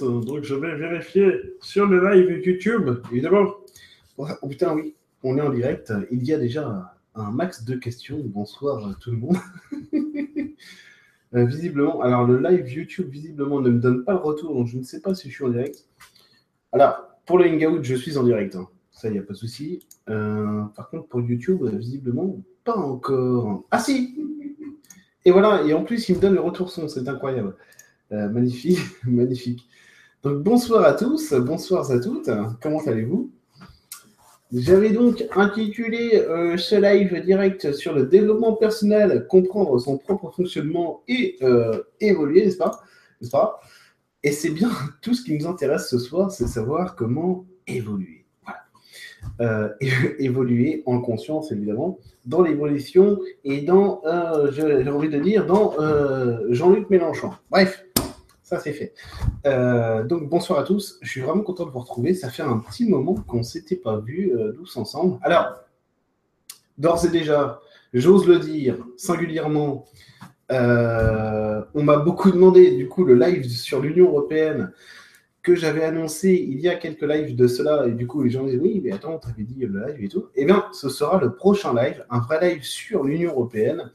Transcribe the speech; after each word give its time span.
Donc 0.00 0.44
je 0.44 0.54
vais 0.54 0.76
vérifier 0.76 1.32
sur 1.60 1.86
le 1.86 2.08
live 2.10 2.42
YouTube, 2.44 3.00
évidemment. 3.10 3.54
Oh 4.16 4.26
putain, 4.48 4.74
oui, 4.74 4.94
on 5.22 5.36
est 5.38 5.40
en 5.40 5.50
direct. 5.50 5.92
Il 6.10 6.24
y 6.24 6.32
a 6.32 6.38
déjà 6.38 6.94
un 7.14 7.30
max 7.30 7.64
de 7.64 7.74
questions. 7.74 8.20
Bonsoir 8.24 8.96
tout 9.00 9.10
le 9.10 9.16
monde. 9.18 9.36
Euh, 11.34 11.44
visiblement, 11.44 12.00
alors 12.00 12.26
le 12.26 12.38
live 12.38 12.66
YouTube, 12.66 13.10
visiblement, 13.10 13.60
ne 13.60 13.68
me 13.68 13.78
donne 13.78 14.02
pas 14.02 14.12
le 14.14 14.18
retour, 14.18 14.54
donc 14.54 14.66
je 14.66 14.78
ne 14.78 14.82
sais 14.82 14.98
pas 14.98 15.14
si 15.14 15.28
je 15.28 15.34
suis 15.34 15.44
en 15.44 15.50
direct. 15.50 15.86
Alors, 16.72 17.06
pour 17.26 17.36
le 17.36 17.44
Hangout, 17.44 17.82
je 17.82 17.96
suis 17.96 18.16
en 18.16 18.24
direct. 18.24 18.56
Hein. 18.56 18.66
Ça, 18.92 19.08
il 19.08 19.12
n'y 19.12 19.18
a 19.18 19.22
pas 19.22 19.34
de 19.34 19.38
souci. 19.38 19.86
Euh, 20.08 20.62
par 20.74 20.88
contre, 20.88 21.06
pour 21.06 21.20
YouTube, 21.20 21.62
visiblement, 21.76 22.40
pas 22.64 22.78
encore. 22.78 23.62
Ah 23.70 23.78
si 23.78 24.16
Et 25.26 25.30
voilà, 25.30 25.62
et 25.64 25.74
en 25.74 25.84
plus, 25.84 26.08
il 26.08 26.16
me 26.16 26.20
donne 26.22 26.32
le 26.32 26.40
retour 26.40 26.70
son, 26.70 26.88
c'est 26.88 27.06
incroyable. 27.06 27.54
Euh, 28.12 28.30
magnifique, 28.30 28.78
magnifique. 29.04 29.68
Donc 30.24 30.42
bonsoir 30.42 30.84
à 30.84 30.94
tous, 30.94 31.32
bonsoir 31.32 31.88
à 31.92 32.00
toutes, 32.00 32.28
comment 32.60 32.80
allez-vous? 32.84 33.30
J'avais 34.52 34.90
donc 34.90 35.24
intitulé 35.36 36.14
euh, 36.14 36.56
ce 36.56 36.74
live 36.74 37.22
direct 37.24 37.70
sur 37.70 37.94
le 37.94 38.04
développement 38.04 38.54
personnel, 38.54 39.28
comprendre 39.28 39.78
son 39.78 39.96
propre 39.96 40.32
fonctionnement 40.32 41.02
et 41.06 41.36
euh, 41.42 41.84
évoluer, 42.00 42.44
n'est-ce 42.44 42.56
pas, 42.56 42.80
pas? 43.30 43.60
Et 44.24 44.32
c'est 44.32 44.50
bien 44.50 44.70
tout 45.02 45.14
ce 45.14 45.22
qui 45.22 45.38
nous 45.38 45.46
intéresse 45.46 45.88
ce 45.88 46.00
soir, 46.00 46.32
c'est 46.32 46.48
savoir 46.48 46.96
comment 46.96 47.46
évoluer. 47.68 48.24
Voilà. 49.38 49.76
évoluer 50.18 50.82
en 50.86 51.00
conscience, 51.00 51.52
évidemment, 51.52 52.00
dans 52.24 52.42
l'évolution 52.42 53.20
et 53.44 53.60
dans, 53.60 54.02
j'ai 54.50 54.88
envie 54.88 55.10
de 55.10 55.20
dire, 55.20 55.46
dans 55.46 55.76
Jean-Luc 56.48 56.90
Mélenchon. 56.90 57.30
Bref, 57.50 57.84
ça, 58.48 58.58
c'est 58.58 58.72
fait. 58.72 58.94
Euh, 59.46 60.04
donc, 60.04 60.30
bonsoir 60.30 60.58
à 60.58 60.62
tous. 60.62 60.98
Je 61.02 61.10
suis 61.10 61.20
vraiment 61.20 61.42
content 61.42 61.66
de 61.66 61.70
vous 61.70 61.80
retrouver. 61.80 62.14
Ça 62.14 62.30
fait 62.30 62.42
un 62.42 62.58
petit 62.58 62.88
moment 62.88 63.14
qu'on 63.14 63.38
ne 63.38 63.42
s'était 63.42 63.76
pas 63.76 63.98
vu 63.98 64.32
euh, 64.32 64.52
tous 64.52 64.74
ensemble. 64.78 65.18
Alors, 65.20 65.52
d'ores 66.78 67.04
et 67.04 67.10
déjà, 67.10 67.60
j'ose 67.92 68.26
le 68.26 68.38
dire 68.38 68.76
singulièrement, 68.96 69.84
euh, 70.50 71.62
on 71.74 71.82
m'a 71.82 71.98
beaucoup 71.98 72.30
demandé, 72.30 72.70
du 72.70 72.88
coup, 72.88 73.04
le 73.04 73.16
live 73.16 73.46
sur 73.46 73.82
l'Union 73.82 74.06
européenne 74.06 74.72
que 75.42 75.54
j'avais 75.54 75.84
annoncé 75.84 76.32
il 76.32 76.58
y 76.60 76.70
a 76.70 76.76
quelques 76.76 77.02
lives 77.02 77.36
de 77.36 77.48
cela, 77.48 77.86
et 77.86 77.92
du 77.92 78.06
coup, 78.06 78.22
les 78.22 78.30
gens 78.30 78.44
disent 78.44 78.60
Oui, 78.62 78.80
mais 78.82 78.92
attends, 78.92 79.18
tu 79.18 79.28
avais 79.28 79.42
dit 79.42 79.66
le 79.66 79.86
live 79.86 80.02
et 80.02 80.08
tout. 80.08 80.28
Eh 80.34 80.46
bien, 80.46 80.64
ce 80.72 80.88
sera 80.88 81.20
le 81.20 81.34
prochain 81.34 81.74
live, 81.74 82.02
un 82.08 82.20
vrai 82.20 82.40
live 82.48 82.62
sur 82.62 83.04
l'Union 83.04 83.32
européenne 83.32 83.90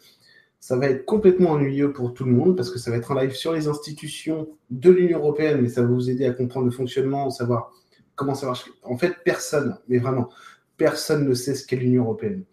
ça 0.63 0.77
va 0.77 0.87
être 0.87 1.03
complètement 1.03 1.49
ennuyeux 1.49 1.91
pour 1.91 2.13
tout 2.13 2.23
le 2.23 2.31
monde 2.31 2.55
parce 2.55 2.71
que 2.71 2.79
ça 2.79 2.89
va 2.89 2.95
être 2.95 3.11
un 3.11 3.21
live 3.21 3.33
sur 3.33 3.51
les 3.51 3.67
institutions 3.67 4.47
de 4.69 4.91
l'Union 4.91 5.19
européenne, 5.19 5.59
mais 5.59 5.67
ça 5.67 5.81
va 5.81 5.89
vous 5.89 6.09
aider 6.09 6.25
à 6.25 6.31
comprendre 6.31 6.67
le 6.67 6.71
fonctionnement, 6.71 7.29
savoir 7.31 7.73
comment 8.15 8.33
ça 8.33 8.45
marche. 8.45 8.71
En 8.81 8.97
fait, 8.97 9.13
personne, 9.25 9.77
mais 9.89 9.97
vraiment, 9.97 10.29
personne 10.77 11.27
ne 11.27 11.33
sait 11.33 11.53
ce 11.55 11.67
qu'est 11.67 11.75
l'Union 11.75 12.03
européenne. 12.03 12.45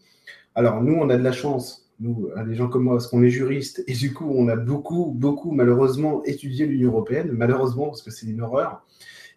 Alors, 0.57 0.83
nous, 0.83 0.95
on 0.95 1.09
a 1.09 1.17
de 1.17 1.23
la 1.23 1.31
chance, 1.31 1.89
nous, 2.01 2.29
les 2.49 2.57
gens 2.57 2.67
comme 2.67 2.83
moi, 2.83 2.95
parce 2.95 3.07
qu'on 3.07 3.23
est 3.23 3.31
juriste, 3.31 3.85
et 3.87 3.93
du 3.93 4.13
coup, 4.13 4.29
on 4.29 4.49
a 4.49 4.57
beaucoup, 4.57 5.13
beaucoup, 5.17 5.53
malheureusement, 5.53 6.25
étudié 6.25 6.67
l'Union 6.67 6.91
européenne, 6.91 7.31
malheureusement, 7.31 7.91
parce 7.91 8.03
que 8.03 8.11
c'est 8.11 8.27
une 8.27 8.41
horreur, 8.41 8.85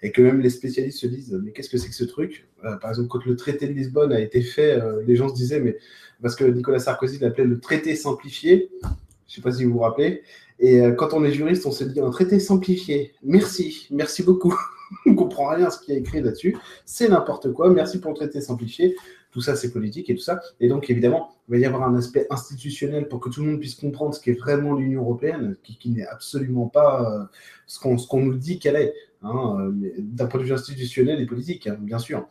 et 0.03 0.11
que 0.11 0.21
même 0.21 0.41
les 0.41 0.49
spécialistes 0.49 0.99
se 0.99 1.07
disent, 1.07 1.39
mais 1.41 1.51
qu'est-ce 1.51 1.69
que 1.69 1.77
c'est 1.77 1.87
que 1.87 1.95
ce 1.95 2.03
truc? 2.03 2.45
Euh, 2.65 2.75
Par 2.75 2.91
exemple, 2.91 3.07
quand 3.07 3.25
le 3.25 3.37
traité 3.37 3.67
de 3.67 3.73
Lisbonne 3.73 4.11
a 4.11 4.19
été 4.19 4.41
fait, 4.41 4.73
euh, 4.73 5.01
les 5.07 5.15
gens 5.15 5.29
se 5.29 5.33
disaient, 5.33 5.61
mais 5.61 5.77
parce 6.21 6.35
que 6.35 6.43
Nicolas 6.43 6.79
Sarkozy 6.79 7.19
l'appelait 7.19 7.45
le 7.45 7.59
traité 7.59 7.95
simplifié. 7.95 8.69
Je 8.81 8.87
ne 8.87 8.93
sais 9.27 9.41
pas 9.41 9.53
si 9.53 9.63
vous 9.63 9.73
vous 9.73 9.79
rappelez. 9.79 10.21
Et 10.59 10.81
euh, 10.81 10.91
quand 10.91 11.13
on 11.13 11.23
est 11.23 11.31
juriste, 11.31 11.65
on 11.65 11.71
se 11.71 11.85
dit 11.85 12.01
un 12.01 12.09
traité 12.09 12.39
simplifié. 12.39 13.13
Merci, 13.23 13.87
merci 13.91 14.23
beaucoup. 14.23 14.53
on 15.05 15.11
ne 15.11 15.15
comprend 15.15 15.47
rien 15.47 15.67
à 15.67 15.69
ce 15.69 15.79
qu'il 15.79 15.93
y 15.93 15.97
a 15.97 15.99
écrit 16.01 16.21
là-dessus. 16.21 16.57
C'est 16.85 17.07
n'importe 17.07 17.53
quoi. 17.53 17.69
Merci 17.69 18.01
pour 18.01 18.11
le 18.11 18.17
traité 18.17 18.41
simplifié. 18.41 18.97
Tout 19.31 19.41
ça, 19.41 19.55
c'est 19.55 19.71
politique 19.71 20.09
et 20.09 20.15
tout 20.15 20.21
ça. 20.21 20.41
Et 20.59 20.67
donc, 20.67 20.89
évidemment, 20.89 21.31
il 21.47 21.51
va 21.53 21.57
y 21.59 21.65
avoir 21.65 21.83
un 21.83 21.95
aspect 21.95 22.27
institutionnel 22.29 23.07
pour 23.07 23.21
que 23.21 23.29
tout 23.29 23.41
le 23.41 23.51
monde 23.51 23.59
puisse 23.59 23.75
comprendre 23.75 24.13
ce 24.13 24.21
qu'est 24.21 24.33
vraiment 24.33 24.75
l'Union 24.75 25.01
européenne, 25.01 25.55
qui, 25.63 25.89
n'est 25.89 26.05
absolument 26.05 26.67
pas 26.67 27.29
ce 27.65 27.79
qu'on 27.79 28.21
nous 28.21 28.35
dit 28.35 28.59
qu'elle 28.59 28.75
est. 28.75 28.93
Hein, 29.23 29.57
euh, 29.61 29.91
d'un 29.99 30.27
point 30.27 30.41
de 30.41 30.45
vue 30.45 30.51
institutionnel 30.51 31.21
et 31.21 31.25
politique, 31.25 31.67
hein, 31.67 31.77
bien 31.79 31.97
sûr. 31.97 32.27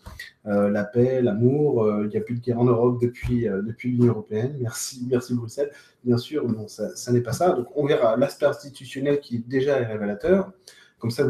Euh, 0.46 0.68
la 0.68 0.84
paix, 0.84 1.22
l'amour, 1.22 1.84
euh, 1.84 2.04
il 2.04 2.10
n'y 2.10 2.18
a 2.18 2.20
plus 2.20 2.34
de 2.34 2.40
guerre 2.40 2.60
en 2.60 2.64
Europe 2.64 3.00
depuis, 3.00 3.44
depuis 3.44 3.92
l'Union 3.92 4.08
européenne. 4.08 4.58
Merci, 4.60 5.06
merci 5.10 5.34
Bruxelles. 5.34 5.70
Bien 6.04 6.18
sûr, 6.18 6.46
non, 6.46 6.68
ça, 6.68 7.12
n'est 7.12 7.22
pas 7.22 7.32
ça. 7.32 7.52
Donc 7.52 7.68
on 7.76 7.86
verra 7.86 8.16
l'aspect 8.16 8.44
institutionnel 8.44 9.20
qui 9.20 9.38
déjà 9.38 9.80
est 9.80 9.86
révélateur. 9.86 10.52
Comme 10.98 11.10
ça, 11.10 11.26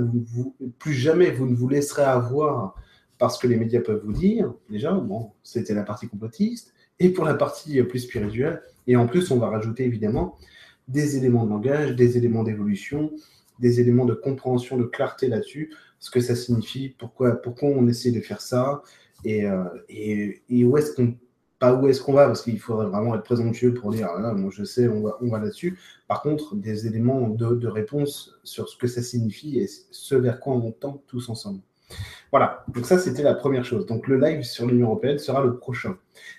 plus 0.79 0.93
jamais 0.93 1.31
vous 1.31 1.47
ne 1.47 1.55
vous 1.55 1.69
laisserez 1.69 2.03
avoir 2.03 2.75
parce 3.17 3.39
que 3.39 3.47
les 3.47 3.57
médias 3.57 3.81
peuvent 3.81 4.03
vous 4.05 4.13
dire. 4.13 4.53
Déjà, 4.69 4.93
bon, 4.93 5.31
c'était 5.45 5.75
la 5.75 5.85
partie 5.85 6.09
complotiste. 6.09 6.75
Et 6.99 7.11
pour 7.11 7.25
la 7.25 7.35
partie 7.35 7.83
plus 7.85 8.01
spirituelle, 8.01 8.61
et 8.87 8.97
en 8.97 9.07
plus, 9.07 9.31
on 9.31 9.39
va 9.39 9.49
rajouter 9.49 9.85
évidemment 9.85 10.37
des 10.89 11.17
éléments 11.17 11.45
de 11.47 11.51
langage, 11.51 11.95
des 11.95 12.19
éléments 12.19 12.43
d'évolution, 12.43 13.13
des 13.59 13.81
éléments 13.81 14.05
de 14.05 14.15
compréhension, 14.15 14.77
de 14.77 14.85
clarté 14.85 15.29
là-dessus, 15.29 15.73
ce 15.99 16.11
que 16.11 16.21
ça 16.21 16.35
signifie, 16.35 16.95
pourquoi, 16.99 17.33
pourquoi 17.37 17.69
on 17.69 17.87
essaie 17.87 18.11
de 18.11 18.21
faire 18.21 18.41
ça, 18.41 18.83
et, 19.25 19.47
euh, 19.47 19.65
et, 19.89 20.65
où 20.65 20.77
est-ce 20.77 20.95
qu'on 20.95 21.15
pas 21.59 21.75
où 21.75 21.87
est-ce 21.87 22.03
qu'on 22.03 22.15
va, 22.15 22.27
parce 22.27 22.43
qu'il 22.43 22.59
faudrait 22.59 22.89
vraiment 22.89 23.15
être 23.15 23.23
présomptueux 23.23 23.73
pour 23.73 23.93
dire, 23.93 24.09
ah 24.09 24.35
je 24.51 24.65
sais, 24.65 24.89
on 24.89 25.03
va, 25.03 25.17
on 25.21 25.29
va 25.29 25.39
là-dessus. 25.39 25.79
Par 26.09 26.21
contre, 26.21 26.57
des 26.57 26.89
éléments 26.89 27.29
de, 27.29 27.55
de, 27.55 27.69
réponse 27.69 28.37
sur 28.43 28.69
ce 28.69 28.77
que 28.77 28.89
ça 28.89 29.01
signifie 29.01 29.61
et 29.61 29.69
ce 29.69 30.17
vers 30.17 30.41
quoi 30.41 30.55
on 30.55 30.73
tend 30.73 31.05
tous 31.07 31.29
ensemble. 31.29 31.61
Voilà, 32.33 32.65
donc 32.69 32.87
ça 32.87 32.99
c'était 32.99 33.23
la 33.23 33.35
première 33.35 33.65
chose. 33.65 33.87
Donc 33.87 34.09
le 34.09 34.19
live 34.19 34.43
sur 34.43 34.67
l'Union 34.67 34.89
Européenne 34.89 35.19
sera 35.19 35.45
le 35.45 35.57
prochain. 35.57 35.97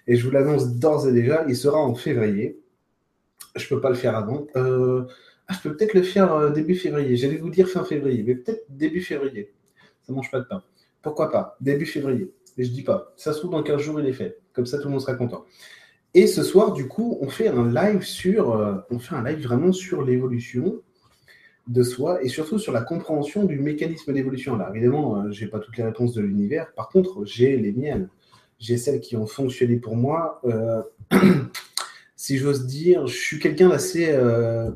Et 0.07 0.15
je 0.15 0.25
vous 0.25 0.31
l'annonce 0.31 0.73
d'ores 0.73 1.07
et 1.07 1.13
déjà, 1.13 1.45
il 1.47 1.55
sera 1.55 1.79
en 1.79 1.95
février. 1.95 2.59
Je 3.55 3.63
ne 3.63 3.69
peux 3.69 3.81
pas 3.81 3.89
le 3.89 3.95
faire 3.95 4.17
avant. 4.17 4.47
Euh, 4.55 5.05
ah, 5.47 5.53
je 5.53 5.67
peux 5.67 5.75
peut-être 5.75 5.93
le 5.93 6.03
faire 6.03 6.33
euh, 6.33 6.49
début 6.51 6.75
février. 6.75 7.15
J'allais 7.15 7.37
vous 7.37 7.49
dire 7.49 7.67
fin 7.67 7.83
février, 7.83 8.23
mais 8.23 8.35
peut-être 8.35 8.65
début 8.69 9.01
février. 9.01 9.53
Ça 10.03 10.13
mange 10.13 10.31
pas 10.31 10.39
de 10.39 10.45
pain. 10.45 10.63
Pourquoi 11.01 11.29
pas? 11.31 11.57
Début 11.59 11.85
février. 11.85 12.31
Mais 12.57 12.63
je 12.63 12.71
dis 12.71 12.83
pas. 12.83 13.13
Ça 13.17 13.33
se 13.33 13.39
trouve 13.39 13.51
dans 13.51 13.63
15 13.63 13.81
jours, 13.81 13.99
il 13.99 14.07
est 14.07 14.13
fait. 14.13 14.39
Comme 14.53 14.65
ça, 14.65 14.77
tout 14.77 14.85
le 14.85 14.91
monde 14.91 15.01
sera 15.01 15.15
content. 15.15 15.45
Et 16.13 16.27
ce 16.27 16.43
soir, 16.43 16.71
du 16.73 16.87
coup, 16.87 17.17
on 17.21 17.29
fait 17.29 17.47
un 17.47 17.67
live 17.71 18.03
sur, 18.03 18.55
euh, 18.55 18.75
on 18.89 18.99
fait 18.99 19.15
un 19.15 19.23
live 19.23 19.43
vraiment 19.43 19.73
sur 19.73 20.03
l'évolution 20.03 20.81
de 21.67 21.83
soi 21.83 22.23
et 22.23 22.27
surtout 22.27 22.59
sur 22.59 22.71
la 22.71 22.81
compréhension 22.81 23.45
du 23.45 23.59
mécanisme 23.59 24.13
d'évolution. 24.13 24.55
Alors 24.55 24.69
évidemment, 24.69 25.17
euh, 25.17 25.31
je 25.31 25.43
n'ai 25.43 25.49
pas 25.49 25.59
toutes 25.59 25.75
les 25.77 25.83
réponses 25.83 26.13
de 26.13 26.21
l'univers. 26.21 26.71
Par 26.73 26.89
contre, 26.89 27.25
j'ai 27.25 27.57
les 27.57 27.71
miennes. 27.71 28.09
J'ai 28.59 28.77
celles 28.77 29.01
qui 29.01 29.17
ont 29.17 29.25
fonctionné 29.25 29.77
pour 29.77 29.95
moi. 29.97 30.41
si 32.23 32.37
j'ose 32.37 32.65
dire, 32.65 33.05
je 33.05 33.17
suis 33.17 33.37
quelqu'un 33.37 33.67
d'assez 33.67 34.07
euh, 34.13 34.71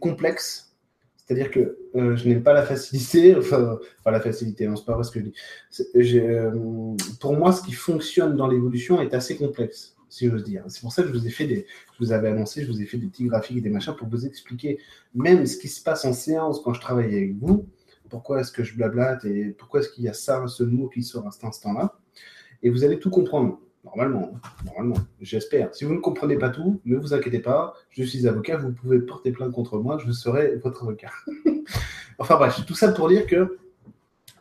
complexe. 0.00 0.74
C'est-à-dire 1.16 1.50
que 1.50 1.76
euh, 1.96 2.16
je 2.16 2.26
n'aime 2.26 2.42
pas 2.42 2.54
la 2.54 2.62
facilité, 2.62 3.36
enfin, 3.38 3.78
pas 4.02 4.10
la 4.10 4.20
facilité, 4.20 4.66
non, 4.66 4.76
c'est 4.76 4.86
pas 4.86 4.94
vrai 4.94 5.04
ce 5.04 5.10
que 5.10 5.20
je 5.20 5.26
dis. 5.26 6.16
Euh, 6.16 6.96
pour 7.20 7.36
moi, 7.36 7.52
ce 7.52 7.62
qui 7.62 7.72
fonctionne 7.72 8.36
dans 8.36 8.48
l'évolution 8.48 9.02
est 9.02 9.12
assez 9.12 9.36
complexe, 9.36 9.96
si 10.08 10.30
j'ose 10.30 10.44
dire. 10.44 10.64
C'est 10.68 10.80
pour 10.80 10.94
ça 10.94 11.02
que 11.02 11.08
je 11.08 11.12
vous 11.12 11.26
ai 11.26 11.30
fait 11.30 11.46
des, 11.46 11.66
je 11.92 12.06
vous 12.06 12.10
avais 12.10 12.28
annoncé, 12.28 12.62
je 12.62 12.72
vous 12.72 12.80
ai 12.80 12.86
fait 12.86 12.96
des 12.96 13.08
petits 13.08 13.26
graphiques 13.26 13.58
et 13.58 13.60
des 13.60 13.68
machins 13.68 13.94
pour 13.94 14.08
vous 14.08 14.24
expliquer 14.24 14.78
même 15.14 15.44
ce 15.44 15.58
qui 15.58 15.68
se 15.68 15.82
passe 15.82 16.06
en 16.06 16.14
séance 16.14 16.62
quand 16.64 16.72
je 16.72 16.80
travaille 16.80 17.14
avec 17.14 17.36
vous. 17.36 17.66
Pourquoi 18.08 18.40
est-ce 18.40 18.50
que 18.50 18.64
je 18.64 18.74
blablate 18.74 19.26
et 19.26 19.54
pourquoi 19.58 19.80
est-ce 19.80 19.90
qu'il 19.90 20.04
y 20.04 20.08
a 20.08 20.14
ça, 20.14 20.42
ce 20.46 20.62
mot 20.62 20.88
qui 20.88 21.02
sort 21.02 21.26
à 21.26 21.32
cet 21.32 21.44
instant-là. 21.44 21.98
Et 22.62 22.70
vous 22.70 22.82
allez 22.82 22.98
tout 22.98 23.10
comprendre. 23.10 23.60
Normalement, 23.84 24.32
normalement, 24.64 24.96
j'espère. 25.20 25.74
Si 25.74 25.84
vous 25.84 25.94
ne 25.94 25.98
comprenez 25.98 26.36
pas 26.36 26.50
tout, 26.50 26.80
ne 26.84 26.96
vous 26.96 27.14
inquiétez 27.14 27.40
pas, 27.40 27.74
je 27.90 28.04
suis 28.04 28.28
avocat, 28.28 28.56
vous 28.56 28.72
pouvez 28.72 29.00
porter 29.00 29.32
plainte 29.32 29.52
contre 29.52 29.78
moi, 29.78 29.98
je 29.98 30.12
serai 30.12 30.56
votre 30.56 30.84
avocat. 30.84 31.10
enfin 32.18 32.36
bref, 32.36 32.64
tout 32.64 32.74
ça 32.74 32.92
pour 32.92 33.08
dire 33.08 33.26
que 33.26 33.58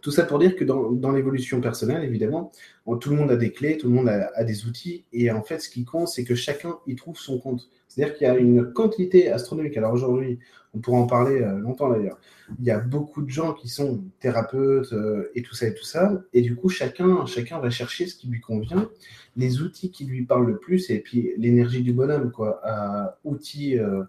tout 0.01 0.11
ça 0.11 0.23
pour 0.25 0.39
dire 0.39 0.55
que 0.55 0.63
dans, 0.63 1.11
l'évolution 1.11 1.61
personnelle, 1.61 2.03
évidemment, 2.03 2.51
tout 2.99 3.09
le 3.11 3.15
monde 3.15 3.31
a 3.31 3.35
des 3.35 3.51
clés, 3.51 3.77
tout 3.77 3.87
le 3.87 3.93
monde 3.93 4.09
a, 4.09 4.43
des 4.43 4.65
outils, 4.65 5.05
et 5.13 5.31
en 5.31 5.43
fait, 5.43 5.59
ce 5.59 5.69
qui 5.69 5.85
compte, 5.85 6.07
c'est 6.07 6.23
que 6.23 6.35
chacun 6.35 6.77
y 6.87 6.95
trouve 6.95 7.17
son 7.17 7.39
compte. 7.39 7.69
C'est-à-dire 7.87 8.15
qu'il 8.15 8.27
y 8.27 8.29
a 8.29 8.37
une 8.37 8.71
quantité 8.73 9.29
astronomique. 9.29 9.77
Alors 9.77 9.93
aujourd'hui, 9.93 10.39
on 10.73 10.79
pourra 10.79 10.99
en 10.99 11.07
parler 11.07 11.41
euh, 11.41 11.59
longtemps 11.59 11.89
d'ailleurs. 11.89 12.17
Il 12.59 12.65
y 12.65 12.71
a 12.71 12.79
beaucoup 12.79 13.21
de 13.21 13.29
gens 13.29 13.53
qui 13.53 13.67
sont 13.67 14.05
thérapeutes 14.19 14.93
euh, 14.93 15.29
et 15.35 15.41
tout 15.41 15.53
ça 15.53 15.67
et 15.67 15.73
tout 15.73 15.83
ça, 15.83 16.23
et 16.33 16.41
du 16.41 16.55
coup, 16.55 16.69
chacun, 16.69 17.25
chacun 17.25 17.59
va 17.59 17.69
chercher 17.69 18.07
ce 18.07 18.15
qui 18.15 18.27
lui 18.27 18.39
convient, 18.39 18.89
les 19.35 19.61
outils 19.61 19.91
qui 19.91 20.05
lui 20.05 20.25
parlent 20.25 20.47
le 20.47 20.57
plus, 20.57 20.89
et 20.89 20.99
puis 20.99 21.33
l'énergie 21.37 21.83
du 21.83 21.93
bonhomme, 21.93 22.31
quoi, 22.31 22.61
à 22.63 23.19
outils, 23.25 23.77
euh, 23.77 24.03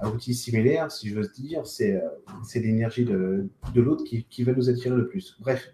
à 0.00 0.10
outils 0.10 0.34
similaires, 0.34 0.90
si 0.90 1.08
je 1.08 1.14
veux 1.14 1.28
dire, 1.28 1.66
c'est 1.66 2.00
l'énergie 2.56 3.04
de, 3.04 3.48
de 3.74 3.80
l'autre 3.80 4.04
qui, 4.04 4.24
qui 4.24 4.42
va 4.44 4.52
nous 4.52 4.68
attirer 4.68 4.96
le 4.96 5.08
plus. 5.08 5.36
Bref. 5.40 5.72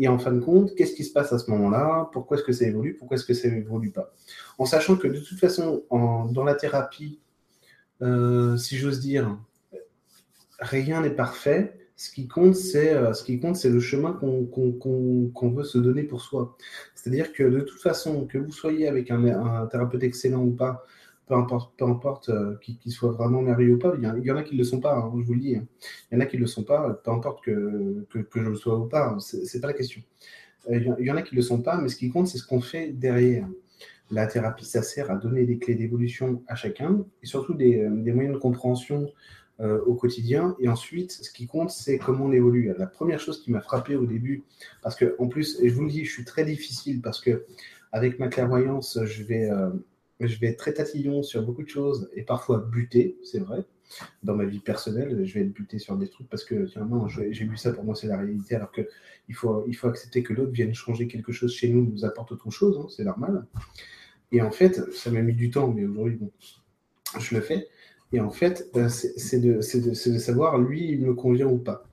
Et 0.00 0.06
en 0.06 0.16
fin 0.16 0.32
de 0.32 0.38
compte, 0.38 0.74
qu'est-ce 0.76 0.94
qui 0.94 1.04
se 1.04 1.12
passe 1.12 1.32
à 1.32 1.38
ce 1.38 1.50
moment-là? 1.50 2.08
Pourquoi 2.12 2.36
est-ce 2.36 2.44
que 2.44 2.52
ça 2.52 2.64
évolue? 2.64 2.94
Pourquoi 2.94 3.16
est-ce 3.16 3.26
que 3.26 3.34
ça 3.34 3.48
évolue 3.48 3.90
pas? 3.90 4.14
En 4.56 4.64
sachant 4.64 4.96
que 4.96 5.08
de 5.08 5.18
toute 5.18 5.38
façon, 5.38 5.82
dans 5.90 6.44
la 6.44 6.54
thérapie, 6.54 7.18
euh, 8.00 8.56
si 8.56 8.76
j'ose 8.76 9.00
dire, 9.00 9.36
rien 10.60 11.00
n'est 11.00 11.10
parfait. 11.10 11.74
Ce 11.96 12.10
qui 12.12 12.28
compte, 12.28 12.54
c'est 12.54 12.94
euh, 12.94 13.12
ce 13.12 13.24
qui 13.24 13.40
compte, 13.40 13.56
c'est 13.56 13.70
le 13.70 13.80
chemin 13.80 14.12
qu'on 14.12 15.50
veut 15.50 15.64
se 15.64 15.78
donner 15.78 16.04
pour 16.04 16.20
soi. 16.20 16.56
C'est-à-dire 16.94 17.32
que 17.32 17.42
de 17.42 17.60
toute 17.60 17.80
façon, 17.80 18.24
que 18.26 18.38
vous 18.38 18.52
soyez 18.52 18.86
avec 18.86 19.10
un, 19.10 19.66
thérapeute 19.66 20.04
excellent 20.04 20.44
ou 20.44 20.52
pas, 20.52 20.86
peu 21.28 21.34
importe, 21.34 21.76
peu 21.76 21.84
importe 21.84 22.28
euh, 22.30 22.56
qu'il 22.60 22.92
soit 22.92 23.12
vraiment 23.12 23.42
merveilleux 23.42 23.74
ou 23.74 23.78
pas, 23.78 23.94
il 23.96 24.04
y, 24.04 24.30
en 24.30 24.36
a 24.36 24.42
qui 24.42 24.54
ne 24.54 24.58
le 24.58 24.64
sont 24.64 24.80
pas, 24.80 24.96
hein, 24.96 25.12
je 25.18 25.24
vous 25.24 25.34
le 25.34 25.40
dis. 25.40 25.56
Hein. 25.56 25.66
Il 26.10 26.14
y 26.14 26.18
en 26.18 26.20
a 26.20 26.26
qui 26.26 26.36
ne 26.36 26.42
le 26.42 26.46
sont 26.46 26.64
pas, 26.64 27.00
peu 27.04 27.10
importe 27.10 27.44
que, 27.44 28.06
que, 28.10 28.24
je 28.34 28.48
le 28.48 28.56
sois 28.56 28.78
ou 28.78 28.86
pas, 28.86 29.10
hein, 29.10 29.18
ce 29.18 29.36
n'est 29.36 29.60
pas 29.60 29.68
la 29.68 29.74
question. 29.74 30.02
Euh, 30.70 30.80
il 30.98 31.06
y 31.06 31.10
en 31.10 31.16
a 31.16 31.22
qui 31.22 31.34
ne 31.34 31.40
le 31.40 31.42
sont 31.42 31.62
pas, 31.62 31.76
mais 31.78 31.88
ce 31.88 31.96
qui 31.96 32.10
compte, 32.10 32.26
c'est 32.28 32.38
ce 32.38 32.46
qu'on 32.46 32.60
fait 32.60 32.88
derrière. 32.88 33.46
La 34.10 34.26
thérapie, 34.26 34.64
ça 34.64 34.82
sert 34.82 35.10
à 35.10 35.16
donner 35.16 35.44
des 35.44 35.58
clés 35.58 35.74
d'évolution 35.74 36.42
à 36.48 36.54
chacun 36.54 37.04
et 37.22 37.26
surtout 37.26 37.52
des, 37.52 37.86
des 37.90 38.12
moyens 38.12 38.34
de 38.34 38.40
compréhension 38.40 39.06
euh, 39.60 39.80
au 39.86 39.94
quotidien. 39.96 40.54
Et 40.60 40.68
ensuite, 40.68 41.10
ce 41.10 41.32
qui 41.32 41.48
compte, 41.48 41.70
c'est 41.70 41.98
comment 41.98 42.26
on 42.26 42.32
évolue. 42.32 42.72
La 42.78 42.86
première 42.86 43.18
chose 43.18 43.42
qui 43.42 43.50
m'a 43.50 43.60
frappé 43.60 43.96
au 43.96 44.06
début, 44.06 44.44
parce 44.82 44.94
que 44.94 45.16
en 45.18 45.26
plus, 45.26 45.58
et 45.60 45.68
je 45.68 45.74
vous 45.74 45.82
le 45.82 45.90
dis, 45.90 46.04
je 46.04 46.12
suis 46.12 46.24
très 46.24 46.44
difficile 46.44 47.00
parce 47.00 47.20
que 47.20 47.44
avec 47.90 48.20
ma 48.20 48.28
clairvoyance, 48.28 49.00
je 49.04 49.24
vais, 49.24 49.50
euh, 49.50 49.70
je 50.20 50.38
vais 50.38 50.48
être 50.48 50.58
très 50.58 50.74
tatillon 50.74 51.22
sur 51.22 51.42
beaucoup 51.42 51.62
de 51.62 51.68
choses 51.68 52.10
et 52.14 52.22
parfois 52.22 52.58
buter, 52.58 53.18
c'est 53.22 53.38
vrai. 53.38 53.64
Dans 54.22 54.34
ma 54.34 54.44
vie 54.44 54.58
personnelle, 54.58 55.24
je 55.24 55.34
vais 55.34 55.40
être 55.40 55.52
buté 55.52 55.78
sur 55.78 55.96
des 55.96 56.08
trucs 56.08 56.28
parce 56.28 56.44
que 56.44 56.66
tiens, 56.66 56.84
non, 56.84 57.08
j'ai 57.08 57.30
vu 57.30 57.56
ça, 57.56 57.72
pour 57.72 57.84
moi, 57.84 57.94
c'est 57.94 58.06
la 58.06 58.18
réalité. 58.18 58.54
Alors 58.54 58.70
que 58.70 58.82
il 59.28 59.34
faut, 59.34 59.64
accepter 59.84 60.22
que 60.22 60.32
l'autre 60.32 60.52
vienne 60.52 60.74
changer 60.74 61.06
quelque 61.06 61.32
chose 61.32 61.54
chez 61.54 61.68
nous, 61.68 61.84
nous 61.84 62.04
apporte 62.04 62.32
autre 62.32 62.50
chose, 62.50 62.78
hein, 62.82 62.86
c'est 62.94 63.04
normal. 63.04 63.46
Et 64.32 64.42
en 64.42 64.50
fait, 64.50 64.92
ça 64.92 65.10
m'a 65.10 65.22
mis 65.22 65.34
du 65.34 65.50
temps, 65.50 65.72
mais 65.72 65.84
aujourd'hui, 65.84 66.16
bon, 66.16 66.30
je 67.18 67.34
le 67.34 67.40
fais. 67.40 67.68
Et 68.12 68.20
en 68.20 68.30
fait, 68.30 68.70
euh, 68.76 68.88
c'est 68.88 69.40
de, 69.40 69.60
savoir, 69.60 70.58
lui, 70.58 70.92
il 70.92 71.00
me 71.00 71.14
convient 71.14 71.46
ou 71.46 71.58
pas. 71.58 71.84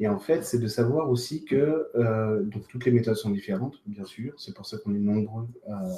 Et 0.00 0.06
en 0.06 0.18
fait, 0.18 0.44
c'est 0.44 0.58
de 0.60 0.68
savoir 0.68 1.10
aussi 1.10 1.44
que 1.44 1.88
euh, 1.96 2.42
donc 2.44 2.68
toutes 2.68 2.84
les 2.84 2.92
méthodes 2.92 3.16
sont 3.16 3.30
différentes, 3.30 3.82
bien 3.86 4.04
sûr. 4.04 4.32
C'est 4.36 4.54
pour 4.54 4.64
ça 4.64 4.78
qu'on 4.78 4.94
est 4.94 5.00
nombreux 5.00 5.48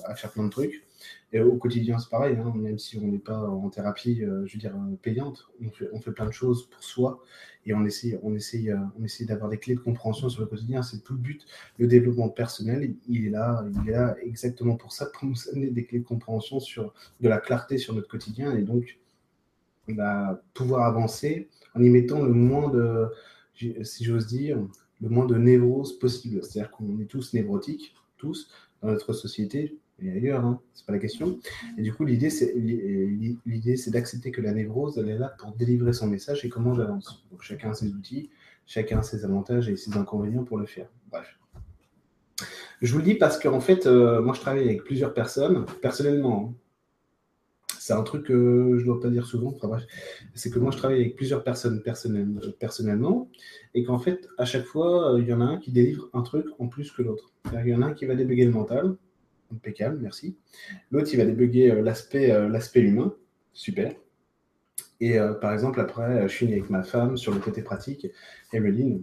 à, 0.06 0.14
faire 0.14 0.32
plein 0.32 0.44
de 0.44 0.49
trucs. 0.49 0.87
Et 1.32 1.41
au 1.41 1.56
quotidien, 1.56 1.99
c'est 1.99 2.08
pareil. 2.08 2.37
Hein, 2.37 2.52
même 2.56 2.79
si 2.79 2.97
on 2.97 3.06
n'est 3.06 3.19
pas 3.19 3.38
en 3.38 3.69
thérapie, 3.69 4.23
euh, 4.23 4.47
je 4.47 4.55
veux 4.55 4.58
dire, 4.58 4.75
payante, 5.02 5.50
on 5.62 5.70
fait, 5.70 5.88
on 5.93 6.00
fait, 6.00 6.12
plein 6.12 6.25
de 6.25 6.32
choses 6.32 6.69
pour 6.70 6.82
soi 6.82 7.23
et 7.67 7.75
on 7.75 7.85
essaie, 7.85 8.19
on 8.23 8.35
essaie, 8.35 8.73
on 8.99 9.05
essaie 9.05 9.26
d'avoir 9.26 9.50
des 9.50 9.58
clés 9.58 9.75
de 9.75 9.81
compréhension 9.81 10.31
sur 10.31 10.41
le 10.41 10.46
quotidien. 10.46 10.82
C'est 10.82 11.05
tout 11.05 11.12
le 11.12 11.19
but. 11.19 11.44
Le 11.79 11.87
développement 11.87 12.31
personnel, 12.31 12.94
il 13.06 13.26
est 13.26 13.31
là, 13.31 13.62
il 13.82 13.91
est 13.91 13.93
là 13.93 14.17
exactement 14.23 14.76
pour 14.76 14.93
ça, 14.93 15.06
pour 15.12 15.29
nous 15.29 15.37
amener 15.53 15.70
des 15.70 15.85
clés 15.85 15.99
de 15.99 16.06
compréhension 16.06 16.58
sur 16.58 16.94
de 17.20 17.29
la 17.29 17.38
clarté 17.38 17.76
sur 17.76 17.94
notre 17.94 18.08
quotidien 18.08 18.56
et 18.56 18.62
donc 18.62 18.99
va 19.88 20.41
pouvoir 20.55 20.87
avancer 20.87 21.49
en 21.75 21.82
y 21.82 21.91
mettant 21.91 22.23
le 22.23 22.32
moins 22.32 22.70
de, 22.70 23.08
si 23.82 24.04
j'ose 24.04 24.26
dire, 24.26 24.58
le 25.00 25.08
moins 25.08 25.26
de 25.26 25.36
névrose 25.36 25.98
possible. 25.98 26.42
C'est-à-dire 26.42 26.70
qu'on 26.70 27.00
est 27.00 27.06
tous 27.06 27.32
névrotiques, 27.34 27.94
tous, 28.16 28.50
dans 28.82 28.88
notre 28.88 29.12
société 29.12 29.78
et 30.02 30.10
ailleurs, 30.10 30.44
hein, 30.44 30.60
c'est 30.72 30.86
pas 30.86 30.92
la 30.92 30.98
question. 30.98 31.38
Et 31.76 31.82
du 31.82 31.92
coup, 31.92 32.04
l'idée, 32.04 32.30
c'est, 32.30 33.90
d'accepter 33.90 34.30
que 34.30 34.40
la 34.40 34.52
névrose, 34.52 34.98
elle 34.98 35.08
est 35.08 35.18
là 35.18 35.34
pour 35.38 35.52
délivrer 35.52 35.92
son 35.92 36.06
message 36.06 36.44
et 36.44 36.48
comment 36.48 36.74
j'avance. 36.74 37.24
Donc, 37.30 37.42
chacun 37.42 37.70
a 37.70 37.74
ses 37.74 37.88
outils, 37.88 38.30
chacun 38.66 39.00
a 39.00 39.02
ses 39.02 39.24
avantages 39.24 39.68
et 39.68 39.76
ses 39.76 39.96
inconvénients 39.96 40.44
pour 40.44 40.58
le 40.58 40.66
faire. 40.66 40.88
Bref. 41.10 41.36
Je 42.80 42.92
vous 42.92 42.98
le 42.98 43.04
dis 43.04 43.14
parce 43.14 43.38
qu'en 43.38 43.60
fait, 43.60 43.86
euh, 43.86 44.22
moi, 44.22 44.34
je 44.34 44.40
travaille 44.40 44.64
avec 44.64 44.84
plusieurs 44.84 45.12
personnes, 45.12 45.66
personnellement. 45.82 46.50
Hein 46.50 46.54
c'est 47.90 47.96
un 47.96 48.04
truc 48.04 48.26
que 48.26 48.76
je 48.76 48.82
ne 48.82 48.84
dois 48.84 49.00
pas 49.00 49.08
dire 49.08 49.26
souvent, 49.26 49.52
enfin 49.52 49.66
bref, 49.66 49.84
c'est 50.34 50.48
que 50.48 50.60
moi 50.60 50.70
je 50.70 50.76
travaille 50.76 51.00
avec 51.00 51.16
plusieurs 51.16 51.42
personnes 51.42 51.82
personnellement, 51.82 53.28
et 53.75 53.82
qu'en 53.82 53.98
fait, 53.98 54.28
à 54.38 54.44
chaque 54.44 54.64
fois, 54.64 55.16
il 55.19 55.26
y 55.26 55.32
en 55.32 55.40
a 55.40 55.44
un 55.44 55.56
qui 55.56 55.72
délivre 55.72 56.08
un 56.12 56.22
truc 56.22 56.46
en 56.60 56.69
plus 56.69 56.92
que 56.92 57.02
l'autre. 57.02 57.32
Il 57.52 57.66
y 57.66 57.75
en 57.75 57.82
a 57.82 57.87
un 57.87 57.94
qui 57.94 58.06
va 58.06 58.14
débugger 58.14 58.44
le 58.44 58.52
mental, 58.52 58.94
impeccable, 59.52 59.98
merci. 60.00 60.37
L'autre, 60.92 61.08
il 61.12 61.16
va 61.16 61.25
débugger 61.25 61.72
euh, 61.72 61.82
l'aspect 61.82 62.31
euh, 62.31 62.48
humain, 62.76 63.12
super. 63.52 63.93
Et 65.00 65.19
euh, 65.19 65.32
par 65.34 65.52
exemple, 65.52 65.81
après, 65.81 66.28
je 66.28 66.32
suis 66.32 66.46
avec 66.46 66.70
ma 66.70 66.84
femme 66.84 67.16
sur 67.16 67.34
le 67.34 67.40
côté 67.40 67.60
pratique, 67.60 68.06
Emeline, 68.52 69.02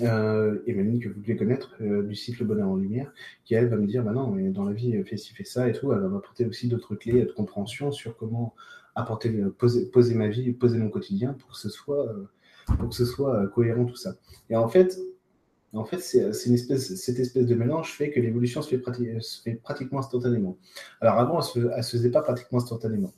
euh, 0.00 0.58
que 0.64 1.08
vous 1.08 1.20
devez 1.20 1.36
connaître, 1.36 1.74
euh, 1.80 2.02
du 2.02 2.14
site 2.14 2.38
Le 2.38 2.46
Bonheur 2.46 2.68
en 2.68 2.76
Lumière, 2.76 3.12
qui 3.44 3.54
elle 3.54 3.68
va 3.68 3.76
me 3.76 3.86
dire, 3.86 4.02
bah 4.02 4.12
non, 4.12 4.30
mais 4.30 4.50
dans 4.50 4.64
la 4.64 4.72
vie, 4.72 5.02
fais 5.04 5.16
ci, 5.16 5.34
fais 5.34 5.44
ça 5.44 5.68
et 5.68 5.72
tout. 5.72 5.92
Elle 5.92 6.00
va 6.00 6.08
m'apporter 6.08 6.46
aussi 6.46 6.68
d'autres 6.68 6.94
clés 6.94 7.24
de 7.24 7.32
compréhension 7.32 7.92
sur 7.92 8.16
comment 8.16 8.54
apporter, 8.94 9.30
poser, 9.58 9.86
poser, 9.86 10.14
ma 10.14 10.28
vie, 10.28 10.52
poser 10.52 10.78
mon 10.78 10.88
quotidien 10.88 11.34
pour 11.34 11.50
que 11.50 11.56
ce 11.56 11.68
soit, 11.68 12.08
euh, 12.08 12.28
pour 12.78 12.88
que 12.88 12.94
ce 12.94 13.04
soit 13.04 13.46
cohérent 13.48 13.84
tout 13.84 13.96
ça. 13.96 14.14
Et 14.50 14.56
en 14.56 14.68
fait, 14.68 14.98
en 15.74 15.84
fait, 15.84 16.00
c'est 16.00 16.46
une 16.46 16.54
espèce, 16.54 16.94
cette 16.96 17.18
espèce 17.18 17.46
de 17.46 17.54
mélange 17.54 17.92
fait 17.92 18.10
que 18.10 18.20
l'évolution 18.20 18.60
se, 18.60 18.68
fait 18.68 19.54
pratiquement 19.54 20.00
instantanément. 20.00 20.58
Alors 21.00 21.18
avant, 21.18 21.40
elle 21.54 21.62
ne 21.76 21.82
se, 21.82 21.96
faisait 21.96 22.10
pas 22.10 22.20
pratiquement 22.20 22.58
instantanément. 22.58 23.12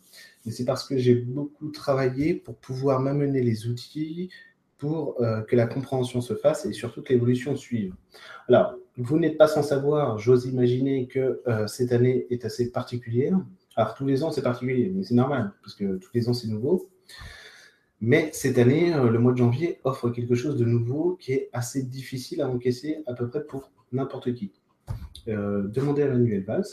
Mais 0.46 0.52
c'est 0.52 0.64
parce 0.64 0.86
que 0.86 0.96
j'ai 0.96 1.16
beaucoup 1.16 1.70
travaillé 1.70 2.34
pour 2.34 2.56
pouvoir 2.56 3.00
m'amener 3.00 3.42
les 3.42 3.66
outils, 3.66 4.30
pour 4.78 5.20
euh, 5.20 5.42
que 5.42 5.56
la 5.56 5.66
compréhension 5.66 6.20
se 6.20 6.34
fasse 6.34 6.66
et 6.66 6.72
surtout 6.72 7.02
que 7.02 7.12
l'évolution 7.12 7.56
suive. 7.56 7.94
Alors, 8.48 8.74
vous 8.96 9.18
n'êtes 9.18 9.38
pas 9.38 9.48
sans 9.48 9.62
savoir, 9.62 10.18
j'ose 10.18 10.46
imaginer 10.46 11.06
que 11.08 11.42
euh, 11.46 11.66
cette 11.66 11.92
année 11.92 12.26
est 12.30 12.44
assez 12.44 12.70
particulière. 12.70 13.38
Alors, 13.76 13.94
tous 13.94 14.06
les 14.06 14.22
ans, 14.22 14.30
c'est 14.30 14.42
particulier, 14.42 14.92
mais 14.94 15.02
c'est 15.02 15.14
normal, 15.14 15.52
parce 15.62 15.74
que 15.74 15.96
tous 15.96 16.10
les 16.14 16.28
ans, 16.28 16.34
c'est 16.34 16.48
nouveau. 16.48 16.90
Mais 18.00 18.30
cette 18.32 18.58
année, 18.58 18.94
euh, 18.94 19.10
le 19.10 19.18
mois 19.18 19.32
de 19.32 19.38
janvier 19.38 19.80
offre 19.84 20.10
quelque 20.10 20.34
chose 20.34 20.56
de 20.56 20.64
nouveau 20.64 21.16
qui 21.16 21.32
est 21.32 21.48
assez 21.52 21.82
difficile 21.82 22.42
à 22.42 22.48
encaisser 22.48 23.02
à 23.06 23.14
peu 23.14 23.28
près 23.28 23.44
pour 23.44 23.70
n'importe 23.92 24.34
qui. 24.34 24.52
demandez 25.26 26.02
à 26.02 26.08
Manuel 26.08 26.44
Valls, 26.44 26.64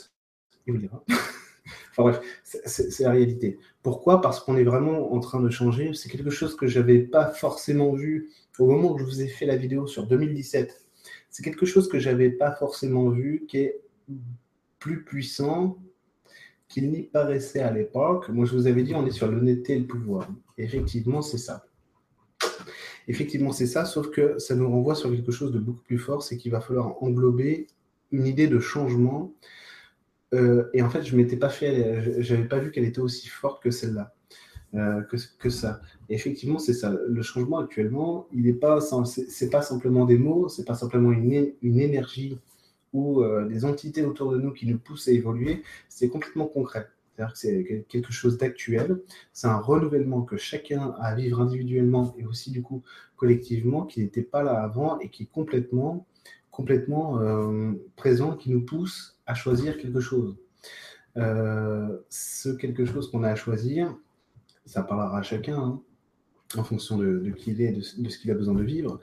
il 0.66 0.74
vous 0.74 0.78
dira. 0.78 1.04
Enfin 1.90 2.02
bref, 2.02 2.20
c'est 2.42 3.00
la 3.00 3.10
réalité. 3.10 3.58
Pourquoi? 3.82 4.20
Parce 4.20 4.40
qu'on 4.40 4.56
est 4.56 4.64
vraiment 4.64 5.12
en 5.12 5.20
train 5.20 5.40
de 5.40 5.50
changer. 5.50 5.92
C'est 5.94 6.08
quelque 6.08 6.30
chose 6.30 6.56
que 6.56 6.66
je 6.66 6.78
n'avais 6.78 7.00
pas 7.00 7.26
forcément 7.26 7.92
vu 7.92 8.30
au 8.58 8.66
moment 8.66 8.92
où 8.92 8.98
je 8.98 9.04
vous 9.04 9.22
ai 9.22 9.28
fait 9.28 9.46
la 9.46 9.56
vidéo 9.56 9.86
sur 9.86 10.06
2017. 10.06 10.84
C'est 11.30 11.42
quelque 11.42 11.66
chose 11.66 11.88
que 11.88 11.98
je 11.98 12.10
n'avais 12.10 12.30
pas 12.30 12.52
forcément 12.52 13.08
vu, 13.08 13.44
qui 13.48 13.58
est 13.58 13.80
plus 14.78 15.04
puissant 15.04 15.78
qu'il 16.68 16.90
n'y 16.90 17.02
paraissait 17.02 17.60
à 17.60 17.70
l'époque. 17.70 18.28
Moi, 18.30 18.46
je 18.46 18.54
vous 18.54 18.66
avais 18.66 18.82
dit, 18.82 18.94
on 18.94 19.06
est 19.06 19.10
sur 19.10 19.30
l'honnêteté 19.30 19.74
et 19.74 19.78
le 19.78 19.86
pouvoir. 19.86 20.28
effectivement, 20.58 21.22
c'est 21.22 21.38
ça. 21.38 21.64
Effectivement, 23.08 23.52
c'est 23.52 23.66
ça, 23.66 23.84
sauf 23.84 24.10
que 24.10 24.38
ça 24.38 24.54
nous 24.54 24.70
renvoie 24.70 24.94
sur 24.94 25.10
quelque 25.10 25.32
chose 25.32 25.52
de 25.52 25.58
beaucoup 25.58 25.82
plus 25.82 25.98
fort, 25.98 26.22
c'est 26.22 26.36
qu'il 26.36 26.52
va 26.52 26.60
falloir 26.60 27.02
englober 27.02 27.66
une 28.10 28.26
idée 28.26 28.46
de 28.46 28.58
changement 28.58 29.32
euh, 30.34 30.70
et 30.72 30.82
en 30.82 30.90
fait, 30.90 31.02
je 31.02 31.16
m'étais 31.16 31.36
pas 31.36 31.48
fait, 31.48 32.20
j'avais 32.22 32.44
pas 32.44 32.58
vu 32.58 32.70
qu'elle 32.70 32.84
était 32.84 33.00
aussi 33.00 33.28
forte 33.28 33.62
que 33.62 33.70
celle-là, 33.70 34.14
euh, 34.74 35.02
que, 35.02 35.16
que, 35.38 35.50
ça. 35.50 35.80
Et 36.08 36.14
effectivement, 36.14 36.58
c'est 36.58 36.74
ça. 36.74 36.94
Le 37.06 37.22
changement 37.22 37.58
actuellement, 37.58 38.26
il 38.32 38.42
n'est 38.44 38.52
pas, 38.52 38.80
c'est 38.80 39.50
pas 39.50 39.62
simplement 39.62 40.04
des 40.06 40.18
mots, 40.18 40.48
c'est 40.48 40.64
pas 40.64 40.74
simplement 40.74 41.12
une, 41.12 41.52
une 41.62 41.80
énergie 41.80 42.38
ou 42.92 43.22
euh, 43.22 43.46
des 43.46 43.64
entités 43.64 44.04
autour 44.04 44.32
de 44.32 44.38
nous 44.38 44.52
qui 44.52 44.66
nous 44.66 44.78
poussent 44.78 45.08
à 45.08 45.12
évoluer. 45.12 45.62
C'est 45.88 46.08
complètement 46.08 46.46
concret. 46.46 46.88
C'est-à-dire 47.14 47.32
que 47.34 47.38
c'est 47.38 47.86
quelque 47.88 48.12
chose 48.12 48.38
d'actuel. 48.38 49.02
C'est 49.32 49.46
un 49.46 49.58
renouvellement 49.58 50.22
que 50.22 50.38
chacun 50.38 50.94
a 50.98 51.08
à 51.08 51.14
vivre 51.14 51.40
individuellement 51.40 52.14
et 52.18 52.24
aussi 52.24 52.50
du 52.50 52.62
coup 52.62 52.82
collectivement, 53.16 53.86
qui 53.86 54.00
n'était 54.00 54.22
pas 54.22 54.42
là 54.42 54.60
avant 54.60 54.98
et 54.98 55.08
qui 55.08 55.22
est 55.24 55.30
complètement, 55.30 56.06
complètement 56.52 57.18
présent, 57.96 58.36
qui 58.36 58.50
nous 58.50 58.64
pousse 58.64 59.18
à 59.26 59.34
choisir 59.34 59.76
quelque 59.78 60.00
chose. 60.00 60.36
Euh, 61.18 61.98
ce 62.08 62.48
quelque 62.48 62.84
chose 62.86 63.10
qu'on 63.10 63.22
a 63.22 63.30
à 63.30 63.34
choisir, 63.34 63.94
ça 64.64 64.82
parlera 64.82 65.18
à 65.18 65.22
chacun, 65.22 65.58
hein, 65.58 65.82
en 66.56 66.64
fonction 66.64 66.96
de, 66.96 67.30
qui 67.36 67.50
il 67.50 67.60
est, 67.60 67.72
de, 67.72 67.82
ce 67.82 68.18
qu'il 68.18 68.30
a 68.30 68.34
besoin 68.34 68.54
de 68.54 68.62
vivre, 68.62 69.00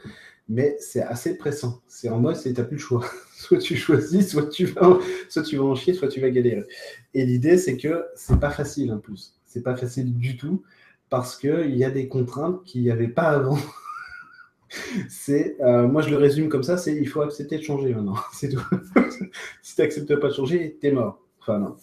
mais 0.47 0.75
c'est 0.79 1.01
assez 1.01 1.37
pressant. 1.37 1.81
C'est 1.87 2.09
en 2.09 2.19
mode, 2.19 2.35
c'est 2.35 2.53
t'as 2.53 2.63
plus 2.63 2.77
le 2.77 2.81
choix. 2.81 3.05
soit 3.35 3.59
tu 3.59 3.75
choisis, 3.75 4.31
soit 4.31 4.47
tu 4.47 4.65
vas, 4.65 4.97
soit 5.29 5.43
tu 5.43 5.57
vas 5.57 5.63
en 5.65 5.75
chier, 5.75 5.93
soit 5.93 6.07
tu 6.07 6.19
vas 6.19 6.29
galérer. 6.29 6.65
Et 7.13 7.25
l'idée, 7.25 7.57
c'est 7.57 7.77
que 7.77 8.05
c'est 8.15 8.39
pas 8.39 8.51
facile 8.51 8.91
en 8.91 8.99
plus. 8.99 9.35
C'est 9.45 9.63
pas 9.63 9.75
facile 9.75 10.15
du 10.15 10.37
tout 10.37 10.63
parce 11.09 11.35
qu'il 11.37 11.75
y 11.75 11.83
a 11.83 11.91
des 11.91 12.07
contraintes 12.07 12.63
qu'il 12.63 12.81
n'y 12.81 12.91
avait 12.91 13.07
pas 13.07 13.29
avant. 13.29 13.57
c'est, 15.09 15.57
euh, 15.61 15.87
moi 15.87 16.01
je 16.01 16.09
le 16.09 16.17
résume 16.17 16.49
comme 16.49 16.63
ça, 16.63 16.77
c'est 16.77 16.95
il 16.95 17.07
faut 17.07 17.21
accepter 17.21 17.57
de 17.57 17.63
changer 17.63 17.93
maintenant, 17.93 18.15
c'est 18.33 18.49
tout. 18.49 18.61
si 19.61 19.75
tu 19.75 19.81
n'acceptes 19.81 20.15
pas 20.15 20.29
de 20.29 20.33
changer, 20.33 20.77
t'es 20.79 20.91
mort. 20.91 21.21
Enfin 21.39 21.59
non, 21.59 21.75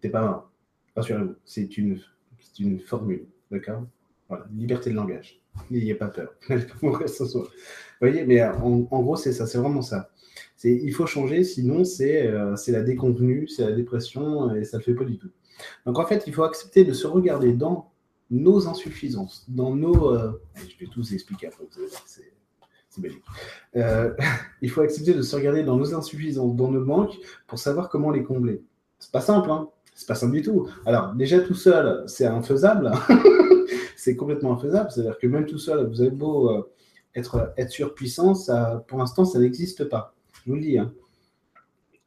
t'es 0.00 0.08
pas 0.08 0.22
mort. 0.22 0.50
Rassurez-vous, 0.96 1.34
c'est 1.44 1.76
une, 1.76 2.00
c'est 2.38 2.62
une 2.62 2.80
formule, 2.80 3.26
d'accord? 3.50 3.84
Voilà, 4.28 4.46
liberté 4.54 4.90
de 4.90 4.96
langage. 4.96 5.40
N'ayez 5.70 5.94
pas 5.94 6.08
peur. 6.08 6.34
Vous 6.80 6.96
voyez, 8.00 8.24
mais 8.24 8.42
en, 8.42 8.80
gros 8.80 9.16
c'est 9.16 9.32
ça, 9.32 9.46
c'est 9.46 9.58
vraiment 9.58 9.82
ça. 9.82 10.10
C'est, 10.56 10.72
il 10.72 10.92
faut 10.92 11.06
changer, 11.06 11.44
sinon 11.44 11.84
c'est, 11.84 12.26
euh, 12.26 12.56
c'est 12.56 12.72
la 12.72 12.82
déconvenue, 12.82 13.46
c'est 13.48 13.64
la 13.64 13.72
dépression 13.72 14.54
et 14.54 14.64
ça 14.64 14.78
le 14.78 14.82
fait 14.82 14.94
pas 14.94 15.04
du 15.04 15.18
tout. 15.18 15.30
Donc 15.86 15.98
en 15.98 16.06
fait, 16.06 16.24
il 16.26 16.32
faut 16.32 16.42
accepter 16.42 16.84
de 16.84 16.92
se 16.92 17.06
regarder 17.06 17.52
dans 17.52 17.92
nos 18.30 18.68
insuffisances, 18.68 19.44
dans 19.48 19.74
nos... 19.74 20.14
Euh, 20.14 20.42
je 20.56 20.84
vais 20.84 20.90
tous 20.90 21.12
expliquer 21.12 21.48
après, 21.48 21.64
c'est 22.06 23.00
bélique. 23.00 23.24
Euh, 23.76 24.14
il 24.62 24.70
faut 24.70 24.80
accepter 24.80 25.14
de 25.14 25.22
se 25.22 25.34
regarder 25.34 25.62
dans 25.62 25.76
nos 25.76 25.94
insuffisances, 25.94 26.54
dans 26.54 26.70
nos 26.70 26.84
manques, 26.84 27.18
pour 27.46 27.58
savoir 27.58 27.88
comment 27.88 28.10
les 28.10 28.22
combler. 28.22 28.62
C'est 28.98 29.12
pas 29.12 29.20
simple, 29.20 29.50
hein 29.50 29.68
c'est 29.94 30.08
pas 30.08 30.14
simple 30.14 30.32
du 30.32 30.42
tout. 30.42 30.68
Alors, 30.86 31.14
déjà 31.14 31.40
tout 31.40 31.54
seul, 31.54 32.02
c'est 32.06 32.26
infaisable. 32.26 32.90
c'est 33.96 34.16
complètement 34.16 34.54
infaisable. 34.54 34.90
C'est-à-dire 34.90 35.18
que 35.18 35.26
même 35.26 35.46
tout 35.46 35.58
seul, 35.58 35.88
vous 35.88 36.00
avez 36.00 36.10
beau 36.10 36.50
euh, 36.50 36.70
être, 37.14 37.52
être 37.56 37.70
surpuissant, 37.70 38.34
pour 38.88 38.98
l'instant, 38.98 39.24
ça 39.24 39.38
n'existe 39.38 39.84
pas. 39.88 40.14
Je 40.32 40.50
vous 40.50 40.56
le 40.56 40.62
dis. 40.62 40.78
Hein. 40.78 40.92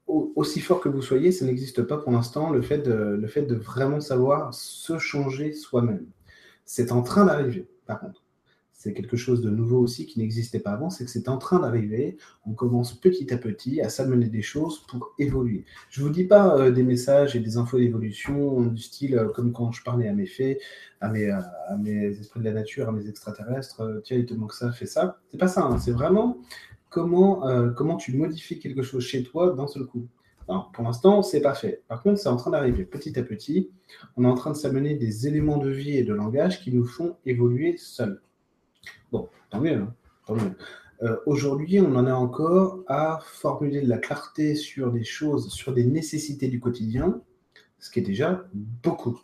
Aussi 0.07 0.61
fort 0.61 0.79
que 0.79 0.89
vous 0.89 1.01
soyez, 1.01 1.31
ça 1.31 1.45
n'existe 1.45 1.83
pas 1.83 1.97
pour 1.97 2.11
l'instant, 2.11 2.51
le, 2.51 2.61
fait 2.61 2.79
de, 2.79 3.55
vraiment 3.55 3.99
savoir 3.99 4.53
se 4.53 4.97
changer 4.97 5.53
soi-même. 5.53 6.05
C'est 6.65 6.91
en 6.91 7.01
train 7.01 7.25
d'arriver, 7.25 7.67
par 7.85 7.99
contre 7.99 8.23
c'est 8.77 8.93
quelque 8.93 9.17
chose 9.17 9.41
de 9.41 9.49
nouveau 9.49 9.79
aussi 9.79 10.05
qui 10.05 10.19
n'existait 10.19 10.59
pas 10.59 10.71
avant, 10.71 10.91
c'est 10.91 11.03
que 11.03 11.09
c'est 11.09 11.29
en 11.29 11.39
train 11.39 11.59
d'arriver. 11.59 12.15
On 12.45 12.53
commence 12.53 12.93
petit 12.93 13.33
à 13.33 13.37
petit 13.37 13.81
à 13.81 13.89
s'amener 13.89 14.27
des 14.27 14.43
choses 14.43 14.85
pour 14.87 15.15
évoluer. 15.17 15.65
Je 15.89 15.99
ne 15.99 16.07
vous 16.07 16.13
dis 16.13 16.25
pas 16.25 16.55
euh, 16.55 16.69
des 16.69 16.83
messages 16.83 17.35
et 17.35 17.39
des 17.39 17.57
infos 17.57 17.79
d'évolution 17.79 18.61
du 18.61 18.81
style 18.81 19.17
euh, 19.17 19.29
comme 19.29 19.51
quand 19.51 19.71
je 19.71 19.83
parlais 19.83 20.07
à 20.07 20.13
mes 20.13 20.27
fées, 20.27 20.59
à 21.01 21.09
mes, 21.09 21.33
esprits 22.19 22.39
de 22.39 22.45
la 22.45 22.53
nature, 22.53 22.87
à 22.87 22.91
mes 22.91 23.09
extraterrestres, 23.09 23.81
euh, 23.81 23.99
tiens, 24.03 24.17
il 24.17 24.27
te 24.27 24.35
manque 24.35 24.53
ça, 24.53 24.71
fais 24.71 24.85
ça. 24.85 25.19
C'est 25.31 25.39
pas 25.39 25.47
ça, 25.47 25.63
hein. 25.63 25.79
c'est 25.79 25.91
vraiment 25.91 26.37
comment, 26.89 27.43
comment 27.75 27.97
tu 27.97 28.15
modifies 28.15 28.59
quelque 28.59 28.81
chose 28.81 29.03
chez 29.03 29.23
toi 29.23 29.53
d'un 29.53 29.67
seul 29.67 29.85
coup. 29.85 30.07
pour 30.45 30.83
l'instant, 30.83 31.21
c'est 31.21 31.41
pas 31.41 31.53
fait. 31.53 31.83
Par 31.87 32.01
contre, 32.01 32.19
c'est 32.19 32.29
en 32.29 32.37
train 32.37 32.51
d'arriver 32.51 32.85
petit 32.85 33.17
à 33.19 33.23
petit. 33.23 33.69
On 34.15 34.23
est 34.23 34.27
en 34.27 34.35
train 34.35 34.51
de 34.51 34.57
s'amener 34.57 34.95
des 34.95 35.27
éléments 35.27 35.57
de 35.57 35.69
vie 35.69 35.97
et 35.97 36.03
de 36.03 36.13
langage 36.13 36.61
qui 36.61 36.73
nous 36.73 36.85
font 36.85 37.17
évoluer 37.25 37.75
seuls. 37.77 38.21
Bon, 39.11 39.29
tant 39.49 39.61
mieux. 39.61 39.85
Hein. 40.29 40.35
Euh, 41.03 41.17
aujourd'hui, 41.25 41.79
on 41.79 41.95
en 41.95 42.07
est 42.07 42.11
encore 42.11 42.83
à 42.87 43.19
formuler 43.21 43.81
de 43.81 43.89
la 43.89 43.97
clarté 43.97 44.55
sur 44.55 44.91
des 44.91 45.03
choses, 45.03 45.49
sur 45.49 45.73
des 45.73 45.85
nécessités 45.85 46.47
du 46.47 46.59
quotidien, 46.59 47.21
ce 47.79 47.91
qui 47.91 47.99
est 47.99 48.03
déjà 48.03 48.45
beaucoup. 48.53 49.19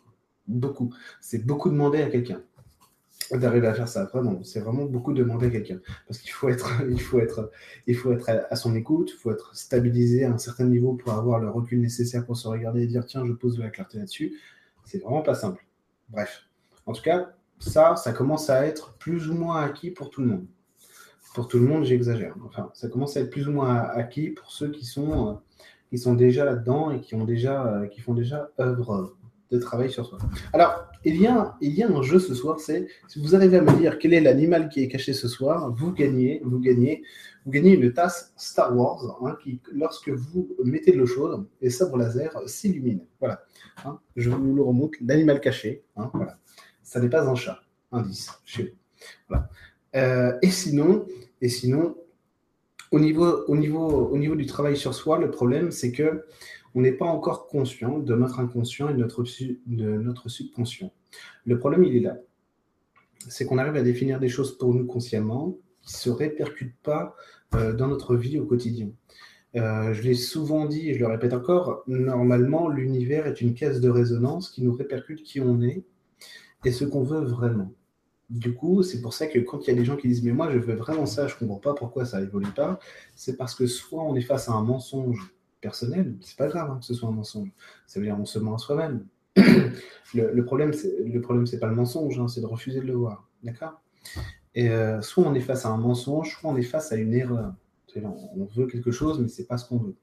Beaucoup. 0.46 0.94
C'est 1.20 1.44
beaucoup 1.44 1.70
demander 1.70 2.02
à 2.02 2.10
quelqu'un 2.10 2.42
d'arriver 3.32 3.66
à 3.66 3.74
faire 3.74 3.88
ça. 3.88 4.04
Vraiment, 4.04 4.42
c'est 4.42 4.60
vraiment 4.60 4.84
beaucoup 4.84 5.12
demander 5.12 5.46
à 5.46 5.50
quelqu'un. 5.50 5.80
Parce 6.06 6.18
qu'il 6.18 6.30
faut 6.30 6.48
être, 6.48 6.82
il 6.90 7.00
faut 7.00 7.20
être, 7.20 7.50
il 7.86 7.96
faut 7.96 8.12
être 8.12 8.30
à, 8.50 8.56
son 8.56 8.74
écoute, 8.74 9.12
il 9.14 9.18
faut 9.18 9.30
être 9.30 9.54
stabilisé 9.54 10.24
à 10.24 10.32
un 10.32 10.38
certain 10.38 10.64
niveau 10.64 10.94
pour 10.94 11.12
avoir 11.12 11.38
le 11.40 11.50
recul 11.50 11.80
nécessaire 11.80 12.24
pour 12.24 12.36
se 12.36 12.48
regarder 12.48 12.82
et 12.82 12.86
dire 12.86 13.04
tiens, 13.06 13.24
je 13.24 13.32
pose 13.32 13.56
de 13.56 13.62
la 13.62 13.70
clarté 13.70 13.98
là-dessus. 13.98 14.34
C'est 14.84 14.98
vraiment 14.98 15.22
pas 15.22 15.34
simple. 15.34 15.64
Bref. 16.10 16.46
En 16.86 16.92
tout 16.92 17.02
cas, 17.02 17.30
ça, 17.58 17.96
ça 17.96 18.12
commence 18.12 18.50
à 18.50 18.66
être 18.66 18.96
plus 18.98 19.30
ou 19.30 19.34
moins 19.34 19.62
acquis 19.62 19.90
pour 19.90 20.10
tout 20.10 20.20
le 20.20 20.28
monde. 20.28 20.46
Pour 21.34 21.48
tout 21.48 21.58
le 21.58 21.66
monde, 21.66 21.84
j'exagère. 21.84 22.34
Enfin, 22.44 22.70
ça 22.74 22.88
commence 22.88 23.16
à 23.16 23.20
être 23.20 23.30
plus 23.30 23.48
ou 23.48 23.52
moins 23.52 23.76
acquis 23.76 24.30
pour 24.30 24.52
ceux 24.52 24.70
qui 24.70 24.84
sont, 24.84 25.30
euh, 25.30 25.32
qui 25.90 25.98
sont 25.98 26.14
déjà 26.14 26.44
là-dedans 26.44 26.90
et 26.90 27.00
qui, 27.00 27.14
ont 27.14 27.24
déjà, 27.24 27.66
euh, 27.66 27.86
qui 27.86 28.00
font 28.00 28.14
déjà 28.14 28.50
œuvre 28.60 29.16
de 29.50 29.58
travail 29.58 29.90
sur 29.90 30.06
soi. 30.06 30.18
Alors, 30.52 30.86
il 31.04 31.20
y 31.20 31.26
a, 31.26 31.56
il 31.60 31.72
y 31.74 31.82
a 31.82 31.88
un 31.88 32.02
jeu 32.02 32.18
ce 32.18 32.34
soir, 32.34 32.60
c'est 32.60 32.86
si 33.08 33.20
vous 33.20 33.34
arrivez 33.34 33.58
à 33.58 33.62
me 33.62 33.76
dire 33.78 33.98
quel 33.98 34.14
est 34.14 34.20
l'animal 34.20 34.68
qui 34.68 34.82
est 34.82 34.88
caché 34.88 35.12
ce 35.12 35.28
soir, 35.28 35.72
vous 35.74 35.92
gagnez, 35.92 36.40
vous 36.44 36.58
gagnez, 36.58 37.02
vous 37.44 37.50
gagnez 37.50 37.74
une 37.74 37.92
tasse 37.92 38.32
Star 38.36 38.76
Wars 38.76 39.18
hein, 39.22 39.36
qui, 39.42 39.60
lorsque 39.72 40.08
vous 40.08 40.56
mettez 40.64 40.92
de 40.92 40.98
l'eau 40.98 41.06
chaude, 41.06 41.46
les 41.60 41.70
sabres 41.70 41.98
laser 41.98 42.32
s'illuminent. 42.46 43.06
Voilà. 43.20 43.42
Hein, 43.84 43.98
je 44.16 44.30
vous 44.30 44.54
le 44.54 44.62
remonte, 44.62 44.92
l'animal 45.00 45.40
caché. 45.40 45.84
Hein, 45.96 46.10
voilà 46.14 46.38
ça 46.84 47.00
n'est 47.00 47.08
pas 47.08 47.26
un 47.26 47.34
chat. 47.34 47.60
Indice 47.90 48.30
chez 48.44 48.76
euh, 49.96 50.32
et 50.42 50.50
sinon, 50.50 51.06
et 51.40 51.48
sinon 51.48 51.96
au, 52.90 53.00
niveau, 53.00 53.44
au, 53.48 53.56
niveau, 53.56 54.08
au 54.08 54.16
niveau 54.16 54.36
du 54.36 54.46
travail 54.46 54.76
sur 54.76 54.94
soi, 54.94 55.18
le 55.18 55.30
problème, 55.30 55.70
c'est 55.70 55.92
que 55.92 56.26
on 56.74 56.80
n'est 56.80 56.92
pas 56.92 57.06
encore 57.06 57.46
conscient 57.46 57.98
de 57.98 58.14
notre 58.14 58.40
inconscient 58.40 58.88
et 58.88 58.94
de 58.94 58.98
notre, 58.98 59.24
notre 59.66 60.28
subconscient. 60.28 60.92
Le 61.44 61.58
problème, 61.58 61.84
il 61.84 61.96
est 61.96 62.00
là. 62.00 62.18
C'est 63.28 63.46
qu'on 63.46 63.58
arrive 63.58 63.76
à 63.76 63.82
définir 63.82 64.20
des 64.20 64.28
choses 64.28 64.58
pour 64.58 64.74
nous 64.74 64.84
consciemment 64.84 65.56
qui 65.82 65.94
ne 65.94 65.98
se 65.98 66.10
répercutent 66.10 66.76
pas 66.82 67.14
euh, 67.54 67.72
dans 67.72 67.88
notre 67.88 68.16
vie 68.16 68.38
au 68.38 68.46
quotidien. 68.46 68.88
Euh, 69.56 69.94
je 69.94 70.02
l'ai 70.02 70.14
souvent 70.14 70.66
dit 70.66 70.90
et 70.90 70.94
je 70.94 70.98
le 70.98 71.06
répète 71.06 71.32
encore, 71.32 71.84
normalement, 71.86 72.68
l'univers 72.68 73.26
est 73.26 73.40
une 73.40 73.54
caisse 73.54 73.80
de 73.80 73.88
résonance 73.88 74.50
qui 74.50 74.62
nous 74.62 74.74
répercute 74.74 75.22
qui 75.22 75.40
on 75.40 75.62
est 75.62 75.84
et 76.64 76.72
ce 76.72 76.84
qu'on 76.84 77.04
veut 77.04 77.24
vraiment. 77.24 77.72
Du 78.30 78.54
coup, 78.54 78.82
c'est 78.82 79.00
pour 79.00 79.12
ça 79.12 79.26
que 79.26 79.38
quand 79.38 79.60
il 79.64 79.68
y 79.68 79.72
a 79.72 79.76
des 79.76 79.84
gens 79.84 79.96
qui 79.96 80.08
disent 80.08 80.24
Mais 80.24 80.32
moi, 80.32 80.50
je 80.50 80.58
veux 80.58 80.74
vraiment 80.74 81.06
ça, 81.06 81.28
je 81.28 81.34
ne 81.34 81.38
comprends 81.38 81.58
pas 81.58 81.74
pourquoi 81.74 82.04
ça 82.04 82.20
évolue 82.20 82.50
pas, 82.50 82.80
c'est 83.14 83.36
parce 83.36 83.54
que 83.54 83.66
soit 83.66 84.02
on 84.02 84.16
est 84.16 84.22
face 84.22 84.48
à 84.48 84.52
un 84.52 84.62
mensonge 84.62 85.34
personnel, 85.64 86.14
c'est 86.20 86.36
pas 86.36 86.48
grave 86.48 86.70
hein, 86.70 86.78
que 86.78 86.84
ce 86.84 86.92
soit 86.92 87.08
un 87.08 87.12
mensonge, 87.12 87.50
ça 87.86 87.98
veut 87.98 88.06
dire 88.06 88.16
on 88.20 88.26
se 88.26 88.38
ment 88.38 88.54
à 88.54 88.58
soi-même. 88.58 89.06
le, 90.14 90.42
problème, 90.42 90.72
le 90.72 91.20
problème, 91.20 91.46
c'est 91.46 91.58
pas 91.58 91.68
le 91.68 91.74
mensonge, 91.74 92.20
hein, 92.20 92.28
c'est 92.28 92.42
de 92.42 92.46
refuser 92.46 92.80
de 92.80 92.86
le 92.86 92.92
voir, 92.92 93.28
d'accord? 93.42 93.80
Et 94.54 94.68
euh, 94.68 95.00
soit 95.00 95.24
on 95.26 95.34
est 95.34 95.40
face 95.40 95.64
à 95.64 95.70
un 95.70 95.78
mensonge, 95.78 96.36
soit 96.38 96.50
on 96.50 96.56
est 96.56 96.62
face 96.62 96.92
à 96.92 96.96
une 96.96 97.14
erreur. 97.14 97.54
On 97.96 98.44
veut 98.56 98.66
quelque 98.66 98.90
chose, 98.90 99.20
mais 99.20 99.28
c'est 99.28 99.46
pas 99.46 99.56
ce 99.56 99.68
qu'on 99.68 99.78
veut. 99.78 99.96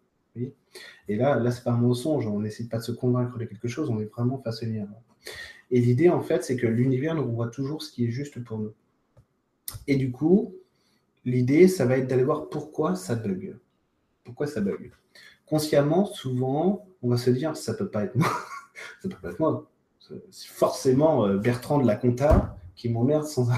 Et 1.08 1.16
là, 1.16 1.38
là, 1.40 1.52
c'est 1.52 1.64
pas 1.64 1.74
un 1.74 1.78
mensonge, 1.78 2.26
on 2.26 2.40
n'essaie 2.40 2.68
pas 2.68 2.78
de 2.78 2.84
se 2.84 2.92
convaincre 2.94 3.38
de 3.38 3.46
quelque 3.46 3.68
chose, 3.68 3.90
on 3.90 4.00
est 4.00 4.06
vraiment 4.06 4.38
face 4.40 4.64
à 4.64 4.66
une 4.66 4.76
erreur. 4.76 5.02
Et 5.70 5.80
l'idée, 5.80 6.10
en 6.10 6.22
fait, 6.22 6.44
c'est 6.44 6.56
que 6.56 6.68
l'univers 6.68 7.16
nous 7.16 7.30
voit 7.30 7.50
toujours 7.50 7.84
ce 7.84 7.92
qui 7.92 8.06
est 8.06 8.12
juste 8.12 8.44
pour 8.44 8.58
nous. 8.60 8.74
Et 9.88 9.98
du 9.98 10.12
coup, 10.12 10.56
l'idée, 11.26 11.68
ça 11.68 11.86
va 11.86 11.98
être 11.98 12.08
d'aller 12.08 12.24
voir 12.24 12.50
pourquoi 12.50 12.96
ça 12.96 13.16
bug. 13.16 13.58
Pourquoi 14.24 14.48
ça 14.48 14.62
bug? 14.62 14.92
Consciemment, 15.52 16.06
souvent, 16.06 16.88
on 17.02 17.10
va 17.10 17.18
se 17.18 17.30
dire, 17.30 17.58
ça 17.58 17.74
peut 17.74 17.90
pas 17.90 18.06
être 18.06 18.16
moi. 18.16 18.30
ça 19.04 19.10
peut 19.10 19.18
pas 19.22 19.32
être 19.32 19.40
moi. 19.40 19.70
C'est 20.00 20.48
forcément 20.48 21.26
euh, 21.28 21.38
Bertrand 21.38 21.78
de 21.78 21.86
la 21.86 21.98
compta 21.98 22.56
qui 22.74 22.88
m'emmerde 22.88 23.26
sans. 23.26 23.44
Vous 23.44 23.52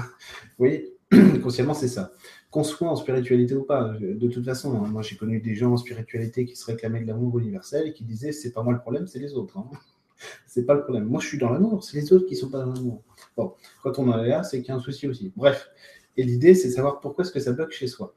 voyez, 0.58 0.96
consciemment, 1.42 1.72
c'est 1.72 1.86
ça. 1.86 2.10
Qu'on 2.50 2.64
soit 2.64 2.88
en 2.88 2.96
spiritualité 2.96 3.54
ou 3.54 3.62
pas, 3.62 3.94
de 4.00 4.28
toute 4.28 4.44
façon, 4.44 4.74
hein, 4.74 4.88
moi 4.88 5.02
j'ai 5.02 5.14
connu 5.14 5.40
des 5.40 5.54
gens 5.54 5.70
en 5.70 5.76
spiritualité 5.76 6.44
qui 6.46 6.56
se 6.56 6.66
réclamaient 6.66 7.00
de 7.00 7.06
l'amour 7.06 7.38
universel 7.38 7.86
et 7.86 7.92
qui 7.92 8.02
disaient 8.02 8.32
c'est 8.32 8.50
pas 8.50 8.64
moi 8.64 8.72
le 8.72 8.80
problème, 8.80 9.06
c'est 9.06 9.20
les 9.20 9.34
autres. 9.34 9.56
Hein 9.56 9.70
c'est 10.48 10.66
pas 10.66 10.74
le 10.74 10.82
problème. 10.82 11.04
Moi, 11.04 11.20
je 11.20 11.28
suis 11.28 11.38
dans 11.38 11.50
l'amour, 11.50 11.84
c'est 11.84 11.96
les 11.96 12.12
autres 12.12 12.26
qui 12.26 12.34
sont 12.34 12.50
pas 12.50 12.58
dans 12.58 12.72
l'amour. 12.72 13.04
Bon, 13.36 13.54
quand 13.84 14.00
on 14.00 14.10
en 14.10 14.18
est 14.18 14.30
là, 14.30 14.42
c'est 14.42 14.58
qu'il 14.62 14.70
y 14.70 14.72
a 14.72 14.74
un 14.74 14.80
souci 14.80 15.06
aussi. 15.06 15.32
Bref, 15.36 15.68
et 16.16 16.24
l'idée, 16.24 16.56
c'est 16.56 16.70
de 16.70 16.72
savoir 16.72 16.98
pourquoi 16.98 17.24
est-ce 17.24 17.32
que 17.32 17.38
ça 17.38 17.52
bloque 17.52 17.70
chez 17.70 17.86
soi. 17.86 18.16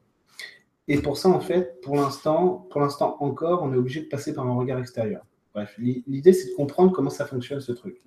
Et 0.88 1.00
pour 1.00 1.17
ça, 1.17 1.29
en 1.29 1.39
fait, 1.39 1.82
pour 1.82 1.96
l'instant, 1.96 2.67
pour 2.70 2.82
l'instant 2.82 3.17
encore, 3.20 3.63
on 3.63 3.74
est 3.74 3.77
obligé 3.77 4.01
de 4.01 4.08
passer 4.08 4.34
par 4.34 4.48
un 4.48 4.53
regard 4.53 4.79
extérieur. 4.79 5.25
Bref, 5.53 5.75
l'idée, 5.77 6.34
c'est 6.34 6.51
de 6.51 6.56
comprendre 6.56 6.91
comment 6.91 7.10
ça 7.10 7.25
fonctionne 7.25 7.60
ce 7.60 7.72
truc. 7.72 8.01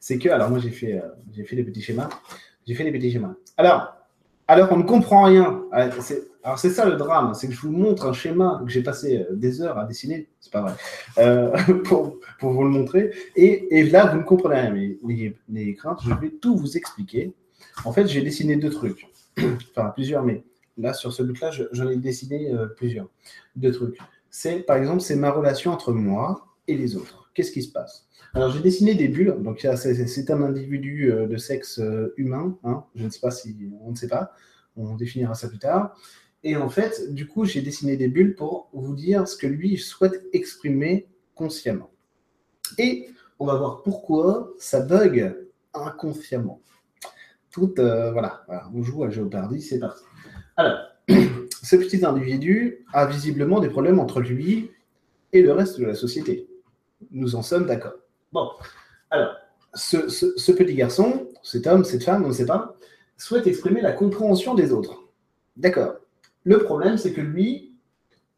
C'est 0.00 0.18
que, 0.18 0.28
alors 0.28 0.50
moi, 0.50 0.58
j'ai 0.58 0.70
fait, 0.70 0.94
euh, 0.94 1.44
fait 1.44 1.56
des 1.56 1.64
petits 1.64 1.82
schémas. 1.82 2.08
J'ai 2.66 2.74
fait 2.74 2.84
des 2.84 2.92
petits 2.92 3.10
schémas. 3.10 3.34
Alors, 3.56 3.94
alors 4.46 4.68
on 4.72 4.76
ne 4.76 4.82
comprend 4.82 5.24
rien. 5.24 5.62
Ah, 5.72 5.88
alors 6.44 6.58
c'est 6.58 6.70
ça 6.70 6.84
le 6.84 6.96
drame, 6.96 7.32
c'est 7.32 7.48
que 7.48 7.54
je 7.54 7.60
vous 7.60 7.72
montre 7.72 8.06
un 8.06 8.12
schéma 8.12 8.60
que 8.64 8.70
j'ai 8.70 8.82
passé 8.82 9.24
euh, 9.30 9.34
des 9.34 9.62
heures 9.62 9.78
à 9.78 9.86
dessiner, 9.86 10.28
c'est 10.40 10.52
pas 10.52 10.60
vrai, 10.60 10.72
euh, 11.18 11.56
pour, 11.84 12.18
vous 12.40 12.62
le 12.62 12.68
montrer. 12.68 13.12
Et, 13.34 13.82
là, 13.84 14.06
vous 14.06 14.18
ne 14.18 14.22
comprenez 14.22 14.60
rien. 14.60 14.70
Mais 14.72 15.34
les, 15.48 15.74
craintes, 15.74 16.00
je 16.04 16.12
vais 16.14 16.30
tout 16.30 16.56
vous 16.56 16.76
expliquer. 16.76 17.32
En 17.86 17.92
fait, 17.92 18.06
j'ai 18.06 18.20
dessiné 18.20 18.56
deux 18.56 18.70
trucs, 18.70 19.06
enfin 19.38 19.88
plusieurs, 19.94 20.22
mais 20.22 20.44
là 20.76 20.92
sur 20.92 21.12
ce 21.12 21.22
but-là, 21.22 21.50
j'en 21.72 21.88
ai 21.88 21.96
dessiné 21.96 22.52
euh, 22.52 22.66
plusieurs. 22.66 23.08
Deux 23.56 23.72
trucs. 23.72 23.98
C'est 24.30 24.60
par 24.60 24.76
exemple, 24.76 25.00
c'est 25.00 25.16
ma 25.16 25.30
relation 25.30 25.72
entre 25.72 25.92
moi 25.92 26.46
et 26.66 26.76
les 26.76 26.96
autres. 26.96 27.30
Qu'est-ce 27.34 27.52
qui 27.52 27.62
se 27.62 27.72
passe? 27.72 28.06
Alors, 28.32 28.50
j'ai 28.50 28.60
dessiné 28.60 28.94
des 28.94 29.08
bulles. 29.08 29.36
Donc, 29.40 29.60
c'est 29.76 30.30
un 30.30 30.42
individu 30.42 31.12
euh, 31.12 31.26
de 31.26 31.36
sexe 31.36 31.78
euh, 31.78 32.12
humain. 32.16 32.58
Hein. 32.64 32.84
Je 32.96 33.04
ne 33.04 33.10
sais 33.10 33.20
pas 33.20 33.30
si. 33.30 33.56
On 33.80 33.92
ne 33.92 33.96
sait 33.96 34.08
pas. 34.08 34.32
On 34.76 34.96
définira 34.96 35.34
ça 35.34 35.48
plus 35.48 35.58
tard. 35.58 35.96
Et 36.42 36.56
en 36.56 36.68
fait, 36.68 37.12
du 37.14 37.28
coup, 37.28 37.44
j'ai 37.44 37.62
dessiné 37.62 37.96
des 37.96 38.08
bulles 38.08 38.34
pour 38.34 38.70
vous 38.72 38.94
dire 38.94 39.26
ce 39.28 39.36
que 39.36 39.46
lui 39.46 39.78
souhaite 39.78 40.26
exprimer 40.32 41.08
consciemment. 41.34 41.90
Et 42.76 43.08
on 43.38 43.46
va 43.46 43.54
voir 43.54 43.82
pourquoi 43.82 44.52
ça 44.58 44.80
bug 44.80 45.36
inconsciemment. 45.72 46.60
Tout, 47.50 47.74
euh, 47.78 48.10
voilà, 48.10 48.44
on 48.74 48.82
joue 48.82 49.04
à 49.04 49.10
Géopardy, 49.10 49.62
c'est 49.62 49.78
parti. 49.78 50.02
Alors, 50.56 50.78
ce 51.08 51.76
petit 51.76 52.04
individu 52.04 52.84
a 52.92 53.06
visiblement 53.06 53.60
des 53.60 53.68
problèmes 53.68 53.98
entre 53.98 54.20
lui 54.20 54.70
et 55.32 55.42
le 55.42 55.52
reste 55.52 55.80
de 55.80 55.84
la 55.84 55.94
société. 55.94 56.46
Nous 57.10 57.34
en 57.34 57.42
sommes 57.42 57.66
d'accord. 57.66 57.94
Bon, 58.32 58.50
alors, 59.10 59.34
ce, 59.74 60.52
petit 60.52 60.74
garçon, 60.74 61.28
cet 61.42 61.66
homme, 61.66 61.84
cette 61.84 62.04
femme, 62.04 62.24
on 62.24 62.28
ne 62.28 62.32
sait 62.32 62.46
pas, 62.46 62.76
souhaite 63.16 63.46
exprimer 63.46 63.80
la 63.80 63.92
compréhension 63.92 64.54
des 64.54 64.72
autres. 64.72 65.04
D'accord. 65.56 65.94
Le 66.44 66.58
problème, 66.58 66.98
c'est 66.98 67.12
que 67.12 67.20
lui, 67.20 67.72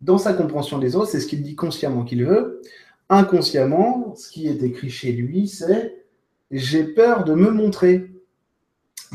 dans 0.01 0.19
sa 0.19 0.33
compréhension 0.33 0.79
des 0.79 0.97
autres, 0.97 1.09
c'est 1.09 1.21
ce 1.21 1.27
qu'il 1.27 1.43
dit 1.43 1.55
consciemment 1.55 2.05
qu'il 2.05 2.25
veut. 2.25 2.63
Inconsciemment, 3.09 4.15
ce 4.17 4.31
qui 4.31 4.49
est 4.49 4.63
écrit 4.63 4.91
chez 4.91 5.13
lui, 5.13 5.49
c'est 5.49 6.05
j'ai 6.51 6.85
peur 6.85 7.25
de 7.25 7.35
me 7.35 7.51
montrer. 7.51 8.11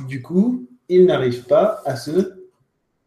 Du 0.08 0.22
coup, 0.22 0.68
il 0.90 1.06
n'arrive 1.06 1.46
pas 1.46 1.82
à 1.86 1.96
se, 1.96 2.41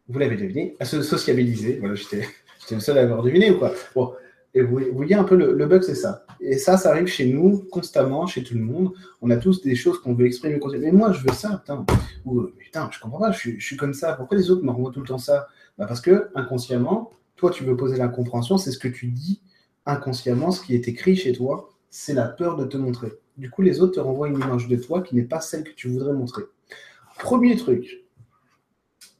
vous 0.07 0.19
l'avez 0.19 0.37
deviné, 0.37 0.75
à 0.79 0.85
se 0.85 1.01
sociabiliser. 1.01 1.77
Voilà, 1.79 1.95
j'étais 1.95 2.25
le 2.71 2.79
seul 2.79 2.97
à 2.97 3.01
avoir 3.01 3.23
deviné 3.23 3.51
ou 3.51 3.59
quoi 3.59 3.73
Bon, 3.95 4.13
et 4.53 4.61
vous, 4.61 4.79
voyez 4.93 5.15
un 5.15 5.25
peu 5.25 5.35
le, 5.35 5.65
bug, 5.65 5.81
c'est 5.83 5.95
ça. 5.95 6.25
Et 6.39 6.57
ça, 6.57 6.77
ça 6.77 6.91
arrive 6.91 7.07
chez 7.07 7.25
nous 7.25 7.65
constamment, 7.71 8.25
chez 8.25 8.41
tout 8.41 8.53
le 8.53 8.61
monde. 8.61 8.93
On 9.21 9.29
a 9.29 9.35
tous 9.35 9.61
des 9.61 9.75
choses 9.75 9.99
qu'on 9.99 10.13
veut 10.13 10.25
exprimer. 10.25 10.59
Mais 10.79 10.91
moi, 10.91 11.11
je 11.11 11.19
veux 11.19 11.33
ça, 11.33 11.57
putain. 11.57 11.85
Ou, 12.23 12.43
putain, 12.57 12.89
je 12.91 12.99
comprends 12.99 13.19
pas, 13.19 13.31
je 13.31 13.59
suis, 13.59 13.75
comme 13.75 13.93
ça. 13.93 14.13
Pourquoi 14.13 14.37
les 14.37 14.49
autres 14.49 14.63
me 14.63 14.71
renvoient 14.71 14.91
tout 14.91 15.01
le 15.01 15.07
temps 15.07 15.17
ça? 15.17 15.47
Bah 15.77 15.85
Parce 15.87 15.99
que, 15.99 16.29
inconsciemment, 16.35 17.11
toi, 17.35 17.51
tu 17.51 17.65
veux 17.65 17.75
poser 17.75 17.97
l'incompréhension, 17.97 18.57
c'est 18.57 18.71
ce 18.71 18.79
que 18.79 18.87
tu 18.87 19.07
dis 19.07 19.41
inconsciemment, 19.85 20.51
ce 20.51 20.61
qui 20.65 20.73
est 20.73 20.87
écrit 20.87 21.15
chez 21.15 21.33
toi, 21.33 21.69
c'est 21.89 22.13
la 22.13 22.27
peur 22.27 22.55
de 22.55 22.65
te 22.65 22.77
montrer. 22.77 23.11
Du 23.37 23.49
coup, 23.49 23.61
les 23.61 23.81
autres 23.81 23.95
te 23.95 23.99
renvoient 23.99 24.27
une 24.27 24.39
image 24.39 24.67
de 24.67 24.75
toi 24.77 25.01
qui 25.01 25.15
n'est 25.15 25.23
pas 25.23 25.41
celle 25.41 25.63
que 25.63 25.73
tu 25.75 25.89
voudrais 25.89 26.13
montrer. 26.13 26.43
Premier 27.19 27.55
truc, 27.55 28.04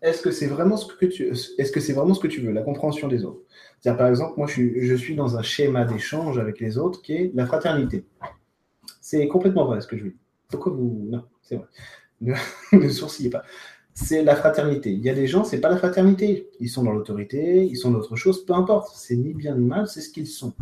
est-ce 0.06 0.22
que 0.22 0.32
c'est 0.32 0.48
vraiment 0.48 0.78
ce 0.78 0.94
que 0.94 1.06
tu, 1.06 1.28
est-ce 1.28 1.72
que 1.72 1.80
c'est 1.80 1.94
vraiment 1.94 2.14
ce 2.14 2.20
que 2.20 2.28
tu 2.28 2.42
veux, 2.42 2.52
la 2.52 2.62
compréhension 2.62 3.08
des 3.08 3.26
autres? 3.26 3.42
Par 3.84 4.08
exemple, 4.08 4.34
moi, 4.38 4.48
je 4.48 4.54
suis, 4.54 4.86
je 4.86 4.96
suis 4.96 5.16
dans 5.16 5.38
un 5.38 5.42
schéma 5.42 5.86
d'échange 5.86 6.38
avec 6.40 6.60
les 6.60 6.78
autres 6.78 7.02
qui 7.02 7.14
est 7.14 7.32
la 7.34 7.46
fraternité. 7.46 8.06
C'est 9.02 9.28
complètement 9.28 9.66
vrai 9.66 9.82
ce 9.82 9.88
que 9.88 9.98
je 9.98 10.06
dis. 10.06 10.16
Pourquoi 10.50 10.72
vous 10.74 11.08
Non, 11.10 11.24
c'est 11.42 11.56
vrai. 11.56 11.66
Ne, 12.22 12.34
ne 12.74 12.90
sourcillez 12.90 13.30
pas. 13.30 13.44
C'est 13.94 14.24
la 14.24 14.36
fraternité. 14.36 14.92
Il 14.92 15.02
y 15.02 15.10
a 15.10 15.14
des 15.14 15.28
gens, 15.28 15.44
c'est 15.44 15.62
pas 15.62 15.70
la 15.70 15.78
fraternité. 15.78 16.50
Ils 16.60 16.70
sont 16.70 16.84
dans 16.84 16.92
l'autorité, 16.92 17.66
ils 17.66 17.78
sont 17.78 17.92
d'autre 17.92 18.16
chose, 18.16 18.46
peu 18.46 18.54
importe. 18.54 18.92
C'est 18.96 19.16
ni 19.16 19.34
bien 19.34 19.56
ni 19.56 19.66
mal, 19.66 19.88
c'est 19.88 20.02
ce 20.02 20.10
qu'ils 20.10 20.28
sont. 20.28 20.54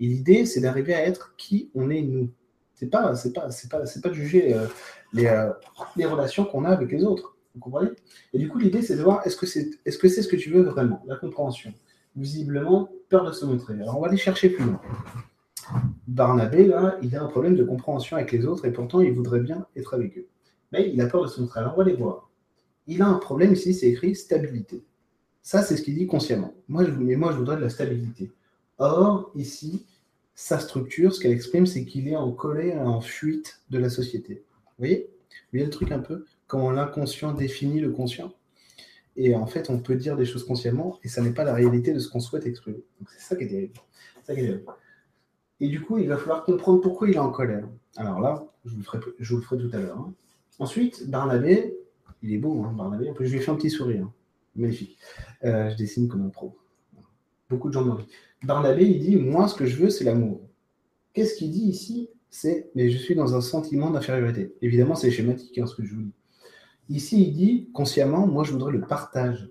Et 0.00 0.06
l'idée, 0.06 0.44
c'est 0.44 0.60
d'arriver 0.60 0.94
à 0.94 1.06
être 1.06 1.34
qui 1.36 1.70
on 1.74 1.90
est 1.90 2.02
nous. 2.02 2.30
C'est 2.74 2.90
pas, 2.90 3.14
c'est 3.14 3.32
pas, 3.32 3.50
c'est 3.50 3.70
pas, 3.70 3.86
c'est 3.86 4.02
pas 4.02 4.08
de 4.08 4.14
juger 4.14 4.54
euh, 4.54 4.66
les, 5.12 5.26
euh, 5.26 5.50
les 5.96 6.04
relations 6.04 6.44
qu'on 6.44 6.64
a 6.64 6.70
avec 6.70 6.90
les 6.90 7.04
autres. 7.04 7.33
Vous 7.54 7.60
comprenez? 7.60 7.90
Et 8.32 8.38
du 8.38 8.48
coup, 8.48 8.58
l'idée, 8.58 8.82
c'est 8.82 8.96
de 8.96 9.02
voir 9.02 9.26
est-ce 9.26 9.36
que 9.36 9.46
c'est 9.46 9.70
est 9.84 9.90
-ce, 9.90 10.22
ce 10.22 10.28
que 10.28 10.36
tu 10.36 10.50
veux 10.50 10.62
vraiment 10.62 11.02
La 11.06 11.16
compréhension? 11.16 11.72
Visiblement, 12.16 12.88
peur 13.08 13.24
de 13.24 13.32
se 13.32 13.44
montrer. 13.44 13.74
Alors, 13.74 13.96
on 13.98 14.00
va 14.00 14.08
aller 14.08 14.16
chercher 14.16 14.50
plus 14.50 14.64
loin. 14.64 14.80
Barnabé, 16.06 16.66
là, 16.66 16.98
il 17.02 17.14
a 17.16 17.22
un 17.22 17.26
problème 17.28 17.56
de 17.56 17.64
compréhension 17.64 18.16
avec 18.16 18.32
les 18.32 18.44
autres 18.44 18.64
et 18.66 18.72
pourtant, 18.72 19.00
il 19.00 19.12
voudrait 19.12 19.40
bien 19.40 19.66
être 19.76 19.94
avec 19.94 20.18
eux. 20.18 20.26
Mais 20.72 20.90
il 20.92 21.00
a 21.00 21.06
peur 21.06 21.22
de 21.22 21.28
se 21.28 21.40
montrer. 21.40 21.60
Alors, 21.60 21.74
on 21.74 21.76
va 21.78 21.82
aller 21.84 21.94
voir. 21.94 22.30
Il 22.86 23.00
a 23.02 23.06
un 23.06 23.18
problème 23.18 23.52
ici, 23.52 23.72
c'est 23.72 23.88
écrit 23.88 24.14
stabilité. 24.14 24.84
Ça, 25.42 25.62
c'est 25.62 25.76
ce 25.76 25.82
qu'il 25.82 25.94
dit 25.94 26.06
consciemment. 26.06 26.54
Moi, 26.68 26.84
mais 26.98 27.16
moi, 27.16 27.32
je 27.32 27.38
voudrais 27.38 27.56
de 27.56 27.62
la 27.62 27.70
stabilité. 27.70 28.32
Or, 28.78 29.30
ici, 29.36 29.86
sa 30.34 30.58
structure, 30.58 31.14
ce 31.14 31.20
qu'elle 31.20 31.32
exprime, 31.32 31.66
c'est 31.66 31.84
qu'il 31.84 32.08
est 32.08 32.16
en 32.16 32.32
colère, 32.32 32.80
en 32.80 33.00
fuite 33.00 33.60
de 33.70 33.78
la 33.78 33.88
société. 33.88 34.44
Vous 34.66 34.72
voyez? 34.78 35.10
Vous 35.30 35.50
voyez 35.52 35.64
le 35.64 35.70
truc 35.70 35.92
un 35.92 36.00
peu? 36.00 36.24
L'inconscient 36.70 37.32
définit 37.32 37.80
le 37.80 37.90
conscient. 37.90 38.32
Et 39.16 39.34
en 39.34 39.46
fait, 39.46 39.70
on 39.70 39.78
peut 39.78 39.94
dire 39.94 40.16
des 40.16 40.24
choses 40.24 40.44
consciemment 40.44 40.98
et 41.04 41.08
ça 41.08 41.22
n'est 41.22 41.32
pas 41.32 41.44
la 41.44 41.54
réalité 41.54 41.92
de 41.92 41.98
ce 41.98 42.08
qu'on 42.08 42.20
souhaite 42.20 42.46
exprimer. 42.46 42.82
Donc 42.98 43.08
c'est 43.10 43.20
ça 43.20 43.36
qui 43.36 43.44
est 43.44 43.72
terrible. 44.24 44.64
Et 45.60 45.68
du 45.68 45.80
coup, 45.80 45.98
il 45.98 46.08
va 46.08 46.16
falloir 46.16 46.44
comprendre 46.44 46.80
pourquoi 46.80 47.08
il 47.08 47.14
est 47.14 47.18
en 47.18 47.30
colère. 47.30 47.68
Alors 47.96 48.20
là, 48.20 48.44
je 48.64 48.70
vous 48.72 48.78
le 48.78 48.82
ferai, 48.82 49.58
tout 49.58 49.70
à 49.72 49.78
l'heure. 49.78 49.98
Hein. 49.98 50.12
Ensuite, 50.58 51.08
Barnabé, 51.08 51.76
il 52.22 52.32
est 52.32 52.38
beau, 52.38 52.64
hein, 52.64 52.72
Barnabé. 52.76 53.12
Je 53.20 53.30
lui 53.30 53.36
ai 53.36 53.40
fait 53.40 53.50
un 53.50 53.56
petit 53.56 53.70
sourire. 53.70 54.04
Hein. 54.04 54.12
Magnifique. 54.56 54.98
Euh, 55.44 55.70
je 55.70 55.76
dessine 55.76 56.08
comme 56.08 56.22
un 56.22 56.28
pro. 56.28 56.56
Beaucoup 57.48 57.68
de 57.68 57.74
gens 57.74 57.84
m'ont 57.84 57.94
dit. 57.94 58.06
Barnabé, 58.42 58.84
il 58.84 59.00
dit 59.00 59.16
Moi, 59.16 59.46
ce 59.48 59.54
que 59.54 59.66
je 59.66 59.76
veux, 59.76 59.90
c'est 59.90 60.04
l'amour. 60.04 60.40
Qu'est-ce 61.12 61.36
qu'il 61.36 61.50
dit 61.50 61.66
ici? 61.66 62.08
C'est 62.30 62.70
Mais 62.74 62.90
je 62.90 62.98
suis 62.98 63.14
dans 63.14 63.36
un 63.36 63.40
sentiment 63.40 63.90
d'infériorité. 63.90 64.54
Évidemment, 64.60 64.96
c'est 64.96 65.10
schématique, 65.10 65.60
ce 65.66 65.74
que 65.74 65.84
je 65.84 65.94
vous 65.94 66.02
dis. 66.02 66.12
Ici, 66.88 67.22
il 67.28 67.32
dit 67.34 67.70
consciemment, 67.72 68.26
moi, 68.26 68.44
je 68.44 68.52
voudrais 68.52 68.72
le 68.72 68.82
partage. 68.82 69.50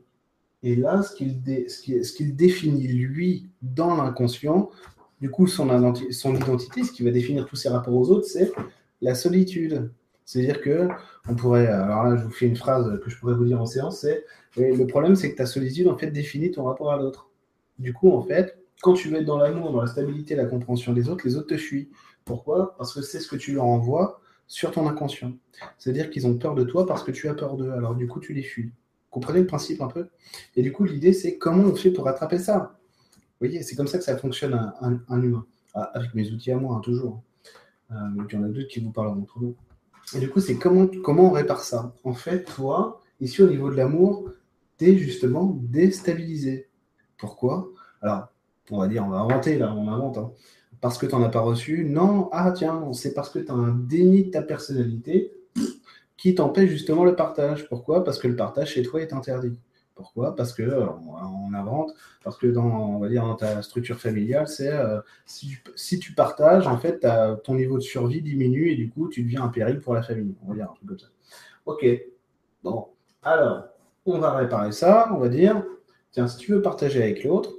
Et 0.61 0.75
là, 0.75 1.01
ce 1.01 1.13
qu'il 1.15 2.35
définit, 2.35 2.87
lui, 2.87 3.49
dans 3.61 3.95
l'inconscient, 3.95 4.69
du 5.19 5.29
coup, 5.29 5.47
son, 5.47 5.93
son 6.11 6.35
identité, 6.35 6.83
ce 6.83 6.91
qui 6.91 7.03
va 7.03 7.11
définir 7.11 7.45
tous 7.45 7.55
ses 7.55 7.69
rapports 7.69 7.95
aux 7.95 8.09
autres, 8.11 8.27
c'est 8.27 8.51
la 9.01 9.15
solitude. 9.15 9.91
C'est-à-dire 10.25 10.61
que, 10.61 10.87
on 11.27 11.35
pourrait, 11.35 11.67
alors 11.67 12.03
là, 12.03 12.15
je 12.15 12.23
vous 12.23 12.31
fais 12.31 12.45
une 12.45 12.55
phrase 12.55 12.99
que 13.03 13.09
je 13.09 13.17
pourrais 13.17 13.33
vous 13.33 13.45
dire 13.45 13.59
en 13.61 13.65
séance, 13.65 13.99
c'est 14.01 14.23
le 14.55 14.85
problème, 14.85 15.15
c'est 15.15 15.31
que 15.31 15.37
ta 15.37 15.45
solitude, 15.45 15.87
en 15.87 15.97
fait, 15.97 16.11
définit 16.11 16.51
ton 16.51 16.63
rapport 16.63 16.91
à 16.91 16.97
l'autre. 16.97 17.29
Du 17.79 17.91
coup, 17.91 18.11
en 18.11 18.21
fait, 18.21 18.57
quand 18.81 18.93
tu 18.93 19.09
veux 19.09 19.17
être 19.17 19.25
dans 19.25 19.37
l'amour, 19.37 19.71
dans 19.71 19.81
la 19.81 19.87
stabilité, 19.87 20.35
la 20.35 20.45
compréhension 20.45 20.93
des 20.93 21.09
autres, 21.09 21.25
les 21.25 21.35
autres 21.35 21.47
te 21.47 21.57
fuient. 21.57 21.89
Pourquoi? 22.23 22.75
Parce 22.77 22.93
que 22.93 23.01
c'est 23.01 23.19
ce 23.19 23.27
que 23.27 23.35
tu 23.35 23.53
leur 23.53 23.65
envoies 23.65 24.21
sur 24.47 24.71
ton 24.71 24.87
inconscient. 24.87 25.33
C'est-à-dire 25.77 26.09
qu'ils 26.09 26.27
ont 26.27 26.37
peur 26.37 26.55
de 26.55 26.63
toi 26.63 26.85
parce 26.85 27.03
que 27.03 27.11
tu 27.11 27.27
as 27.27 27.33
peur 27.33 27.57
d'eux. 27.57 27.71
Alors 27.71 27.95
du 27.95 28.07
coup, 28.07 28.19
tu 28.19 28.33
les 28.33 28.43
fuis. 28.43 28.71
Comprenez 29.09 29.41
le 29.41 29.47
principe 29.47 29.81
un 29.81 29.87
peu? 29.87 30.07
Et 30.55 30.61
du 30.61 30.71
coup, 30.71 30.85
l'idée, 30.85 31.13
c'est 31.13 31.37
comment 31.37 31.63
on 31.63 31.75
fait 31.75 31.91
pour 31.91 32.07
attraper 32.07 32.39
ça? 32.39 32.77
Vous 33.13 33.47
voyez, 33.47 33.61
c'est 33.61 33.75
comme 33.75 33.87
ça 33.87 33.97
que 33.97 34.03
ça 34.03 34.17
fonctionne 34.17 34.53
un, 34.81 35.21
humain. 35.21 35.45
Ah, 35.75 35.91
avec 35.93 36.13
mes 36.15 36.31
outils 36.31 36.51
à 36.51 36.57
moi, 36.57 36.75
hein, 36.75 36.79
toujours. 36.79 37.21
Euh, 37.91 37.95
il 38.29 38.35
y 38.35 38.37
en 38.37 38.43
a 38.43 38.47
d'autres 38.47 38.67
qui 38.67 38.79
vous 38.79 38.91
parlent 38.91 39.09
entre 39.09 39.39
nous. 39.39 39.55
Et 40.15 40.19
du 40.19 40.29
coup, 40.29 40.39
c'est 40.39 40.57
comment, 40.57 40.87
comment 41.03 41.29
on 41.29 41.31
répare 41.31 41.61
ça? 41.61 41.93
En 42.03 42.13
fait, 42.13 42.43
toi, 42.43 43.01
ici, 43.19 43.41
au 43.41 43.49
niveau 43.49 43.69
de 43.69 43.75
l'amour, 43.75 44.29
tu 44.77 44.85
es 44.85 44.97
justement 44.97 45.57
déstabilisé. 45.61 46.69
Pourquoi? 47.17 47.69
Alors, 48.01 48.27
on 48.71 48.79
va 48.79 48.87
dire, 48.87 49.05
on 49.05 49.09
va 49.09 49.19
inventer, 49.19 49.57
là, 49.57 49.73
on 49.73 49.87
invente. 49.87 50.17
Hein 50.17 50.31
parce 50.83 50.97
que 50.97 51.05
tu 51.05 51.15
n'en 51.15 51.23
as 51.23 51.29
pas 51.29 51.39
reçu. 51.39 51.85
Non, 51.85 52.27
ah 52.33 52.51
tiens, 52.51 52.91
c'est 52.91 53.13
parce 53.13 53.29
que 53.29 53.39
tu 53.39 53.49
as 53.49 53.53
un 53.53 53.73
déni 53.73 54.25
de 54.25 54.31
ta 54.31 54.41
personnalité 54.41 55.31
qui 56.17 56.35
t'empêche 56.35 56.69
justement 56.69 57.05
le 57.05 57.15
partage. 57.15 57.69
Pourquoi? 57.69 58.03
Parce 58.03 58.19
que 58.19 58.27
le 58.27 58.35
partage 58.35 58.71
chez 58.73 58.83
toi 58.83 59.01
est 59.01 59.13
interdit. 59.13 59.57
Pourquoi? 59.95 60.35
Parce 60.35 60.51
que 60.51 60.63
on 60.63 61.53
invente, 61.53 61.93
parce 62.21 62.37
que 62.37 62.47
dans, 62.47 62.65
on 62.65 62.99
va 62.99 63.07
dire, 63.07 63.23
dans 63.23 63.35
ta 63.35 63.61
structure 63.61 63.97
familiale, 63.97 64.49
c'est 64.49 64.73
euh, 64.73 64.99
si, 65.25 65.99
tu, 65.99 66.13
partages, 66.13 66.67
en 66.67 66.77
fait, 66.77 67.07
ton 67.45 67.55
niveau 67.55 67.77
de 67.77 67.83
survie 67.83 68.21
diminue 68.21 68.69
et 68.69 68.75
du 68.75 68.89
coup, 68.89 69.07
tu 69.07 69.23
deviens 69.23 69.43
un 69.43 69.47
péril 69.47 69.79
pour 69.79 69.93
la 69.93 70.03
famille. 70.03 70.35
On 70.43 70.49
va 70.49 70.55
dire 70.55 70.69
un 70.69 70.73
truc 70.73 70.89
comme 70.89 70.99
ça. 70.99 71.07
Ok. 71.65 71.85
Bon. 72.61 72.87
Alors, 73.21 73.69
on 74.05 74.19
va 74.19 74.33
réparer 74.33 74.73
ça. 74.73 75.09
On 75.13 75.17
va 75.17 75.29
dire, 75.29 75.63
tiens, 76.11 76.27
si 76.27 76.35
tu 76.35 76.51
veux 76.51 76.61
partager 76.61 77.01
avec 77.01 77.23
l'autre, 77.23 77.53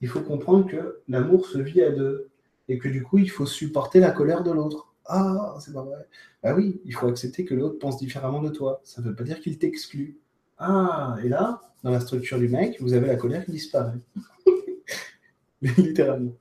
il 0.00 0.06
faut 0.06 0.20
comprendre 0.20 0.68
que 0.68 1.00
l'amour 1.08 1.44
se 1.44 1.58
vit 1.58 1.82
à 1.82 1.90
deux 1.90 2.27
et 2.68 2.78
que 2.78 2.88
du 2.88 3.02
coup, 3.02 3.18
il 3.18 3.30
faut 3.30 3.46
supporter 3.46 4.00
la 4.00 4.10
colère 4.10 4.42
de 4.42 4.50
l'autre. 4.50 4.94
Ah, 5.06 5.56
c'est 5.60 5.72
pas 5.72 5.82
vrai. 5.82 6.06
Bah 6.42 6.54
oui, 6.54 6.80
il 6.84 6.94
faut 6.94 7.06
accepter 7.06 7.44
que 7.44 7.54
l'autre 7.54 7.78
pense 7.78 7.98
différemment 7.98 8.42
de 8.42 8.50
toi. 8.50 8.80
Ça 8.84 9.00
ne 9.00 9.08
veut 9.08 9.14
pas 9.14 9.24
dire 9.24 9.40
qu'il 9.40 9.58
t'exclut. 9.58 10.18
Ah, 10.58 11.16
et 11.24 11.28
là, 11.28 11.62
dans 11.82 11.90
la 11.90 12.00
structure 12.00 12.38
du 12.38 12.48
mec, 12.48 12.76
vous 12.80 12.92
avez 12.92 13.06
la 13.06 13.16
colère 13.16 13.44
qui 13.44 13.52
disparaît. 13.52 13.98
Littéralement. 15.62 16.34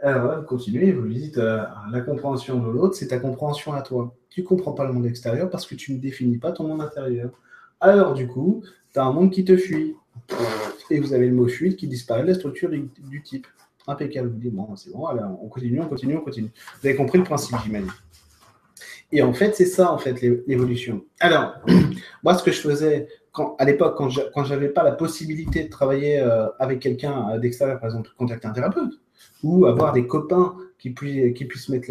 Alors, 0.00 0.40
vous 0.40 0.46
continuez, 0.46 0.92
vous 0.92 1.02
lui 1.02 1.16
dites 1.16 1.38
euh, 1.38 1.64
la 1.90 2.00
compréhension 2.00 2.60
de 2.60 2.70
l'autre, 2.70 2.94
c'est 2.94 3.08
ta 3.08 3.18
compréhension 3.18 3.72
à 3.72 3.82
toi. 3.82 4.14
Tu 4.30 4.42
ne 4.42 4.46
comprends 4.46 4.72
pas 4.72 4.86
le 4.86 4.92
monde 4.92 5.06
extérieur 5.06 5.50
parce 5.50 5.66
que 5.66 5.74
tu 5.74 5.92
ne 5.92 5.98
définis 5.98 6.38
pas 6.38 6.52
ton 6.52 6.66
monde 6.66 6.80
intérieur. 6.80 7.30
Alors, 7.80 8.14
du 8.14 8.26
coup, 8.26 8.64
tu 8.92 8.98
as 8.98 9.04
un 9.04 9.12
monde 9.12 9.30
qui 9.30 9.44
te 9.44 9.56
fuit. 9.56 9.96
Et 10.90 11.00
vous 11.00 11.12
avez 11.12 11.26
le 11.26 11.34
mot 11.34 11.48
fuite 11.48 11.76
qui 11.76 11.88
disparaît 11.88 12.22
de 12.22 12.28
la 12.28 12.34
structure 12.34 12.70
du 12.70 13.22
type 13.22 13.46
impeccable. 13.86 14.28
Vous 14.28 14.38
dites, 14.38 14.54
bon, 14.54 14.74
c'est 14.76 14.92
bon, 14.92 15.06
on 15.42 15.48
continue, 15.48 15.80
on 15.80 15.88
continue, 15.88 16.16
on 16.16 16.20
continue. 16.20 16.50
Vous 16.80 16.88
avez 16.88 16.96
compris 16.96 17.18
le 17.18 17.24
principe, 17.24 17.56
j'imagine. 17.64 17.90
Et 19.12 19.22
en 19.22 19.32
fait, 19.32 19.54
c'est 19.54 19.66
ça, 19.66 19.92
en 19.92 19.98
fait, 19.98 20.20
l'évolution. 20.46 21.04
Alors, 21.20 21.54
moi, 22.22 22.34
ce 22.34 22.42
que 22.42 22.50
je 22.50 22.60
faisais 22.60 23.08
à 23.58 23.64
l'époque, 23.64 23.96
quand 23.96 24.08
je 24.08 24.50
n'avais 24.50 24.68
pas 24.68 24.84
la 24.84 24.92
possibilité 24.92 25.64
de 25.64 25.68
travailler 25.68 26.20
euh, 26.20 26.48
avec 26.58 26.80
quelqu'un 26.80 27.30
euh, 27.30 27.38
d'extérieur, 27.38 27.78
par 27.80 27.90
exemple, 27.90 28.10
contacter 28.16 28.46
un 28.46 28.52
thérapeute, 28.52 28.92
ou 29.42 29.66
avoir 29.66 29.92
des 29.92 30.06
copains 30.06 30.56
qui, 30.78 30.90
puissent, 30.90 31.34
qui 31.34 31.44
puissent 31.44 31.68
mettre 31.68 31.90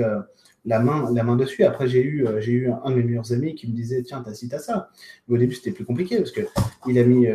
la, 0.66 0.80
main, 0.80 1.12
la 1.14 1.24
main 1.24 1.36
dessus. 1.36 1.64
Après, 1.64 1.88
j'ai 1.88 2.02
eu, 2.02 2.26
euh, 2.26 2.40
j'ai 2.40 2.54
eu 2.54 2.72
un 2.72 2.90
de 2.90 2.96
mes 2.96 3.04
meilleurs 3.04 3.32
amis 3.32 3.56
qui 3.56 3.68
me 3.68 3.74
disait, 3.74 4.04
tiens, 4.04 4.22
t'as 4.24 4.34
ci, 4.34 4.48
t'as 4.48 4.60
ça. 4.60 4.90
au 5.30 5.38
début, 5.38 5.56
c'était 5.56 5.72
plus 5.72 5.86
compliqué 5.86 6.18
parce 6.18 6.32
qu'il 6.32 7.00
a 7.00 7.04
mis, 7.04 7.28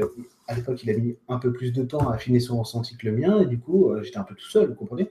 à 0.49 0.55
l'époque, 0.55 0.83
il 0.83 0.91
a 0.91 0.95
mis 0.95 1.17
un 1.29 1.39
peu 1.39 1.53
plus 1.53 1.73
de 1.73 1.83
temps 1.83 2.09
à 2.11 2.15
affiner 2.15 2.41
son 2.41 2.59
ressenti 2.59 2.97
que 2.97 3.07
le 3.07 3.13
mien, 3.13 3.41
et 3.41 3.47
du 3.47 3.59
coup, 3.59 3.91
euh, 3.91 4.03
j'étais 4.03 4.17
un 4.17 4.25
peu 4.25 4.35
tout 4.35 4.49
seul, 4.49 4.69
vous 4.69 4.75
comprenez? 4.75 5.11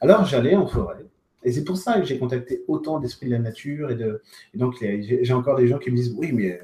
Alors, 0.00 0.24
j'allais 0.24 0.56
en 0.56 0.66
forêt. 0.66 1.04
Et 1.44 1.52
c'est 1.52 1.62
pour 1.62 1.76
ça 1.76 2.00
que 2.00 2.06
j'ai 2.06 2.18
contacté 2.18 2.64
autant 2.66 2.98
d'esprits 2.98 3.26
de 3.26 3.32
la 3.32 3.38
nature. 3.38 3.90
Et, 3.90 3.94
de, 3.94 4.22
donc, 4.54 4.74
j'ai 4.80 5.32
encore 5.32 5.56
des 5.56 5.68
gens 5.68 5.78
qui 5.78 5.90
me 5.90 5.96
disent 5.96 6.14
Oui, 6.16 6.32
mais 6.32 6.60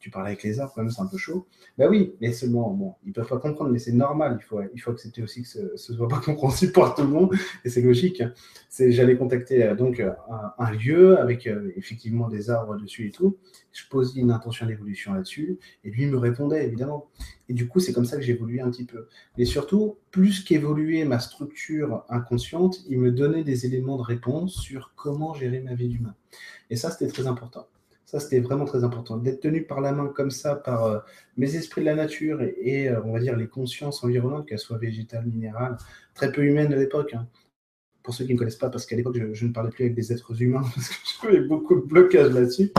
tu 0.00 0.10
parles 0.10 0.26
avec 0.26 0.42
les 0.42 0.60
arbres, 0.60 0.72
quand 0.74 0.82
même, 0.82 0.90
c'est 0.90 1.02
un 1.02 1.06
peu 1.06 1.18
chaud. 1.18 1.46
Ben 1.76 1.88
oui, 1.88 2.14
mais 2.20 2.32
seulement, 2.32 2.70
bon, 2.70 2.94
ils 3.06 3.12
peuvent 3.12 3.28
pas 3.28 3.38
comprendre, 3.38 3.70
mais 3.70 3.78
c'est 3.78 3.92
normal. 3.92 4.38
Il 4.40 4.44
faut, 4.44 4.60
il 4.74 4.80
faut 4.80 4.90
accepter 4.90 5.22
aussi 5.22 5.42
que 5.42 5.48
ce, 5.48 5.58
ne 5.58 5.76
soit 5.76 6.08
pas 6.08 6.20
compréhensible 6.24 6.72
par 6.72 6.94
tout 6.94 7.02
le 7.02 7.08
monde, 7.08 7.34
et 7.64 7.68
c'est 7.68 7.82
logique. 7.82 8.22
C'est, 8.70 8.92
j'allais 8.92 9.16
contacter 9.16 9.62
euh, 9.62 9.74
donc 9.74 10.02
un, 10.58 10.70
lieu 10.72 11.18
avec 11.18 11.46
euh, 11.46 11.70
effectivement 11.76 12.28
des 12.28 12.48
arbres 12.48 12.76
dessus 12.76 13.08
et 13.08 13.10
tout. 13.10 13.36
Je 13.72 13.82
posais 13.88 14.20
une 14.20 14.30
intention 14.30 14.66
d'évolution 14.66 15.12
là-dessus, 15.12 15.58
et 15.84 15.90
lui 15.90 16.06
me 16.06 16.16
répondait 16.16 16.66
évidemment. 16.66 17.10
Et 17.50 17.52
du 17.52 17.68
coup, 17.68 17.78
c'est 17.78 17.92
comme 17.92 18.06
ça 18.06 18.16
que 18.16 18.22
j'évoluais 18.22 18.62
un 18.62 18.70
petit 18.70 18.86
peu. 18.86 19.06
Et 19.36 19.44
surtout, 19.44 19.98
plus 20.10 20.42
qu'évoluer 20.42 21.04
ma 21.04 21.18
structure 21.18 22.04
inconsciente, 22.08 22.80
il 22.88 23.00
me 23.00 23.12
donnait 23.12 23.44
des 23.44 23.66
éléments 23.66 23.98
de 23.98 24.02
réponse 24.02 24.54
sur 24.54 24.92
comment 24.96 25.34
gérer 25.34 25.60
ma 25.60 25.74
vie 25.74 25.88
d'humain. 25.88 26.14
Et 26.70 26.76
ça, 26.76 26.90
c'était 26.90 27.08
très 27.08 27.26
important. 27.26 27.66
Ça, 28.10 28.18
c'était 28.18 28.40
vraiment 28.40 28.64
très 28.64 28.82
important. 28.82 29.18
D'être 29.18 29.38
tenu 29.38 29.62
par 29.62 29.80
la 29.80 29.92
main 29.92 30.08
comme 30.08 30.32
ça 30.32 30.56
par 30.56 30.84
euh, 30.84 30.98
mes 31.36 31.54
esprits 31.54 31.80
de 31.80 31.86
la 31.86 31.94
nature 31.94 32.42
et, 32.42 32.88
euh, 32.88 33.00
on 33.04 33.12
va 33.12 33.20
dire 33.20 33.36
les 33.36 33.46
consciences 33.46 34.02
environnantes, 34.02 34.48
qu'elles 34.48 34.58
soient 34.58 34.78
végétales, 34.78 35.26
minérales, 35.26 35.76
très 36.12 36.32
peu 36.32 36.42
humaines 36.42 36.72
à 36.72 36.76
l'époque. 36.76 37.14
Hein. 37.14 37.28
Pour 38.02 38.12
ceux 38.12 38.24
qui 38.24 38.34
ne 38.34 38.38
connaissent 38.38 38.56
pas, 38.56 38.68
parce 38.68 38.84
qu'à 38.84 38.96
l'époque, 38.96 39.16
je, 39.32 39.46
ne 39.46 39.52
parlais 39.52 39.70
plus 39.70 39.84
avec 39.84 39.94
des 39.94 40.12
êtres 40.12 40.42
humains, 40.42 40.64
parce 40.74 40.88
que 40.88 40.96
j'avais 41.22 41.46
beaucoup 41.46 41.76
de 41.76 41.82
blocages 41.82 42.32
là-dessus. 42.32 42.72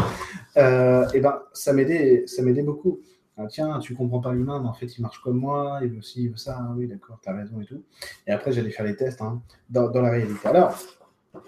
Euh, 0.57 1.07
et 1.13 1.21
ben, 1.21 1.41
ça 1.53 1.71
m'aidait, 1.71 2.25
beaucoup. 2.65 2.99
Ah, 3.37 3.47
tiens, 3.47 3.79
tu 3.79 3.95
comprends 3.95 4.19
pas 4.19 4.33
l'humain, 4.33 4.59
mais 4.61 4.67
en 4.67 4.73
fait, 4.73 4.97
il 4.97 5.01
marche 5.01 5.21
comme 5.21 5.37
moi, 5.37 5.79
il 5.81 5.91
veut 5.91 5.99
aussi, 5.99 6.23
il 6.23 6.31
veut 6.31 6.35
ça, 6.35 6.57
ah 6.59 6.73
oui, 6.75 6.87
d'accord, 6.87 7.21
tu 7.23 7.29
as 7.29 7.33
raison 7.33 7.61
et 7.61 7.65
tout. 7.65 7.81
Et 8.27 8.31
après, 8.31 8.51
j'allais 8.51 8.69
faire 8.69 8.85
les 8.85 8.97
tests 8.97 9.21
hein, 9.21 9.41
dans, 9.69 9.89
dans, 9.89 10.01
la 10.01 10.11
réalité. 10.11 10.45
Alors, 10.45 10.77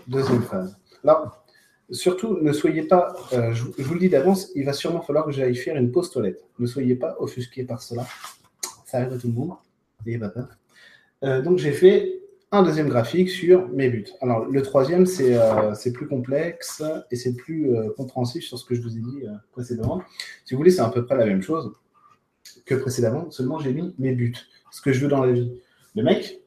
deuxième 0.08 0.44
phase. 0.44 0.78
Là, 1.04 1.43
surtout, 1.94 2.38
ne 2.42 2.52
soyez 2.52 2.84
pas, 2.84 3.16
euh, 3.34 3.54
je, 3.54 3.64
vous 3.64 3.94
le 3.94 4.00
dis 4.00 4.10
d'avance, 4.10 4.52
il 4.56 4.66
va 4.66 4.74
sûrement 4.74 5.02
falloir 5.02 5.26
que 5.26 5.32
j'aille 5.32 5.56
faire 5.56 5.78
une 5.78 5.92
pause 5.92 6.12
toilette. 6.12 6.44
Ne 6.60 6.68
soyez 6.68 6.96
pas 6.96 7.16
offusqués 7.20 7.64
par 7.64 7.82
cela. 7.82 8.06
Ça 8.86 8.98
arrive 8.98 9.14
à 9.14 9.18
tout 9.18 9.28
le 9.28 9.34
monde. 9.34 9.52
N'ayez 10.06 10.18
pas 10.18 10.30
peur. 10.30 10.48
Euh, 11.24 11.42
donc, 11.42 11.58
j'ai 11.58 11.72
fait 11.72 12.20
un 12.52 12.64
deuxième 12.64 12.90
graphique 12.90 13.30
sur 13.30 13.68
mes 13.70 13.90
buts. 13.90 14.06
Alors, 14.22 14.46
le 14.46 14.62
troisième, 14.62 15.06
c'est 15.06 15.36
euh, 15.36 15.74
plus 15.94 16.08
complexe 16.08 16.84
et 17.10 17.16
c'est 17.16 17.34
plus 17.36 17.72
compréhensif 17.98 18.44
sur 18.44 18.60
ce 18.60 18.66
que 18.66 18.76
je 18.76 18.82
vous 18.82 18.98
ai 18.98 19.02
dit 19.02 19.24
précédemment. 19.52 20.02
Si 20.46 20.54
vous 20.54 20.60
voulez, 20.60 20.72
c'est 20.72 20.82
à 20.82 20.90
peu 20.90 21.06
près 21.06 21.18
la 21.18 21.26
même 21.26 21.42
chose 21.42 21.74
que 22.66 22.76
précédemment, 22.76 23.32
seulement 23.32 23.60
j'ai 23.60 23.74
mis 23.74 23.94
mes 23.98 24.14
buts, 24.14 24.36
ce 24.72 24.82
que 24.82 24.94
je 24.94 25.00
veux 25.00 25.08
dans 25.08 25.24
la 25.24 25.32
vie. 25.32 25.52
Le 25.96 26.04
mec, 26.04 26.42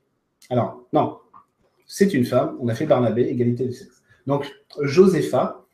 alors, 0.50 0.86
non, 0.92 1.18
c'est 1.86 2.14
une 2.14 2.24
femme, 2.24 2.56
on 2.60 2.68
a 2.68 2.74
fait 2.74 2.86
Barnabé, 2.86 3.22
égalité 3.22 3.66
de 3.66 3.72
sexe. 3.72 3.95
Donc, 4.26 4.52
Josepha, 4.80 5.64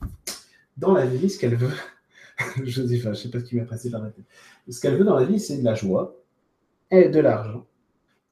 dans 0.77 0.93
la 0.93 1.07
vie, 1.07 1.31
ce 1.31 1.39
qu'elle 1.39 1.57
veut, 1.57 1.75
Josepha, 2.65 3.05
je 3.05 3.09
ne 3.09 3.15
sais 3.15 3.31
pas 3.31 3.41
ce 3.41 3.45
qui 3.45 3.57
m'a 3.57 3.65
passé 3.65 3.91
par 3.91 4.03
la 4.03 4.11
tête. 4.11 4.25
Ce 4.69 4.81
qu'elle 4.81 4.97
veut 4.97 5.05
dans 5.05 5.19
la 5.19 5.25
vie, 5.25 5.41
c'est 5.41 5.59
de 5.59 5.65
la 5.65 5.75
joie 5.75 6.17
et 6.91 7.09
de 7.09 7.21
l'argent, 7.21 7.67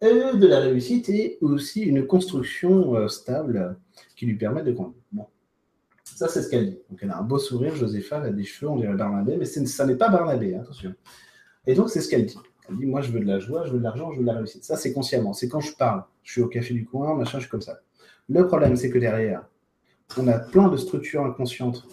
et 0.01 0.37
de 0.37 0.47
la 0.47 0.61
réussite 0.61 1.09
et 1.09 1.39
aussi 1.41 1.83
une 1.83 2.07
construction 2.07 2.95
euh, 2.95 3.09
stable 3.09 3.79
qui 4.17 4.27
lui 4.27 4.37
permet 4.37 4.63
de 4.63 4.73
grandir. 4.73 5.01
Bon. 5.13 5.27
Ça, 6.05 6.29
c'est 6.29 6.43
ce 6.43 6.51
qu'elle 6.51 6.71
dit. 6.71 6.79
Donc, 6.91 6.99
elle 7.03 7.11
a 7.11 7.19
un 7.19 7.23
beau 7.23 7.39
sourire, 7.39 7.75
Josepha, 7.75 8.19
elle 8.19 8.27
a 8.27 8.31
des 8.31 8.45
cheveux, 8.45 8.71
on 8.71 8.77
dirait 8.77 8.95
Barnabé, 8.95 9.39
mais 9.39 9.47
ça 9.47 9.87
n'est 9.87 9.97
pas 9.97 10.11
Barnabé, 10.11 10.55
attention. 10.55 10.95
Et 11.67 11.75
donc, 11.75 11.89
c'est 11.89 12.03
ce 12.03 12.09
qu'elle 12.11 12.27
dit. 12.27 12.39
Elle 12.69 12.77
dit, 12.77 12.87
moi, 12.87 13.01
je 13.01 13.11
veux 13.11 13.21
de 13.21 13.27
la 13.27 13.39
joie, 13.39 13.65
je 13.65 13.73
veux 13.73 13.79
de 13.79 13.85
l'argent, 13.85 14.13
je 14.13 14.19
veux 14.19 14.23
de 14.23 14.27
la 14.27 14.35
réussite. 14.35 14.65
Ça, 14.65 14.77
c'est 14.77 14.93
consciemment. 14.93 15.33
C'est 15.33 15.49
quand 15.49 15.61
je 15.61 15.75
parle. 15.75 16.05
Je 16.23 16.33
suis 16.33 16.43
au 16.43 16.49
café 16.49 16.75
du 16.75 16.85
coin, 16.85 17.17
machin, 17.17 17.39
je 17.39 17.45
suis 17.45 17.51
comme 17.51 17.63
ça. 17.63 17.81
Le 18.29 18.47
problème, 18.47 18.77
c'est 18.77 18.91
que 18.91 18.99
derrière, 18.99 19.49
on 20.17 20.29
a 20.29 20.39
plein 20.39 20.69
de 20.69 20.77
structures 20.77 21.25
inconscientes, 21.25 21.87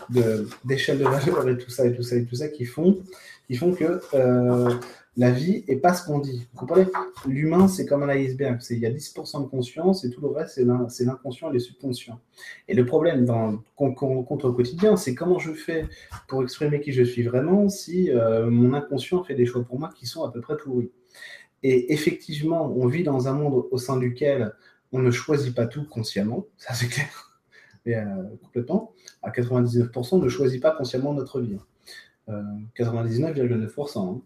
d'échelles 0.66 1.00
de, 1.00 1.04
valeur 1.04 1.48
et 1.48 1.58
tout 1.58 1.70
ça, 1.70 1.86
et 1.86 1.94
tout 1.94 2.04
ça, 2.04 2.16
et 2.16 2.26
tout 2.26 2.36
ça, 2.36 2.48
qui 2.48 2.66
font, 2.66 3.00
qui 3.48 3.56
font 3.56 3.74
que 3.74 4.02
euh, 4.14 4.74
la 5.16 5.32
vie 5.32 5.64
n'est 5.68 5.78
pas 5.78 5.94
ce 5.94 6.06
qu'on 6.06 6.20
dit. 6.20 6.48
Vous 6.54 6.60
comprenez? 6.60 6.88
L'humain, 7.28 7.68
c'est 7.68 7.86
comme 7.86 8.04
un 8.04 8.10
iceberg. 8.10 8.60
Il 8.70 8.80
y 8.80 8.86
a 8.86 8.92
10% 8.92 9.44
de 9.44 9.48
conscience 9.48 10.04
et 10.06 10.10
tout 10.10 10.22
le 10.22 10.28
reste, 10.28 10.62
c'est 10.90 11.06
l'inconscient 11.06 11.50
et 11.50 11.54
les 11.54 11.60
subconscients. 11.60 12.20
Et 12.68 12.76
le 12.76 12.86
problème 12.86 13.26
qu'on 13.76 13.94
rencontre 13.94 14.46
au 14.46 14.54
quotidien, 14.54 14.96
c'est 14.96 15.16
comment 15.16 15.40
je 15.40 15.54
fais 15.54 15.86
pour 16.28 16.44
exprimer 16.44 16.82
qui 16.82 16.92
je 16.92 17.04
suis 17.04 17.24
vraiment 17.24 17.70
si 17.70 18.12
euh, 18.12 18.50
mon 18.50 18.74
inconscient 18.74 19.24
fait 19.24 19.36
des 19.36 19.46
choix 19.46 19.64
pour 19.64 19.80
moi 19.80 19.90
qui 19.96 20.06
sont 20.06 20.24
à 20.24 20.32
peu 20.32 20.42
près 20.42 20.58
pourris? 20.58 20.92
Et 21.64 21.92
effectivement, 21.92 22.72
on 22.78 22.86
vit 22.86 23.04
dans 23.04 23.28
un 23.28 23.34
monde 23.34 23.66
au 23.72 23.78
sein 23.80 23.98
duquel 23.98 24.54
on 24.92 25.00
ne 25.00 25.10
choisit 25.10 25.54
pas 25.54 25.66
tout 25.66 25.86
consciemment, 25.86 26.46
ça 26.58 26.74
c'est 26.74 26.88
clair 26.88 27.27
euh, 27.96 28.24
complètement, 28.44 28.94
à 29.24 29.32
99%, 29.32 30.10
on 30.12 30.18
ne 30.20 30.30
choisit 30.30 30.62
pas 30.62 30.72
consciemment 30.72 31.14
notre 31.14 31.42
vie. 31.42 31.58
99,9%. 32.30 33.98
Euh, 33.98 34.00
hein. 34.00 34.22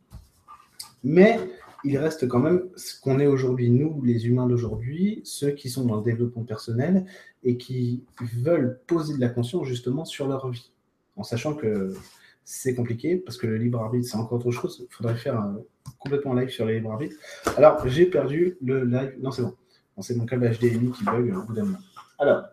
Mais 1.04 1.40
il 1.84 1.98
reste 1.98 2.28
quand 2.28 2.40
même 2.40 2.64
ce 2.76 3.00
qu'on 3.00 3.20
est 3.20 3.28
aujourd'hui, 3.28 3.70
nous, 3.70 4.02
les 4.04 4.28
humains 4.28 4.48
d'aujourd'hui, 4.48 5.22
ceux 5.24 5.52
qui 5.52 5.70
sont 5.70 5.86
dans 5.86 5.98
le 5.98 6.04
développement 6.04 6.44
personnel 6.44 7.06
et 7.44 7.58
qui 7.58 8.04
veulent 8.42 8.80
poser 8.88 9.16
de 9.16 9.22
la 9.22 9.30
conscience 9.30 9.68
justement 9.68 10.06
sur 10.06 10.28
leur 10.28 10.50
vie, 10.50 10.72
en 11.16 11.24
sachant 11.24 11.54
que 11.56 11.94
c'est 12.44 12.76
compliqué 12.76 13.18
parce 13.18 13.38
que 13.38 13.48
le 13.48 13.58
libre 13.58 13.80
arbitre, 13.80 14.08
c'est 14.08 14.18
encore 14.18 14.40
autre 14.40 14.52
chose. 14.52 14.86
Il 14.90 14.94
faudrait 14.94 15.16
faire 15.16 15.40
un, 15.40 15.60
complètement 16.00 16.34
live 16.34 16.50
sur 16.50 16.66
le 16.66 16.74
libre 16.74 16.92
arbitre. 16.92 17.16
Alors, 17.58 17.88
j'ai 17.88 18.06
perdu 18.06 18.58
le 18.62 18.84
live. 18.86 19.16
Non, 19.22 19.32
c'est 19.32 19.44
bon. 19.44 19.56
c'est 20.00 20.16
mon 20.16 20.26
câble 20.26 20.50
HDMI 20.50 20.92
qui 20.92 21.04
bug 21.04 21.34
au 21.36 21.44
bout 21.44 21.54
d'un 21.54 21.66
moment. 21.66 21.78
Alors, 22.20 22.44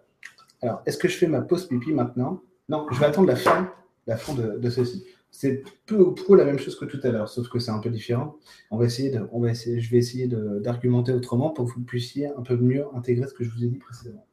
alors, 0.63 0.83
est-ce 0.87 0.99
que 0.99 1.09
je 1.09 1.17
fais 1.17 1.27
ma 1.27 1.41
pause 1.41 1.67
pipi 1.67 1.93
maintenant? 1.93 2.43
Non, 2.69 2.87
je 2.91 2.99
vais 2.99 3.07
attendre 3.07 3.29
la 3.29 3.37
fin, 3.37 3.73
la 4.07 4.17
fin 4.17 4.35
de, 4.35 4.71
ceci. 4.71 5.05
C'est 5.31 5.63
peu 5.87 5.97
ou 5.97 6.13
prou 6.13 6.35
la 6.35 6.45
même 6.45 6.59
chose 6.59 6.79
que 6.79 6.85
tout 6.85 7.01
à 7.03 7.11
l'heure, 7.11 7.29
sauf 7.29 7.49
que 7.49 7.59
c'est 7.59 7.71
un 7.71 7.79
peu 7.79 7.91
différent. 7.91 8.37
On 8.71 8.79
va 8.79 8.87
essayer 8.87 9.11
de, 9.11 9.21
on 9.33 9.47
je 9.47 9.91
vais 9.91 9.99
essayer 9.99 10.27
d'argumenter 10.27 11.13
autrement 11.13 11.51
pour 11.51 11.67
que 11.67 11.73
vous 11.73 11.85
puissiez 11.85 12.29
un 12.29 12.43
peu 12.43 12.57
mieux 12.57 12.85
intégrer 12.95 13.27
ce 13.27 13.35
que 13.35 13.45
je 13.45 13.51
vous 13.51 13.65
ai 13.65 13.69
dit 13.69 13.79
précédemment. 13.79 14.27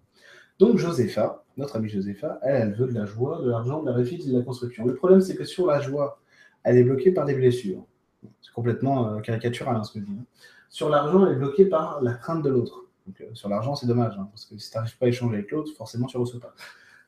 Donc, 0.57 0.77
Josepha, 0.77 1.43
notre 1.57 1.75
amie 1.75 1.89
Josepha, 1.89 2.39
elle, 2.41 2.55
elle 2.55 2.73
veut 2.73 2.87
de 2.87 2.93
la 2.93 3.05
joie, 3.05 3.41
de 3.41 3.49
l'argent, 3.49 3.81
de 3.81 3.89
la 3.89 3.95
réussite 3.95 4.25
et 4.25 4.31
de 4.31 4.37
la 4.37 4.43
construction. 4.43 4.85
Le 4.85 4.95
problème, 4.95 5.21
c'est 5.21 5.35
que 5.35 5.43
sur 5.43 5.67
la 5.67 5.81
joie, 5.81 6.19
elle 6.63 6.77
est 6.77 6.83
bloquée 6.83 7.11
par 7.11 7.25
des 7.25 7.35
blessures. 7.35 7.85
C'est 8.41 8.53
complètement 8.53 9.09
euh, 9.09 9.19
caricatural 9.19 9.75
hein, 9.75 9.83
ce 9.83 9.93
que 9.93 9.99
je 9.99 10.05
dis. 10.05 10.17
Hein. 10.17 10.25
Sur 10.69 10.89
l'argent, 10.89 11.25
elle 11.25 11.33
est 11.33 11.39
bloquée 11.39 11.65
par 11.65 12.01
la 12.01 12.13
crainte 12.13 12.41
de 12.41 12.49
l'autre. 12.49 12.84
Euh, 13.07 13.25
sur 13.33 13.49
l'argent, 13.49 13.75
c'est 13.75 13.87
dommage, 13.87 14.15
hein, 14.17 14.27
parce 14.31 14.45
que 14.45 14.57
si 14.57 14.71
tu 14.71 14.77
n'arrives 14.77 14.97
pas 14.97 15.05
à 15.05 15.09
échanger 15.09 15.35
avec 15.35 15.51
l'autre, 15.51 15.71
forcément, 15.75 16.07
tu 16.07 16.17
ne 16.17 16.21
reçois 16.21 16.39
pas. 16.39 16.53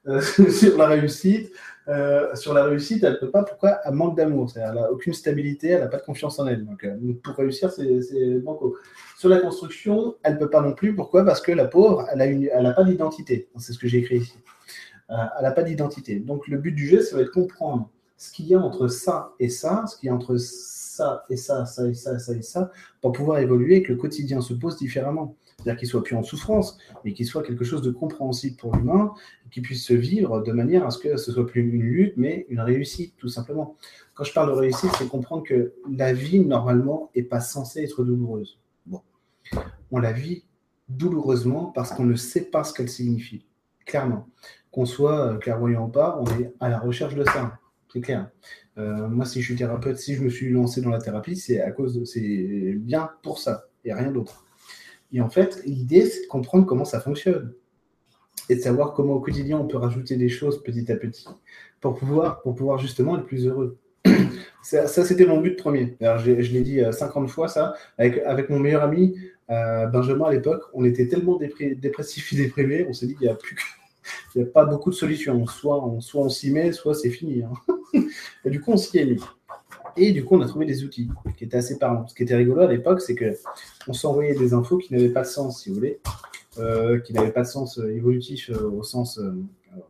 Euh, 0.07 0.21
sur 0.51 0.77
la 0.77 0.87
réussite, 0.87 1.51
euh, 1.87 2.33
sur 2.35 2.53
la 2.53 2.63
réussite, 2.63 3.03
elle 3.03 3.19
peut 3.19 3.31
pas. 3.31 3.43
Pourquoi? 3.43 3.79
Elle 3.83 3.93
manque 3.93 4.15
d'amour. 4.15 4.51
Elle 4.55 4.73
n'a 4.73 4.91
aucune 4.91 5.13
stabilité, 5.13 5.69
elle 5.69 5.81
n'a 5.81 5.87
pas 5.87 5.97
de 5.97 6.03
confiance 6.03 6.39
en 6.39 6.47
elle. 6.47 6.65
Donc, 6.65 6.85
pour 7.23 7.35
réussir, 7.35 7.71
c'est 7.71 8.39
banco. 8.39 8.77
Sur 9.17 9.29
la 9.29 9.39
construction, 9.39 10.15
elle 10.23 10.35
ne 10.35 10.39
peut 10.39 10.49
pas 10.49 10.61
non 10.61 10.73
plus. 10.73 10.95
Pourquoi? 10.95 11.25
Parce 11.25 11.41
que 11.41 11.51
la 11.51 11.65
pauvre, 11.65 12.07
elle 12.11 12.65
a 12.65 12.73
pas 12.73 12.83
d'identité. 12.83 13.49
C'est 13.57 13.73
ce 13.73 13.79
que 13.79 13.87
j'ai 13.87 13.99
écrit 13.99 14.17
ici. 14.17 14.37
elle 15.09 15.43
n'a 15.43 15.51
pas 15.51 15.63
d'identité. 15.63 16.19
Donc, 16.19 16.47
le 16.47 16.57
but 16.57 16.71
du 16.71 16.87
jeu, 16.87 17.01
ça 17.01 17.15
va 17.15 17.23
être 17.23 17.29
de 17.29 17.33
comprendre 17.33 17.89
ce 18.17 18.31
qu'il 18.31 18.47
y 18.47 18.55
a 18.55 18.59
entre 18.59 18.87
ça 18.87 19.33
et 19.39 19.49
ça, 19.49 19.85
ce 19.87 19.97
qu'il 19.97 20.07
y 20.07 20.09
a 20.09 20.15
entre 20.15 20.37
ça 20.37 21.25
et 21.29 21.37
ça, 21.37 21.65
ça 21.65 21.87
et 21.87 21.93
ça, 21.93 22.17
ça 22.17 22.33
et 22.33 22.41
ça, 22.41 22.71
pour 23.01 23.11
pouvoir 23.11 23.39
évoluer 23.39 23.77
et 23.77 23.83
que 23.83 23.91
le 23.91 23.97
quotidien 23.97 24.41
se 24.41 24.53
pose 24.53 24.77
différemment. 24.77 25.35
C'est-à-dire 25.67 25.79
qu'il 25.79 25.89
soit 25.89 26.03
plus 26.03 26.15
en 26.15 26.23
souffrance, 26.23 26.77
mais 27.03 27.11
qu'il 27.11 27.25
soit 27.25 27.43
quelque 27.43 27.65
chose 27.65 27.81
de 27.81 27.91
compréhensible 27.91 28.55
pour 28.55 28.73
l'humain, 28.73 29.11
et 29.45 29.49
qu'il 29.49 29.63
puisse 29.63 29.85
se 29.85 29.93
vivre 29.93 30.41
de 30.41 30.53
manière 30.53 30.85
à 30.85 30.91
ce 30.91 30.97
que 30.97 31.17
ce 31.17 31.33
soit 31.33 31.45
plus 31.45 31.59
une 31.59 31.81
lutte, 31.81 32.13
mais 32.15 32.45
une 32.47 32.61
réussite, 32.61 33.15
tout 33.17 33.27
simplement. 33.27 33.75
Quand 34.13 34.23
je 34.23 34.31
parle 34.31 34.47
de 34.47 34.55
réussite, 34.55 34.91
c'est 34.97 35.09
comprendre 35.09 35.43
que 35.43 35.73
la 35.91 36.13
vie, 36.13 36.39
normalement, 36.39 37.11
n'est 37.13 37.23
pas 37.23 37.41
censée 37.41 37.83
être 37.83 38.05
douloureuse. 38.05 38.61
Bon. 38.85 39.01
On 39.91 39.99
la 39.99 40.13
vit 40.13 40.45
douloureusement 40.87 41.65
parce 41.75 41.91
qu'on 41.91 42.05
ne 42.05 42.15
sait 42.15 42.45
pas 42.45 42.63
ce 42.63 42.73
qu'elle 42.73 42.87
signifie, 42.87 43.45
clairement. 43.85 44.25
Qu'on 44.71 44.85
soit 44.85 45.37
clairvoyant 45.39 45.87
ou 45.87 45.89
pas, 45.89 46.17
on 46.21 46.25
est 46.39 46.53
à 46.61 46.69
la 46.69 46.79
recherche 46.79 47.15
de 47.15 47.25
ça, 47.25 47.59
c'est 47.91 47.99
clair. 47.99 48.31
Euh, 48.77 49.09
moi, 49.09 49.25
si 49.25 49.41
je 49.41 49.47
suis 49.47 49.55
thérapeute, 49.57 49.97
si 49.97 50.15
je 50.15 50.23
me 50.23 50.29
suis 50.29 50.49
lancé 50.49 50.79
dans 50.79 50.91
la 50.91 50.99
thérapie, 50.99 51.35
c'est 51.35 51.59
à 51.59 51.71
cause 51.71 51.93
de, 51.99 52.05
c'est 52.05 52.73
bien 52.77 53.09
pour 53.21 53.39
ça 53.39 53.65
et 53.83 53.93
rien 53.93 54.11
d'autre. 54.11 54.45
Et 55.11 55.21
en 55.21 55.29
fait, 55.29 55.61
l'idée, 55.65 56.05
c'est 56.05 56.23
de 56.23 56.27
comprendre 56.27 56.65
comment 56.65 56.85
ça 56.85 56.99
fonctionne 56.99 57.53
et 58.49 58.55
de 58.55 58.61
savoir 58.61 58.93
comment 58.93 59.13
au 59.13 59.19
quotidien 59.19 59.57
on 59.57 59.67
peut 59.67 59.77
rajouter 59.77 60.15
des 60.15 60.29
choses 60.29 60.63
petit 60.63 60.91
à 60.91 60.95
petit 60.95 61.27
pour 61.81 61.95
pouvoir, 61.95 62.41
pour 62.41 62.55
pouvoir 62.55 62.77
justement 62.77 63.17
être 63.17 63.25
plus 63.25 63.45
heureux. 63.45 63.77
ça, 64.63 64.87
c'était 64.87 65.25
mon 65.25 65.41
but 65.41 65.57
premier. 65.57 65.97
Alors, 66.01 66.19
je, 66.19 66.31
l'ai 66.31 66.61
dit 66.61 66.81
50 66.91 67.23
euh, 67.23 67.27
fois, 67.27 67.47
ça. 67.47 67.73
Avec, 67.97 68.19
avec 68.19 68.49
mon 68.49 68.59
meilleur 68.59 68.83
ami, 68.83 69.17
euh, 69.49 69.85
Benjamin, 69.87 70.25
à 70.25 70.31
l'époque, 70.31 70.63
on 70.73 70.83
était 70.85 71.07
tellement 71.07 71.37
dépressifs 71.37 72.33
et 72.33 72.37
déprimés, 72.37 72.85
on 72.87 72.93
s'est 72.93 73.07
dit 73.07 73.15
qu'il 73.15 73.27
n'y 73.27 73.33
a 73.33 73.37
a 74.43 74.45
pas 74.45 74.65
beaucoup 74.65 74.89
de 74.89 74.95
solutions. 74.95 75.45
Soit 75.47 75.83
on, 75.83 76.01
soit 76.01 76.21
on 76.21 76.29
s'y 76.29 76.51
met, 76.51 76.71
soit 76.71 76.93
c'est 76.93 77.09
fini. 77.09 77.43
Hein. 77.43 77.53
et 78.45 78.49
du 78.49 78.61
coup, 78.61 78.71
on 78.71 78.77
s'y 78.77 78.97
est 78.97 79.05
mis. 79.05 79.19
Et 79.97 80.11
du 80.11 80.23
coup, 80.23 80.35
on 80.35 80.41
a 80.41 80.47
trouvé 80.47 80.65
des 80.65 80.83
outils 80.83 81.09
qui 81.37 81.43
étaient 81.43 81.57
assez 81.57 81.79
parlants. 81.79 82.07
Ce 82.07 82.13
qui 82.13 82.23
était 82.23 82.35
rigolo 82.35 82.61
à 82.61 82.67
l'époque, 82.67 83.01
c'est 83.01 83.15
qu'on 83.15 83.93
s'envoyait 83.93 84.35
des 84.35 84.53
infos 84.53 84.77
qui 84.77 84.93
n'avaient 84.93 85.09
pas 85.09 85.21
de 85.21 85.27
sens, 85.27 85.63
si 85.63 85.69
vous 85.69 85.75
voulez, 85.75 85.99
euh, 86.59 86.99
qui 86.99 87.13
n'avaient 87.13 87.31
pas 87.31 87.41
de 87.41 87.47
sens 87.47 87.79
euh, 87.79 87.95
évolutif 87.95 88.49
euh, 88.49 88.69
au 88.69 88.83
sens 88.83 89.19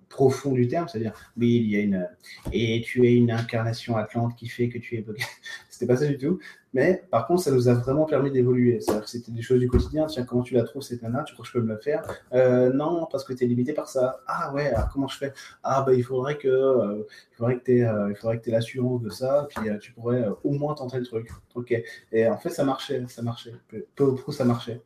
profond 0.10 0.52
du 0.52 0.68
terme, 0.68 0.88
c'est-à-dire, 0.88 1.14
oui, 1.38 1.62
il 1.64 1.70
y 1.70 1.78
a 1.78 1.80
une. 1.80 2.08
Et 2.52 2.82
tu 2.82 3.06
es 3.06 3.14
une 3.14 3.32
incarnation 3.32 3.96
atlante 3.96 4.36
qui 4.36 4.48
fait 4.48 4.70
que 4.70 4.78
tu 4.78 4.96
es. 4.96 5.06
C'était 5.70 5.86
pas 5.86 5.98
ça 5.98 6.08
du 6.08 6.18
tout. 6.18 6.40
Mais 6.78 7.04
par 7.10 7.26
contre, 7.26 7.42
ça 7.42 7.50
nous 7.50 7.70
a 7.70 7.74
vraiment 7.74 8.06
permis 8.06 8.30
d'évoluer. 8.30 8.78
Que 8.78 9.10
c'était 9.10 9.32
des 9.32 9.42
choses 9.42 9.60
du 9.60 9.68
quotidien. 9.68 10.06
Tiens, 10.06 10.26
comment 10.26 10.44
tu 10.44 10.54
la 10.54 10.62
trouves 10.62 10.84
cette 10.84 11.02
nana? 11.02 11.24
Tu 11.24 11.34
crois 11.34 11.42
que 11.42 11.48
je 11.48 11.54
peux 11.58 11.64
me 11.64 11.70
la 11.70 11.80
faire? 11.80 12.04
Euh, 12.34 12.72
Non, 12.72 13.08
parce 13.12 13.24
que 13.24 13.34
tu 13.34 13.44
es 13.44 13.48
limité 13.48 13.74
par 13.74 13.88
ça. 13.88 14.20
Ah 14.28 14.54
ouais, 14.54 14.68
alors 14.68 14.88
comment 14.94 15.08
je 15.08 15.18
fais? 15.18 15.34
Ah 15.64 15.82
bah 15.82 15.96
il 15.96 16.04
faudrait 16.04 16.38
que 16.38 16.48
euh, 16.48 17.04
tu 17.66 17.84
euh, 17.84 18.10
il 18.12 18.16
faudrait 18.16 18.40
aies 18.46 18.52
l'assurance 18.52 19.02
de 19.02 19.10
ça, 19.10 19.48
puis 19.50 19.68
tu 19.82 19.92
pourrais 19.94 20.28
au 20.44 20.52
moins 20.52 20.76
tenter 20.76 21.00
le 21.00 21.06
truc. 21.06 21.32
Ok. 21.56 21.74
Et 22.12 22.28
en 22.28 22.38
fait, 22.38 22.50
ça 22.50 22.64
marchait, 22.64 23.04
ça 23.08 23.24
marchait. 23.24 23.54
Peu 23.96 24.04
ou 24.04 24.14
prou, 24.14 24.32
ça 24.32 24.46
marchait. 24.46 24.80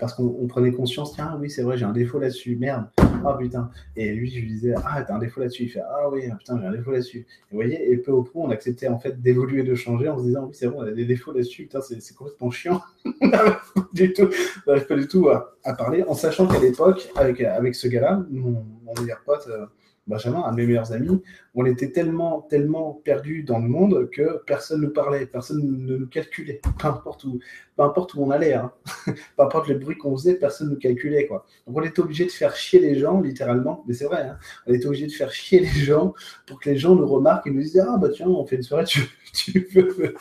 parce 0.00 0.14
qu'on 0.14 0.48
prenait 0.48 0.72
conscience, 0.72 1.14
tiens, 1.14 1.38
oui, 1.40 1.50
c'est 1.50 1.62
vrai, 1.62 1.78
j'ai 1.78 1.84
un 1.84 1.92
défaut 1.92 2.18
là-dessus. 2.18 2.56
Merde. 2.56 2.86
Ah 3.24 3.36
putain. 3.38 3.70
Et 3.94 4.12
lui, 4.12 4.28
je 4.28 4.40
lui 4.40 4.48
disais, 4.48 4.74
ah, 4.84 5.02
t'as 5.02 5.14
un 5.14 5.18
défaut 5.18 5.40
là-dessus. 5.40 5.64
Il 5.64 5.68
fait, 5.68 5.82
ah 5.88 6.10
oui, 6.10 6.22
putain, 6.38 6.58
j'ai 6.60 6.66
un 6.66 6.72
défaut 6.72 6.90
là-dessus. 6.90 7.18
Et 7.18 7.26
vous 7.52 7.56
voyez, 7.58 7.92
et 7.92 7.96
peu 7.96 8.10
au 8.10 8.22
prou, 8.22 8.42
on 8.44 8.50
acceptait 8.50 8.88
en 8.88 8.98
fait 8.98 9.20
d'évoluer, 9.22 9.62
de 9.62 9.74
changer 9.74 10.08
en 10.08 10.18
se 10.18 10.24
disant, 10.24 10.46
oui, 10.46 10.54
c'est 10.54 10.66
vrai, 10.66 10.76
on 10.78 10.82
a 10.82 10.90
des 10.90 11.04
défauts 11.12 11.32
là-dessus 11.32 11.68
c'est 11.80 12.14
complètement 12.14 12.50
chiant. 12.50 12.80
tout, 13.04 14.28
n'arrive 14.66 14.86
pas 14.86 14.96
du 14.96 15.06
tout 15.06 15.28
à, 15.28 15.74
parler, 15.74 16.02
en 16.04 16.14
sachant 16.14 16.46
qu'à 16.46 16.58
l'époque, 16.58 17.08
avec, 17.16 17.40
avec 17.40 17.74
ce 17.74 17.88
gars-là, 17.88 18.24
mon, 18.30 18.64
meilleur 19.00 19.22
pote, 19.24 19.46
euh, 19.48 19.66
Benjamin, 20.08 20.42
un 20.42 20.50
de 20.50 20.56
mes 20.56 20.66
meilleurs 20.66 20.92
amis, 20.92 21.22
on 21.54 21.64
était 21.64 21.92
tellement, 21.92 22.42
tellement 22.42 23.00
perdus 23.04 23.44
dans 23.44 23.60
le 23.60 23.68
monde 23.68 24.10
que 24.10 24.42
personne 24.46 24.80
ne 24.80 24.86
nous 24.86 24.92
parlait, 24.92 25.26
personne 25.26 25.62
ne 25.62 25.96
nous 25.96 26.06
calculait, 26.08 26.60
peu 26.80 26.88
importe 26.88 27.22
où, 27.22 27.38
peu 27.76 27.82
importe 27.84 28.14
où 28.14 28.22
on 28.22 28.30
allait, 28.30 28.54
hein. 28.54 28.72
peu 29.06 29.42
importe 29.42 29.68
le 29.68 29.76
bruit 29.76 29.96
qu'on 29.96 30.16
faisait, 30.16 30.34
personne 30.34 30.68
ne 30.68 30.72
nous 30.72 30.78
calculait. 30.78 31.28
Quoi. 31.28 31.46
Donc 31.66 31.78
on 31.78 31.82
était 31.82 32.00
obligé 32.00 32.24
de 32.24 32.32
faire 32.32 32.56
chier 32.56 32.80
les 32.80 32.98
gens, 32.98 33.20
littéralement, 33.20 33.84
mais 33.86 33.94
c'est 33.94 34.06
vrai, 34.06 34.22
hein. 34.22 34.38
on 34.66 34.74
était 34.74 34.86
obligé 34.86 35.06
de 35.06 35.12
faire 35.12 35.30
chier 35.30 35.60
les 35.60 35.68
gens 35.68 36.14
pour 36.46 36.58
que 36.58 36.68
les 36.68 36.76
gens 36.76 36.96
nous 36.96 37.06
remarquent 37.06 37.46
et 37.46 37.50
nous 37.50 37.62
disent 37.62 37.78
Ah 37.86 37.96
bah 37.96 38.08
tiens, 38.12 38.26
on 38.26 38.44
fait 38.44 38.56
une 38.56 38.62
soirée, 38.62 38.84
tu, 38.84 39.02
tu 39.32 39.68
veux 39.72 39.88
venir 39.92 40.12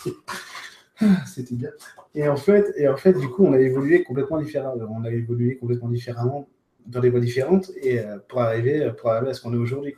C'était 1.26 1.56
bien. 1.56 1.72
Et 2.16 2.28
en 2.28 2.36
fait, 2.36 2.74
et 2.78 2.88
en 2.88 2.98
fait, 2.98 3.14
du 3.14 3.30
coup, 3.30 3.46
on 3.46 3.54
a 3.54 3.60
évolué 3.60 4.04
complètement 4.04 4.40
différemment. 4.40 4.76
On 4.90 5.04
a 5.04 5.12
évolué 5.12 5.58
complètement 5.58 5.90
différemment 5.90 6.48
dans 6.86 7.00
des 7.00 7.10
voies 7.10 7.20
différentes 7.20 7.72
et 7.82 8.00
euh, 8.00 8.18
pour 8.28 8.42
arriver, 8.42 8.92
pour 8.98 9.12
arriver 9.12 9.30
à 9.30 9.34
ce 9.34 9.42
qu'on 9.42 9.54
est 9.54 9.58
aujourd'hui. 9.58 9.96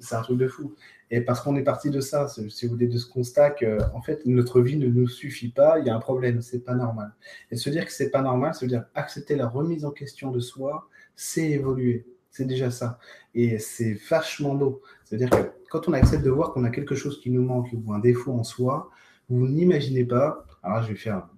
C'est 0.00 0.14
un 0.14 0.22
truc 0.22 0.38
de 0.38 0.48
fou. 0.48 0.74
Et 1.10 1.22
parce 1.22 1.40
qu'on 1.40 1.56
est 1.56 1.62
parti 1.62 1.90
de 1.90 2.00
ça, 2.00 2.28
si 2.28 2.66
vous 2.66 2.72
voulez, 2.72 2.86
de 2.86 2.98
ce 2.98 3.08
constat 3.08 3.50
que 3.50 3.78
en 3.94 4.02
fait 4.02 4.26
notre 4.26 4.60
vie 4.60 4.76
ne 4.76 4.88
nous 4.88 5.08
suffit 5.08 5.48
pas, 5.48 5.78
il 5.78 5.86
y 5.86 5.90
a 5.90 5.96
un 5.96 6.00
problème, 6.00 6.42
c'est 6.42 6.60
pas 6.60 6.74
normal. 6.74 7.14
Et 7.50 7.56
se 7.56 7.70
dire 7.70 7.86
que 7.86 7.92
c'est 7.92 8.10
pas 8.10 8.20
normal, 8.20 8.52
veut 8.60 8.68
dire 8.68 8.84
accepter 8.94 9.34
la 9.34 9.48
remise 9.48 9.84
en 9.84 9.90
question 9.90 10.30
de 10.30 10.40
soi, 10.40 10.88
c'est 11.16 11.48
évoluer. 11.50 12.06
C'est 12.30 12.44
déjà 12.44 12.70
ça. 12.70 12.98
Et 13.34 13.58
c'est 13.58 13.94
vachement 14.10 14.54
beau. 14.54 14.82
C'est-à-dire 15.04 15.30
que 15.30 15.50
quand 15.70 15.88
on 15.88 15.92
accepte 15.94 16.22
de 16.22 16.30
voir 16.30 16.52
qu'on 16.52 16.64
a 16.64 16.70
quelque 16.70 16.94
chose 16.94 17.20
qui 17.20 17.30
nous 17.30 17.42
manque 17.42 17.68
ou 17.72 17.92
un 17.92 17.98
défaut 17.98 18.32
en 18.32 18.44
soi, 18.44 18.90
vous 19.28 19.46
n'imaginez 19.48 20.04
pas, 20.04 20.46
alors 20.62 20.82
je 20.82 20.88
vais 20.88 20.96
faire 20.96 21.28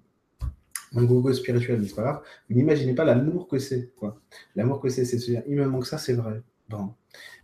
mon 0.93 1.03
gogo 1.03 1.31
spirituel, 1.33 1.79
mais 1.79 1.87
c'est 1.87 1.95
pas 1.95 2.03
grave, 2.03 2.21
vous 2.49 2.55
n'imaginez 2.55 2.93
pas 2.93 3.05
l'amour 3.05 3.47
que 3.47 3.59
c'est. 3.59 3.93
quoi. 3.95 4.19
L'amour 4.55 4.81
que 4.81 4.89
c'est, 4.89 5.05
c'est 5.05 5.17
de 5.17 5.21
se 5.21 5.31
dire, 5.31 5.43
il 5.47 5.55
me 5.55 5.65
manque 5.65 5.85
ça, 5.85 5.97
c'est 5.97 6.13
vrai. 6.13 6.41
Bon. 6.69 6.93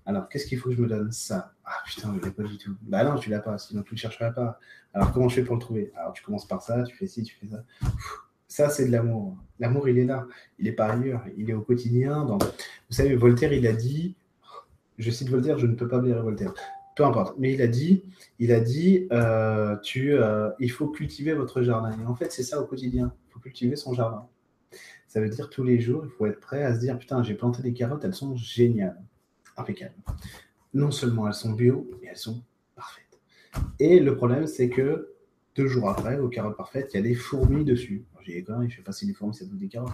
Alors, 0.06 0.30
qu'est-ce 0.30 0.48
qu'il 0.48 0.58
faut 0.58 0.70
que 0.70 0.76
je 0.76 0.82
me 0.82 0.88
donne? 0.88 1.12
Ça. 1.12 1.54
Ah 1.66 1.84
putain, 1.86 2.14
je 2.16 2.26
l'ai 2.26 2.32
pas 2.32 2.44
du 2.44 2.58
tout. 2.58 2.76
Bah 2.82 3.04
non, 3.04 3.20
tu 3.20 3.30
l'as 3.30 3.40
pas, 3.40 3.58
sinon 3.58 3.84
tu 3.84 3.90
ne 3.94 3.98
le 3.98 4.00
chercherais 4.00 4.34
pas. 4.34 4.58
Alors, 4.94 5.12
comment 5.12 5.28
je 5.28 5.36
fais 5.36 5.44
pour 5.44 5.56
le 5.56 5.62
trouver? 5.62 5.92
Alors, 5.98 6.14
tu 6.14 6.24
commences 6.24 6.48
par 6.48 6.62
ça, 6.62 6.84
tu 6.84 6.96
fais 6.96 7.08
ci, 7.08 7.24
tu 7.24 7.36
fais 7.36 7.48
ça. 7.48 7.64
ça, 8.48 8.70
c'est 8.70 8.86
de 8.86 8.92
l'amour. 8.92 9.38
L'amour, 9.60 9.90
il 9.90 9.98
est 9.98 10.06
là. 10.06 10.26
Il 10.60 10.68
est 10.68 10.72
par 10.72 10.92
ailleurs. 10.92 11.26
Il 11.38 11.50
est 11.50 11.54
au 11.54 11.62
quotidien. 11.62 12.24
Vous 12.24 12.40
savez, 12.90 13.16
Voltaire, 13.16 13.52
il 13.52 13.68
a 13.68 13.74
dit, 13.74 14.16
je 14.98 15.12
cite 15.12 15.30
Voltaire, 15.30 15.58
je 15.58 15.68
ne 15.68 15.76
peux 15.76 15.90
pas 15.90 16.00
blairer 16.00 16.22
Voltaire 16.22 16.54
peu 16.98 17.06
importe. 17.06 17.38
Mais 17.38 17.54
il 17.54 17.62
a 17.62 17.68
dit, 17.68 18.04
il 18.40 18.52
a 18.52 18.60
dit, 18.60 19.08
euh, 19.12 19.78
tu, 19.78 20.14
euh, 20.14 20.50
il 20.60 20.72
faut 20.72 20.88
cultiver 20.88 21.34
votre 21.34 21.62
jardin. 21.62 21.92
Et 21.92 22.06
en 22.06 22.16
fait, 22.16 22.32
c'est 22.32 22.44
ça 22.44 22.60
au 22.60 22.66
quotidien. 22.66 23.14
Il 23.28 23.34
faut 23.34 23.40
cultiver 23.40 23.76
son 23.76 23.94
jardin. 23.94 24.28
Ça 25.08 25.22
veut 25.22 25.30
dire 25.30 25.50
tous 25.50 25.64
les 25.64 25.80
jours, 25.80 26.04
il 26.04 26.10
faut 26.10 26.26
être 26.26 26.40
prêt 26.40 26.64
à 26.64 26.74
se 26.74 26.80
dire, 26.80 26.98
putain, 26.98 27.24
j'ai 27.24 27.36
planté 27.36 27.62
des 27.62 27.74
carottes, 27.74 28.04
elles 28.04 28.16
sont 28.16 28.36
géniales, 28.36 29.00
impeccables. 29.56 29.96
Non 30.74 30.92
seulement 30.92 31.28
elles 31.28 31.34
sont 31.34 31.54
bio, 31.54 31.88
mais 32.02 32.10
elles 32.10 32.18
sont 32.18 32.44
parfaites. 32.76 33.06
Et 33.80 34.00
le 34.00 34.16
problème, 34.16 34.48
c'est 34.48 34.70
que 34.70 35.14
deux 35.58 35.68
jours 35.68 35.90
après, 35.90 36.20
aux 36.20 36.30
carottes 36.30 36.56
parfaites, 36.56 36.92
il 36.94 36.98
y 36.98 37.00
a 37.00 37.04
des 37.04 37.16
fourmis 37.16 37.66
dessus. 37.66 38.06
J'ai 38.22 38.46
même, 38.48 38.70
je 38.70 38.76
sais 38.78 38.82
pas 38.84 38.92
si 38.92 39.06
les 39.06 39.14
fourmis, 39.14 39.34
ça 39.34 39.46
bouffe 39.46 39.60
des 39.60 39.68
carottes. 39.68 39.92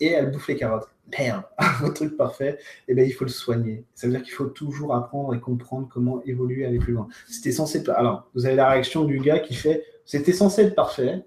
Et 0.00 0.06
elles 0.06 0.30
bouffent 0.30 0.48
les 0.48 0.56
carottes. 0.56 0.88
Merde, 1.18 1.44
votre 1.80 1.94
truc 1.94 2.16
parfait, 2.16 2.58
eh 2.88 2.94
bien, 2.94 3.04
il 3.04 3.12
faut 3.12 3.24
le 3.24 3.30
soigner. 3.30 3.84
Ça 3.94 4.06
veut 4.06 4.12
dire 4.14 4.22
qu'il 4.22 4.32
faut 4.32 4.46
toujours 4.46 4.94
apprendre 4.94 5.34
et 5.34 5.40
comprendre 5.40 5.88
comment 5.92 6.22
évoluer, 6.22 6.64
aller 6.64 6.78
plus 6.78 6.94
loin. 6.94 7.08
C'était 7.28 7.52
censé. 7.52 7.86
Alors, 7.90 8.30
vous 8.34 8.46
avez 8.46 8.56
la 8.56 8.70
réaction 8.70 9.04
du 9.04 9.18
gars 9.18 9.40
qui 9.40 9.54
fait 9.54 9.84
C'était 10.06 10.32
censé 10.32 10.62
être 10.62 10.74
parfait. 10.74 11.22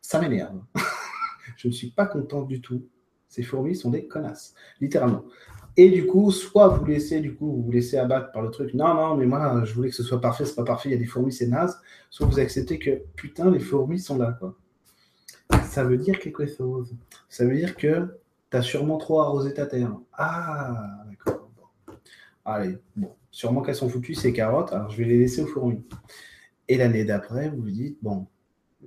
Ça 0.00 0.20
m'énerve. 0.20 0.58
je 1.56 1.68
ne 1.68 1.72
suis 1.72 1.90
pas 1.90 2.06
content 2.06 2.42
du 2.42 2.60
tout. 2.60 2.86
Ces 3.28 3.42
fourmis 3.42 3.76
sont 3.76 3.90
des 3.90 4.06
connasses, 4.06 4.54
littéralement. 4.80 5.24
Et 5.80 5.90
du 5.90 6.06
coup, 6.06 6.32
soit 6.32 6.66
vous 6.66 6.84
laissez, 6.84 7.20
du 7.20 7.36
coup, 7.36 7.46
vous 7.52 7.62
vous 7.62 7.70
laissez 7.70 7.98
abattre 7.98 8.32
par 8.32 8.42
le 8.42 8.50
truc. 8.50 8.74
Non, 8.74 8.94
non, 8.94 9.14
mais 9.14 9.26
moi, 9.26 9.64
je 9.64 9.72
voulais 9.74 9.90
que 9.90 9.94
ce 9.94 10.02
soit 10.02 10.20
parfait, 10.20 10.44
c'est 10.44 10.56
pas 10.56 10.64
parfait, 10.64 10.88
il 10.88 10.92
y 10.92 10.94
a 10.96 10.98
des 10.98 11.06
fourmis, 11.06 11.32
c'est 11.32 11.46
naze. 11.46 11.80
Soit 12.10 12.26
vous 12.26 12.40
acceptez 12.40 12.80
que, 12.80 13.02
putain, 13.14 13.48
les 13.48 13.60
fourmis 13.60 14.00
sont 14.00 14.18
là, 14.18 14.36
quoi. 14.40 14.56
Ça 15.62 15.84
veut 15.84 15.96
dire 15.96 16.18
quelque 16.18 16.46
chose. 16.46 16.96
Ça 17.28 17.44
veut 17.44 17.54
dire 17.54 17.76
que 17.76 18.18
tu 18.50 18.56
as 18.56 18.62
sûrement 18.62 18.98
trop 18.98 19.20
arrosé 19.20 19.54
ta 19.54 19.66
terre. 19.66 19.96
Ah, 20.14 21.04
d'accord. 21.08 21.48
Allez, 22.44 22.76
bon. 22.96 23.14
Sûrement 23.30 23.62
qu'elles 23.62 23.76
sont 23.76 23.88
foutues, 23.88 24.14
ces 24.14 24.32
carottes, 24.32 24.72
alors 24.72 24.90
je 24.90 24.96
vais 24.98 25.04
les 25.04 25.18
laisser 25.18 25.42
aux 25.42 25.46
fourmis. 25.46 25.84
Et 26.66 26.76
l'année 26.76 27.04
d'après, 27.04 27.50
vous 27.50 27.62
vous 27.62 27.70
dites, 27.70 27.98
bon, 28.02 28.26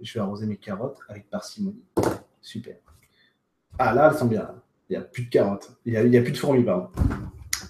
je 0.01 0.13
vais 0.13 0.19
arroser 0.19 0.45
mes 0.45 0.58
carottes 0.58 0.99
avec 1.08 1.30
parcimonie. 1.30 1.86
Super. 2.41 2.75
Ah, 3.80 3.93
là, 3.93 4.10
elles 4.12 4.19
sont 4.19 4.25
bien. 4.25 4.54
Il 4.91 4.95
n'y 4.95 4.97
a 4.97 5.06
plus 5.06 5.23
de 5.23 5.30
carottes. 5.30 5.71
Il 5.86 5.93
n'y 5.93 6.17
a, 6.17 6.19
a, 6.19 6.21
plus 6.21 6.34
de 6.34 6.38
fourmis, 6.38 6.63
pardon. 6.65 6.89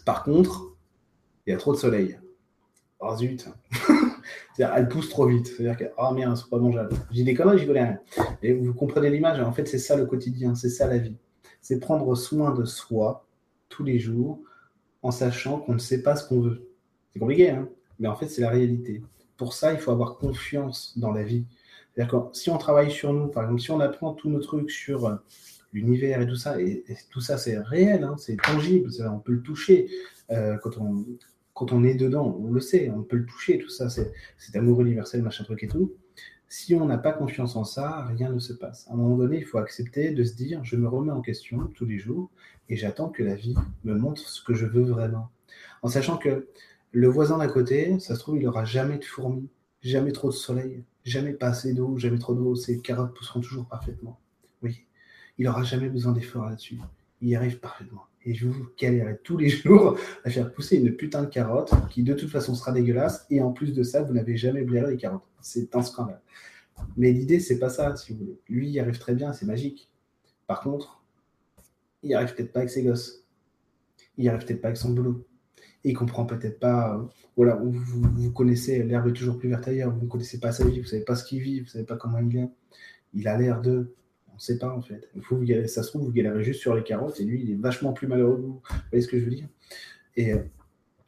Par 0.06 0.24
contre, 0.24 0.74
il 1.46 1.52
y 1.52 1.54
a 1.54 1.58
trop 1.58 1.72
de 1.72 1.78
soleil. 1.78 2.20
Oh 3.00 3.16
zut. 3.16 3.48
C'est-à-dire, 4.58 5.08
trop 5.08 5.28
vite. 5.28 5.46
C'est-à-dire 5.46 5.78
que, 5.78 5.94
oh 6.00 6.12
merde, 6.16 6.36
c'est 6.36 6.50
pas 6.50 6.58
mangeable. 6.58 6.96
J'ai 7.12 7.24
des 7.24 7.36
conneries, 7.36 7.60
j'y 7.60 7.68
connais 7.68 7.84
rien. 7.84 8.00
Et 8.42 8.54
vous 8.54 8.74
comprenez 8.74 9.12
l'image. 9.12 9.40
En 9.40 9.54
fait, 9.54 9.68
c'est 9.68 9.78
ça 9.78 9.96
le 9.96 10.08
quotidien, 10.08 10.56
c'est 10.56 10.72
ça 10.72 10.88
la 10.88 10.98
vie. 10.98 11.16
C'est 11.62 11.80
prendre 11.80 12.16
soin 12.16 12.56
de 12.56 12.66
soi 12.66 13.28
tous 13.70 13.84
les 13.84 14.00
jours 14.00 14.40
en 15.04 15.12
sachant 15.12 15.60
qu'on 15.60 15.74
ne 15.74 15.80
sait 15.80 16.02
pas 16.02 16.16
ce 16.16 16.28
qu'on 16.28 16.42
veut. 16.42 16.68
C'est 17.14 17.20
compliqué, 17.20 17.52
hein 17.52 17.70
mais 18.00 18.08
en 18.08 18.16
fait, 18.16 18.30
c'est 18.30 18.42
la 18.42 18.50
réalité. 18.50 19.04
Pour 19.38 19.54
ça, 19.54 19.74
il 19.74 19.78
faut 19.78 19.92
avoir 19.92 20.18
confiance 20.18 20.98
dans 20.98 21.12
la 21.12 21.22
vie. 21.22 21.46
C'est-à-dire 21.94 22.32
que 22.32 22.36
si 22.36 22.50
on 22.50 22.58
travaille 22.58 22.90
sur 22.90 23.14
nous, 23.14 23.28
par 23.28 23.44
exemple, 23.44 23.62
si 23.62 23.70
on 23.70 23.80
apprend 23.80 24.14
tous 24.14 24.32
nos 24.32 24.40
trucs 24.40 24.72
sur 24.72 25.06
euh, 25.06 25.16
l'univers 25.74 26.22
et 26.22 26.28
tout 26.28 26.36
ça, 26.36 26.62
et, 26.62 26.84
tout 27.10 27.22
ça 27.22 27.38
c'est 27.38 27.58
réel, 27.58 28.04
hein, 28.04 28.16
c'est 28.18 28.38
tangible, 28.38 28.90
on 29.10 29.20
peut 29.20 29.34
le 29.34 29.42
toucher 29.42 29.90
euh, 30.32 30.58
quand, 30.62 30.78
on, 30.78 31.06
quand 31.54 31.72
on 31.72 31.84
est 31.84 31.96
dedans, 31.96 32.38
on 32.40 32.52
le 32.52 32.60
sait, 32.60 32.90
on 32.90 33.04
peut 33.04 33.18
le 33.18 33.26
toucher, 33.26 33.58
tout 33.60 33.70
ça, 33.70 33.90
c'est 33.90 34.12
amour 34.56 34.82
universel, 34.82 35.22
machin 35.22 35.44
truc 35.44 35.64
et 35.64 35.68
tout. 35.68 35.94
Si 36.48 36.76
on 36.76 36.86
n'a 36.86 36.98
pas 36.98 37.14
confiance 37.14 37.56
en 37.56 37.64
ça, 37.64 38.06
rien 38.08 38.30
ne 38.30 38.40
se 38.40 38.52
passe. 38.52 38.86
À 38.90 38.94
un 38.94 38.98
moment 38.98 39.16
donné, 39.16 39.38
il 39.38 39.46
faut 39.46 39.58
accepter 39.58 40.12
de 40.12 40.24
se 40.26 40.36
dire, 40.36 40.62
je 40.66 40.76
me 40.76 40.86
remets 40.86 41.14
en 41.14 41.22
question 41.22 41.70
tous 41.76 41.86
les 41.86 41.98
jours 41.98 42.30
et 42.68 42.76
j'attends 42.76 43.08
que 43.08 43.24
la 43.24 43.36
vie 43.36 43.56
me 43.86 43.96
montre 43.96 44.22
ce 44.28 44.44
que 44.44 44.54
je 44.54 44.66
veux 44.66 44.84
vraiment. 44.84 45.30
En 45.82 45.88
sachant 45.88 46.18
que 46.18 46.50
le 46.92 47.08
voisin 47.08 47.38
d'à 47.38 47.48
côté, 47.48 47.98
ça 48.00 48.16
se 48.16 48.20
trouve, 48.20 48.36
il 48.36 48.44
n'aura 48.44 48.66
jamais 48.66 48.98
de 48.98 49.06
fourmis, 49.06 49.50
jamais 49.82 50.12
trop 50.12 50.28
de 50.28 50.34
soleil, 50.34 50.84
jamais 51.06 51.32
pas 51.32 51.48
assez 51.48 51.74
d'eau, 51.74 51.98
jamais 51.98 52.20
trop 52.20 52.34
d'eau, 52.34 52.54
ses 52.56 52.80
carottes 52.82 53.14
pousseront 53.14 53.40
toujours 53.40 53.68
parfaitement. 53.68 54.20
Oui, 54.62 54.86
il 55.42 55.46
n'aura 55.46 55.64
jamais 55.64 55.90
besoin 55.90 56.12
d'efforts 56.12 56.46
là-dessus. 56.46 56.78
Il 57.20 57.30
y 57.30 57.36
arrive 57.36 57.58
parfaitement. 57.60 58.04
Et 58.24 58.36
je 58.36 58.48
vous 58.48 58.68
galérer 58.78 59.18
tous 59.24 59.38
les 59.38 59.50
jours 59.50 59.98
à 60.24 60.30
faire 60.30 60.54
pousser 60.54 60.78
une 60.78 60.96
putain 60.96 61.24
de 61.24 61.30
carotte 61.30 61.74
qui 61.90 62.04
de 62.04 62.14
toute 62.14 62.30
façon 62.30 62.54
sera 62.54 62.72
dégueulasse. 62.72 63.26
Et 63.32 63.42
en 63.42 63.52
plus 63.52 63.74
de 63.74 63.82
ça, 63.82 64.04
vous 64.04 64.14
n'avez 64.14 64.38
jamais 64.38 64.62
blairé 64.62 64.92
les 64.92 64.98
carottes. 64.98 65.24
C'est 65.42 65.76
un 65.76 65.82
scandale. 65.82 66.22
Mais 66.96 67.12
l'idée, 67.12 67.40
c'est 67.40 67.58
pas 67.58 67.70
ça, 67.70 67.96
si 67.96 68.14
vous 68.14 68.20
voulez. 68.20 68.40
Lui, 68.50 68.70
il 68.70 68.80
arrive 68.80 69.00
très 69.00 69.16
bien, 69.16 69.34
c'est 69.34 69.48
magique. 69.48 69.90
Par 70.46 70.62
contre, 70.62 71.02
il 72.04 72.14
arrive 72.14 72.36
peut-être 72.36 72.54
pas 72.54 72.60
avec 72.60 72.70
ses 72.70 72.84
gosses. 72.84 73.26
Il 74.18 74.30
arrive 74.30 74.46
peut-être 74.46 74.62
pas 74.62 74.68
avec 74.68 74.78
son 74.78 74.92
boulot. 74.92 75.26
Il 75.84 75.96
comprend 75.96 76.28
peut-être 76.28 76.60
pas. 76.60 76.98
Euh, 76.98 77.04
voilà, 77.36 77.56
vous, 77.56 78.32
connaissez 78.32 78.84
l'herbe 78.84 79.08
est 79.08 79.14
toujours 79.14 79.40
plus 79.40 79.50
verte 79.50 79.68
ailleurs. 79.68 79.92
Vous 79.92 80.04
ne 80.04 80.08
connaissez 80.08 80.40
pas 80.40 80.52
sa 80.52 80.66
vie, 80.66 80.78
vous 80.78 80.86
ne 80.86 80.90
savez 80.90 81.04
pas 81.04 81.16
ce 81.16 81.24
qu'il 81.24 81.42
vit, 81.42 81.62
vous 81.62 81.66
ne 81.66 81.70
savez 81.72 81.86
pas 81.86 81.96
comment 81.98 82.20
il 82.20 82.38
est. 82.38 82.50
Il 83.16 83.28
a 83.28 83.36
l'air 83.40 83.60
de 83.60 83.96
sait 84.42 84.58
pas 84.58 84.76
en 84.76 84.82
fait. 84.82 85.08
Faut 85.22 85.40
ça 85.68 85.84
se 85.84 85.90
trouve, 85.90 86.04
vous 86.04 86.12
galérez 86.12 86.44
juste 86.44 86.62
sur 86.62 86.76
les 86.76 86.84
carottes 86.84 87.20
et 87.20 87.24
lui, 87.24 87.44
il 87.44 87.52
est 87.52 87.56
vachement 87.56 87.94
plus 87.94 88.08
malheureux 88.08 88.38
que 88.38 88.42
vous. 88.42 88.62
Vous 88.64 88.82
voyez 88.92 89.04
ce 89.04 89.08
que 89.08 89.20
je 89.20 89.26
veux 89.26 89.32
dire? 89.32 89.48
Et 90.16 90.34
euh, 90.34 90.40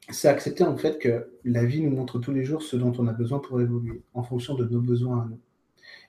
c'est 0.09 0.27
accepter 0.27 0.63
en 0.63 0.77
fait 0.77 0.99
que 0.99 1.27
la 1.43 1.65
vie 1.65 1.81
nous 1.81 1.89
montre 1.89 2.19
tous 2.19 2.31
les 2.31 2.43
jours 2.43 2.61
ce 2.61 2.75
dont 2.75 2.93
on 2.99 3.07
a 3.07 3.13
besoin 3.13 3.39
pour 3.39 3.59
évoluer, 3.59 4.03
en 4.13 4.23
fonction 4.23 4.53
de 4.53 4.65
nos 4.65 4.81
besoins 4.81 5.23
à 5.23 5.25
nous. 5.25 5.39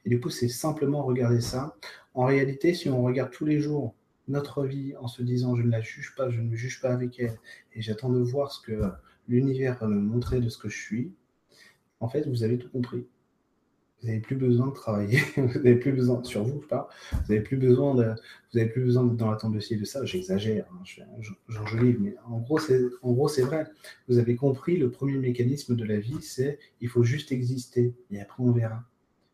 Et 0.05 0.11
du 0.11 0.21
coup, 0.21 0.29
c'est 0.29 0.49
simplement 0.49 1.03
regarder 1.03 1.41
ça. 1.41 1.77
En 2.13 2.27
réalité, 2.27 2.75
si 2.75 2.91
on 2.91 3.03
regarde 3.03 3.31
tous 3.31 3.47
les 3.47 3.59
jours 3.59 3.95
notre 4.29 4.65
vie 4.65 4.95
en 5.01 5.09
se 5.09 5.23
disant 5.23 5.57
je 5.57 5.63
ne 5.63 5.71
la 5.71 5.81
juge 5.81 6.15
pas, 6.17 6.29
je 6.29 6.41
ne 6.41 6.49
me 6.49 6.57
juge 6.57 6.81
pas 6.81 6.91
avec 6.91 7.19
elle, 7.19 7.39
et 7.73 7.81
j'attends 7.81 8.11
de 8.11 8.21
voir 8.21 8.53
ce 8.53 8.61
que 8.61 8.83
l'univers 9.29 9.79
va 9.79 9.87
me 9.87 10.01
montrer 10.01 10.41
de 10.41 10.49
ce 10.51 10.59
que 10.59 10.69
je 10.69 10.79
suis, 10.79 11.13
en 12.01 12.09
fait, 12.09 12.29
vous 12.29 12.43
avez 12.43 12.59
tout 12.59 12.69
compris. 12.69 13.07
Vous 14.05 14.11
n'avez 14.11 14.21
plus 14.21 14.37
besoin 14.37 14.67
de 14.67 14.75
travailler, 14.75 15.19
vous 15.39 15.61
n'avez 15.61 15.77
plus 15.77 15.93
besoin, 15.93 16.23
sur 16.25 16.45
vous, 16.45 16.59
pas, 16.59 16.91
vous 17.11 17.33
n'avez 17.33 17.41
plus 17.41 17.57
besoin 17.57 17.95
de, 17.95 18.13
vous 18.53 18.59
avez 18.59 18.69
plus 18.69 18.85
besoin 18.85 19.03
d'être 19.03 19.17
dans 19.17 19.31
l'attente 19.31 19.55
de 19.55 19.61
ci 19.61 19.79
de 19.79 19.85
ça. 19.87 20.05
J'exagère, 20.05 20.67
hein, 20.75 20.83
j'enjolive, 21.49 22.03
mais 22.03 22.15
en 22.27 22.39
gros, 22.39 22.59
c'est, 22.59 22.83
en 23.01 23.13
gros, 23.13 23.29
c'est 23.29 23.41
vrai. 23.41 23.67
Vous 24.07 24.19
avez 24.19 24.37
compris 24.37 24.77
le 24.77 24.91
premier 24.91 25.17
mécanisme 25.17 25.75
de 25.75 25.85
la 25.87 25.99
vie, 25.99 26.21
c'est 26.21 26.59
il 26.83 26.89
faut 26.91 27.03
juste 27.03 27.33
exister 27.33 27.95
et 28.11 28.21
après 28.21 28.43
on 28.43 28.53
verra, 28.53 28.85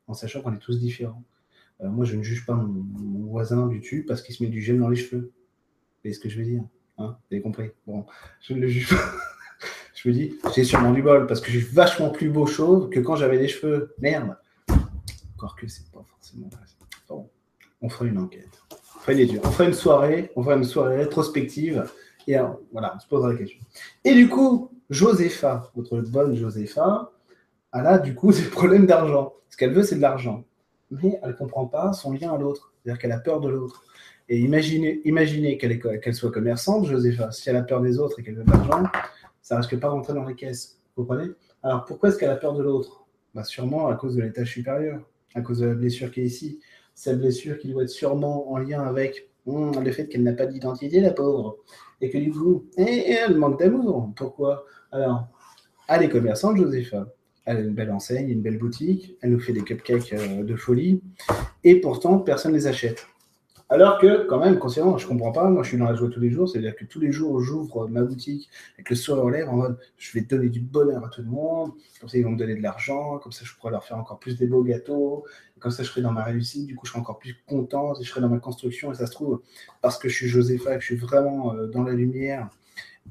en 0.07 0.15
sachant 0.15 0.41
qu'on 0.41 0.55
est 0.55 0.61
tous 0.61 0.79
différents. 0.79 1.25
Euh, 1.81 1.89
moi, 1.89 2.05
je 2.05 2.15
ne 2.15 2.23
juge 2.23 2.47
pas 2.47 2.55
mon, 2.55 3.27
voisin 3.27 3.67
du 3.67 3.81
tube 3.81 4.07
parce 4.07 4.23
qu'il 4.23 4.37
se 4.37 4.43
met 4.45 4.51
du 4.51 4.63
gel 4.63 4.79
dans 4.79 4.89
les 4.89 4.95
cheveux. 4.95 5.33
Vous 5.33 6.03
voyez 6.05 6.15
ce 6.15 6.21
que 6.21 6.29
je 6.29 6.39
veux 6.39 6.45
dire 6.45 6.63
hein 6.97 7.19
Vous 7.19 7.35
avez 7.35 7.43
compris 7.43 7.71
Bon, 7.89 8.07
je 8.41 8.55
ne 8.55 8.61
le 8.61 8.69
juge 8.69 8.91
pas. 8.91 9.03
je 9.97 10.09
me 10.09 10.15
dis, 10.15 10.35
c'est 10.55 10.63
sûrement 10.63 10.93
du 10.93 11.03
bol 11.03 11.27
parce 11.27 11.41
que 11.41 11.51
je 11.51 11.59
suis 11.59 11.75
vachement 11.75 12.11
plus 12.11 12.31
beau 12.31 12.47
chauve 12.47 12.89
que 12.89 13.01
quand 13.01 13.17
j'avais 13.17 13.39
des 13.41 13.49
cheveux. 13.49 13.97
Merde 13.99 14.37
encore 15.41 15.57
que 15.57 15.67
c'est 15.67 15.91
pas 15.91 16.03
forcément 16.05 16.51
Bon, 17.09 17.31
on 17.81 17.89
fera 17.89 18.07
une 18.07 18.19
enquête. 18.19 18.63
On 18.71 19.01
fera 19.01 19.13
une, 19.13 19.41
on 19.43 19.51
fera 19.51 19.65
une 19.65 19.75
soirée, 19.75 20.33
on 20.37 20.43
fera 20.43 20.57
une 20.57 20.65
soirée 20.65 20.99
rétrospective. 20.99 21.91
Et 22.27 22.37
voilà, 22.73 22.95
on 22.95 23.01
se 23.01 23.09
posera 23.09 23.33
la 23.33 23.39
question. 23.39 23.59
Et 24.05 24.15
du 24.15 24.29
coup, 24.29 24.71
Josepha, 24.91 25.71
votre 25.75 26.01
bonne 26.03 26.37
Josepha, 26.37 27.11
elle 27.73 27.87
a 27.87 27.99
du 27.99 28.15
coup 28.15 28.33
des 28.33 28.43
problèmes 28.43 28.87
d'argent. 28.87 29.35
Ce 29.49 29.57
qu'elle 29.57 29.73
veut, 29.73 29.83
c'est 29.83 29.97
de 29.97 30.03
l'argent. 30.03 30.45
Mais 30.91 31.19
elle 31.23 31.31
ne 31.31 31.35
comprend 31.35 31.67
pas 31.67 31.93
son 31.93 32.13
lien 32.13 32.35
à 32.35 32.39
l'autre. 32.39 32.73
C'est-à-dire 32.83 33.01
qu'elle 33.01 33.13
a 33.13 33.21
peur 33.21 33.41
de 33.41 33.49
l'autre. 33.49 33.85
Et 34.29 34.39
imaginez, 34.39 35.01
imaginez 35.05 35.57
qu'elle 35.57 36.15
soit 36.15 36.31
commerçante, 36.31 36.87
Josepha. 36.87 37.33
Si 37.33 37.49
elle 37.49 37.57
a 37.57 37.63
peur 37.63 37.81
des 37.81 37.99
autres 37.99 38.21
et 38.21 38.23
qu'elle 38.23 38.37
veut 38.37 38.45
de 38.45 38.51
l'argent, 38.51 38.83
ça 39.41 39.57
risque 39.57 39.79
pas 39.81 39.89
rentrer 39.89 40.13
dans 40.13 40.25
les 40.25 40.35
caisses. 40.35 40.79
Vous 40.97 41.05
comprenez? 41.05 41.31
Alors 41.63 41.85
pourquoi 41.85 42.11
est-ce 42.11 42.19
qu'elle 42.19 42.31
a 42.31 42.37
peur 42.37 42.53
de 42.53 42.63
l'autre? 42.63 43.07
Bah, 43.35 43.45
Sûrement 43.45 43.89
à 43.89 43.95
cause 43.95 44.17
de 44.17 44.23
l'étage 44.23 44.53
supérieur 44.53 45.01
à 45.35 45.41
cause 45.41 45.59
de 45.61 45.67
la 45.67 45.75
blessure 45.75 46.11
qui 46.11 46.21
est 46.21 46.25
ici. 46.25 46.61
Cette 46.95 47.19
blessure 47.19 47.59
qui 47.59 47.69
doit 47.69 47.85
être 47.85 47.89
sûrement 47.89 48.51
en 48.53 48.59
lien 48.59 48.83
avec 48.83 49.31
hmm, 49.47 49.73
le 49.83 49.93
fait 49.93 50.09
qu'elle 50.09 50.23
n'a 50.23 50.33
pas 50.33 50.47
d'identité, 50.47 51.01
la 51.01 51.13
pauvre. 51.13 51.57
Et 52.01 52.11
que 52.11 52.19
du 52.19 52.31
coup, 52.31 52.67
eh, 52.77 52.85
eh, 52.85 53.13
elle 53.13 53.37
manque 53.37 53.59
d'amour. 53.59 54.13
Pourquoi? 54.17 54.65
Alors, 54.93 55.29
elle 55.89 56.05
est 56.05 56.09
commerçante, 56.09 56.57
Josepha. 56.57 57.07
Elle 57.45 57.57
a 57.57 57.61
une 57.61 57.75
belle 57.75 57.91
enseigne, 57.91 58.29
une 58.29 58.43
belle 58.43 58.59
boutique. 58.59 59.17
Elle 59.21 59.31
nous 59.33 59.41
fait 59.41 59.53
des 59.53 59.63
cupcakes 59.63 60.13
euh, 60.13 60.45
de 60.45 60.57
folie. 60.57 61.03
Et 61.65 61.81
pourtant, 61.81 62.19
personne 62.19 62.53
ne 62.53 62.57
les 62.57 62.67
achète. 62.67 63.07
Alors 63.73 63.99
que, 64.01 64.27
quand 64.27 64.41
même, 64.41 64.59
consciemment, 64.59 64.99
je 64.99 65.07
comprends 65.07 65.31
pas, 65.31 65.49
moi 65.49 65.63
je 65.63 65.69
suis 65.69 65.79
dans 65.79 65.85
la 65.85 65.95
joie 65.95 66.11
tous 66.11 66.19
les 66.19 66.31
jours, 66.31 66.49
c'est-à-dire 66.49 66.75
que 66.75 66.85
tous 66.85 66.99
les 66.99 67.13
jours 67.13 67.41
j'ouvre 67.41 67.87
ma 67.87 68.03
boutique 68.03 68.51
avec 68.75 68.91
le 68.91 68.97
sourire 68.97 69.25
aux 69.25 69.31
lèvres 69.31 69.53
en 69.53 69.57
mode 69.57 69.79
je 69.97 70.13
vais 70.13 70.23
donner 70.23 70.49
du 70.49 70.59
bonheur 70.59 71.05
à 71.05 71.09
tout 71.09 71.23
le 71.23 71.29
monde, 71.29 71.71
comme 72.01 72.09
ça 72.09 72.19
ils 72.19 72.25
vont 72.25 72.33
me 72.33 72.37
donner 72.37 72.57
de 72.57 72.63
l'argent, 72.63 73.19
comme 73.19 73.31
ça 73.31 73.45
je 73.45 73.55
pourrais 73.55 73.71
leur 73.71 73.85
faire 73.85 73.97
encore 73.97 74.19
plus 74.19 74.37
des 74.37 74.49
beaux 74.49 74.65
gâteaux, 74.65 75.25
comme 75.61 75.71
ça 75.71 75.85
je 75.85 75.89
serai 75.89 76.03
dans 76.03 76.11
ma 76.11 76.25
réussite, 76.25 76.67
du 76.67 76.75
coup 76.75 76.85
je 76.85 76.91
serai 76.91 77.01
encore 77.01 77.21
plus 77.21 77.37
contente 77.47 78.01
et 78.01 78.03
je 78.03 78.11
serai 78.11 78.21
dans 78.21 78.29
ma 78.29 78.41
construction 78.41 78.91
et 78.91 78.97
ça 78.97 79.07
se 79.07 79.13
trouve, 79.13 79.41
parce 79.83 79.99
que 79.99 80.09
je 80.09 80.17
suis 80.17 80.27
Josépha 80.27 80.75
que 80.75 80.81
je 80.81 80.87
suis 80.87 80.97
vraiment 80.97 81.55
euh, 81.55 81.69
dans 81.69 81.85
la 81.85 81.93
lumière 81.93 82.51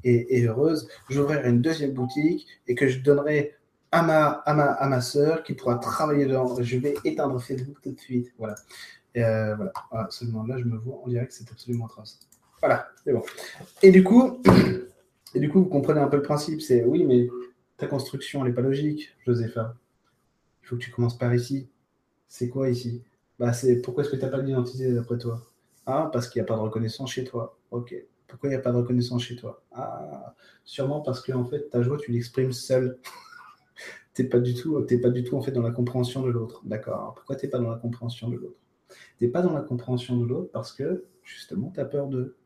et, 0.04 0.44
heureuse, 0.44 0.88
j'ouvrirai 1.08 1.48
une 1.48 1.62
deuxième 1.62 1.92
boutique 1.92 2.46
et 2.66 2.74
que 2.74 2.86
je 2.86 3.00
donnerai 3.00 3.54
à 3.92 4.02
ma, 4.02 4.26
à 4.26 4.52
ma, 4.54 4.64
à 4.64 4.88
ma 4.88 5.00
soeur 5.00 5.42
qui 5.42 5.54
pourra 5.54 5.76
travailler 5.76 6.26
dedans. 6.26 6.54
Je 6.60 6.78
vais 6.78 6.94
éteindre 7.04 7.40
Facebook 7.40 7.78
tout 7.82 7.92
de 7.92 7.98
suite. 7.98 8.32
Voilà. 8.38 8.54
Euh, 9.16 9.56
voilà. 9.56 9.72
seulement 10.10 10.44
là, 10.44 10.56
je 10.58 10.64
me 10.64 10.76
vois 10.76 11.00
en 11.04 11.08
direct, 11.08 11.32
c'est 11.32 11.50
absolument 11.50 11.86
atroce. 11.86 12.20
Voilà, 12.60 12.88
c'est 13.04 13.12
bon. 13.12 13.22
Et 13.82 13.90
du 13.90 14.04
coup, 14.04 14.40
et 15.34 15.40
du 15.40 15.48
coup, 15.48 15.60
vous 15.60 15.68
comprenez 15.68 16.00
un 16.00 16.08
peu 16.08 16.16
le 16.16 16.22
principe. 16.22 16.60
C'est 16.60 16.84
oui, 16.84 17.04
mais 17.04 17.28
ta 17.76 17.86
construction, 17.86 18.42
elle 18.42 18.48
n'est 18.48 18.54
pas 18.54 18.60
logique, 18.60 19.14
Josépha. 19.26 19.74
Il 20.62 20.68
faut 20.68 20.76
que 20.76 20.82
tu 20.82 20.90
commences 20.90 21.18
par 21.18 21.34
ici. 21.34 21.68
C'est 22.28 22.48
quoi 22.48 22.68
ici? 22.68 23.02
Bah, 23.38 23.52
c'est 23.52 23.80
pourquoi 23.80 24.04
est-ce 24.04 24.12
que 24.12 24.16
tu 24.16 24.22
n'as 24.22 24.28
pas 24.28 24.40
d'identité 24.40 24.92
d'après 24.92 25.18
toi? 25.18 25.40
Ah, 25.86 26.10
parce 26.12 26.28
qu'il 26.28 26.40
n'y 26.40 26.44
a 26.44 26.46
pas 26.46 26.56
de 26.56 26.60
reconnaissance 26.60 27.10
chez 27.10 27.24
toi. 27.24 27.58
Ok. 27.70 27.94
Pourquoi 28.28 28.48
il 28.48 28.52
n'y 28.52 28.58
a 28.58 28.60
pas 28.60 28.70
de 28.70 28.76
reconnaissance 28.76 29.22
chez 29.22 29.34
toi? 29.34 29.62
Ah, 29.72 30.34
sûrement 30.64 31.00
parce 31.00 31.20
que 31.20 31.32
en 31.32 31.44
fait, 31.44 31.68
ta 31.70 31.82
joie, 31.82 31.96
tu 31.96 32.12
l'exprimes 32.12 32.52
seul. 32.52 32.98
tu 34.14 34.22
n'es 34.22 34.28
pas 34.28 34.38
du 34.38 34.54
tout, 34.54 34.86
pas 35.02 35.10
du 35.10 35.24
tout 35.24 35.36
en 35.36 35.42
fait 35.42 35.52
dans 35.52 35.62
la 35.62 35.72
compréhension 35.72 36.22
de 36.22 36.30
l'autre. 36.30 36.60
D'accord. 36.64 37.14
Pourquoi 37.16 37.36
tu 37.36 37.46
n'es 37.46 37.50
pas 37.50 37.58
dans 37.58 37.70
la 37.70 37.78
compréhension 37.78 38.28
de 38.28 38.36
l'autre? 38.36 38.58
Tu 39.18 39.24
n'es 39.24 39.30
pas 39.30 39.42
dans 39.42 39.52
la 39.52 39.62
compréhension 39.62 40.16
de 40.16 40.26
l'autre 40.26 40.50
parce 40.52 40.72
que 40.72 41.04
justement, 41.22 41.70
tu 41.70 41.80
as 41.80 41.84
peur 41.84 42.08
d'eux. 42.08 42.36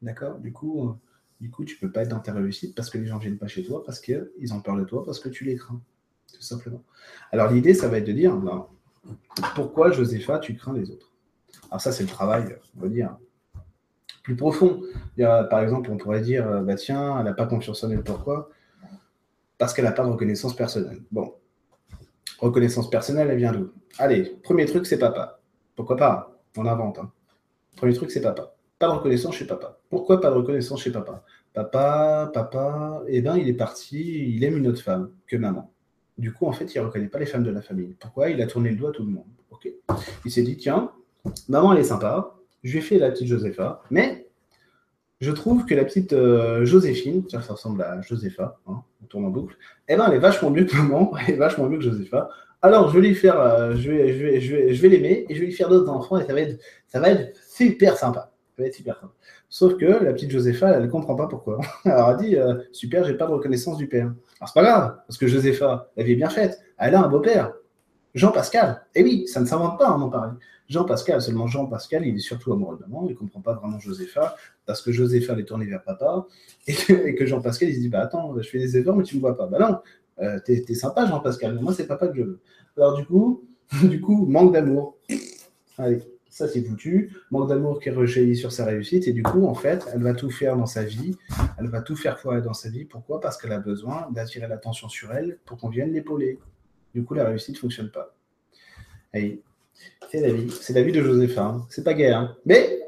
D'accord? 0.00 0.38
Du 0.38 0.52
coup, 0.52 0.88
euh, 0.88 0.92
du 1.40 1.50
coup, 1.50 1.64
tu 1.64 1.76
peux 1.76 1.90
pas 1.90 2.02
être 2.02 2.08
dans 2.08 2.20
ta 2.20 2.32
réussite 2.32 2.74
parce 2.74 2.90
que 2.90 2.98
les 2.98 3.06
gens 3.06 3.16
ne 3.16 3.22
viennent 3.22 3.38
pas 3.38 3.46
chez 3.46 3.64
toi, 3.64 3.82
parce 3.84 4.00
qu'ils 4.00 4.52
ont 4.52 4.60
peur 4.60 4.76
de 4.76 4.84
toi, 4.84 5.04
parce 5.04 5.20
que 5.20 5.28
tu 5.28 5.44
les 5.44 5.56
crains. 5.56 5.80
Tout 6.32 6.42
simplement. 6.42 6.82
Alors 7.30 7.50
l'idée, 7.50 7.74
ça 7.74 7.88
va 7.88 7.98
être 7.98 8.06
de 8.06 8.12
dire, 8.12 8.36
ben, 8.36 8.66
pourquoi 9.54 9.90
Josépha, 9.90 10.38
tu 10.38 10.56
crains 10.56 10.72
les 10.72 10.90
autres? 10.90 11.12
Alors 11.70 11.80
ça, 11.80 11.92
c'est 11.92 12.04
le 12.04 12.08
travail, 12.08 12.56
on 12.76 12.80
va 12.80 12.88
dire, 12.88 13.16
plus 14.22 14.36
profond. 14.36 14.82
Par 15.16 15.60
exemple, 15.60 15.90
on 15.90 15.96
pourrait 15.96 16.22
dire, 16.22 16.48
euh, 16.48 16.62
bah 16.62 16.76
tiens, 16.76 17.18
elle 17.18 17.24
n'a 17.24 17.34
pas 17.34 17.46
confiance 17.46 17.84
en 17.84 17.90
elle, 17.90 18.02
pourquoi? 18.02 18.50
Parce 19.58 19.74
qu'elle 19.74 19.84
n'a 19.84 19.92
pas 19.92 20.04
de 20.04 20.10
reconnaissance 20.10 20.56
personnelle. 20.56 21.02
Bon, 21.10 21.34
reconnaissance 22.38 22.88
personnelle, 22.88 23.28
elle 23.30 23.38
vient 23.38 23.52
d'où? 23.52 23.72
Allez, 23.98 24.38
premier 24.42 24.64
truc, 24.64 24.86
c'est 24.86 24.98
papa. 24.98 25.41
Pourquoi 25.76 25.96
pas 25.96 26.38
On 26.56 26.66
invente. 26.66 26.98
Hein. 26.98 27.10
Premier 27.76 27.94
truc, 27.94 28.10
c'est 28.10 28.20
papa. 28.20 28.54
Pas 28.78 28.88
de 28.88 28.92
reconnaissance 28.92 29.36
chez 29.36 29.46
papa. 29.46 29.78
Pourquoi 29.90 30.20
pas 30.20 30.30
de 30.30 30.34
reconnaissance 30.34 30.82
chez 30.82 30.90
papa? 30.90 31.24
Papa, 31.54 32.30
papa, 32.32 33.02
eh 33.08 33.20
bien, 33.20 33.36
il 33.36 33.48
est 33.48 33.54
parti, 33.54 34.34
il 34.34 34.42
aime 34.44 34.56
une 34.56 34.66
autre 34.66 34.82
femme 34.82 35.10
que 35.26 35.36
maman. 35.36 35.72
Du 36.18 36.32
coup, 36.32 36.46
en 36.46 36.52
fait, 36.52 36.74
il 36.74 36.80
ne 36.80 36.86
reconnaît 36.86 37.08
pas 37.08 37.18
les 37.18 37.26
femmes 37.26 37.44
de 37.44 37.50
la 37.50 37.62
famille. 37.62 37.94
Pourquoi? 37.98 38.30
Il 38.30 38.40
a 38.42 38.46
tourné 38.46 38.70
le 38.70 38.76
doigt 38.76 38.90
à 38.90 38.92
tout 38.92 39.04
le 39.04 39.10
monde. 39.10 39.26
Il 40.24 40.30
s'est 40.30 40.42
dit, 40.42 40.56
tiens, 40.56 40.90
maman, 41.48 41.72
elle 41.72 41.80
est 41.80 41.84
sympa, 41.84 42.34
je 42.62 42.72
lui 42.72 42.78
ai 42.78 42.82
fait 42.82 42.98
la 42.98 43.10
petite 43.10 43.28
Josépha, 43.28 43.82
mais 43.90 44.26
je 45.20 45.30
trouve 45.30 45.64
que 45.66 45.74
la 45.74 45.84
petite 45.84 46.12
euh, 46.12 46.64
Joséphine, 46.64 47.24
ça 47.28 47.38
ressemble 47.40 47.82
à 47.82 48.00
Josépha, 48.02 48.58
hein, 48.66 48.82
on 49.02 49.06
tourne 49.06 49.24
en 49.24 49.30
boucle, 49.30 49.56
eh 49.88 49.96
ben, 49.96 50.06
elle 50.08 50.14
est 50.14 50.20
vachement 50.20 50.50
mieux 50.50 50.64
que 50.64 50.76
maman, 50.76 51.12
elle 51.26 51.34
est 51.34 51.38
vachement 51.38 51.68
mieux 51.68 51.78
que 51.78 51.84
Josépha. 51.84 52.28
Alors, 52.64 52.90
je 52.90 52.98
vais 52.98 53.08
lui 53.08 53.14
faire, 53.16 53.40
euh, 53.40 53.74
je 53.74 53.90
vais, 53.90 54.12
je 54.12 54.22
vais, 54.24 54.40
je 54.72 54.82
vais, 54.82 54.88
l'aimer 54.88 55.26
et 55.28 55.34
je 55.34 55.40
vais 55.40 55.46
lui 55.46 55.52
faire 55.52 55.68
d'autres 55.68 55.90
enfants 55.90 56.18
et 56.18 56.24
ça 56.24 56.32
va 56.32 56.40
être, 56.42 56.60
ça 56.86 57.00
va 57.00 57.10
être 57.10 57.36
super 57.48 57.96
sympa. 57.96 58.32
Ça 58.56 58.62
va 58.62 58.68
être 58.68 58.74
super 58.74 58.94
sympa. 58.94 59.12
Sauf 59.48 59.76
que 59.76 59.84
la 59.84 60.12
petite 60.12 60.30
Josépha, 60.30 60.70
elle 60.70 60.84
ne 60.84 60.86
comprend 60.88 61.16
pas 61.16 61.26
pourquoi. 61.26 61.60
Alors, 61.84 62.10
elle 62.20 62.24
dit, 62.24 62.36
euh, 62.36 62.54
super, 62.70 63.04
j'ai 63.04 63.14
pas 63.14 63.26
de 63.26 63.32
reconnaissance 63.32 63.78
du 63.78 63.88
père. 63.88 64.06
Alors, 64.40 64.48
c'est 64.48 64.54
pas 64.54 64.62
grave, 64.62 64.96
parce 65.08 65.18
que 65.18 65.26
Josépha, 65.26 65.90
la 65.96 66.04
vie 66.04 66.12
est 66.12 66.16
bien 66.16 66.30
faite. 66.30 66.60
Elle 66.78 66.94
a 66.94 67.02
un 67.02 67.08
beau-père. 67.08 67.52
Jean-Pascal. 68.14 68.82
Et 68.94 69.00
eh 69.00 69.04
oui, 69.04 69.26
ça 69.26 69.40
ne 69.40 69.46
s'invente 69.46 69.78
pas, 69.78 69.88
hein, 69.88 69.98
mon 69.98 70.10
pari. 70.10 70.30
Jean-Pascal, 70.68 71.20
seulement 71.20 71.46
Jean-Pascal, 71.46 72.06
il 72.06 72.16
est 72.16 72.20
surtout 72.20 72.52
amoureux 72.52 72.76
de 72.76 72.82
maman, 72.82 73.04
il 73.06 73.12
ne 73.12 73.16
comprend 73.16 73.40
pas 73.40 73.54
vraiment 73.54 73.78
Josépha, 73.78 74.36
parce 74.64 74.80
que 74.80 74.92
Josépha 74.92 75.34
est 75.34 75.44
tournée 75.44 75.66
vers 75.66 75.82
papa, 75.82 76.26
et 76.66 77.14
que, 77.14 77.26
Jean-Pascal, 77.26 77.68
il 77.70 77.74
se 77.74 77.80
dit, 77.80 77.88
bah 77.88 78.00
attends, 78.00 78.34
je 78.40 78.48
fais 78.48 78.58
des 78.58 78.76
efforts, 78.76 78.96
mais 78.96 79.02
tu 79.02 79.16
ne 79.16 79.20
me 79.20 79.26
vois 79.26 79.36
pas. 79.36 79.46
Bah 79.46 79.58
non, 79.58 79.78
euh, 80.20 80.38
t'es, 80.44 80.74
sympa, 80.74 81.06
Jean-Pascal, 81.06 81.54
mais 81.54 81.62
moi, 81.62 81.72
c'est 81.72 81.86
papa 81.86 82.08
que 82.08 82.16
je 82.16 82.22
veux. 82.22 82.40
Alors, 82.76 82.96
du 82.96 83.04
coup, 83.04 83.44
du 83.84 84.00
coup 84.00 84.26
manque 84.26 84.52
d'amour. 84.52 84.98
Allez, 85.78 86.02
ça, 86.28 86.48
c'est 86.48 86.62
foutu. 86.62 87.12
Manque 87.30 87.48
d'amour 87.48 87.80
qui 87.80 87.90
rejaillit 87.90 88.36
sur 88.36 88.52
sa 88.52 88.64
réussite. 88.64 89.08
Et 89.08 89.12
du 89.12 89.22
coup, 89.22 89.46
en 89.46 89.54
fait, 89.54 89.86
elle 89.92 90.02
va 90.02 90.14
tout 90.14 90.30
faire 90.30 90.56
dans 90.56 90.66
sa 90.66 90.82
vie. 90.82 91.16
Elle 91.58 91.68
va 91.68 91.80
tout 91.82 91.96
faire 91.96 92.18
foirer 92.18 92.42
dans 92.42 92.54
sa 92.54 92.68
vie. 92.68 92.84
Pourquoi? 92.84 93.20
Parce 93.20 93.36
qu'elle 93.36 93.52
a 93.52 93.58
besoin 93.58 94.08
d'attirer 94.12 94.48
l'attention 94.48 94.88
sur 94.88 95.12
elle 95.12 95.38
pour 95.44 95.58
qu'on 95.58 95.68
vienne 95.68 95.92
l'épauler. 95.92 96.38
Du 96.94 97.04
coup, 97.04 97.14
la 97.14 97.24
réussite 97.24 97.56
ne 97.56 97.60
fonctionne 97.60 97.90
pas. 97.90 98.14
C'est 99.12 100.20
la 100.20 100.32
vie. 100.32 100.50
C'est 100.50 100.72
la 100.72 100.82
vie 100.82 100.92
de 100.92 101.02
Josépha. 101.02 101.42
Hein. 101.42 101.66
C'est 101.68 101.84
pas 101.84 101.94
guère. 101.94 102.18
Hein. 102.18 102.36
Mais 102.46 102.78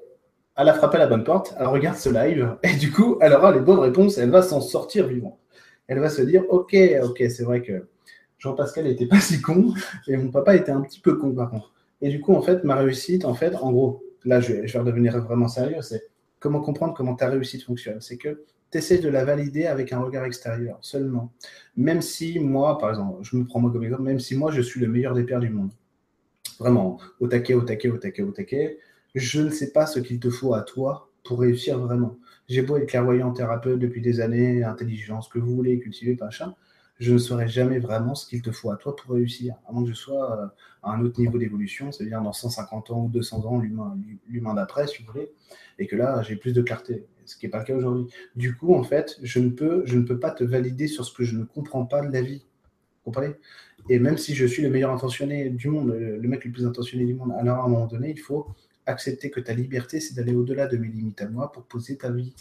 elle 0.57 0.69
a 0.69 0.75
frappé 0.75 0.97
à 0.97 1.01
la 1.01 1.07
bonne 1.07 1.25
porte. 1.25 1.55
Elle 1.59 1.67
regarde 1.67 1.97
ce 1.97 2.11
live. 2.11 2.57
Et 2.63 2.77
du 2.77 2.93
coup, 2.93 3.19
elle 3.21 3.33
aura 3.33 3.53
les 3.53 3.61
bonnes 3.61 3.79
réponses. 3.79 4.19
Elle 4.19 4.31
va 4.31 4.43
s'en 4.43 4.61
sortir 4.61 5.07
vivante 5.07 5.39
elle 5.87 5.99
va 5.99 6.09
se 6.09 6.23
dire 6.23 6.45
Ok, 6.49 6.77
ok, 7.03 7.25
c'est 7.29 7.45
vrai 7.45 7.63
que 7.63 7.87
Jean-Pascal 8.39 8.85
n'était 8.85 9.07
pas 9.07 9.21
si 9.21 9.41
con, 9.41 9.75
et 10.09 10.17
mon 10.17 10.31
papa 10.31 10.57
était 10.57 10.73
un 10.73 10.81
petit 10.81 11.01
peu 11.01 11.17
con 11.17 11.35
par 11.35 11.51
contre. 11.51 11.73
Et 12.01 12.11
du 12.11 12.21
coup, 12.21 12.35
en 12.35 12.43
fait, 12.43 12.65
ma 12.65 12.77
réussite, 12.77 13.25
en 13.25 13.35
fait, 13.35 13.55
en 13.57 13.73
gros, 13.73 14.05
là, 14.25 14.41
je 14.41 14.53
vais, 14.53 14.69
je 14.69 14.79
redevenir 14.79 15.19
vraiment 15.21 15.49
sérieux, 15.49 15.81
c'est 15.81 16.03
comment 16.39 16.61
comprendre 16.61 16.95
comment 16.95 17.15
ta 17.15 17.29
réussite 17.29 17.63
fonctionne. 17.63 18.01
C'est 18.01 18.19
que 18.19 18.45
tu 18.71 18.79
essaies 18.79 18.99
de 18.99 19.09
la 19.09 19.25
valider 19.25 19.67
avec 19.67 19.93
un 19.93 20.01
regard 20.01 20.25
extérieur 20.25 20.79
seulement. 20.83 21.33
Même 21.77 22.03
si 22.03 22.39
moi, 22.39 22.79
par 22.79 22.91
exemple, 22.91 23.19
je 23.23 23.37
me 23.37 23.45
prends 23.45 23.61
moi 23.61 23.71
comme 23.71 23.85
exemple, 23.85 24.03
même 24.03 24.21
si 24.21 24.37
moi, 24.37 24.51
je 24.53 24.61
suis 24.61 24.81
le 24.81 24.89
meilleur 24.89 25.15
des 25.15 25.25
pères 25.25 25.41
du 25.41 25.49
monde, 25.49 25.71
vraiment, 26.59 26.99
au 27.21 27.29
taquet, 27.29 27.55
au 27.55 27.63
taquet, 27.63 27.89
au 27.89 27.97
taquet, 27.99 28.23
au 28.23 28.33
taquet, 28.33 28.79
je 29.15 29.41
ne 29.41 29.51
sais 29.51 29.71
pas 29.71 29.87
ce 29.87 30.01
qu'il 30.01 30.21
te 30.21 30.29
faut 30.29 30.55
à 30.55 30.63
toi 30.63 31.09
pour 31.25 31.41
réussir 31.41 31.79
vraiment. 31.79 32.17
J'ai 32.49 32.63
beau 32.63 32.77
être 32.77 32.87
clairvoyant 32.87 33.33
thérapeute 33.33 33.79
depuis 33.79 34.03
des 34.03 34.21
années, 34.21 34.65
intelligence, 34.65 35.29
que 35.29 35.39
vous 35.39 35.55
voulez, 35.55 35.81
cultiver, 35.81 36.17
machin. 36.21 36.55
je 37.01 37.15
ne 37.15 37.19
saurai 37.19 37.49
jamais 37.49 37.79
vraiment 37.79 38.15
ce 38.15 38.27
qu'il 38.29 38.43
te 38.43 38.51
faut 38.51 38.71
à 38.71 38.77
toi 38.77 38.95
pour 38.95 39.15
réussir, 39.15 39.55
à 39.67 39.73
moins 39.73 39.83
que 39.83 39.89
je 39.89 39.95
sois 39.95 40.39
euh, 40.39 40.47
à 40.83 40.93
un 40.93 41.03
autre 41.05 41.19
niveau 41.21 41.39
d'évolution, 41.39 41.91
c'est-à-dire 41.91 42.21
dans 42.21 42.33
150 42.33 42.91
ans 42.91 43.05
ou 43.05 43.09
200 43.09 43.47
ans, 43.47 43.63
l'humain 44.29 44.55
d'après, 44.55 44.87
si 44.87 45.03
vous 45.03 45.11
voulez, 45.11 45.33
et 45.79 45.87
que 45.87 45.97
là, 45.97 46.23
j'ai 46.23 46.37
plus 46.37 46.53
de 46.53 46.61
clarté, 46.61 47.07
ce 47.25 47.37
qui 47.37 47.47
n'est 47.47 47.51
pas 47.51 47.61
le 47.61 47.65
cas 47.65 47.75
aujourd'hui. 47.75 48.07
Du 48.37 48.55
coup, 48.55 48.75
en 48.75 48.85
fait, 48.85 49.19
je 49.23 49.39
ne, 49.39 49.49
peux, 49.49 49.83
je 49.87 49.97
ne 49.97 50.03
peux 50.03 50.21
pas 50.21 50.31
te 50.31 50.45
valider 50.45 50.87
sur 50.87 51.05
ce 51.05 51.15
que 51.15 51.25
je 51.25 51.39
ne 51.39 51.45
comprends 51.45 51.87
pas 51.87 52.05
de 52.05 52.13
la 52.13 52.21
vie. 52.21 52.45
Vous 53.05 53.11
comprenez? 53.11 53.35
Et 53.89 53.99
même 53.99 54.19
si 54.19 54.35
je 54.35 54.47
suis 54.47 54.63
le 54.63 54.71
meilleur 54.71 54.91
intentionné 54.91 55.51
du 55.51 55.69
monde, 55.69 55.91
le 55.91 56.29
mec 56.29 56.45
le 56.45 56.53
plus 56.53 56.67
intentionné 56.67 57.05
du 57.05 57.15
monde, 57.15 57.33
alors 57.39 57.59
à 57.59 57.65
un 57.65 57.69
moment 57.69 57.87
donné, 57.87 58.11
il 58.11 58.21
faut 58.21 58.47
accepter 58.87 59.31
que 59.31 59.41
ta 59.41 59.55
liberté, 59.55 60.01
c'est 60.01 60.15
d'aller 60.15 60.35
au-delà 60.35 60.67
de 60.67 60.77
mes 60.77 60.89
limites 60.89 61.21
à 61.23 61.29
moi 61.29 61.53
pour 61.53 61.65
poser 61.65 61.97
ta 61.97 62.11
vie. 62.11 62.35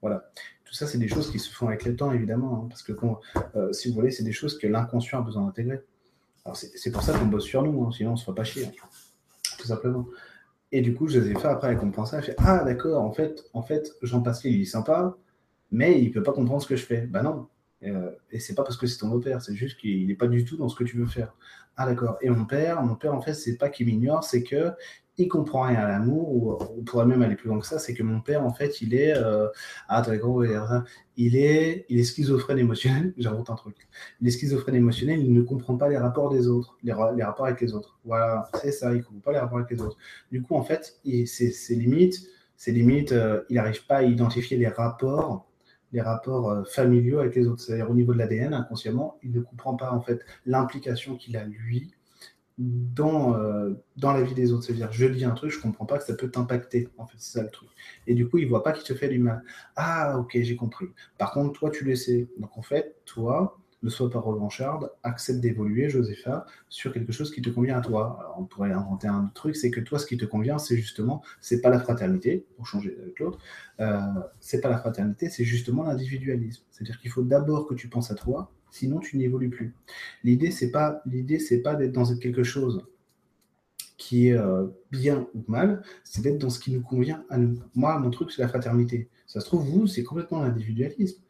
Voilà. 0.00 0.30
Tout 0.64 0.74
ça, 0.74 0.86
c'est 0.86 0.98
des 0.98 1.08
choses 1.08 1.30
qui 1.30 1.38
se 1.38 1.50
font 1.52 1.68
avec 1.68 1.84
le 1.84 1.94
temps, 1.94 2.12
évidemment, 2.12 2.64
hein, 2.64 2.66
parce 2.68 2.82
que, 2.82 2.92
euh, 3.54 3.72
si 3.72 3.88
vous 3.88 3.94
voulez, 3.94 4.10
c'est 4.10 4.24
des 4.24 4.32
choses 4.32 4.58
que 4.58 4.66
l'inconscient 4.66 5.20
a 5.20 5.22
besoin 5.22 5.44
d'intégrer. 5.44 5.80
C'est 6.54 6.92
pour 6.92 7.02
ça 7.02 7.18
qu'on 7.18 7.26
bosse 7.26 7.44
sur 7.44 7.62
nous, 7.62 7.84
hein, 7.84 7.90
sinon 7.92 8.10
on 8.10 8.12
ne 8.12 8.18
se 8.18 8.24
fera 8.24 8.34
pas 8.34 8.44
chier, 8.44 8.66
hein, 8.66 8.86
tout 9.58 9.66
simplement. 9.66 10.06
Et 10.72 10.80
du 10.80 10.94
coup, 10.94 11.08
je 11.08 11.18
les 11.18 11.30
ai 11.30 11.34
fait 11.34 11.48
après, 11.48 11.76
ça. 12.06 12.18
Elle 12.18 12.24
fait 12.24 12.34
Ah, 12.38 12.64
d'accord, 12.64 13.02
en 13.02 13.12
fait, 13.12 13.44
en 13.52 13.62
fait 13.62 13.92
Jean 14.02 14.20
Pascal, 14.20 14.52
il 14.52 14.62
est 14.62 14.64
sympa, 14.64 15.16
mais 15.70 16.00
il 16.00 16.08
ne 16.08 16.12
peut 16.12 16.22
pas 16.22 16.32
comprendre 16.32 16.62
ce 16.62 16.68
que 16.68 16.76
je 16.76 16.84
fais. 16.84 17.02
Bah 17.06 17.22
non. 17.22 17.48
Euh, 17.82 18.10
et 18.30 18.40
c'est 18.40 18.54
pas 18.54 18.62
parce 18.62 18.76
que 18.76 18.86
c'est 18.86 18.98
ton 18.98 19.08
beau-père, 19.08 19.42
c'est 19.42 19.54
juste 19.54 19.78
qu'il 19.78 20.06
n'est 20.06 20.14
pas 20.14 20.28
du 20.28 20.44
tout 20.44 20.56
dans 20.56 20.68
ce 20.68 20.76
que 20.76 20.84
tu 20.84 20.96
veux 20.96 21.06
faire. 21.06 21.34
Ah, 21.76 21.86
d'accord. 21.86 22.16
Et 22.22 22.30
mon 22.30 22.46
père, 22.46 22.82
mon 22.82 22.94
père, 22.94 23.14
en 23.14 23.20
fait, 23.20 23.34
c'est 23.34 23.56
pas 23.56 23.68
qu'il 23.68 23.86
m'ignore, 23.86 24.24
c'est 24.24 24.42
que 24.42 24.72
il 25.18 25.28
comprend 25.28 25.62
rien 25.62 25.80
à 25.80 25.88
l'amour, 25.88 26.34
ou 26.34 26.58
on 26.78 26.82
pourrait 26.82 27.06
même 27.06 27.22
aller 27.22 27.36
plus 27.36 27.48
loin 27.48 27.58
que 27.58 27.66
ça, 27.66 27.78
c'est 27.78 27.94
que 27.94 28.02
mon 28.02 28.20
père, 28.20 28.44
en 28.44 28.52
fait, 28.52 28.82
il 28.82 28.94
est, 28.94 29.16
euh, 29.16 29.48
ah, 29.88 30.04
il 31.16 31.36
est, 31.36 31.86
il 31.88 31.98
est 31.98 32.04
schizophrène 32.04 32.58
émotionnel, 32.58 33.14
j'invente 33.18 33.48
un 33.50 33.54
truc, 33.54 33.76
il 34.20 34.28
est 34.28 34.30
schizophrène 34.30 34.74
émotionnel, 34.74 35.20
il 35.20 35.32
ne 35.32 35.42
comprend 35.42 35.76
pas 35.76 35.88
les 35.88 35.96
rapports 35.96 36.30
des 36.30 36.48
autres, 36.48 36.76
les, 36.82 36.92
rapports 36.92 37.46
avec 37.46 37.60
les 37.60 37.72
autres, 37.72 37.98
voilà, 38.04 38.50
c'est 38.60 38.72
ça, 38.72 38.92
il 38.92 39.02
comprend 39.02 39.20
pas 39.20 39.32
les 39.32 39.38
rapports 39.38 39.58
avec 39.58 39.70
les 39.70 39.80
autres. 39.80 39.96
Du 40.30 40.42
coup, 40.42 40.54
en 40.54 40.62
fait, 40.62 40.98
c'est 41.26 41.74
limite, 41.74 42.26
c'est 42.56 42.72
limite, 42.72 43.12
euh, 43.12 43.42
il 43.48 43.56
n'arrive 43.56 43.86
pas 43.86 43.96
à 43.96 44.02
identifier 44.02 44.58
les 44.58 44.68
rapports, 44.68 45.45
les 45.96 46.02
rapports 46.02 46.50
euh, 46.50 46.62
familiaux 46.64 47.20
avec 47.20 47.34
les 47.34 47.46
autres, 47.46 47.62
c'est-à-dire 47.62 47.90
au 47.90 47.94
niveau 47.94 48.12
de 48.12 48.18
l'ADN, 48.18 48.52
inconsciemment, 48.52 49.18
il 49.22 49.32
ne 49.32 49.40
comprend 49.40 49.74
pas, 49.76 49.90
en 49.92 50.02
fait, 50.02 50.20
l'implication 50.44 51.16
qu'il 51.16 51.38
a, 51.38 51.44
lui, 51.44 51.94
dans, 52.58 53.34
euh, 53.34 53.72
dans 53.96 54.12
la 54.12 54.22
vie 54.22 54.34
des 54.34 54.52
autres. 54.52 54.64
C'est-à-dire, 54.64 54.92
je 54.92 55.06
dis 55.06 55.24
un 55.24 55.30
truc, 55.30 55.50
je 55.50 55.60
comprends 55.60 55.86
pas 55.86 55.96
que 55.96 56.04
ça 56.04 56.14
peut 56.14 56.30
t'impacter. 56.30 56.88
En 56.98 57.06
fait, 57.06 57.16
c'est 57.18 57.38
ça 57.38 57.42
le 57.42 57.50
truc. 57.50 57.70
Et 58.06 58.14
du 58.14 58.28
coup, 58.28 58.36
il 58.36 58.46
voit 58.46 58.62
pas 58.62 58.72
qu'il 58.72 58.84
te 58.84 58.94
fait 58.94 59.08
du 59.08 59.18
mal. 59.18 59.42
Ah, 59.74 60.18
ok, 60.18 60.38
j'ai 60.38 60.56
compris. 60.56 60.86
Par 61.16 61.32
contre, 61.32 61.58
toi, 61.58 61.70
tu 61.70 61.84
le 61.84 61.96
sais. 61.96 62.28
Donc, 62.38 62.56
en 62.58 62.62
fait, 62.62 62.96
toi, 63.06 63.58
ne 63.82 63.90
sois 63.90 64.10
pas 64.10 64.20
revancharde, 64.20 64.90
accepte 65.02 65.40
d'évoluer, 65.40 65.88
Josepha, 65.88 66.46
sur 66.68 66.92
quelque 66.92 67.12
chose 67.12 67.30
qui 67.30 67.42
te 67.42 67.50
convient 67.50 67.76
à 67.76 67.80
toi. 67.80 68.34
On 68.38 68.44
pourrait 68.44 68.72
inventer 68.72 69.08
un 69.08 69.30
truc, 69.34 69.56
c'est 69.56 69.70
que 69.70 69.80
toi, 69.80 69.98
ce 69.98 70.06
qui 70.06 70.16
te 70.16 70.24
convient, 70.24 70.58
c'est 70.58 70.76
justement, 70.76 71.22
c'est 71.40 71.60
pas 71.60 71.70
la 71.70 71.78
fraternité, 71.78 72.46
pour 72.56 72.66
changer 72.66 72.96
avec 73.00 73.18
l'autre, 73.20 73.38
euh, 73.80 74.00
c'est 74.40 74.60
pas 74.60 74.68
la 74.68 74.78
fraternité, 74.78 75.28
c'est 75.28 75.44
justement 75.44 75.84
l'individualisme. 75.84 76.62
C'est-à-dire 76.70 76.98
qu'il 77.00 77.10
faut 77.10 77.22
d'abord 77.22 77.66
que 77.66 77.74
tu 77.74 77.88
penses 77.88 78.10
à 78.10 78.14
toi, 78.14 78.50
sinon 78.70 78.98
tu 78.98 79.16
n'évolues 79.16 79.50
plus. 79.50 79.74
L'idée, 80.24 80.50
c'est 80.50 80.70
pas, 80.70 81.02
l'idée, 81.06 81.38
c'est 81.38 81.60
pas 81.60 81.74
d'être 81.74 81.92
dans 81.92 82.16
quelque 82.16 82.42
chose 82.42 82.86
qui 83.96 84.28
est 84.28 84.36
euh, 84.36 84.66
bien 84.90 85.26
ou 85.34 85.42
mal, 85.48 85.82
c'est 86.04 86.22
d'être 86.22 86.38
dans 86.38 86.50
ce 86.50 86.60
qui 86.60 86.72
nous 86.72 86.82
convient 86.82 87.24
à 87.30 87.38
nous. 87.38 87.58
Moi, 87.74 87.98
mon 87.98 88.10
truc, 88.10 88.30
c'est 88.30 88.42
la 88.42 88.48
fraternité. 88.48 89.08
Ça 89.26 89.40
se 89.40 89.46
trouve, 89.46 89.66
vous, 89.66 89.86
c'est 89.86 90.04
complètement 90.04 90.42
l'individualisme. 90.42 91.22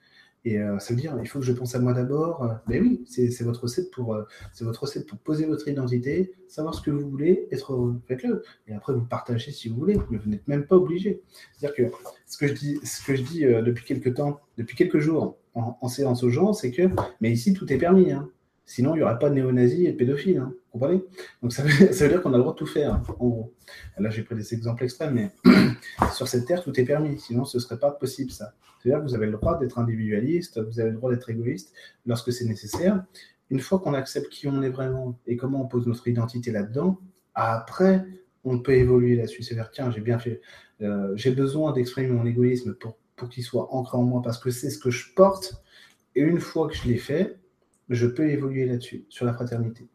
Et 0.47 0.61
euh, 0.61 0.79
ça 0.79 0.95
veut 0.95 1.01
dire, 1.01 1.19
il 1.21 1.27
faut 1.27 1.41
que 1.41 1.45
je 1.45 1.53
pense 1.53 1.75
à 1.75 1.81
moi 1.81 1.93
d'abord. 1.93 2.49
Mais 2.69 2.81
oui, 2.81 3.03
c'est 3.05 3.43
votre 3.43 3.65
recette 3.65 3.91
pour, 3.91 4.15
euh, 4.15 4.23
votre 4.61 4.83
recette 4.83 5.05
pour 5.07 5.19
poser 5.19 5.45
votre 5.45 5.67
identité, 5.67 6.33
savoir 6.47 6.73
ce 6.73 6.81
que 6.81 6.93
vous 6.93 7.11
voulez, 7.11 7.49
être 7.51 7.73
heureux. 7.73 8.01
Faites-le. 8.07 8.45
Et 8.69 8.73
après, 8.73 8.95
vous 8.95 9.05
partagez 9.05 9.51
si 9.51 9.69
vous 9.69 9.75
voulez, 9.75 9.95
vous 9.95 10.31
n'êtes 10.31 10.47
même 10.47 10.65
pas 10.65 10.77
obligé. 10.77 11.21
C'est-à-dire 11.53 11.77
que 11.77 11.97
ce 12.27 12.39
que 12.39 12.47
je 12.47 12.53
dis, 12.53 12.79
ce 12.85 13.05
que 13.05 13.17
je 13.17 13.23
dis 13.23 13.41
depuis 13.41 13.85
quelques 13.85 14.15
temps, 14.15 14.39
depuis 14.57 14.77
quelques 14.77 15.01
jours, 15.01 15.37
en, 15.55 15.89
séance 15.89 16.23
aux 16.23 16.31
gens, 16.31 16.53
c'est 16.53 16.71
que, 16.71 16.83
mais 17.21 17.33
ici, 17.33 17.53
tout 17.53 17.73
est 17.73 17.79
permis. 17.79 18.13
Hein. 18.13 18.29
Sinon, 18.69 18.95
il 18.95 18.99
n'y 18.99 19.05
aurait 19.05 19.19
pas 19.21 19.31
de 19.31 19.35
néo-nazis 19.35 19.87
et 19.87 19.93
de 19.93 19.97
pédophiles. 19.97 20.39
Hein. 20.39 20.53
Vous 20.53 20.81
comprenez? 20.81 21.05
Donc, 21.41 21.53
ça 21.53 21.63
veut, 21.63 22.09
dire 22.09 22.21
qu'on 22.21 22.33
a 22.33 22.37
le 22.37 22.43
droit 22.43 22.53
de 22.53 22.59
tout 22.59 22.67
faire, 22.67 22.95
en 22.95 22.99
gros. 22.99 23.55
Là, 23.97 24.11
j'ai 24.11 24.23
pris 24.23 24.35
des 24.35 24.55
exemples 24.55 24.83
extrêmes, 24.83 25.15
mais 25.15 25.31
sur 26.13 26.27
cette 26.27 26.47
terre, 26.47 26.63
tout 26.63 26.79
est 26.79 26.85
permis. 26.85 27.19
Sinon, 27.19 27.45
ce 27.45 27.59
ne 27.59 27.63
serait 27.63 27.79
pas 27.79 27.93
possible, 27.93 28.33
ça. 28.33 28.55
C'est-à-dire 28.83 29.05
que 29.05 29.09
vous 29.09 29.15
avez 29.15 29.27
le 29.27 29.33
droit 29.33 29.59
d'être 29.59 29.79
individualiste, 29.79 30.61
vous 30.61 30.81
avez 30.81 30.91
le 30.91 30.97
droit 30.97 31.11
d'être 31.11 31.31
égoïste 31.31 31.73
lorsque 32.07 32.33
c'est 32.33 32.45
nécessaire. 32.45 33.05
Une 33.51 33.61
fois 33.61 33.79
qu'on 33.79 33.95
accepte 33.95 34.29
qui 34.29 34.49
on 34.49 34.61
est 34.63 34.69
vraiment 34.69 35.17
et 35.29 35.37
comment 35.37 35.63
on 35.63 35.69
pose 35.69 35.87
notre 35.87 36.09
identité 36.09 36.51
là-dedans, 36.51 36.99
après, 37.35 38.05
on 38.43 38.59
peut 38.59 38.75
évoluer 38.75 39.15
là-dessus. 39.15 39.45
C'est-à-dire, 39.45 39.71
tiens, 39.71 39.93
j'ai 39.93 40.01
bien 40.01 40.19
fait, 40.19 40.41
euh, 40.83 41.13
j'ai 41.17 41.31
besoin 41.31 41.73
d'exprimer 41.73 42.09
mon 42.09 42.27
égoïsme 42.27 42.75
pour 42.75 43.29
qu'il 43.29 43.45
soit 43.45 43.73
ancré 43.73 43.97
en 43.97 44.03
moi 44.03 44.23
parce 44.23 44.39
que 44.39 44.51
c'est 44.51 44.71
ce 44.71 44.79
que 44.79 44.91
je 44.91 45.13
porte. 45.15 45.63
Et 46.17 46.23
une 46.23 46.41
fois 46.41 46.69
que 46.69 46.75
je 46.75 46.89
l'ai 46.89 46.97
fait, 46.97 47.39
je 47.89 48.07
peux 48.07 48.29
évoluer 48.29 48.67
là-dessus, 48.67 49.05
sur 49.09 49.27
la 49.27 49.33
fraternité. 49.33 49.89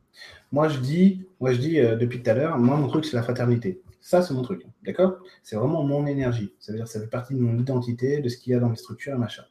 Moi, 0.51 0.67
je 0.67 0.79
dis, 0.79 1.25
moi, 1.39 1.53
je 1.53 1.59
dis 1.59 1.79
euh, 1.79 1.95
depuis 1.95 2.21
tout 2.21 2.29
à 2.29 2.33
l'heure, 2.33 2.57
moi, 2.57 2.77
mon 2.77 2.87
truc, 2.87 3.05
c'est 3.05 3.15
la 3.15 3.23
fraternité. 3.23 3.81
Ça, 4.01 4.21
c'est 4.21 4.33
mon 4.33 4.41
truc, 4.41 4.65
d'accord? 4.83 5.17
C'est 5.43 5.55
vraiment 5.55 5.83
mon 5.83 6.05
énergie. 6.07 6.53
Ça 6.59 6.71
veut 6.71 6.79
dire 6.79 6.87
ça 6.87 6.99
fait 6.99 7.07
partie 7.07 7.35
de 7.35 7.39
mon 7.39 7.57
identité, 7.57 8.19
de 8.19 8.29
ce 8.29 8.37
qu'il 8.37 8.51
y 8.51 8.55
a 8.55 8.59
dans 8.59 8.69
les 8.69 8.75
structures 8.75 9.17
machin. 9.17 9.43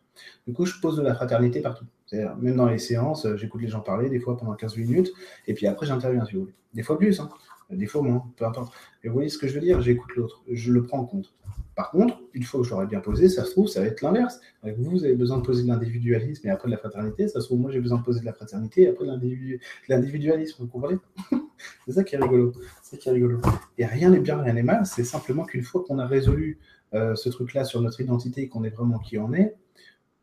Du 0.46 0.52
coup, 0.52 0.66
je 0.66 0.78
pose 0.80 0.96
de 0.96 1.02
la 1.02 1.14
fraternité 1.14 1.60
partout. 1.60 1.86
C'est-à-dire, 2.06 2.36
même 2.36 2.56
dans 2.56 2.66
les 2.66 2.78
séances, 2.78 3.26
euh, 3.26 3.36
j'écoute 3.36 3.62
les 3.62 3.68
gens 3.68 3.80
parler, 3.80 4.10
des 4.10 4.18
fois 4.18 4.36
pendant 4.36 4.54
15 4.54 4.76
minutes, 4.76 5.12
et 5.46 5.54
puis 5.54 5.66
après, 5.66 5.86
j'interviens, 5.86 6.24
si 6.24 6.34
vous 6.34 6.40
voulez. 6.40 6.54
Des 6.74 6.82
fois 6.82 6.98
plus, 6.98 7.20
hein. 7.20 7.28
Des 7.70 7.86
fois 7.86 8.02
moins, 8.02 8.24
peu 8.36 8.44
importe. 8.44 8.72
Et 9.02 9.08
vous 9.08 9.14
voyez 9.14 9.28
ce 9.28 9.38
que 9.38 9.48
je 9.48 9.54
veux 9.54 9.60
dire 9.60 9.80
J'écoute 9.80 10.10
l'autre, 10.16 10.42
je 10.50 10.72
le 10.72 10.82
prends 10.82 10.98
en 10.98 11.04
compte. 11.04 11.34
Par 11.74 11.90
contre, 11.90 12.20
une 12.34 12.42
fois 12.42 12.60
que 12.60 12.66
j'aurai 12.66 12.86
bien 12.86 13.00
posé, 13.00 13.28
ça 13.28 13.44
se 13.44 13.52
trouve, 13.52 13.68
ça 13.68 13.80
va 13.80 13.86
être 13.86 14.02
l'inverse. 14.02 14.40
Vous, 14.62 14.90
vous 14.90 15.04
avez 15.04 15.14
besoin 15.14 15.38
de 15.38 15.42
poser 15.42 15.62
de 15.62 15.68
l'individualisme 15.68 16.46
et 16.46 16.50
après 16.50 16.68
de 16.68 16.72
la 16.72 16.78
fraternité. 16.78 17.28
Ça 17.28 17.40
se 17.40 17.46
trouve, 17.46 17.60
moi, 17.60 17.70
j'ai 17.70 17.80
besoin 17.80 17.98
de 17.98 18.04
poser 18.04 18.20
de 18.20 18.26
la 18.26 18.32
fraternité 18.32 18.82
et 18.82 18.88
après 18.88 19.06
de 19.06 19.58
l'individualisme. 19.88 20.62
Vous 20.62 20.68
comprenez? 20.68 20.98
C'est 21.86 21.92
ça 21.92 22.04
qui 22.04 22.16
est 22.16 22.18
rigolo. 22.18 22.52
C'est 22.82 22.98
qui 22.98 23.08
est 23.08 23.12
rigolo. 23.12 23.40
Et 23.78 23.86
rien 23.86 24.10
n'est 24.10 24.20
bien, 24.20 24.42
rien 24.42 24.52
n'est 24.52 24.62
mal. 24.62 24.84
C'est 24.84 25.04
simplement 25.04 25.44
qu'une 25.44 25.62
fois 25.62 25.84
qu'on 25.86 25.98
a 25.98 26.06
résolu 26.06 26.58
euh, 26.92 27.14
ce 27.14 27.28
truc-là 27.28 27.64
sur 27.64 27.80
notre 27.80 28.00
identité 28.00 28.42
et 28.42 28.48
qu'on 28.48 28.64
est 28.64 28.70
vraiment 28.70 28.98
qui 28.98 29.16
on 29.16 29.32
est, 29.32 29.54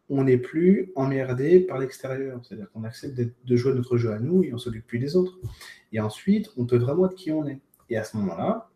on 0.10 0.24
n'est 0.24 0.38
plus 0.38 0.92
emmerdé 0.96 1.60
par 1.60 1.78
l'extérieur. 1.80 2.40
C'est-à-dire 2.44 2.72
qu'on 2.72 2.84
accepte 2.84 3.20
de 3.20 3.56
jouer 3.56 3.74
notre 3.74 3.98
jeu 3.98 4.12
à 4.12 4.20
nous 4.20 4.44
et 4.44 4.54
on 4.54 4.58
s'occupe 4.58 4.88
plus 4.88 5.00
des 5.00 5.16
autres. 5.16 5.38
Et 5.92 6.00
ensuite, 6.00 6.52
on 6.58 6.66
peut 6.66 6.78
vraiment 6.78 7.08
être 7.08 7.16
qui 7.16 7.32
on 7.32 7.48
est. 7.48 7.60
Et 7.90 7.98
à 7.98 8.04
ce 8.04 8.18
moment-là, 8.18 8.70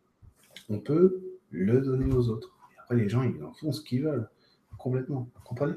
on 0.69 0.79
peut 0.79 1.21
le 1.51 1.81
donner 1.81 2.13
aux 2.13 2.29
autres 2.29 2.51
les 2.95 3.09
gens, 3.09 3.23
ils 3.23 3.43
en 3.43 3.53
font 3.53 3.71
ce 3.71 3.81
qu'ils 3.81 4.03
veulent. 4.03 4.29
Complètement. 4.77 5.29
Vous 5.35 5.41
comprenez? 5.43 5.73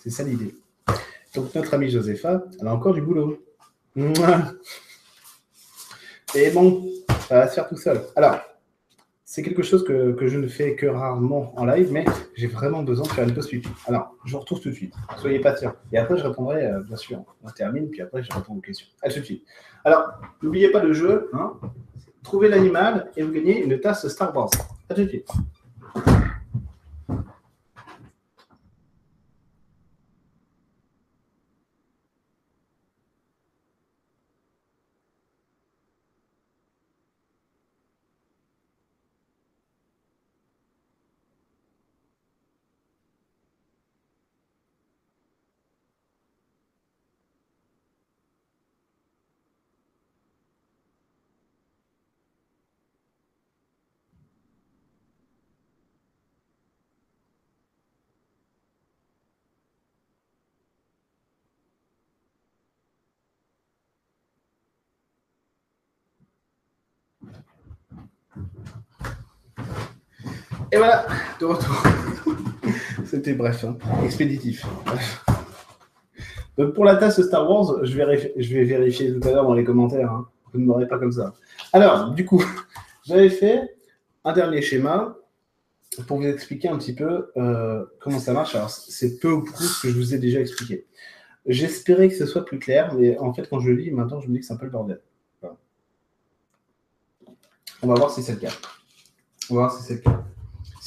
C'est 0.00 0.10
ça 0.10 0.22
l'idée. 0.22 0.54
Donc, 1.34 1.54
notre 1.54 1.74
amie 1.74 1.90
Josepha, 1.90 2.44
elle 2.60 2.66
a 2.66 2.74
encore 2.74 2.94
du 2.94 3.02
boulot. 3.02 3.44
Et 6.34 6.50
bon, 6.50 6.88
ça 7.28 7.40
va 7.40 7.48
se 7.48 7.54
faire 7.54 7.68
tout 7.68 7.76
seul. 7.76 8.00
Alors, 8.16 8.40
c'est 9.30 9.42
quelque 9.42 9.62
chose 9.62 9.84
que, 9.84 10.16
je 10.26 10.38
ne 10.38 10.48
fais 10.48 10.74
que 10.74 10.86
rarement 10.86 11.52
en 11.60 11.66
live, 11.66 11.92
mais 11.92 12.06
j'ai 12.34 12.46
vraiment 12.46 12.82
besoin 12.82 13.04
de 13.04 13.10
faire 13.10 13.28
une 13.28 13.34
pause 13.34 13.46
pipi. 13.46 13.68
Alors, 13.86 14.14
je 14.24 14.32
vous 14.32 14.38
retrouve 14.38 14.58
tout 14.58 14.70
de 14.70 14.74
suite. 14.74 14.94
Soyez 15.18 15.38
patient. 15.38 15.74
Et 15.92 15.98
après, 15.98 16.16
je 16.16 16.24
répondrai, 16.24 16.64
euh, 16.64 16.80
bien 16.80 16.96
sûr, 16.96 17.22
on 17.44 17.50
termine, 17.50 17.90
puis 17.90 18.00
après, 18.00 18.22
je 18.22 18.32
réponds 18.32 18.54
aux 18.54 18.60
questions. 18.60 18.86
À 19.02 19.10
tout 19.10 19.20
de 19.20 19.24
suite. 19.24 19.44
Alors, 19.84 20.08
n'oubliez 20.42 20.70
pas 20.70 20.82
le 20.82 20.94
jeu. 20.94 21.28
Hein. 21.34 21.52
Trouvez 22.22 22.48
l'animal 22.48 23.10
et 23.18 23.22
vous 23.22 23.30
gagnez 23.30 23.62
une 23.62 23.78
tasse 23.78 24.08
Star 24.08 24.34
Wars. 24.34 24.48
À 24.88 24.94
tout 24.94 25.02
de 25.02 25.08
suite. 25.08 25.28
Et 70.70 70.76
voilà, 70.76 71.06
de 71.40 71.44
retour. 71.46 71.82
C'était 73.06 73.32
bref, 73.32 73.64
hein. 73.64 73.76
expéditif. 74.04 74.66
Donc 76.58 76.74
pour 76.74 76.84
la 76.84 76.96
tasse 76.96 77.22
Star 77.22 77.48
Wars, 77.48 77.84
je 77.84 77.96
vais, 77.96 78.34
je 78.36 78.54
vais 78.54 78.64
vérifier 78.64 79.18
tout 79.18 79.26
à 79.26 79.32
l'heure 79.32 79.44
dans 79.44 79.54
les 79.54 79.64
commentaires. 79.64 80.12
Hein. 80.12 80.28
Vous 80.52 80.60
ne 80.60 80.66
m'aurez 80.66 80.86
pas 80.86 80.98
comme 80.98 81.12
ça. 81.12 81.34
Alors, 81.72 82.10
du 82.10 82.24
coup, 82.24 82.44
j'avais 83.06 83.30
fait 83.30 83.76
un 84.24 84.32
dernier 84.32 84.60
schéma 84.60 85.16
pour 86.06 86.18
vous 86.18 86.26
expliquer 86.26 86.68
un 86.68 86.76
petit 86.76 86.94
peu 86.94 87.30
euh, 87.36 87.84
comment 88.00 88.18
ça 88.18 88.32
marche. 88.32 88.54
Alors, 88.54 88.70
c'est 88.70 89.18
peu 89.18 89.32
ou 89.32 89.44
prou 89.44 89.62
ce 89.62 89.82
que 89.82 89.88
je 89.88 89.96
vous 89.96 90.14
ai 90.14 90.18
déjà 90.18 90.40
expliqué. 90.40 90.86
J'espérais 91.46 92.08
que 92.08 92.14
ce 92.14 92.26
soit 92.26 92.44
plus 92.44 92.58
clair, 92.58 92.94
mais 92.94 93.16
en 93.18 93.32
fait, 93.32 93.48
quand 93.48 93.60
je 93.60 93.70
lis, 93.70 93.90
maintenant, 93.90 94.20
je 94.20 94.28
me 94.28 94.34
dis 94.34 94.40
que 94.40 94.46
c'est 94.46 94.52
un 94.52 94.58
peu 94.58 94.66
le 94.66 94.72
bordel. 94.72 95.00
On 97.80 97.86
va 97.86 97.94
voir 97.94 98.10
si 98.10 98.22
c'est 98.22 98.32
le 98.32 98.40
cas. 98.40 98.52
On 99.50 99.54
va 99.54 99.60
voir 99.60 99.72
si 99.72 99.82
c'est 99.84 99.94
le 99.94 100.00
cas. 100.00 100.24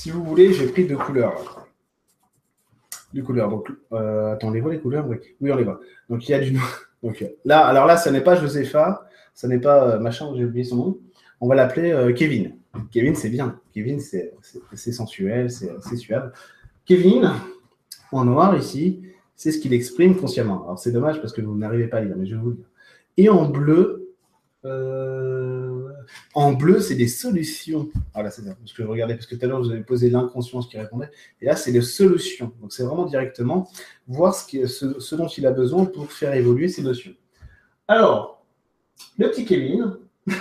Si 0.02 0.10
vous 0.10 0.24
voulez, 0.24 0.52
j'ai 0.52 0.66
pris 0.66 0.88
deux 0.88 0.98
couleurs. 0.98 1.68
Deux 3.14 3.22
couleurs. 3.22 3.50
Donc, 3.50 3.72
euh, 3.92 4.34
attends, 4.34 4.48
on 4.48 4.52
les 4.52 4.60
voit 4.60 4.72
les 4.72 4.80
couleurs? 4.80 5.08
Oui, 5.08 5.52
on 5.52 5.56
les 5.56 5.64
voit. 5.64 5.80
Donc, 6.10 6.28
il 6.28 6.32
y 6.32 6.34
a 6.34 6.40
du 6.40 6.54
noir. 6.54 6.86
Donc, 7.04 7.24
là, 7.46 7.64
alors 7.68 7.86
là, 7.86 7.98
ça 7.98 8.10
n'est 8.10 8.22
pas 8.22 8.34
Josepha, 8.34 9.08
ça 9.36 9.48
n'est 9.48 9.60
pas 9.60 9.88
euh, 9.88 10.00
machin, 10.00 10.34
j'ai 10.36 10.44
oublié 10.44 10.64
son 10.64 10.76
nom. 10.76 10.98
On 11.40 11.48
va 11.48 11.54
l'appeler 11.54 11.92
euh, 11.92 12.14
Kevin. 12.14 12.56
Kevin, 12.90 13.14
c'est 13.14 13.30
bien. 13.30 13.60
Kevin, 13.76 14.00
c'est 14.00 14.92
sensuel, 14.92 15.52
c'est 15.52 15.98
suave. 15.98 16.32
Kevin, 16.84 17.34
en 18.12 18.26
noir 18.26 18.58
ici, 18.58 19.04
c'est 19.36 19.52
ce 19.52 19.60
qu'il 19.60 19.72
exprime 19.72 20.18
consciemment. 20.18 20.64
Alors, 20.64 20.80
c'est 20.80 20.92
dommage 20.92 21.22
parce 21.22 21.32
que 21.32 21.42
vous 21.42 21.56
n'arrivez 21.56 21.86
pas 21.86 21.98
à 21.98 22.02
lire, 22.02 22.16
mais 22.18 22.26
je 22.26 22.34
vais 22.34 22.42
vous 22.42 22.50
le 22.50 22.56
dire. 22.56 22.70
Et 23.18 23.30
en 23.30 23.46
bleu, 23.48 24.01
en 24.64 26.54
bleu, 26.54 26.82
c'est 26.82 26.96
des 26.96 27.08
solutions. 27.08 27.90
Voilà, 28.14 28.30
ah, 28.30 28.32
c'est 28.32 28.44
ça. 28.44 28.56
Parce 28.56 28.74
que 28.74 28.84
je 28.84 28.88
regardais, 28.88 29.16
parce 29.16 29.26
que 29.26 29.36
tout 29.36 29.46
à 29.46 29.48
l'heure, 29.48 29.62
vous 29.62 29.72
avez 29.72 29.82
posé 29.82 30.10
l'inconscience 30.10 30.68
qui 30.68 30.78
répondait. 30.78 31.10
Et 31.42 31.46
là, 31.46 31.56
c'est 31.56 31.72
les 31.72 31.82
solutions. 31.82 32.54
Donc, 32.62 32.72
c'est 32.72 32.84
vraiment 32.84 33.06
directement 33.06 33.70
voir 34.08 34.36
ce, 34.36 35.16
dont 35.16 35.28
il 35.28 35.46
a 35.48 35.52
besoin 35.52 35.86
pour 35.86 36.12
faire 36.12 36.34
évoluer 36.34 36.68
ses 36.68 36.84
notions. 36.84 37.14
Alors, 37.88 38.46
le 39.18 39.30
petit 39.30 39.46
Kevin, 39.46 39.98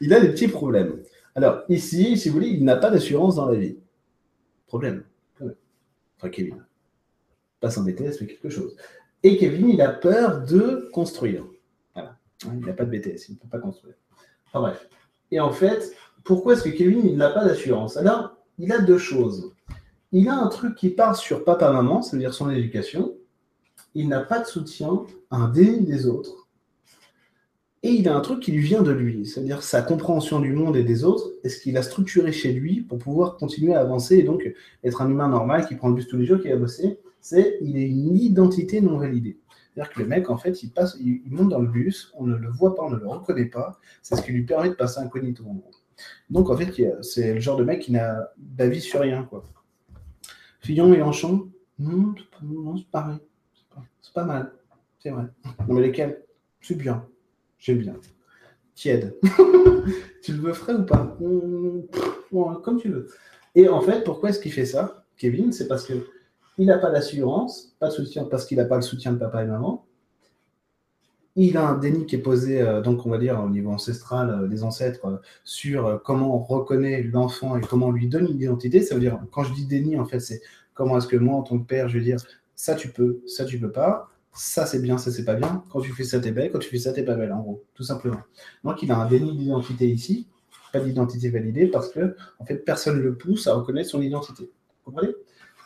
il 0.00 0.12
a 0.12 0.20
des 0.20 0.30
petits 0.30 0.48
problèmes. 0.48 1.02
Alors, 1.34 1.62
ici, 1.68 2.16
si 2.16 2.28
vous 2.28 2.34
voulez, 2.34 2.48
il 2.48 2.64
n'a 2.64 2.76
pas 2.76 2.90
d'assurance 2.90 3.36
dans 3.36 3.46
la 3.46 3.58
vie. 3.58 3.76
Problème. 4.66 5.04
Enfin, 6.18 6.30
Kevin. 6.30 6.64
Pas 7.60 7.70
s'embêter, 7.70 8.10
fait 8.10 8.26
quelque 8.26 8.48
chose. 8.48 8.76
Et 9.22 9.36
Kevin, 9.36 9.68
il 9.68 9.80
a 9.80 9.90
peur 9.90 10.44
de 10.44 10.88
construire. 10.92 11.44
Il 12.44 12.60
n'a 12.60 12.72
pas 12.72 12.84
de 12.84 12.90
BTS, 12.96 13.28
il 13.28 13.32
ne 13.32 13.38
peut 13.38 13.48
pas 13.50 13.58
construire. 13.58 13.94
Enfin 14.46 14.60
bref. 14.60 14.88
Et 15.30 15.40
en 15.40 15.52
fait, 15.52 15.94
pourquoi 16.24 16.54
est-ce 16.54 16.62
que 16.62 16.68
Kevin, 16.68 17.16
n'a 17.16 17.30
pas 17.30 17.44
d'assurance? 17.44 17.96
Alors, 17.96 18.36
il 18.58 18.72
a 18.72 18.80
deux 18.80 18.98
choses. 18.98 19.52
Il 20.12 20.28
a 20.28 20.36
un 20.36 20.48
truc 20.48 20.76
qui 20.76 20.90
part 20.90 21.16
sur 21.16 21.44
papa-maman, 21.44 22.02
c'est-à-dire 22.02 22.34
son 22.34 22.50
éducation. 22.50 23.14
Il 23.94 24.08
n'a 24.08 24.20
pas 24.20 24.40
de 24.40 24.46
soutien, 24.46 25.02
un 25.30 25.48
déni 25.48 25.86
des 25.86 26.06
autres. 26.06 26.46
Et 27.82 27.90
il 27.90 28.08
a 28.08 28.16
un 28.16 28.20
truc 28.20 28.40
qui 28.40 28.52
lui 28.52 28.62
vient 28.62 28.82
de 28.82 28.90
lui, 28.90 29.26
c'est-à-dire 29.26 29.62
sa 29.62 29.80
compréhension 29.80 30.40
du 30.40 30.52
monde 30.52 30.76
et 30.76 30.82
des 30.82 31.04
autres, 31.04 31.30
et 31.44 31.48
ce 31.48 31.60
qu'il 31.60 31.76
a 31.76 31.82
structuré 31.82 32.32
chez 32.32 32.52
lui 32.52 32.80
pour 32.80 32.98
pouvoir 32.98 33.36
continuer 33.36 33.74
à 33.74 33.80
avancer 33.80 34.16
et 34.16 34.22
donc 34.24 34.52
être 34.82 35.02
un 35.02 35.10
humain 35.10 35.28
normal 35.28 35.66
qui 35.66 35.76
prend 35.76 35.88
le 35.88 35.94
bus 35.94 36.08
tous 36.08 36.16
les 36.16 36.26
jours, 36.26 36.40
qui 36.40 36.50
a 36.50 36.56
bossé, 36.56 36.98
c'est 37.20 37.58
il 37.60 37.76
est 37.76 37.88
une 37.88 38.16
identité 38.16 38.80
non 38.80 38.98
validée. 38.98 39.38
C'est-à-dire 39.76 39.92
que 39.92 40.00
le 40.00 40.06
mec, 40.06 40.30
en 40.30 40.38
fait, 40.38 40.62
il, 40.62 40.70
passe, 40.70 40.96
il, 40.98 41.20
monte 41.26 41.50
dans 41.50 41.60
le 41.60 41.68
bus, 41.68 42.10
on 42.14 42.24
ne 42.24 42.34
le 42.34 42.48
voit 42.48 42.74
pas, 42.74 42.84
on 42.84 42.90
ne 42.90 42.96
le 42.96 43.06
reconnaît 43.06 43.44
pas. 43.44 43.78
C'est 44.00 44.16
ce 44.16 44.22
qui 44.22 44.32
lui 44.32 44.42
permet 44.42 44.70
de 44.70 44.74
passer 44.74 45.00
incognito, 45.00 45.44
en 45.44 45.52
gros. 45.52 45.70
Donc, 46.30 46.48
en 46.48 46.56
fait, 46.56 46.72
c'est 47.02 47.34
le 47.34 47.40
genre 47.40 47.58
de 47.58 47.64
mec 47.64 47.82
qui 47.82 47.92
n'a 47.92 48.30
d'avis 48.38 48.80
sur 48.80 49.00
rien, 49.00 49.24
quoi. 49.24 49.44
Fillon 50.60 50.94
et 50.94 51.02
Anchon, 51.02 51.50
non, 51.78 52.14
c'est 52.78 52.88
pareil. 52.90 53.18
C'est 54.00 54.14
pas, 54.14 54.24
mal, 54.24 54.50
c'est 54.98 55.10
vrai. 55.10 55.24
Mais 55.68 55.82
lesquels? 55.82 56.24
C'est 56.62 56.74
bien. 56.74 57.06
J'aime 57.58 57.78
bien. 57.78 57.96
Tiède. 58.74 59.14
tu 60.22 60.32
le 60.32 60.38
veux 60.38 60.54
frais 60.54 60.72
ou 60.72 60.86
pas? 60.86 61.18
Comme 62.64 62.80
tu 62.80 62.88
veux. 62.88 63.08
Et 63.54 63.68
en 63.68 63.82
fait, 63.82 64.04
pourquoi 64.04 64.30
est-ce 64.30 64.40
qu'il 64.40 64.52
fait 64.52 64.64
ça, 64.64 65.04
Kevin? 65.18 65.52
C'est 65.52 65.68
parce 65.68 65.84
que 65.84 65.92
il 66.58 66.66
n'a 66.66 66.78
pas 66.78 66.90
d'assurance, 66.90 67.74
pas 67.78 67.88
de 67.88 67.92
soutien 67.92 68.24
parce 68.24 68.46
qu'il 68.46 68.58
n'a 68.58 68.64
pas 68.64 68.76
le 68.76 68.82
soutien 68.82 69.12
de 69.12 69.18
papa 69.18 69.42
et 69.42 69.46
maman. 69.46 69.84
Il 71.38 71.58
a 71.58 71.68
un 71.68 71.76
déni 71.76 72.06
qui 72.06 72.16
est 72.16 72.20
posé, 72.20 72.62
euh, 72.62 72.80
donc 72.80 73.04
on 73.04 73.10
va 73.10 73.18
dire 73.18 73.38
au 73.44 73.50
niveau 73.50 73.70
ancestral 73.70 74.30
euh, 74.30 74.48
des 74.48 74.64
ancêtres, 74.64 75.04
euh, 75.06 75.16
sur 75.44 76.00
comment 76.02 76.34
on 76.34 76.38
reconnaît 76.38 77.02
l'enfant 77.02 77.56
et 77.56 77.60
comment 77.60 77.88
on 77.88 77.92
lui 77.92 78.08
donne 78.08 78.26
une 78.26 78.40
identité. 78.40 78.80
Ça 78.80 78.94
veut 78.94 79.02
dire, 79.02 79.20
quand 79.32 79.44
je 79.44 79.52
dis 79.52 79.66
déni, 79.66 79.98
en 79.98 80.06
fait, 80.06 80.20
c'est 80.20 80.40
comment 80.72 80.96
est-ce 80.96 81.06
que 81.06 81.16
moi, 81.16 81.36
en 81.36 81.42
tant 81.42 81.58
que 81.58 81.66
père, 81.66 81.88
je 81.90 81.98
vais 81.98 82.04
dire 82.04 82.16
ça 82.54 82.74
tu 82.74 82.88
peux, 82.88 83.20
ça 83.26 83.44
tu 83.44 83.58
peux 83.58 83.70
pas, 83.70 84.08
ça 84.32 84.64
c'est 84.64 84.80
bien, 84.80 84.96
ça 84.96 85.10
c'est 85.10 85.26
pas 85.26 85.34
bien. 85.34 85.62
Quand 85.70 85.80
tu 85.80 85.92
fais 85.92 86.04
ça, 86.04 86.20
t'es 86.20 86.32
belle, 86.32 86.50
quand 86.50 86.58
tu 86.58 86.70
fais 86.70 86.78
ça, 86.78 86.92
t'es 86.94 87.04
pas 87.04 87.16
belle, 87.16 87.32
en 87.32 87.40
gros, 87.40 87.62
tout 87.74 87.84
simplement. 87.84 88.22
Donc 88.64 88.82
il 88.82 88.90
a 88.90 88.96
un 88.98 89.06
déni 89.06 89.36
d'identité 89.36 89.86
ici, 89.88 90.26
pas 90.72 90.80
d'identité 90.80 91.28
validée, 91.28 91.66
parce 91.66 91.90
que 91.90 92.16
en 92.38 92.46
fait 92.46 92.56
personne 92.64 92.96
ne 92.96 93.02
le 93.02 93.14
pousse 93.14 93.46
à 93.46 93.54
reconnaître 93.54 93.90
son 93.90 94.00
identité. 94.00 94.50
Vous 94.84 94.92
comprenez? 94.92 95.12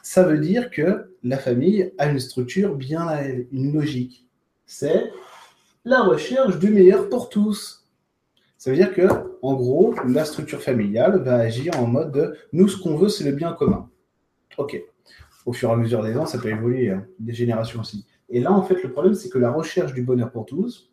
Ça 0.03 0.25
veut 0.25 0.39
dire 0.39 0.71
que 0.71 1.15
la 1.23 1.39
famille 1.39 1.93
a 1.99 2.09
une 2.09 2.19
structure 2.19 2.75
bien 2.75 3.07
à 3.07 3.17
elle, 3.17 3.47
une 3.53 3.73
logique. 3.73 4.27
C'est 4.67 5.13
la 5.85 6.03
recherche 6.03 6.59
du 6.59 6.71
meilleur 6.71 7.09
pour 7.09 7.29
tous. 7.29 7.89
Ça 8.59 8.71
veut 8.71 8.77
dire 8.77 8.93
que, 8.93 9.09
en 9.43 9.55
gros, 9.55 9.95
la 10.07 10.25
structure 10.25 10.61
familiale 10.61 11.23
va 11.23 11.37
agir 11.37 11.79
en 11.81 11.87
mode 11.87 12.13
de 12.13 12.37
nous, 12.53 12.69
ce 12.69 12.81
qu'on 12.81 12.97
veut, 12.97 13.09
c'est 13.09 13.25
le 13.25 13.33
bien 13.33 13.53
commun. 13.53 13.89
Ok. 14.59 14.81
Au 15.47 15.53
fur 15.53 15.71
et 15.71 15.73
à 15.73 15.77
mesure 15.77 16.03
des 16.03 16.17
ans, 16.17 16.27
ça 16.27 16.39
peut 16.39 16.51
évoluer, 16.51 16.91
hein, 16.91 17.07
des 17.19 17.33
générations 17.33 17.81
aussi. 17.81 18.07
Et 18.29 18.41
là, 18.41 18.53
en 18.53 18.63
fait, 18.63 18.83
le 18.83 18.93
problème, 18.93 19.15
c'est 19.15 19.31
que 19.31 19.39
la 19.39 19.51
recherche 19.51 19.95
du 19.95 20.03
bonheur 20.03 20.31
pour 20.31 20.45
tous, 20.45 20.91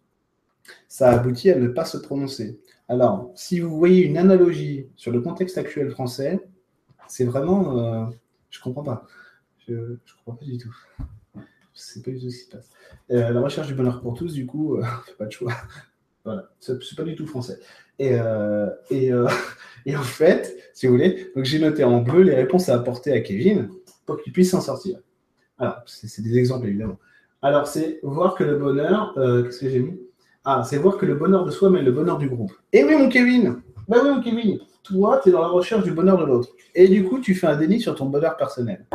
ça 0.88 1.10
aboutit 1.12 1.52
à 1.52 1.58
ne 1.58 1.68
pas 1.68 1.86
se 1.86 1.98
prononcer. 1.98 2.60
Alors, 2.88 3.32
si 3.36 3.60
vous 3.60 3.78
voyez 3.78 4.06
une 4.06 4.18
analogie 4.18 4.88
sur 4.96 5.12
le 5.12 5.20
contexte 5.22 5.58
actuel 5.58 5.90
français, 5.90 6.40
c'est 7.08 7.26
vraiment 7.26 7.78
euh, 7.80 8.06
je 8.50 8.62
comprends 8.62 8.84
pas. 8.84 9.06
Je 9.68 9.74
ne 9.74 9.98
comprends 10.18 10.36
pas 10.40 10.46
du 10.46 10.58
tout. 10.58 10.76
Je 11.36 11.82
sais 11.82 12.02
pas 12.02 12.12
du 12.12 12.20
tout 12.20 12.30
ce 12.30 12.38
qui 12.38 12.46
se 12.46 12.50
passe. 12.50 12.70
Euh, 13.12 13.30
la 13.32 13.42
recherche 13.42 13.68
du 13.68 13.76
bonheur 13.76 14.02
pour 14.02 14.16
tous, 14.16 14.34
du 14.34 14.46
coup, 14.46 14.78
euh, 14.78 14.84
fait 15.06 15.14
pas 15.14 15.26
de 15.26 15.32
choix. 15.32 15.54
voilà, 16.26 16.50
c'est 16.60 16.96
pas 16.96 17.04
du 17.04 17.16
tout 17.16 17.28
français. 17.28 17.60
Et, 18.00 18.14
euh, 18.14 18.70
et, 18.90 19.12
et, 19.86 19.96
en 19.96 20.04
fait, 20.04 20.58
si 20.74 20.88
vous 20.88 20.94
voulez, 20.94 21.32
donc 21.36 21.46
j'ai 21.46 21.60
noté 21.60 21.84
en 21.84 22.02
bleu 22.02 22.24
les 22.24 22.36
réponses 22.36 22.70
à 22.70 22.76
apporter 22.76 23.12
à 23.12 23.22
Kevin 23.22 23.70
pour 24.06 24.22
qu'il 24.22 24.34
puisse 24.34 24.52
s'en 24.52 24.62
sortir. 24.62 25.00
Alors, 25.60 25.82
c'est 25.86 26.22
des 26.22 26.38
exemples 26.38 26.68
évidemment. 26.68 27.00
Alors, 27.42 27.68
c'est 27.68 28.00
voir 28.04 28.36
que 28.36 28.44
le 28.44 28.58
bonheur, 28.58 29.14
qu'est-ce 29.16 29.60
que 29.60 29.70
j'ai 29.70 29.80
mis? 29.80 30.00
Ah, 30.44 30.64
c'est 30.64 30.78
voir 30.78 30.98
que 30.98 31.06
le 31.06 31.16
bonheur 31.16 31.46
de 31.46 31.52
soi 31.52 31.70
mène 31.70 31.84
le 31.84 31.92
bonheur 31.92 32.18
du 32.18 32.30
groupe. 32.30 32.54
Et 32.72 32.84
oui, 32.84 32.96
mon 32.96 33.10
Kevin 33.10 33.62
Ben 33.88 34.00
oui, 34.04 34.10
mon 34.10 34.22
Kevin 34.22 34.60
toi, 34.88 35.20
tu 35.22 35.30
es 35.30 35.32
dans 35.32 35.42
la 35.42 35.48
recherche 35.48 35.84
du 35.84 35.92
bonheur 35.92 36.18
de 36.18 36.26
l'autre. 36.26 36.50
Et 36.74 36.88
du 36.88 37.04
coup, 37.04 37.20
tu 37.20 37.36
fais 37.36 37.48
un 37.48 37.56
déni 37.56 37.80
sur 37.80 37.96
ton 37.96 38.06
bonheur 38.06 38.38
personnel. 38.38 38.86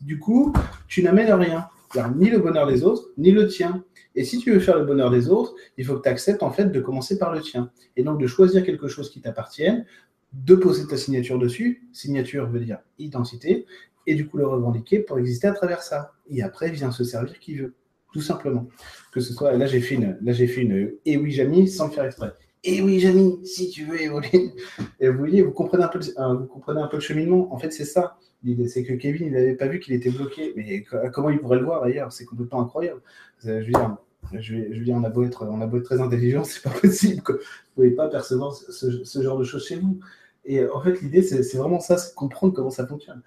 Du 0.00 0.18
coup, 0.18 0.52
tu 0.86 1.02
n'amènes 1.02 1.32
rien. 1.32 1.68
Ni 2.16 2.28
le 2.30 2.38
bonheur 2.38 2.66
des 2.66 2.84
autres, 2.84 3.10
ni 3.16 3.30
le 3.30 3.46
tien. 3.46 3.84
Et 4.14 4.24
si 4.24 4.38
tu 4.38 4.52
veux 4.52 4.60
faire 4.60 4.78
le 4.78 4.84
bonheur 4.84 5.10
des 5.10 5.28
autres, 5.28 5.54
il 5.76 5.84
faut 5.84 5.96
que 5.96 6.02
tu 6.02 6.08
acceptes 6.08 6.42
en 6.42 6.50
fait 6.50 6.66
de 6.66 6.80
commencer 6.80 7.18
par 7.18 7.32
le 7.32 7.40
tien. 7.40 7.70
Et 7.96 8.02
donc 8.02 8.20
de 8.20 8.26
choisir 8.26 8.64
quelque 8.64 8.88
chose 8.88 9.10
qui 9.10 9.20
t'appartienne, 9.20 9.86
de 10.32 10.54
poser 10.54 10.86
ta 10.86 10.96
signature 10.96 11.38
dessus. 11.38 11.88
Signature 11.92 12.46
veut 12.48 12.60
dire 12.60 12.78
identité. 12.98 13.66
Et 14.06 14.14
du 14.14 14.26
coup, 14.26 14.38
le 14.38 14.46
revendiquer 14.46 15.00
pour 15.00 15.18
exister 15.18 15.46
à 15.46 15.52
travers 15.52 15.82
ça. 15.82 16.12
Et 16.28 16.42
après, 16.42 16.70
vient 16.70 16.90
se 16.90 17.04
servir 17.04 17.38
qui 17.38 17.54
veut. 17.56 17.74
Tout 18.12 18.22
simplement. 18.22 18.66
Que 19.12 19.20
ce 19.20 19.32
soit, 19.34 19.52
là 19.52 19.66
j'ai 19.66 19.80
fait 19.80 19.96
une, 19.96 20.16
là 20.22 20.32
j'ai 20.32 20.46
fait 20.46 20.62
une, 20.62 20.92
et 21.04 21.16
oui, 21.18 21.30
Jamy, 21.30 21.68
sans 21.68 21.88
le 21.88 21.92
faire 21.92 22.04
exprès. 22.04 22.32
Et 22.64 22.82
oui, 22.82 22.98
Jamy, 22.98 23.44
si 23.46 23.70
tu 23.70 23.84
veux 23.84 24.00
évoluer. 24.00 24.52
Et 25.00 25.08
vous 25.08 25.18
voyez, 25.18 25.42
vous 25.42 25.52
comprenez 25.52 25.84
un 25.84 25.88
peu, 25.88 25.98
le, 25.98 26.36
vous 26.36 26.46
comprenez 26.46 26.80
un 26.80 26.88
peu 26.88 26.96
le 26.96 27.02
cheminement. 27.02 27.52
En 27.52 27.58
fait, 27.58 27.70
c'est 27.70 27.84
ça. 27.84 28.18
L'idée, 28.42 28.68
c'est 28.68 28.84
que 28.84 28.92
Kevin, 28.94 29.28
il 29.28 29.32
n'avait 29.32 29.54
pas 29.54 29.66
vu 29.66 29.80
qu'il 29.80 29.94
était 29.94 30.10
bloqué. 30.10 30.52
Mais 30.56 30.84
comment 31.12 31.30
il 31.30 31.38
pourrait 31.38 31.58
le 31.58 31.64
voir 31.64 31.82
d'ailleurs? 31.82 32.12
C'est 32.12 32.24
complètement 32.24 32.62
incroyable. 32.62 33.00
Je 33.44 33.50
veux 33.50 33.64
dire, 33.64 33.96
je 34.32 34.92
on 34.92 35.04
a 35.04 35.10
beau 35.10 35.24
être, 35.24 35.44
beau 35.44 35.80
très 35.80 36.00
intelligent, 36.00 36.44
c'est 36.44 36.62
pas 36.62 36.70
possible. 36.70 37.22
Que 37.22 37.32
vous 37.32 37.38
pouvez 37.74 37.90
pas 37.90 38.08
percevoir 38.08 38.54
ce, 38.54 39.22
genre 39.22 39.38
de 39.38 39.44
choses 39.44 39.66
chez 39.66 39.76
vous. 39.76 39.98
Et 40.44 40.66
en 40.68 40.80
fait, 40.80 41.00
l'idée, 41.02 41.22
c'est 41.22 41.56
vraiment 41.56 41.80
ça, 41.80 41.98
c'est 41.98 42.14
comprendre 42.14 42.54
comment 42.54 42.70
ça 42.70 42.86
fonctionne. 42.86 43.22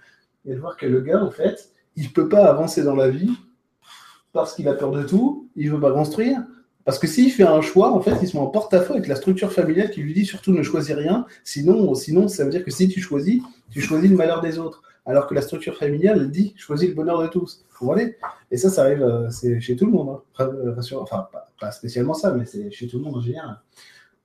Et 0.46 0.56
de 0.56 0.60
voir 0.60 0.76
que 0.76 0.86
le 0.86 1.02
gars, 1.02 1.24
en 1.24 1.32
fait, 1.32 1.72
il 1.96 2.12
peut 2.12 2.30
pas 2.30 2.46
avancer 2.46 2.84
dans 2.84 2.96
la 2.96 3.10
vie 3.10 3.32
parce 4.34 4.56
qu'il 4.56 4.68
a 4.68 4.74
peur 4.74 4.92
de 4.92 5.04
tout, 5.04 5.50
il 5.56 5.70
veut 5.70 5.80
pas 5.80 5.92
construire, 5.92 6.42
parce 6.92 7.00
que 7.00 7.08
s'il 7.08 7.32
fait 7.32 7.44
un 7.44 7.62
choix, 7.62 7.94
en 7.94 8.02
fait, 8.02 8.18
il 8.22 8.28
se 8.28 8.36
met 8.36 8.44
en 8.44 8.48
porte-à-faux 8.48 8.96
avec 8.96 9.08
la 9.08 9.16
structure 9.16 9.54
familiale 9.54 9.92
qui 9.92 10.02
lui 10.02 10.14
dit 10.14 10.26
surtout 10.26 10.52
ne 10.52 10.62
choisis 10.62 10.94
rien. 10.94 11.26
Sinon, 11.46 11.96
sinon, 11.96 12.28
ça 12.28 12.44
veut 12.44 12.50
dire 12.50 12.66
que 12.66 12.70
si 12.70 12.90
tu 12.90 13.00
choisis, 13.00 13.42
tu 13.70 13.80
choisis 13.80 14.12
le 14.12 14.18
malheur 14.18 14.42
des 14.42 14.60
autres. 14.60 14.84
Alors 15.06 15.26
que 15.26 15.34
la 15.34 15.42
structure 15.42 15.78
familiale 15.78 16.30
dit 16.32 16.54
choisis 16.58 16.90
le 16.90 16.94
bonheur 16.94 17.22
de 17.22 17.28
tous. 17.28 17.64
Vous 17.80 17.86
voyez 17.86 18.18
Et 18.52 18.58
ça, 18.58 18.70
ça 18.70 18.82
arrive 18.82 19.04
euh, 19.04 19.30
chez 19.62 19.78
tout 19.78 19.86
le 19.86 19.94
monde. 19.94 20.20
Hein. 20.38 20.50
Enfin, 21.00 21.30
pas, 21.62 21.72
spécialement 21.72 22.14
ça, 22.14 22.34
mais 22.34 22.44
c'est 22.44 22.70
chez 22.72 22.90
tout 22.90 22.98
le 22.98 23.06
monde 23.06 23.16
en 23.16 23.22
général. 23.22 23.62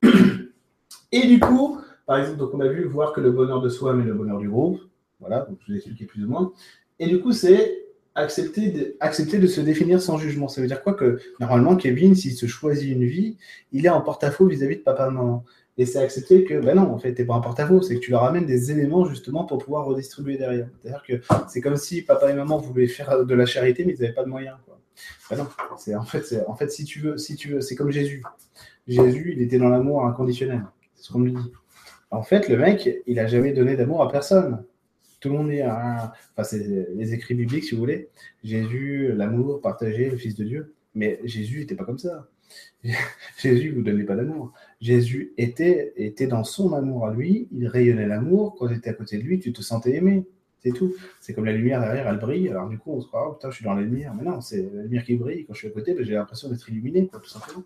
Et 1.12 1.24
du 1.28 1.38
coup, 1.38 1.78
par 2.04 2.18
exemple, 2.18 2.38
donc 2.38 2.50
on 2.52 2.58
a 2.58 2.66
vu 2.66 2.82
voir 2.88 3.12
que 3.12 3.20
le 3.20 3.30
bonheur 3.30 3.60
de 3.60 3.68
soi 3.68 3.92
met 3.92 4.02
le 4.02 4.14
bonheur 4.14 4.38
du 4.38 4.48
groupe. 4.48 4.80
Voilà, 5.20 5.46
je 5.60 5.66
vous 5.68 5.72
ai 5.72 5.76
expliqué 5.76 6.04
plus 6.04 6.24
ou 6.24 6.30
moins. 6.30 6.52
Et 6.98 7.06
du 7.06 7.20
coup, 7.20 7.30
c'est 7.30 7.85
accepter 8.16 8.70
de, 8.70 8.96
accepter 9.00 9.38
de 9.38 9.46
se 9.46 9.60
définir 9.60 10.00
sans 10.00 10.18
jugement. 10.18 10.48
Ça 10.48 10.60
veut 10.60 10.66
dire 10.66 10.82
quoi 10.82 10.94
que 10.94 11.20
normalement, 11.38 11.76
Kevin, 11.76 12.14
s'il 12.14 12.32
se 12.32 12.46
choisit 12.46 12.90
une 12.90 13.04
vie, 13.04 13.36
il 13.72 13.86
est 13.86 13.90
en 13.90 14.00
porte-à-faux 14.00 14.46
vis-à-vis 14.46 14.76
de 14.76 14.82
papa 14.82 15.06
et 15.06 15.12
maman. 15.12 15.44
Et 15.78 15.84
c'est 15.84 15.98
accepter 15.98 16.44
que, 16.44 16.58
ben 16.58 16.74
non, 16.76 16.90
en 16.90 16.98
fait, 16.98 17.12
t'es 17.12 17.26
pas 17.26 17.34
en 17.34 17.42
porte-à-faux, 17.42 17.82
c'est 17.82 17.96
que 17.96 18.00
tu 18.00 18.10
leur 18.10 18.24
amènes 18.24 18.46
des 18.46 18.70
éléments 18.70 19.04
justement 19.04 19.44
pour 19.44 19.58
pouvoir 19.58 19.84
redistribuer 19.84 20.38
derrière. 20.38 20.68
C'est-à-dire 20.80 21.02
que 21.06 21.20
c'est 21.48 21.60
comme 21.60 21.76
si 21.76 22.00
papa 22.00 22.30
et 22.30 22.34
maman 22.34 22.58
voulaient 22.58 22.86
faire 22.86 23.24
de 23.24 23.34
la 23.34 23.44
charité, 23.44 23.84
mais 23.84 23.92
ils 23.92 24.00
n'avaient 24.00 24.14
pas 24.14 24.24
de 24.24 24.30
moyens. 24.30 24.56
Quoi. 24.64 24.80
Ben 25.30 25.36
non, 25.36 25.48
c'est 25.76 25.94
en 25.94 26.04
fait, 26.04 26.22
c'est, 26.22 26.46
en 26.46 26.54
fait, 26.54 26.70
si 26.70 26.84
tu 26.84 27.00
veux, 27.00 27.18
si 27.18 27.36
tu 27.36 27.50
veux, 27.50 27.60
c'est 27.60 27.74
comme 27.74 27.90
Jésus. 27.90 28.22
Jésus, 28.88 29.34
il 29.36 29.42
était 29.42 29.58
dans 29.58 29.68
l'amour 29.68 30.06
inconditionnel. 30.06 30.64
C'est 30.94 31.08
ce 31.08 31.12
qu'on 31.12 31.20
lui 31.20 31.32
dit. 31.32 31.52
En 32.10 32.22
fait, 32.22 32.48
le 32.48 32.56
mec, 32.56 32.88
il 33.06 33.18
a 33.18 33.26
jamais 33.26 33.52
donné 33.52 33.76
d'amour 33.76 34.02
à 34.02 34.10
personne. 34.10 34.64
Tout 35.26 35.32
le 35.32 35.38
monde 35.38 35.50
est 35.50 35.62
à... 35.62 36.12
Enfin, 36.36 36.44
c'est 36.44 36.86
les 36.94 37.12
écrits 37.12 37.34
bibliques, 37.34 37.64
si 37.64 37.74
vous 37.74 37.80
voulez. 37.80 38.10
Jésus, 38.44 39.12
l'amour, 39.12 39.60
partagé, 39.60 40.08
le 40.08 40.16
Fils 40.16 40.36
de 40.36 40.44
Dieu. 40.44 40.74
Mais 40.94 41.18
Jésus 41.24 41.58
n'était 41.58 41.74
pas 41.74 41.82
comme 41.82 41.98
ça. 41.98 42.28
Jésus 43.36 43.70
ne 43.70 43.74
vous 43.74 43.82
donnait 43.82 44.04
pas 44.04 44.14
d'amour. 44.14 44.52
Jésus 44.80 45.32
était, 45.36 45.92
dans 46.30 46.44
son 46.44 46.74
amour 46.74 47.08
à 47.08 47.12
lui. 47.12 47.48
Il 47.50 47.66
rayonnait 47.66 48.06
l'amour. 48.06 48.54
Quand 48.56 48.68
tu 48.68 48.74
étais 48.74 48.90
à 48.90 48.92
côté 48.92 49.18
de 49.18 49.24
lui, 49.24 49.40
tu 49.40 49.52
te 49.52 49.62
sentais 49.62 49.96
aimé. 49.96 50.24
C'est 50.60 50.70
tout. 50.70 50.94
C'est 51.20 51.34
comme 51.34 51.46
la 51.46 51.52
lumière 51.52 51.80
derrière, 51.80 52.06
elle 52.06 52.20
brille. 52.20 52.48
Alors 52.48 52.68
du 52.68 52.78
coup, 52.78 52.92
on 52.92 53.00
se 53.00 53.08
croit, 53.08 53.28
oh 53.28 53.32
putain, 53.32 53.50
je 53.50 53.56
suis 53.56 53.64
dans 53.64 53.74
la 53.74 53.82
lumière. 53.82 54.14
Mais 54.14 54.22
non, 54.22 54.40
c'est 54.40 54.62
la 54.72 54.82
lumière 54.82 55.04
qui 55.04 55.16
brille. 55.16 55.44
Quand 55.44 55.54
je 55.54 55.58
suis 55.58 55.68
à 55.68 55.72
côté, 55.72 55.92
ben, 55.94 56.04
j'ai 56.04 56.14
l'impression 56.14 56.48
d'être 56.48 56.68
illuminé, 56.68 57.10
tout 57.12 57.28
simplement. 57.28 57.64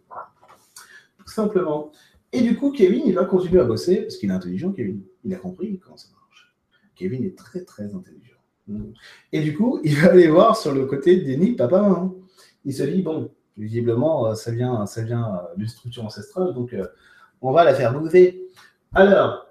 Tout 1.19 1.29
simplement. 1.31 1.93
Et 2.33 2.41
du 2.41 2.57
coup, 2.57 2.73
Kevin, 2.73 3.03
il 3.05 3.15
va 3.15 3.27
continuer 3.27 3.61
à 3.61 3.65
bosser, 3.65 4.01
parce 4.01 4.17
qu'il 4.17 4.31
est 4.31 4.33
intelligent, 4.33 4.73
Kevin. 4.73 5.03
Il 5.25 5.35
a 5.35 5.37
compris 5.37 5.79
comment 5.79 5.99
ça. 5.99 6.09
Kevin 7.01 7.25
est 7.25 7.37
très, 7.37 7.65
très 7.65 7.95
intelligent. 7.95 8.37
Et 9.33 9.41
du 9.41 9.57
coup, 9.57 9.81
il 9.85 9.97
va 9.97 10.11
aller 10.11 10.29
voir 10.29 10.55
sur 10.55 10.73
le 10.73 10.85
côté 10.85 11.17
déni 11.17 11.53
papa 11.53 11.81
maman. 11.81 12.15
Il 12.67 12.75
se 12.75 12.83
dit, 12.83 13.01
bon, 13.01 13.31
visiblement, 13.57 14.27
euh, 14.27 14.35
ça 14.35 14.51
vient, 14.51 14.85
ça 14.85 15.03
vient 15.03 15.35
euh, 15.35 15.57
d'une 15.57 15.67
structure 15.67 16.05
ancestrale, 16.05 16.53
donc 16.53 16.75
euh, 16.75 16.87
on 17.41 17.53
va 17.53 17.65
la 17.65 17.75
faire 17.75 17.99
bouger. 17.99 18.43
Alors, 18.93 19.47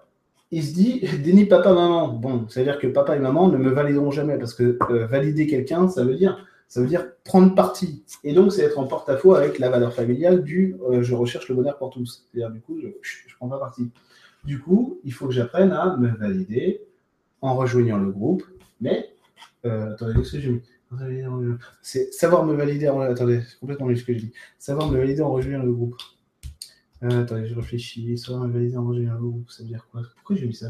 il 0.51 0.63
se 0.63 0.73
dit, 0.75 1.01
déni 1.23 1.45
papa 1.45 1.73
maman. 1.73 2.09
Bon, 2.09 2.47
ça 2.49 2.59
veut 2.59 2.67
dire 2.67 2.77
que 2.77 2.85
papa 2.85 3.15
et 3.15 3.19
maman 3.19 3.49
ne 3.49 3.57
me 3.57 3.71
valideront 3.71 4.11
jamais, 4.11 4.37
parce 4.37 4.53
que 4.53 4.77
valider 5.05 5.47
quelqu'un, 5.47 5.87
ça 5.87 6.03
veut 6.03 6.15
dire 6.15 6.45
ça 6.67 6.81
veut 6.81 6.87
dire 6.87 7.07
prendre 7.23 7.55
parti. 7.55 8.03
Et 8.23 8.31
donc, 8.31 8.53
c'est 8.53 8.61
être 8.61 8.77
en 8.77 8.85
porte-à-faux 8.85 9.33
avec 9.33 9.57
la 9.57 9.71
valeur 9.71 9.91
familiale 9.91 10.43
du 10.43 10.75
je 11.01 11.15
recherche 11.15 11.49
le 11.49 11.55
bonheur 11.55 11.79
pour 11.79 11.89
tous. 11.89 12.27
C'est-à-dire, 12.31 12.51
du 12.51 12.61
coup, 12.61 12.79
je 12.79 12.85
ne 12.85 13.35
prends 13.39 13.49
pas 13.49 13.57
parti. 13.57 13.89
Du 14.43 14.59
coup, 14.59 14.99
il 15.03 15.11
faut 15.11 15.25
que 15.25 15.33
j'apprenne 15.33 15.71
à 15.71 15.97
me 15.97 16.09
valider 16.09 16.81
en 17.41 17.55
rejoignant 17.55 17.97
le 17.97 18.11
groupe. 18.11 18.43
Mais, 18.81 19.09
euh, 19.65 19.93
attendez, 19.93 20.23
ce 20.23 20.33
que 20.33 20.39
j'ai 20.39 20.49
mis? 20.49 20.61
C'est 21.81 22.11
savoir 22.13 22.45
me 22.45 22.55
valider 22.55 22.89
en. 22.89 23.01
Attendez, 23.01 23.41
c'est 23.47 23.59
complètement 23.59 23.87
ce 23.95 24.03
que 24.03 24.13
j'ai 24.13 24.19
dit. 24.19 24.33
Savoir 24.57 24.89
me 24.89 24.97
valider 24.97 25.21
en 25.21 25.31
rejoignant 25.31 25.63
le 25.63 25.71
groupe. 25.71 25.95
Euh, 27.03 27.23
attendez, 27.23 27.45
je 27.47 27.55
réfléchis. 27.55 28.17
Savoir 28.17 28.47
me 28.47 28.53
valider 28.53 28.77
en 28.77 28.87
rejoignant 28.87 29.13
le 29.13 29.19
groupe, 29.19 29.51
ça 29.51 29.63
veut 29.63 29.69
dire 29.69 29.87
quoi? 29.91 30.01
Pourquoi 30.15 30.35
j'ai 30.35 30.47
mis 30.47 30.55
ça? 30.55 30.69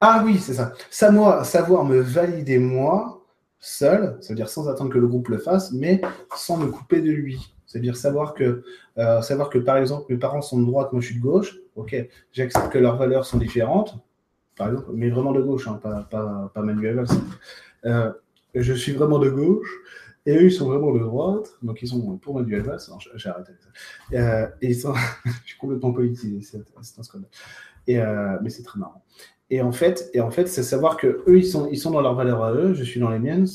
Ah 0.00 0.22
oui, 0.24 0.38
c'est 0.38 0.54
ça. 0.54 0.72
Savoir, 0.90 1.46
savoir 1.46 1.84
me 1.84 1.98
valider 2.00 2.58
moi 2.58 3.24
seul, 3.58 4.18
c'est-à-dire 4.20 4.48
sans 4.48 4.68
attendre 4.68 4.90
que 4.90 4.98
le 4.98 5.06
groupe 5.06 5.28
le 5.28 5.38
fasse, 5.38 5.72
mais 5.72 6.02
sans 6.36 6.56
me 6.56 6.66
couper 6.66 7.00
de 7.00 7.10
lui. 7.10 7.54
C'est-à-dire 7.66 7.96
savoir 7.96 8.34
que, 8.34 8.64
euh, 8.98 9.22
savoir 9.22 9.48
que, 9.48 9.58
par 9.58 9.78
exemple, 9.78 10.12
mes 10.12 10.18
parents 10.18 10.42
sont 10.42 10.60
de 10.60 10.66
droite, 10.66 10.92
moi 10.92 11.00
je 11.00 11.06
suis 11.06 11.16
de 11.16 11.22
gauche, 11.22 11.56
ok, 11.76 11.94
j'accepte 12.32 12.70
que 12.70 12.78
leurs 12.78 12.96
valeurs 12.98 13.24
sont 13.24 13.38
différentes, 13.38 13.96
mais 14.92 15.10
vraiment 15.10 15.32
de 15.32 15.42
gauche, 15.42 15.68
hein, 15.68 15.78
pas, 15.82 16.06
pas, 16.10 16.50
pas, 16.54 16.62
Manuel 16.62 16.96
Valls. 16.96 17.06
Euh, 17.84 18.12
je 18.54 18.72
suis 18.72 18.92
vraiment 18.92 19.18
de 19.18 19.30
gauche, 19.30 19.68
et 20.26 20.36
eux, 20.36 20.44
ils 20.44 20.52
sont 20.52 20.68
vraiment 20.68 20.92
de 20.92 21.00
droite, 21.00 21.50
donc 21.62 21.82
ils 21.82 21.88
sont 21.88 22.16
pour 22.18 22.34
Manuel 22.34 22.62
Valls. 22.62 22.80
J'ai 23.16 23.28
arrêté 23.28 23.52
ça. 23.60 24.18
Euh, 24.18 24.46
et 24.60 24.68
ils 24.68 24.76
sont, 24.76 24.94
je 25.24 25.48
suis 25.48 25.58
complètement 25.58 25.92
politisé, 25.92 26.40
c'est 26.42 26.58
un 26.98 27.02
scandale. 27.02 27.28
Et, 27.86 27.98
mais 28.42 28.50
c'est 28.50 28.62
très 28.62 28.78
marrant. 28.78 29.02
Et 29.52 29.60
en 29.60 29.70
fait, 29.70 30.10
en 30.18 30.30
fait, 30.30 30.48
c'est 30.48 30.62
savoir 30.62 30.96
que 30.96 31.22
eux, 31.28 31.36
ils 31.36 31.44
sont, 31.44 31.68
ils 31.70 31.76
sont 31.76 31.90
dans 31.90 32.00
leurs 32.00 32.14
valeurs 32.14 32.42
à 32.42 32.54
eux, 32.54 32.72
je 32.72 32.82
suis 32.82 32.98
dans 32.98 33.10
les 33.10 33.18
miennes. 33.18 33.46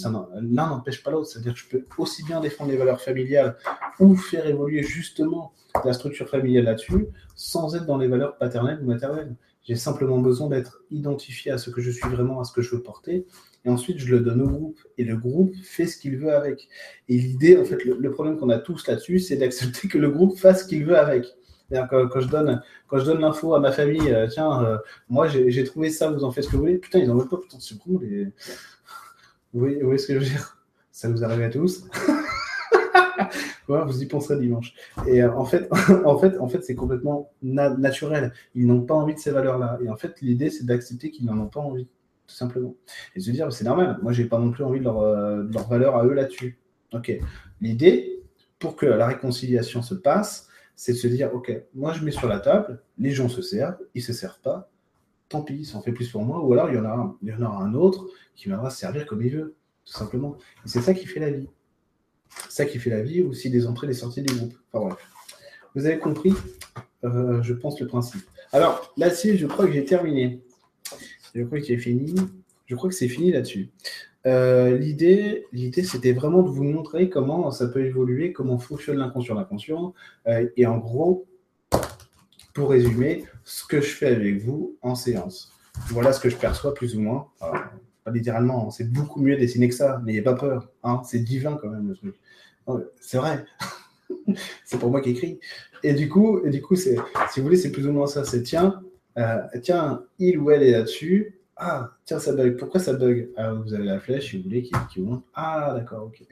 L'un 0.44 0.68
n'empêche 0.68 1.02
pas 1.02 1.10
l'autre. 1.10 1.26
C'est-à-dire 1.26 1.56
que 1.56 1.60
je 1.60 1.68
peux 1.70 1.86
aussi 1.98 2.24
bien 2.24 2.40
défendre 2.40 2.70
les 2.70 2.78
valeurs 2.78 3.02
familiales 3.02 3.58
ou 4.00 4.16
faire 4.16 4.46
évoluer 4.46 4.84
justement 4.84 5.54
la 5.84 5.94
structure 5.94 6.30
familiale 6.30 6.66
là-dessus, 6.66 7.08
sans 7.34 7.76
être 7.76 7.88
dans 7.88 7.98
les 7.98 8.08
valeurs 8.08 8.38
paternelles 8.38 8.78
ou 8.84 8.86
maternelles. 8.86 9.36
J'ai 9.68 9.76
simplement 9.76 10.20
besoin 10.20 10.48
d'être 10.48 10.82
identifié 10.92 11.52
à 11.52 11.58
ce 11.58 11.70
que 11.70 11.82
je 11.82 11.92
suis 11.92 12.08
vraiment, 12.08 12.40
à 12.40 12.46
ce 12.46 12.54
que 12.54 12.62
je 12.62 12.74
veux 12.74 12.82
porter. 12.82 13.26
Et 13.66 13.70
ensuite, 13.70 13.98
je 13.98 14.16
le 14.16 14.22
donne 14.22 14.42
au 14.42 14.48
groupe. 14.48 14.80
Et 14.98 15.04
le 15.04 15.18
groupe 15.18 15.54
fait 15.62 15.86
ce 15.86 15.98
qu'il 15.98 16.18
veut 16.18 16.34
avec. 16.34 16.70
Et 17.10 17.18
l'idée, 17.18 17.58
en 17.58 17.66
fait, 17.66 17.84
le 17.84 18.12
problème 18.12 18.38
qu'on 18.38 18.50
a 18.50 18.60
tous 18.60 18.88
là-dessus, 18.88 19.20
c'est 19.20 19.36
d'accepter 19.36 19.90
que 19.90 19.98
le 19.98 20.10
groupe 20.10 20.38
fasse 20.38 20.64
ce 20.64 20.68
qu'il 20.70 20.86
veut 20.86 20.98
avec. 20.98 21.26
Quand, 21.70 22.08
quand, 22.08 22.22
je 22.22 22.30
donne, 22.30 22.62
quand 22.88 23.00
je 23.00 23.06
donne 23.06 23.20
l'info 23.20 23.54
à 23.56 23.60
ma 23.60 23.74
famille, 23.74 24.10
euh, 24.10 24.26
tiens, 24.28 24.64
euh, 24.64 24.78
moi 25.10 25.28
j'ai 25.28 25.64
trouvé 25.66 25.90
ça, 25.90 26.10
vous 26.10 26.24
en 26.24 26.32
faites 26.32 26.46
ce 26.46 26.50
que 26.50 26.56
vous 26.56 26.62
voulez. 26.62 26.78
Putain, 26.78 27.00
ils 27.00 27.12
en 27.12 27.18
veulent 27.18 27.28
pas, 27.28 27.38
putain, 27.38 27.58
c'est 27.60 27.78
bon. 27.86 28.00
Les... 28.00 28.28
Vous, 29.54 29.68
voyez, 29.82 29.98
ce 29.98 30.08
que 30.08 30.14
je 30.14 30.20
veux 30.20 30.26
dire? 30.26 30.58
Ça 30.92 31.10
vous 31.10 31.24
arrive 31.26 31.42
à 31.42 31.50
tous? 31.50 31.84
Vous 33.68 34.04
y 34.04 34.06
penserez 34.06 34.40
dimanche. 34.40 34.74
Et 35.08 35.22
euh, 35.22 35.34
en 35.34 35.46
fait, 35.46 35.70
en 36.06 36.18
fait, 36.18 36.38
en 36.38 36.48
fait 36.48 36.64
c'est 36.64 36.76
complètement 36.76 37.32
naturel. 37.42 38.34
Ils 38.56 38.68
n'ont 38.68 38.82
pas 38.82 38.96
envie 38.96 39.14
de 39.14 39.20
ces 39.20 39.32
valeurs-là. 39.32 39.80
Et 39.84 39.90
en 39.90 39.96
fait, 39.96 40.22
l'idée, 40.22 40.50
c'est 40.50 40.66
d'accepter 40.66 41.12
qu'ils 41.12 41.26
n'en 41.26 41.38
ont 41.40 41.48
pas 41.48 41.60
envie, 41.60 41.88
tout 42.28 42.36
simplement. 42.36 42.76
Et 43.16 43.20
se 43.20 43.32
dire, 43.32 43.52
c'est 43.52 43.66
normal. 43.66 44.00
Moi, 44.02 44.12
j'ai 44.12 44.26
pas 44.26 44.40
non 44.40 44.52
plus 44.52 44.64
envie 44.64 44.80
de 44.80 44.86
leur, 44.86 45.02
leur 45.02 45.68
valeur 45.68 45.96
à 45.96 46.06
eux 46.06 46.14
là-dessus. 46.14 46.58
Ok. 46.94 47.12
L'idée, 47.62 48.24
pour 48.60 48.76
que 48.76 48.86
la 48.86 49.08
réconciliation 49.08 49.82
se 49.82 49.94
passe, 49.94 50.48
c'est 50.78 50.94
de 50.94 50.98
se 50.98 51.08
dire, 51.08 51.34
OK, 51.34 51.52
moi 51.74 51.92
je 51.94 52.04
mets 52.04 52.12
sur 52.12 52.28
la 52.28 52.40
table, 52.40 52.82
les 52.98 53.12
gens 53.12 53.30
se 53.30 53.42
servent, 53.42 53.78
ils 53.96 54.04
se 54.04 54.14
servent 54.14 54.40
pas, 54.42 54.70
tant 55.28 55.42
pis, 55.42 55.66
ça 55.66 55.78
en 55.78 55.82
fait 55.82 55.92
plus 55.92 56.10
pour 56.10 56.24
moi, 56.24 56.40
ou 56.40 56.54
alors 56.54 56.70
il 56.70 56.76
y 56.76 56.80
en 56.80 57.18
il 57.22 57.30
y 57.30 57.34
en 57.34 57.42
aura 57.42 57.64
un 57.64 57.74
autre 57.74 58.06
qui 58.36 58.46
viendra 58.48 58.70
se 58.70 58.78
servir 58.78 59.06
comme 59.08 59.22
il 59.24 59.32
veut, 59.32 59.56
tout 59.86 59.94
simplement. 59.94 60.38
Et 60.64 60.70
c'est 60.70 60.82
ça 60.82 60.94
qui 60.94 61.08
fait 61.08 61.20
la 61.20 61.32
vie. 61.32 61.50
Ça 62.50 62.66
qui 62.66 62.80
fait 62.80 62.90
la 62.90 63.02
vie, 63.02 63.22
aussi 63.22 63.50
des 63.50 63.68
entrées 63.68 63.88
des 63.88 63.94
sorties 63.94 64.22
du 64.22 64.34
groupe. 64.34 64.54
Enfin 64.72 64.86
bref. 64.86 65.08
Vous 65.76 65.86
avez 65.86 66.00
compris, 66.00 66.34
euh, 67.04 67.42
je 67.44 67.54
pense, 67.54 67.80
le 67.80 67.88
principe. 67.88 68.22
Alors, 68.52 68.94
là-dessus, 68.98 69.38
je 69.38 69.46
crois 69.46 69.68
que 69.68 69.74
j'ai 69.74 69.86
terminé. 69.86 70.42
Je 71.36 71.44
crois 71.44 71.60
que 71.60 71.66
j'ai 71.66 71.78
fini. 71.78 72.16
Je 72.66 72.76
crois 72.76 72.90
que 72.90 72.96
c'est 72.96 73.08
fini 73.08 73.32
là-dessus. 73.32 73.70
Euh, 74.26 74.78
l'idée, 74.78 75.46
l'idée, 75.54 75.84
c'était 75.84 76.12
vraiment 76.12 76.42
de 76.42 76.50
vous 76.50 76.64
montrer 76.64 77.10
comment 77.10 77.52
ça 77.52 77.68
peut 77.68 77.86
évoluer, 77.86 78.34
comment 78.34 78.58
fonctionne 78.58 78.98
l'inconscient, 78.98 79.36
l'inconscient. 79.36 79.94
Euh, 80.28 80.48
et 80.58 80.66
en 80.66 80.78
gros, 80.78 81.26
pour 82.54 82.72
résumer, 82.72 83.24
ce 83.44 83.64
que 83.66 83.80
je 83.80 83.90
fais 83.90 84.08
avec 84.08 84.42
vous 84.42 84.76
en 84.82 84.96
séance. 84.96 85.54
Voilà 85.90 86.12
ce 86.12 86.20
que 86.20 86.30
je 86.30 86.36
perçois 86.36 86.74
plus 86.74 86.96
ou 86.96 87.02
moins. 87.02 87.28
Pas 88.08 88.14
littéralement, 88.14 88.72
c'est 88.72 88.90
beaucoup 88.90 89.22
mieux 89.22 89.36
dessiné 89.36 89.68
que 89.68 89.76
ça, 89.76 90.02
n'ayez 90.06 90.22
pas 90.22 90.34
peur. 90.34 90.70
Hein, 90.84 91.02
c'est 91.04 91.20
divin 91.20 91.58
quand 91.62 91.70
même 91.70 91.90
le 91.90 91.96
truc. 91.96 92.16
C'est 93.02 93.18
vrai. 93.18 93.46
c'est 94.66 94.80
pour 94.80 94.92
moi 94.92 95.02
qui 95.02 95.10
écris. 95.10 95.40
Et 95.84 95.94
du 95.94 96.08
coup, 96.08 96.40
et 96.46 96.50
du 96.50 96.62
coup 96.62 96.76
si 96.76 96.96
vous 96.96 97.44
voulez, 97.44 97.58
c'est 97.58 97.72
plus 97.72 97.86
ou 97.86 97.92
moins 97.92 98.08
ça. 98.08 98.24
C'est 98.24 98.44
tiens, 98.44 98.82
euh, 99.18 99.42
tiens, 99.62 100.04
il 100.20 100.38
ou 100.40 100.52
elle 100.52 100.64
est 100.64 100.72
là-dessus 100.72 101.38
ah, 101.60 101.90
tiens, 102.06 102.20
ça 102.20 102.34
bug. 102.34 102.56
Pourquoi 102.58 102.80
ça 102.80 102.94
bug? 102.94 103.30
Ah, 103.36 103.54
Vous 103.54 103.74
avez 103.74 103.86
la 103.86 104.00
flèche, 104.00 104.30
si 104.30 104.38
vous 104.38 104.44
voulez, 104.44 104.62
qui, 104.62 104.74
qui 104.92 105.02
monte. 105.02 105.24
Ah, 105.34 105.74
d'accord, 105.76 106.04
ok. 106.04 106.24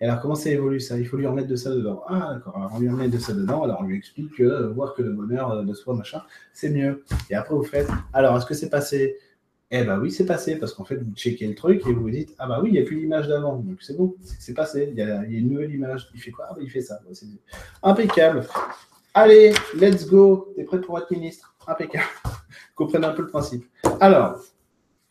Et 0.00 0.04
alors, 0.04 0.20
comment 0.20 0.34
ça 0.34 0.50
évolue 0.50 0.80
ça? 0.80 0.98
Il 0.98 1.06
faut 1.06 1.16
lui 1.16 1.26
remettre 1.26 1.48
de 1.48 1.56
ça 1.56 1.70
dedans. 1.70 2.02
Ah, 2.08 2.34
d'accord. 2.34 2.56
Alors, 2.56 2.72
on 2.74 2.80
lui 2.80 2.88
remet 2.88 3.08
de 3.08 3.18
ça 3.18 3.32
dedans. 3.32 3.62
Alors, 3.62 3.78
on 3.80 3.84
lui 3.84 3.96
explique 3.96 4.34
que 4.36 4.66
voir 4.66 4.94
que 4.94 5.02
le 5.02 5.12
bonheur 5.12 5.52
euh, 5.52 5.62
de 5.62 5.72
soi, 5.74 5.94
machin, 5.94 6.22
c'est 6.52 6.70
mieux. 6.70 7.04
Et 7.30 7.34
après, 7.34 7.54
vous 7.54 7.62
faites 7.62 7.88
Alors, 8.12 8.36
est-ce 8.36 8.46
que 8.46 8.54
c'est 8.54 8.70
passé? 8.70 9.16
Eh 9.70 9.84
ben 9.84 9.98
oui, 10.00 10.10
c'est 10.10 10.24
passé. 10.26 10.56
Parce 10.56 10.72
qu'en 10.72 10.84
fait, 10.84 10.96
vous 10.96 11.14
checkez 11.14 11.46
le 11.46 11.54
truc 11.54 11.82
et 11.86 11.92
vous 11.92 12.02
vous 12.02 12.10
dites 12.10 12.34
Ah, 12.38 12.46
bah 12.46 12.60
oui, 12.62 12.70
il 12.70 12.72
n'y 12.72 12.78
a 12.78 12.84
plus 12.84 12.96
l'image 12.96 13.28
d'avant. 13.28 13.56
Donc, 13.56 13.78
c'est 13.82 13.96
bon, 13.96 14.14
c'est 14.22 14.54
passé. 14.54 14.88
Il 14.90 14.98
y, 14.98 15.02
a, 15.02 15.22
une 15.24 15.50
nouvelle 15.50 15.72
image. 15.72 16.08
Il 16.14 16.20
fait 16.20 16.30
quoi? 16.30 16.46
Ah, 16.48 16.54
bah, 16.54 16.60
il 16.62 16.70
fait 16.70 16.80
ça. 16.80 17.00
Impeccable. 17.82 18.46
Allez, 19.14 19.52
let's 19.74 20.06
go. 20.06 20.52
T'es 20.56 20.64
prêt 20.64 20.80
pour 20.80 20.98
être 20.98 21.10
ministre? 21.10 21.54
Impeccable. 21.66 22.06
Comprennent 22.74 23.04
un 23.04 23.12
peu 23.12 23.22
le 23.22 23.28
principe. 23.28 23.64
Alors, 24.00 24.40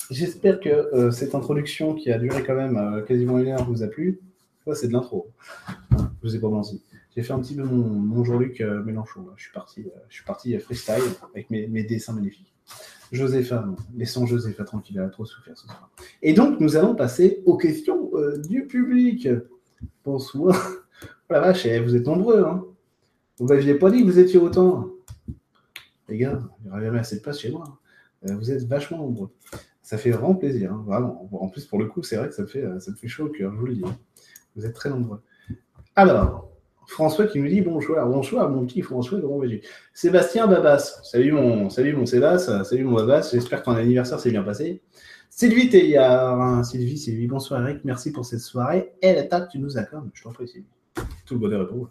j'espère 0.09 0.59
que 0.59 0.69
euh, 0.69 1.11
cette 1.11 1.35
introduction 1.35 1.93
qui 1.93 2.11
a 2.11 2.17
duré 2.17 2.43
quand 2.43 2.55
même 2.55 2.77
euh, 2.77 3.01
quasiment 3.01 3.37
une 3.39 3.49
heure 3.49 3.65
vous 3.65 3.83
a 3.83 3.87
plu. 3.87 4.21
Ça, 4.65 4.75
c'est 4.75 4.87
de 4.87 4.93
l'intro. 4.93 5.31
Je 5.91 6.05
vous 6.23 6.35
ai 6.35 6.39
pas 6.39 6.49
menti. 6.49 6.81
J'ai 7.15 7.23
fait 7.23 7.33
un 7.33 7.39
petit 7.39 7.55
peu 7.55 7.63
mon, 7.63 8.23
Jean-Luc 8.23 8.61
euh, 8.61 8.83
Mélenchon. 8.83 9.25
Je 9.35 9.43
suis 9.43 9.51
parti, 9.51 9.87
je 10.09 10.15
suis 10.15 10.23
parti 10.23 10.57
freestyle 10.59 11.03
avec 11.33 11.49
mes, 11.49 11.83
dessins 11.83 12.13
magnifiques. 12.13 12.53
Josépha, 13.11 13.65
laissons 13.95 14.25
Josépha 14.25 14.63
tranquille, 14.63 14.97
elle 14.97 15.05
a 15.05 15.09
trop 15.09 15.25
souffert 15.25 15.57
ce 15.57 15.65
soir. 15.65 15.89
Et 16.21 16.33
donc, 16.33 16.59
nous 16.59 16.75
allons 16.75 16.95
passer 16.95 17.41
aux 17.45 17.57
questions 17.57 18.11
du 18.47 18.67
public. 18.67 19.29
Bonsoir. 20.03 20.55
Oh 21.29 21.33
la 21.33 21.41
vache, 21.41 21.65
eh, 21.65 21.79
vous 21.79 21.95
êtes 21.95 22.05
nombreux. 22.05 22.43
Hein. 22.43 22.65
Vous 23.37 23.47
m'aviez 23.47 23.75
pas 23.75 23.91
dit 23.91 24.01
que 24.01 24.05
vous 24.05 24.19
étiez 24.19 24.39
autant. 24.39 24.89
Les 26.07 26.17
gars, 26.17 26.39
il 26.59 26.63
n'y 26.63 26.69
aura 26.69 26.81
jamais 26.81 26.99
assez 26.99 27.17
de 27.17 27.21
place 27.21 27.39
chez 27.39 27.51
moi. 27.51 27.65
Hein. 27.67 28.29
Euh, 28.29 28.35
vous 28.35 28.51
êtes 28.51 28.63
vachement 28.63 28.97
nombreux. 28.97 29.29
Ça 29.81 29.97
fait 29.97 30.11
vraiment 30.11 30.35
plaisir, 30.35 30.73
hein. 30.73 31.17
En 31.31 31.49
plus, 31.49 31.65
pour 31.65 31.79
le 31.79 31.85
coup, 31.85 32.01
c'est 32.01 32.15
vrai 32.15 32.29
que 32.29 32.33
ça 32.33 32.41
me 32.41 32.47
fait, 32.47 32.65
ça 32.79 32.93
fait 32.93 33.07
chaud 33.07 33.25
au 33.25 33.29
cœur, 33.29 33.53
je 33.53 33.59
vous 33.59 33.65
le 33.65 33.75
dis. 33.75 33.83
Vous 34.55 34.65
êtes 34.65 34.73
très 34.73 34.89
nombreux. 34.89 35.21
Alors, 35.95 36.49
François 36.87 37.27
qui 37.27 37.39
nous 37.39 37.47
dit 37.47 37.61
bonjour, 37.61 37.97
bonjour 38.05 38.49
mon 38.49 38.65
petit 38.65 38.81
François, 38.81 39.19
comment 39.19 39.39
vas-tu? 39.39 39.61
Sébastien 39.93 40.47
Babas, 40.47 41.01
salut 41.03 41.33
mon, 41.33 41.69
salut 41.69 41.93
mon 41.93 42.05
Sébastien, 42.05 42.63
salut 42.63 42.85
mon 42.85 42.95
Babas, 42.95 43.29
j'espère 43.33 43.59
que 43.59 43.65
ton 43.65 43.73
anniversaire 43.73 44.19
s'est 44.19 44.31
bien 44.31 44.41
passé. 44.41 44.81
Sylvie 45.29 45.69
Théillard, 45.69 46.65
Sylvie, 46.65 46.97
Sylvie, 46.97 47.27
bonsoir 47.27 47.61
Eric, 47.67 47.83
merci 47.83 48.11
pour 48.11 48.25
cette 48.25 48.39
soirée 48.39 48.93
et 49.01 49.13
la 49.13 49.23
table 49.23 49.49
tu 49.51 49.59
nous 49.59 49.77
accordes, 49.77 50.09
je 50.13 50.23
t'en 50.23 50.31
prie 50.31 50.47
Sylvie. 50.47 50.65
Tout 51.25 51.33
le 51.33 51.41
bonheur 51.41 51.63
est 51.63 51.67
pour 51.67 51.77
vous. 51.77 51.89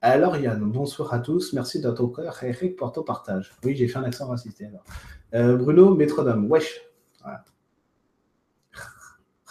Alors 0.00 0.36
Yann, 0.38 0.60
bonsoir 0.64 1.12
à 1.12 1.18
tous, 1.18 1.52
merci 1.52 1.80
de 1.80 1.90
ton 1.90 2.08
cœur 2.08 2.42
Eric 2.42 2.76
pour 2.76 2.90
ton 2.90 3.02
partage. 3.02 3.52
Oui, 3.64 3.76
j'ai 3.76 3.86
fait 3.86 3.98
un 3.98 4.04
accent 4.04 4.26
raciste 4.26 4.62
alors. 4.62 4.82
Euh, 5.34 5.56
Bruno, 5.56 5.94
métronome, 5.94 6.50
wesh. 6.50 6.80
Ah, 7.22 7.44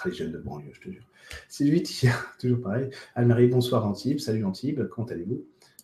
les 0.06 0.12
jeunes 0.12 0.32
de 0.32 0.40
banlieue, 0.40 0.72
je 0.74 0.82
te 0.82 0.90
jure. 0.90 1.04
Sylvie 1.50 1.84
toujours 2.40 2.62
pareil. 2.62 2.90
Anne-Marie, 3.16 3.48
bonsoir 3.48 3.86
Antibes. 3.86 4.20
Salut 4.20 4.46
Antibes, 4.46 4.88
comment 4.90 5.08
allez-vous? 5.08 5.44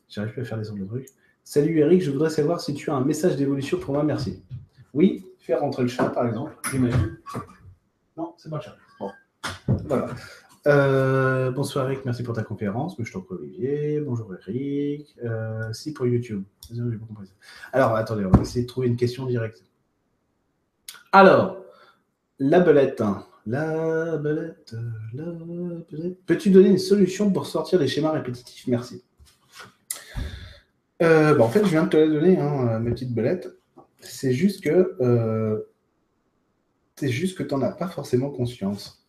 J'arrive 0.10 0.32
plus 0.34 0.42
à 0.42 0.46
faire 0.46 0.58
des 0.58 0.70
autres 0.70 0.86
trucs. 0.86 1.10
Salut 1.44 1.80
Eric, 1.80 2.02
je 2.02 2.12
voudrais 2.12 2.30
savoir 2.30 2.60
si 2.62 2.74
tu 2.74 2.90
as 2.90 2.96
un 2.96 3.04
message 3.04 3.36
d'évolution 3.38 3.80
pour 3.80 3.94
moi, 3.94 4.04
merci. 4.04 4.44
Oui, 4.94 5.26
faire 5.40 5.62
rentrer 5.62 5.84
le 5.84 5.90
chat 5.90 6.10
par 6.10 6.28
exemple, 6.28 6.58
j'imagine. 6.72 7.18
Non, 8.18 8.34
c'est 8.38 8.50
pas 8.50 8.58
le 8.58 8.62
chat. 8.64 8.76
Bon, 9.00 9.12
voilà. 9.86 10.08
Euh, 10.68 11.52
bonsoir 11.52 11.90
Eric, 11.90 12.04
merci 12.04 12.24
pour 12.24 12.36
ta 12.36 12.44
conférence. 12.44 12.98
Je 13.00 13.10
t'en 13.12 13.24
Olivier. 13.30 14.02
Bonjour 14.02 14.34
Eric. 14.36 15.16
Euh, 15.24 15.72
si 15.72 15.94
pour 15.94 16.06
YouTube. 16.06 16.44
Alors 17.72 17.96
attendez, 17.96 18.26
on 18.26 18.32
va 18.32 18.42
essayer 18.42 18.64
de 18.64 18.68
trouver 18.68 18.88
une 18.88 18.98
question 18.98 19.26
directe. 19.26 19.64
Alors, 21.14 21.58
la 22.40 22.60
belette. 22.60 23.02
La 23.48 24.18
belette, 24.18 24.76
la 25.14 25.24
belette. 25.24 26.18
Peux-tu 26.26 26.50
donner 26.50 26.68
une 26.68 26.78
solution 26.78 27.32
pour 27.32 27.46
sortir 27.46 27.80
des 27.80 27.88
schémas 27.88 28.12
répétitifs? 28.12 28.68
Merci. 28.68 29.06
Euh, 31.02 31.34
bah, 31.34 31.46
en 31.46 31.48
fait, 31.48 31.64
je 31.64 31.70
viens 31.70 31.86
de 31.86 31.90
te 31.90 31.96
la 31.96 32.08
donner, 32.08 32.38
hein, 32.38 32.78
mes 32.80 32.92
petites 32.92 33.14
belettes. 33.14 33.48
C'est 34.02 34.34
juste 34.34 34.62
que 34.62 34.98
euh, 35.00 35.62
c'est 36.98 37.08
juste 37.08 37.38
que 37.38 37.44
tu 37.44 37.56
n'en 37.56 37.62
as 37.62 37.72
pas 37.72 37.88
forcément 37.88 38.32
conscience. 38.32 39.08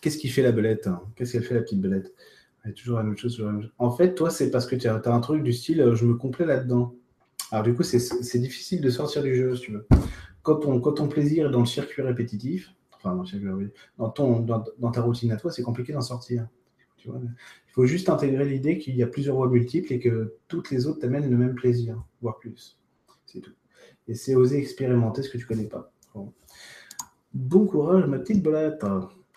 Qu'est-ce 0.00 0.16
qui 0.16 0.28
fait 0.28 0.42
la 0.42 0.52
belette 0.52 0.86
hein? 0.86 1.02
Qu'est-ce 1.14 1.32
qu'elle 1.32 1.44
fait 1.44 1.54
la 1.54 1.60
petite 1.60 1.82
belette? 1.82 2.14
Elle 2.64 2.72
toujours 2.72 2.96
la 2.96 3.04
même 3.04 3.18
chose. 3.18 3.44
En 3.76 3.90
fait, 3.90 4.14
toi, 4.14 4.30
c'est 4.30 4.50
parce 4.50 4.66
que 4.66 4.74
tu 4.74 4.88
as, 4.88 5.02
un 5.04 5.20
truc 5.20 5.42
du 5.42 5.52
style 5.52 5.82
euh, 5.82 5.94
je 5.94 6.06
me 6.06 6.14
complais 6.14 6.46
là-dedans. 6.46 6.94
Alors, 7.50 7.62
du 7.62 7.74
coup, 7.74 7.82
c'est 7.82 8.38
difficile 8.38 8.80
de 8.80 8.88
sortir 8.88 9.22
du 9.22 9.36
jeu, 9.36 9.54
si 9.54 9.64
tu 9.64 9.72
veux. 9.72 9.86
Quand 10.42 10.56
quand 10.80 10.92
ton 10.92 11.08
plaisir 11.08 11.48
est 11.48 11.50
dans 11.50 11.60
le 11.60 11.66
circuit 11.66 12.00
répétitif, 12.00 12.74
dans, 13.04 14.10
ton, 14.10 14.40
dans, 14.40 14.90
ta 14.90 15.02
routine 15.02 15.32
à 15.32 15.36
toi, 15.36 15.50
c'est 15.50 15.62
compliqué 15.62 15.92
d'en 15.92 16.00
sortir. 16.00 16.46
il 17.04 17.12
faut 17.72 17.86
juste 17.86 18.08
intégrer 18.08 18.44
l'idée 18.44 18.78
qu'il 18.78 18.96
y 18.96 19.02
a 19.02 19.06
plusieurs 19.06 19.36
voies 19.36 19.48
multiples 19.48 19.92
et 19.92 20.00
que 20.00 20.36
toutes 20.48 20.70
les 20.70 20.86
autres 20.86 21.00
t'amènent 21.00 21.30
le 21.30 21.36
même 21.36 21.54
plaisir, 21.54 22.02
voire 22.22 22.38
plus. 22.38 22.78
C'est 23.26 23.40
tout. 23.40 23.54
Et 24.08 24.14
c'est 24.14 24.34
oser 24.34 24.58
expérimenter 24.58 25.22
ce 25.22 25.30
que 25.30 25.38
tu 25.38 25.46
connais 25.46 25.68
pas. 25.68 25.92
Bon, 27.32 27.66
courage, 27.66 28.06
ma 28.06 28.18
petite 28.18 28.42
bolette. 28.42 28.84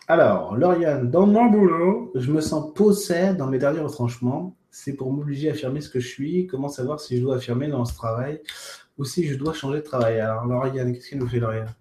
Alors, 0.07 0.55
Lauriane, 0.55 1.09
dans 1.09 1.25
mon 1.25 1.47
boulot, 1.47 2.11
je 2.15 2.31
me 2.31 2.41
sens 2.41 2.73
possède 2.73 3.37
dans 3.37 3.47
mes 3.47 3.57
derniers 3.57 3.79
retranchements. 3.79 4.55
C'est 4.69 4.93
pour 4.93 5.11
m'obliger 5.11 5.49
à 5.49 5.53
affirmer 5.53 5.81
ce 5.81 5.89
que 5.89 5.99
je 5.99 6.07
suis. 6.07 6.47
Comment 6.47 6.69
savoir 6.69 6.99
si 6.99 7.17
je 7.17 7.23
dois 7.23 7.37
affirmer 7.37 7.67
dans 7.67 7.85
ce 7.85 7.95
travail 7.95 8.41
ou 8.97 9.03
si 9.03 9.27
je 9.27 9.35
dois 9.35 9.53
changer 9.53 9.79
de 9.79 9.83
travail? 9.83 10.19
Alors, 10.19 10.45
Lauriane, 10.45 10.93
qu'est-ce 10.93 11.09
qu'il 11.09 11.17
nous 11.17 11.27
fait, 11.27 11.39
Lauriane? 11.39 11.73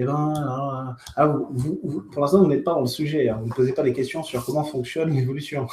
Eh 0.00 0.06
ben, 0.06 0.96
ah, 1.16 1.26
vous, 1.50 2.02
pour 2.10 2.22
l'instant, 2.22 2.42
vous 2.42 2.48
n'êtes 2.48 2.64
pas 2.64 2.72
dans 2.72 2.80
le 2.80 2.86
sujet. 2.86 3.28
Hein. 3.28 3.38
Vous 3.42 3.48
ne 3.48 3.52
posez 3.52 3.72
pas 3.72 3.82
des 3.82 3.92
questions 3.92 4.22
sur 4.22 4.44
comment 4.44 4.64
fonctionne 4.64 5.10
l'évolution. 5.10 5.66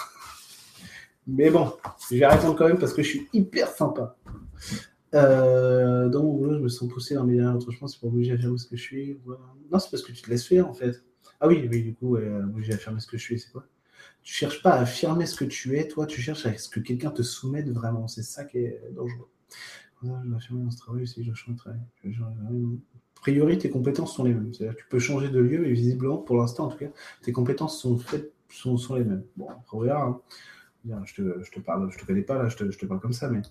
Mais 1.28 1.50
bon, 1.50 1.74
je 2.10 2.18
vais 2.18 2.28
quand 2.58 2.68
même 2.68 2.80
parce 2.80 2.94
que 2.94 3.04
je 3.04 3.10
suis 3.10 3.28
hyper 3.32 3.70
sympa. 3.70 4.18
Euh, 5.14 6.10
dans 6.10 6.24
mon 6.24 6.34
boulot, 6.34 6.56
je 6.56 6.60
me 6.60 6.68
sens 6.68 6.90
poussé 6.90 7.16
dans 7.16 7.24
mes 7.24 7.36
derniers 7.36 7.56
retranchements. 7.56 7.88
C'est 7.88 8.00
pour 8.00 8.12
bouger 8.12 8.34
à 8.34 8.38
faire 8.38 8.52
ce 8.58 8.68
que 8.68 8.76
je 8.76 8.82
suis. 8.82 9.20
Non, 9.72 9.80
c'est 9.80 9.92
parce 9.92 10.04
que 10.04 10.12
tu 10.12 10.22
te 10.22 10.30
laisses 10.30 10.48
faire 10.48 10.68
en 10.68 10.74
fait. 10.74 11.04
Ah 11.40 11.48
oui, 11.48 11.68
oui, 11.72 11.84
du 11.84 11.94
coup, 11.94 12.18
euh, 12.18 12.42
bouger 12.44 12.74
à 12.74 12.76
affirmer 12.76 13.00
ce 13.00 13.08
que 13.08 13.18
je 13.18 13.24
suis, 13.24 13.40
c'est 13.40 13.52
quoi? 13.52 13.66
Tu 14.24 14.34
cherches 14.34 14.62
pas 14.62 14.72
à 14.72 14.82
affirmer 14.82 15.26
ce 15.26 15.36
que 15.36 15.46
tu 15.46 15.78
es, 15.78 15.88
toi, 15.88 16.06
tu 16.06 16.22
cherches 16.22 16.46
à 16.46 16.58
ce 16.58 16.68
que 16.68 16.80
quelqu'un 16.80 17.12
te 17.12 17.22
soumette 17.22 17.70
vraiment. 17.70 18.08
C'est 18.08 18.24
ça 18.24 18.44
qui 18.44 18.58
est 18.58 18.82
dangereux. 18.92 19.30
je 20.04 20.08
vais 20.10 20.36
affirmer 20.36 20.70
ce 20.72 20.78
travail 20.78 21.04
aussi, 21.04 21.24
je 21.24 21.34
change 21.34 21.56
travail 21.56 21.80
priori, 23.28 23.58
tes 23.58 23.70
compétences 23.70 24.16
sont 24.16 24.24
les 24.24 24.34
mêmes. 24.34 24.54
C'est-à-dire 24.54 24.78
tu 24.78 24.86
peux 24.88 25.00
changer 25.00 25.28
de 25.28 25.40
lieu, 25.40 25.60
mais 25.60 25.72
visiblement, 25.72 26.18
pour 26.18 26.38
l'instant, 26.38 26.68
en 26.68 26.70
tout 26.70 26.78
cas, 26.78 26.90
tes 27.22 27.34
compétences 27.34 27.78
sont, 27.82 27.98
faites, 27.98 28.32
sont, 28.50 28.78
les 28.96 29.04
mêmes. 29.04 29.24
Bon, 29.36 29.48
regarde, 29.68 30.16
hein. 30.90 31.02
je, 31.04 31.16
te, 31.16 31.44
je 31.44 31.52
te 31.52 31.60
parle, 31.60 31.92
je 31.92 31.98
te 31.98 32.06
connais 32.06 32.22
pas, 32.22 32.42
là, 32.42 32.48
je 32.48 32.56
te, 32.56 32.72
je 32.72 32.78
te 32.78 32.86
parle 32.86 33.02
comme 33.02 33.12
ça, 33.12 33.30
mais 33.30 33.42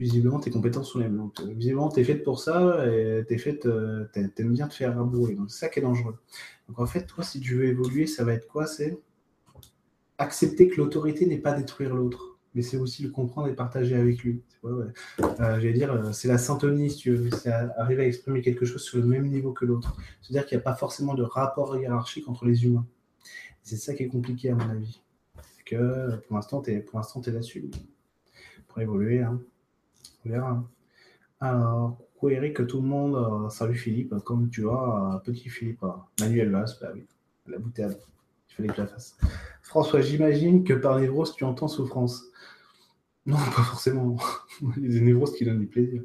visiblement, 0.00 0.40
tes 0.40 0.50
compétences 0.50 0.90
sont 0.90 0.98
les 0.98 1.08
mêmes. 1.08 1.30
Visiblement, 1.46 1.90
tu 1.90 2.00
es 2.00 2.04
faite 2.04 2.24
pour 2.24 2.40
ça 2.40 2.84
et 2.88 3.24
tu 3.28 3.38
faite, 3.38 3.66
euh, 3.66 4.08
aimes 4.16 4.52
bien 4.52 4.66
te 4.66 4.74
faire 4.74 4.96
rabouer. 4.96 5.36
Donc, 5.36 5.48
c'est 5.52 5.60
ça 5.60 5.68
qui 5.68 5.78
est 5.78 5.82
dangereux. 5.82 6.16
Donc, 6.68 6.80
en 6.80 6.86
fait, 6.86 7.06
toi, 7.06 7.22
si 7.22 7.38
tu 7.38 7.54
veux 7.54 7.66
évoluer, 7.66 8.08
ça 8.08 8.24
va 8.24 8.32
être 8.32 8.48
quoi? 8.48 8.66
C'est 8.66 8.98
accepter 10.18 10.66
que 10.66 10.76
l'autorité 10.78 11.24
n'est 11.26 11.38
pas 11.38 11.52
détruire 11.52 11.94
l'autre 11.94 12.37
mais 12.54 12.62
c'est 12.62 12.76
aussi 12.76 13.02
le 13.02 13.10
comprendre 13.10 13.48
et 13.48 13.54
partager 13.54 13.94
avec 13.94 14.18
lui. 14.22 14.42
Euh, 14.64 14.90
j'allais 15.38 15.72
dire, 15.72 15.92
euh, 15.92 16.12
c'est 16.12 16.28
la 16.28 16.38
syntonie, 16.38 16.90
si 16.90 16.98
tu 16.98 17.14
veux, 17.14 17.30
c'est 17.30 17.50
arriver 17.50 18.04
à 18.04 18.06
exprimer 18.06 18.40
quelque 18.40 18.64
chose 18.64 18.82
sur 18.82 18.98
le 18.98 19.04
même 19.04 19.28
niveau 19.28 19.52
que 19.52 19.64
l'autre. 19.64 19.96
C'est-à-dire 20.22 20.46
qu'il 20.46 20.56
n'y 20.56 20.62
a 20.62 20.64
pas 20.64 20.74
forcément 20.74 21.14
de 21.14 21.22
rapport 21.22 21.76
hiérarchique 21.76 22.28
entre 22.28 22.46
les 22.46 22.64
humains. 22.64 22.86
C'est 23.62 23.76
ça 23.76 23.94
qui 23.94 24.04
est 24.04 24.08
compliqué, 24.08 24.50
à 24.50 24.54
mon 24.54 24.68
avis. 24.68 25.00
C'est 25.56 25.64
que 25.64 26.16
pour 26.26 26.36
l'instant, 26.36 26.62
tu 26.62 26.72
es, 26.72 27.32
là-dessus. 27.32 27.70
Pour 28.66 28.80
évoluer, 28.80 29.20
hein. 29.20 29.40
on 30.24 30.30
verra. 30.30 30.68
Alors, 31.40 31.98
coucou 32.14 32.30
Eric, 32.30 32.66
tout 32.66 32.80
le 32.80 32.88
monde. 32.88 33.14
Euh, 33.14 33.48
salut 33.50 33.76
Philippe, 33.76 34.14
comme 34.24 34.50
tu 34.50 34.62
vois, 34.62 35.22
petit 35.24 35.48
Philippe. 35.48 35.84
Manuel 36.20 36.50
Vasse, 36.50 36.80
bah 36.80 36.90
oui, 36.94 37.06
la 37.46 37.58
bouteille. 37.58 37.96
François, 39.62 40.00
j'imagine 40.00 40.64
que 40.64 40.72
par 40.72 40.98
névrose, 40.98 41.34
tu 41.34 41.44
entends 41.44 41.68
souffrance. 41.68 42.24
Non, 43.26 43.36
pas 43.36 43.62
forcément. 43.62 44.16
Il 44.76 44.84
y 44.84 44.88
a 44.88 44.98
des 44.98 45.00
névroses 45.00 45.34
qui 45.34 45.44
donnent 45.44 45.60
du 45.60 45.66
plaisir. 45.66 46.02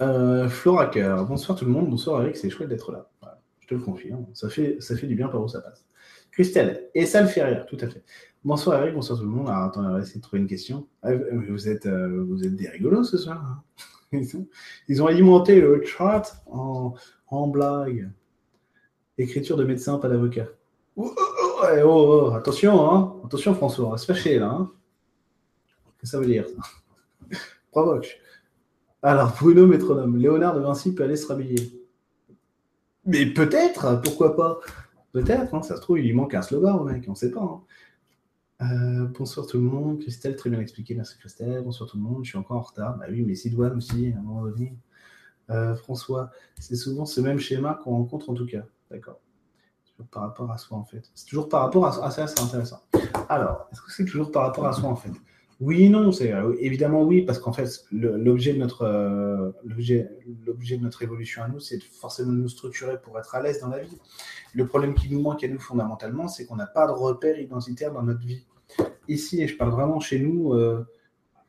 Euh, 0.00 0.48
Floraker, 0.48 1.24
bonsoir 1.26 1.58
tout 1.58 1.64
le 1.64 1.72
monde, 1.72 1.90
bonsoir 1.90 2.22
Eric, 2.22 2.36
c'est 2.36 2.50
chouette 2.50 2.68
d'être 2.68 2.92
là. 2.92 3.10
je 3.60 3.66
te 3.66 3.74
le 3.74 3.80
confirme, 3.80 4.26
ça 4.32 4.48
fait, 4.48 4.78
du 5.06 5.16
bien 5.16 5.28
par 5.28 5.42
où 5.42 5.48
ça 5.48 5.60
passe. 5.60 5.84
Christelle, 6.30 6.88
et 6.94 7.04
ça 7.04 7.20
le 7.20 7.26
fait 7.26 7.42
rire, 7.42 7.66
tout 7.66 7.78
à 7.80 7.88
fait. 7.88 8.04
Bonsoir 8.44 8.80
Eric, 8.80 8.94
bonsoir 8.94 9.18
tout 9.18 9.24
le 9.24 9.30
monde. 9.30 9.48
Attends, 9.48 9.84
on 9.84 9.92
va 9.94 10.00
essayer 10.00 10.18
de 10.18 10.22
trouver 10.22 10.40
une 10.40 10.46
question. 10.46 10.86
Ah, 11.02 11.10
vous, 11.14 11.68
êtes, 11.68 11.86
euh, 11.86 12.24
vous 12.28 12.44
êtes 12.44 12.54
des 12.54 12.68
rigolos 12.68 13.02
ce 13.02 13.18
soir. 13.18 13.44
Hein. 13.44 13.62
Ils, 14.88 15.02
ont, 15.02 15.06
alimenté 15.06 15.60
le 15.60 15.82
chat 15.84 16.44
en 16.46 17.48
blague. 17.48 18.08
Écriture 19.18 19.56
de 19.56 19.64
médecin, 19.64 19.98
pas 19.98 20.08
d'avocat. 20.08 20.46
Oh, 21.00 21.14
oh, 21.16 21.84
oh, 21.84 22.34
attention, 22.34 22.90
hein. 22.90 23.14
attention 23.24 23.54
François, 23.54 23.86
on 23.86 23.90
va 23.90 23.98
se 23.98 24.06
fâcher 24.06 24.40
là. 24.40 24.48
Hein. 24.48 24.72
Qu'est-ce 26.00 26.00
que 26.00 26.06
ça 26.08 26.18
veut 26.18 26.26
dire 26.26 26.44
Provoque. 27.70 28.18
Alors, 29.00 29.32
Bruno 29.38 29.68
Métronome, 29.68 30.16
Léonard 30.16 30.56
de 30.56 30.60
Vinci 30.60 30.92
peut 30.92 31.04
aller 31.04 31.14
se 31.14 31.28
rhabiller. 31.28 31.86
Mais 33.04 33.26
peut-être, 33.26 34.00
pourquoi 34.02 34.34
pas? 34.34 34.58
Peut-être, 35.12 35.54
hein, 35.54 35.62
ça 35.62 35.76
se 35.76 35.80
trouve, 35.80 36.00
il 36.00 36.16
manque 36.16 36.34
un 36.34 36.42
slogan 36.42 36.84
mec, 36.84 37.04
on 37.06 37.12
ne 37.12 37.16
sait 37.16 37.30
pas. 37.30 37.42
Hein. 37.42 37.62
Euh, 38.60 39.06
bonsoir 39.16 39.46
tout 39.46 39.58
le 39.58 39.62
monde, 39.62 40.00
Christelle, 40.00 40.34
très 40.34 40.50
bien 40.50 40.58
expliqué, 40.58 40.96
merci 40.96 41.16
Christelle. 41.18 41.62
Bonsoir 41.62 41.88
tout 41.88 41.96
le 41.96 42.02
monde, 42.02 42.24
je 42.24 42.30
suis 42.30 42.38
encore 42.38 42.56
en 42.56 42.62
retard. 42.62 42.98
Bah 42.98 43.06
oui, 43.08 43.22
mais 43.22 43.36
Sidoine 43.36 43.76
aussi, 43.76 44.12
à 44.16 44.18
un 44.18 44.22
moment 44.22 44.42
donné. 44.42 44.76
Euh, 45.50 45.76
François, 45.76 46.32
c'est 46.58 46.74
souvent 46.74 47.06
ce 47.06 47.20
même 47.20 47.38
schéma 47.38 47.78
qu'on 47.84 47.92
rencontre 47.92 48.30
en 48.30 48.34
tout 48.34 48.46
cas. 48.46 48.64
D'accord. 48.90 49.20
Par 50.10 50.22
rapport 50.22 50.50
à 50.50 50.58
soi 50.58 50.78
en 50.78 50.84
fait. 50.84 51.10
C'est 51.14 51.26
toujours 51.26 51.48
par 51.48 51.62
rapport 51.62 51.86
à 51.86 51.92
soi. 51.92 52.02
Ah, 52.06 52.10
ça, 52.10 52.26
c'est 52.26 52.40
intéressant. 52.40 52.80
Alors, 53.28 53.68
est-ce 53.72 53.80
que 53.82 53.92
c'est 53.92 54.04
toujours 54.04 54.30
par 54.30 54.44
rapport 54.44 54.66
à 54.66 54.72
soi 54.72 54.88
en 54.88 54.96
fait? 54.96 55.10
Oui 55.60 55.88
non, 55.88 56.12
c'est 56.12 56.32
euh, 56.32 56.54
évidemment 56.60 57.02
oui, 57.02 57.22
parce 57.22 57.40
qu'en 57.40 57.52
fait, 57.52 57.68
l'objet 57.90 58.52
de 58.52 58.58
notre 58.58 58.82
euh, 58.82 59.50
l'objet 59.64 60.06
de 60.76 60.82
notre 60.82 61.02
évolution 61.02 61.42
à 61.42 61.48
nous, 61.48 61.58
c'est 61.58 61.82
forcément 61.82 62.32
de 62.32 62.36
nous 62.36 62.48
structurer 62.48 63.00
pour 63.00 63.18
être 63.18 63.34
à 63.34 63.42
l'aise 63.42 63.60
dans 63.60 63.68
la 63.68 63.80
vie. 63.80 63.98
Le 64.54 64.66
problème 64.66 64.94
qui 64.94 65.10
nous 65.10 65.20
manque 65.20 65.42
à 65.42 65.48
nous 65.48 65.58
fondamentalement, 65.58 66.28
c'est 66.28 66.46
qu'on 66.46 66.54
n'a 66.54 66.68
pas 66.68 66.86
de 66.86 66.92
repère 66.92 67.40
identitaire 67.40 67.92
dans 67.92 68.04
notre 68.04 68.20
vie. 68.20 68.46
Ici, 69.08 69.42
et 69.42 69.48
je 69.48 69.56
parle 69.56 69.72
vraiment 69.72 69.98
chez 69.98 70.20
nous. 70.20 70.52
Euh, 70.52 70.86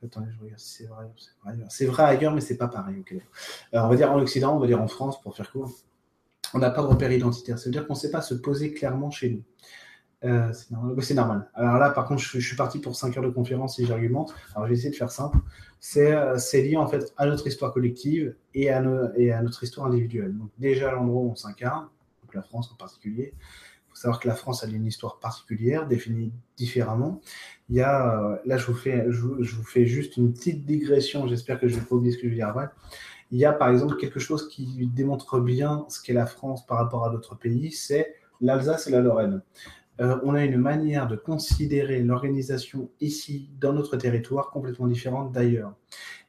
attendez, 0.03 0.31
je 0.31 0.39
regarde 0.41 0.59
si 0.59 0.77
c'est 0.77 0.87
vrai. 0.87 1.05
C'est 1.69 1.85
vrai, 1.85 2.03
ailleurs, 2.03 2.33
mais 2.33 2.41
c'est 2.41 2.57
pas 2.57 2.67
pareil. 2.67 3.03
on 3.73 3.87
va 3.87 3.95
dire 3.95 4.11
en 4.11 4.19
Occident, 4.19 4.55
on 4.55 4.59
va 4.59 4.65
dire 4.65 4.81
en 4.81 4.87
France, 4.87 5.21
pour 5.21 5.35
faire 5.35 5.51
court. 5.51 5.71
On 6.53 6.59
n'a 6.59 6.69
pas 6.69 6.81
de 6.81 6.87
repère 6.87 7.11
identitaire. 7.11 7.59
C'est-à-dire 7.59 7.87
qu'on 7.87 7.93
ne 7.93 7.99
sait 7.99 8.11
pas 8.11 8.21
se 8.21 8.33
poser 8.33 8.73
clairement 8.73 9.11
chez 9.11 9.29
nous. 9.29 9.43
Euh, 10.25 10.51
c'est 10.51 10.71
normal. 10.71 10.95
c'est 11.01 11.13
normal. 11.13 11.49
Alors 11.53 11.77
là, 11.77 11.91
par 11.91 12.05
contre, 12.05 12.21
je, 12.21 12.39
suis 12.39 12.55
parti 12.55 12.79
pour 12.79 12.95
5 12.95 13.15
heures 13.17 13.23
de 13.23 13.29
conférence 13.29 13.79
et 13.79 13.85
j'argumente. 13.85 14.33
Alors, 14.53 14.67
je 14.67 14.73
vais 14.73 14.77
essayer 14.77 14.91
de 14.91 14.95
faire 14.95 15.11
simple. 15.11 15.37
Euh, 15.97 16.37
c'est 16.37 16.61
lié 16.61 16.75
en 16.75 16.87
fait 16.87 17.13
à 17.17 17.25
notre 17.25 17.47
histoire 17.47 17.73
collective 17.73 18.35
et 18.53 18.69
à, 18.69 18.81
notre 18.81 19.63
histoire 19.63 19.87
individuelle. 19.87 20.37
Donc, 20.37 20.49
déjà, 20.57 20.91
l'endroit 20.91 21.21
où 21.21 21.31
on 21.31 21.35
s'incarne, 21.35 21.87
la 22.33 22.41
France 22.41 22.69
en 22.71 22.75
particulier. 22.75 23.33
Il 23.33 23.89
faut 23.89 23.95
savoir 23.95 24.19
que 24.19 24.27
la 24.27 24.35
France 24.35 24.63
a 24.63 24.67
une 24.67 24.85
histoire 24.85 25.19
particulière, 25.19 25.87
définie 25.87 26.31
différemment. 26.57 27.21
Il 27.69 27.75
y 27.77 27.81
a, 27.81 28.19
euh, 28.19 28.37
là, 28.45 28.57
je 28.57 28.67
vous, 28.67 28.75
fais, 28.75 29.05
je, 29.09 29.21
vous 29.21 29.63
fais 29.63 29.85
juste 29.85 30.17
une 30.17 30.33
petite 30.33 30.65
digression. 30.65 31.27
J'espère 31.27 31.59
que 31.59 31.67
je 31.67 31.75
ne 31.75 31.79
vais 31.79 31.85
pas 31.85 31.95
oublier 31.95 32.13
ce 32.13 32.17
que 32.17 32.23
je 32.23 32.29
vais 32.29 32.35
dire 32.35 32.49
après. 32.49 32.69
Il 33.31 33.39
y 33.39 33.45
a 33.45 33.53
par 33.53 33.69
exemple 33.69 33.95
quelque 33.97 34.19
chose 34.19 34.47
qui 34.49 34.87
démontre 34.87 35.39
bien 35.39 35.85
ce 35.89 36.01
qu'est 36.01 36.13
la 36.13 36.25
France 36.25 36.65
par 36.65 36.77
rapport 36.77 37.05
à 37.05 37.09
d'autres 37.09 37.35
pays, 37.35 37.71
c'est 37.71 38.15
l'Alsace 38.41 38.87
et 38.87 38.91
la 38.91 39.01
Lorraine. 39.01 39.41
Euh, 40.01 40.17
on 40.23 40.33
a 40.33 40.43
une 40.43 40.57
manière 40.57 41.07
de 41.07 41.15
considérer 41.15 42.01
l'organisation 42.01 42.89
ici, 43.01 43.49
dans 43.59 43.73
notre 43.73 43.97
territoire, 43.97 44.49
complètement 44.49 44.87
différente 44.87 45.31
d'ailleurs. 45.31 45.73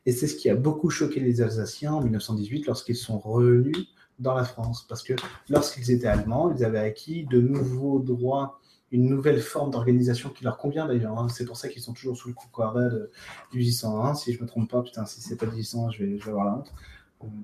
Et 0.06 0.12
c'est 0.12 0.26
ce 0.26 0.34
qui 0.34 0.50
a 0.50 0.56
beaucoup 0.56 0.90
choqué 0.90 1.20
les 1.20 1.40
Alsaciens 1.40 1.92
en 1.92 2.02
1918 2.02 2.66
lorsqu'ils 2.66 2.96
sont 2.96 3.18
revenus 3.18 3.76
dans 4.18 4.34
la 4.34 4.44
France. 4.44 4.86
Parce 4.88 5.02
que 5.02 5.14
lorsqu'ils 5.48 5.90
étaient 5.92 6.08
allemands, 6.08 6.52
ils 6.56 6.64
avaient 6.64 6.80
acquis 6.80 7.26
de 7.26 7.40
nouveaux 7.40 8.00
droits, 8.00 8.60
une 8.92 9.08
nouvelle 9.08 9.40
forme 9.40 9.70
d'organisation 9.70 10.30
qui 10.30 10.44
leur 10.44 10.58
convient 10.58 10.86
d'ailleurs. 10.86 11.18
Hein. 11.18 11.28
C'est 11.28 11.44
pour 11.44 11.56
ça 11.56 11.68
qu'ils 11.68 11.82
sont 11.82 11.92
toujours 11.92 12.16
sous 12.16 12.28
le 12.28 12.34
coup 12.34 12.48
de 12.48 13.10
1801. 13.54 14.14
Si 14.14 14.32
je 14.32 14.38
ne 14.38 14.42
me 14.42 14.48
trompe 14.48 14.70
pas, 14.70 14.82
putain, 14.82 15.04
si 15.06 15.20
c'est 15.20 15.36
pas 15.36 15.46
1801, 15.46 15.90
je 15.90 16.04
vais, 16.04 16.18
je 16.18 16.24
vais 16.24 16.30
avoir 16.30 16.46
la 16.46 16.54
honte. 16.54 16.72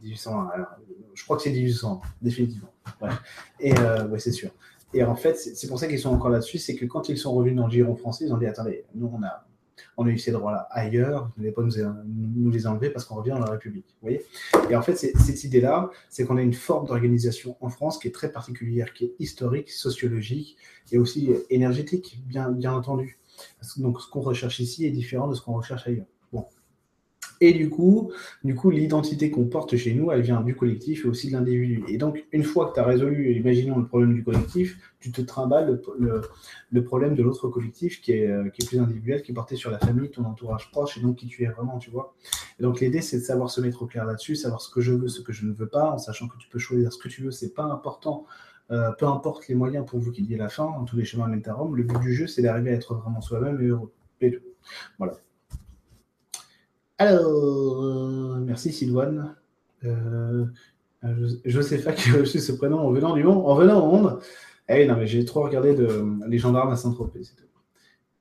1801, 0.02 0.50
euh, 0.58 0.64
je 1.14 1.24
crois 1.24 1.36
que 1.36 1.42
c'est 1.42 1.50
1800, 1.50 2.00
définitivement. 2.22 2.72
Et 3.60 3.76
euh, 3.78 4.08
ouais, 4.08 4.18
c'est 4.18 4.32
sûr. 4.32 4.50
Et 4.94 5.04
en 5.04 5.14
fait, 5.14 5.36
c'est 5.36 5.66
pour 5.68 5.78
ça 5.78 5.86
qu'ils 5.86 5.98
sont 5.98 6.10
encore 6.10 6.30
là-dessus, 6.30 6.58
c'est 6.58 6.74
que 6.74 6.86
quand 6.86 7.08
ils 7.08 7.18
sont 7.18 7.34
revenus 7.34 7.56
dans 7.56 7.66
le 7.66 7.72
giron 7.72 7.94
français, 7.96 8.24
ils 8.24 8.32
ont 8.32 8.38
dit 8.38 8.46
attendez, 8.46 8.84
nous 8.94 9.10
on 9.12 9.22
a, 9.22 9.46
on 9.96 10.06
a 10.06 10.10
eu 10.10 10.18
ces 10.18 10.32
droits-là 10.32 10.68
ailleurs, 10.70 11.30
vous 11.36 11.42
n'allez 11.42 11.52
pas 11.52 11.62
nous, 11.62 12.50
les 12.50 12.66
enlever 12.66 12.90
parce 12.90 13.04
qu'on 13.04 13.16
revient 13.16 13.30
dans 13.30 13.40
la 13.40 13.50
République. 13.50 13.86
Vous 14.00 14.08
voyez 14.08 14.24
Et 14.70 14.76
en 14.76 14.82
fait, 14.82 14.96
cette 14.96 15.44
idée-là, 15.44 15.90
c'est 16.08 16.24
qu'on 16.24 16.36
a 16.36 16.42
une 16.42 16.54
forme 16.54 16.86
d'organisation 16.86 17.56
en 17.60 17.68
France 17.68 17.98
qui 17.98 18.08
est 18.08 18.12
très 18.12 18.32
particulière, 18.32 18.92
qui 18.92 19.04
est 19.06 19.14
historique, 19.18 19.70
sociologique 19.70 20.56
et 20.92 20.98
aussi 20.98 21.30
énergétique, 21.50 22.20
bien 22.26 22.72
entendu. 22.72 23.18
Donc 23.78 24.00
ce 24.00 24.08
qu'on 24.08 24.20
recherche 24.20 24.60
ici 24.60 24.86
est 24.86 24.90
différent 24.90 25.28
de 25.28 25.34
ce 25.34 25.42
qu'on 25.42 25.54
recherche 25.54 25.86
ailleurs. 25.86 26.06
Et 27.40 27.52
du 27.52 27.68
coup, 27.68 28.12
du 28.44 28.54
coup, 28.54 28.70
l'identité 28.70 29.30
qu'on 29.30 29.46
porte 29.46 29.76
chez 29.76 29.94
nous, 29.94 30.10
elle 30.10 30.22
vient 30.22 30.40
du 30.40 30.54
collectif 30.54 31.04
et 31.04 31.08
aussi 31.08 31.28
de 31.28 31.32
l'individu. 31.34 31.84
Et 31.88 31.98
donc, 31.98 32.24
une 32.32 32.44
fois 32.44 32.68
que 32.68 32.74
tu 32.74 32.80
as 32.80 32.84
résolu, 32.84 33.34
imaginons 33.34 33.78
le 33.78 33.86
problème 33.86 34.14
du 34.14 34.24
collectif, 34.24 34.78
tu 35.00 35.12
te 35.12 35.20
trimbales 35.20 35.80
le, 36.70 36.84
problème 36.84 37.14
de 37.14 37.22
l'autre 37.22 37.48
collectif 37.48 38.00
qui 38.00 38.12
est, 38.12 38.26
euh, 38.26 38.48
qui 38.48 38.62
est 38.62 38.66
plus 38.66 38.78
individuel, 38.78 39.22
qui 39.22 39.32
est 39.32 39.34
porté 39.34 39.56
sur 39.56 39.70
la 39.70 39.78
famille, 39.78 40.10
ton 40.10 40.24
entourage 40.24 40.70
proche 40.70 40.96
et 40.96 41.00
donc 41.00 41.16
qui 41.16 41.26
tu 41.26 41.44
es 41.44 41.48
vraiment, 41.48 41.78
tu 41.78 41.90
vois. 41.90 42.14
Et 42.58 42.62
donc, 42.62 42.80
l'idée, 42.80 43.02
c'est 43.02 43.18
de 43.18 43.24
savoir 43.24 43.50
se 43.50 43.60
mettre 43.60 43.82
au 43.82 43.86
clair 43.86 44.06
là-dessus, 44.06 44.34
savoir 44.34 44.60
ce 44.60 44.70
que 44.70 44.80
je 44.80 44.92
veux, 44.92 45.08
ce 45.08 45.20
que 45.20 45.32
je 45.32 45.46
ne 45.46 45.52
veux 45.52 45.68
pas, 45.68 45.92
en 45.92 45.98
sachant 45.98 46.28
que 46.28 46.38
tu 46.38 46.48
peux 46.48 46.58
choisir 46.58 46.92
ce 46.92 46.98
que 46.98 47.08
tu 47.08 47.22
veux, 47.22 47.30
c'est 47.30 47.54
pas 47.54 47.64
important. 47.64 48.24
Euh, 48.72 48.90
peu 48.92 49.06
importe 49.06 49.46
les 49.46 49.54
moyens 49.54 49.86
pour 49.86 50.00
vous 50.00 50.10
qu'il 50.10 50.24
y 50.26 50.34
ait 50.34 50.38
la 50.38 50.48
fin, 50.48 50.84
tous 50.86 50.96
les 50.96 51.04
chemins 51.04 51.28
mènent 51.28 51.46
à 51.46 51.54
Rome. 51.54 51.76
Le 51.76 51.84
but 51.84 52.00
du 52.00 52.14
jeu, 52.14 52.26
c'est 52.26 52.42
d'arriver 52.42 52.70
à 52.70 52.74
être 52.74 52.94
vraiment 52.94 53.20
soi-même 53.20 53.60
et 53.60 53.66
heureux. 53.66 53.92
Voilà. 54.98 55.18
Alors, 56.98 57.84
euh, 57.84 58.38
merci 58.40 58.72
Sylvain. 58.72 59.34
Euh, 59.84 60.46
Josépha 61.44 61.92
qui 61.92 62.10
a 62.10 62.14
reçu 62.14 62.40
ce 62.40 62.52
prénom 62.52 62.78
en 62.78 62.90
venant 62.90 63.14
du 63.14 63.22
monde, 63.22 63.44
en 63.46 63.54
venant 63.54 63.86
au 63.86 63.90
monde. 63.90 64.20
Eh 64.68 64.86
non, 64.86 64.96
mais 64.96 65.06
j'ai 65.06 65.24
trop 65.24 65.42
regardé 65.42 65.74
de, 65.74 66.04
les 66.26 66.38
gendarmes 66.38 66.72
à 66.72 66.76
Saint-Tropez, 66.76 67.22
c'est 67.22 67.36
tout. 67.36 67.44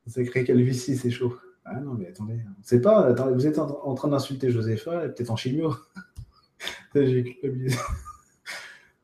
Sacré 0.07 0.43
calvitie, 0.43 0.97
c'est 0.97 1.09
chaud. 1.09 1.35
Ah 1.63 1.79
non, 1.79 1.93
mais 1.95 2.09
attendez, 2.09 2.39
c'est 2.61 2.81
pas, 2.81 3.11
vous 3.31 3.47
êtes 3.47 3.57
en, 3.57 3.95
train 3.95 4.09
d'insulter 4.09 4.51
Josépha, 4.51 5.07
peut-être 5.09 5.31
en 5.31 5.35
chimio. 5.35 5.73
j'ai 6.95 7.23
culpabilisé. 7.23 7.77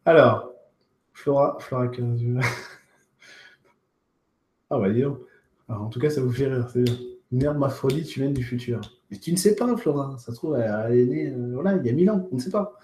Alors, 0.06 0.54
Flora, 1.14 1.58
Flora 1.60 1.88
15. 1.88 2.22
ah 4.70 4.78
bah 4.78 4.90
dis 4.92 5.06
en 5.06 5.88
tout 5.88 6.00
cas, 6.00 6.10
ça 6.10 6.22
vous 6.22 6.32
fait 6.32 6.48
rire, 6.48 6.70
c'est 6.72 6.84
bien. 7.32 7.58
Tu 8.06 8.20
viens 8.20 8.30
du 8.30 8.44
futur. 8.44 8.82
Mais 9.12 9.18
tu 9.18 9.32
ne 9.32 9.38
sais 9.38 9.56
pas, 9.56 9.76
Flora. 9.78 10.16
Ça 10.18 10.32
se 10.32 10.38
trouve, 10.38 10.56
elle 10.56 10.98
est 10.98 11.06
née 11.06 11.28
euh, 11.28 11.52
voilà, 11.54 11.76
il 11.76 11.86
y 11.86 11.90
a 11.90 11.94
mille 11.94 12.10
ans. 12.10 12.28
On 12.32 12.36
ne 12.36 12.42
sait 12.42 12.50
pas. 12.50 12.80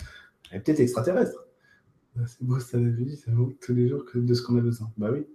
Elle 0.51 0.57
est 0.57 0.61
peut-être 0.61 0.81
extraterrestre. 0.81 1.45
Ah, 2.19 2.23
c'est 2.27 2.43
beau, 2.43 2.59
ça 2.59 2.77
vie, 2.77 3.17
c'est 3.23 3.31
beau 3.31 3.53
tous 3.61 3.73
les 3.73 3.87
jours 3.87 4.03
de 4.13 4.33
ce 4.33 4.41
qu'on 4.41 4.57
a 4.57 4.61
besoin. 4.61 4.91
Bah 4.97 5.09
oui. 5.11 5.25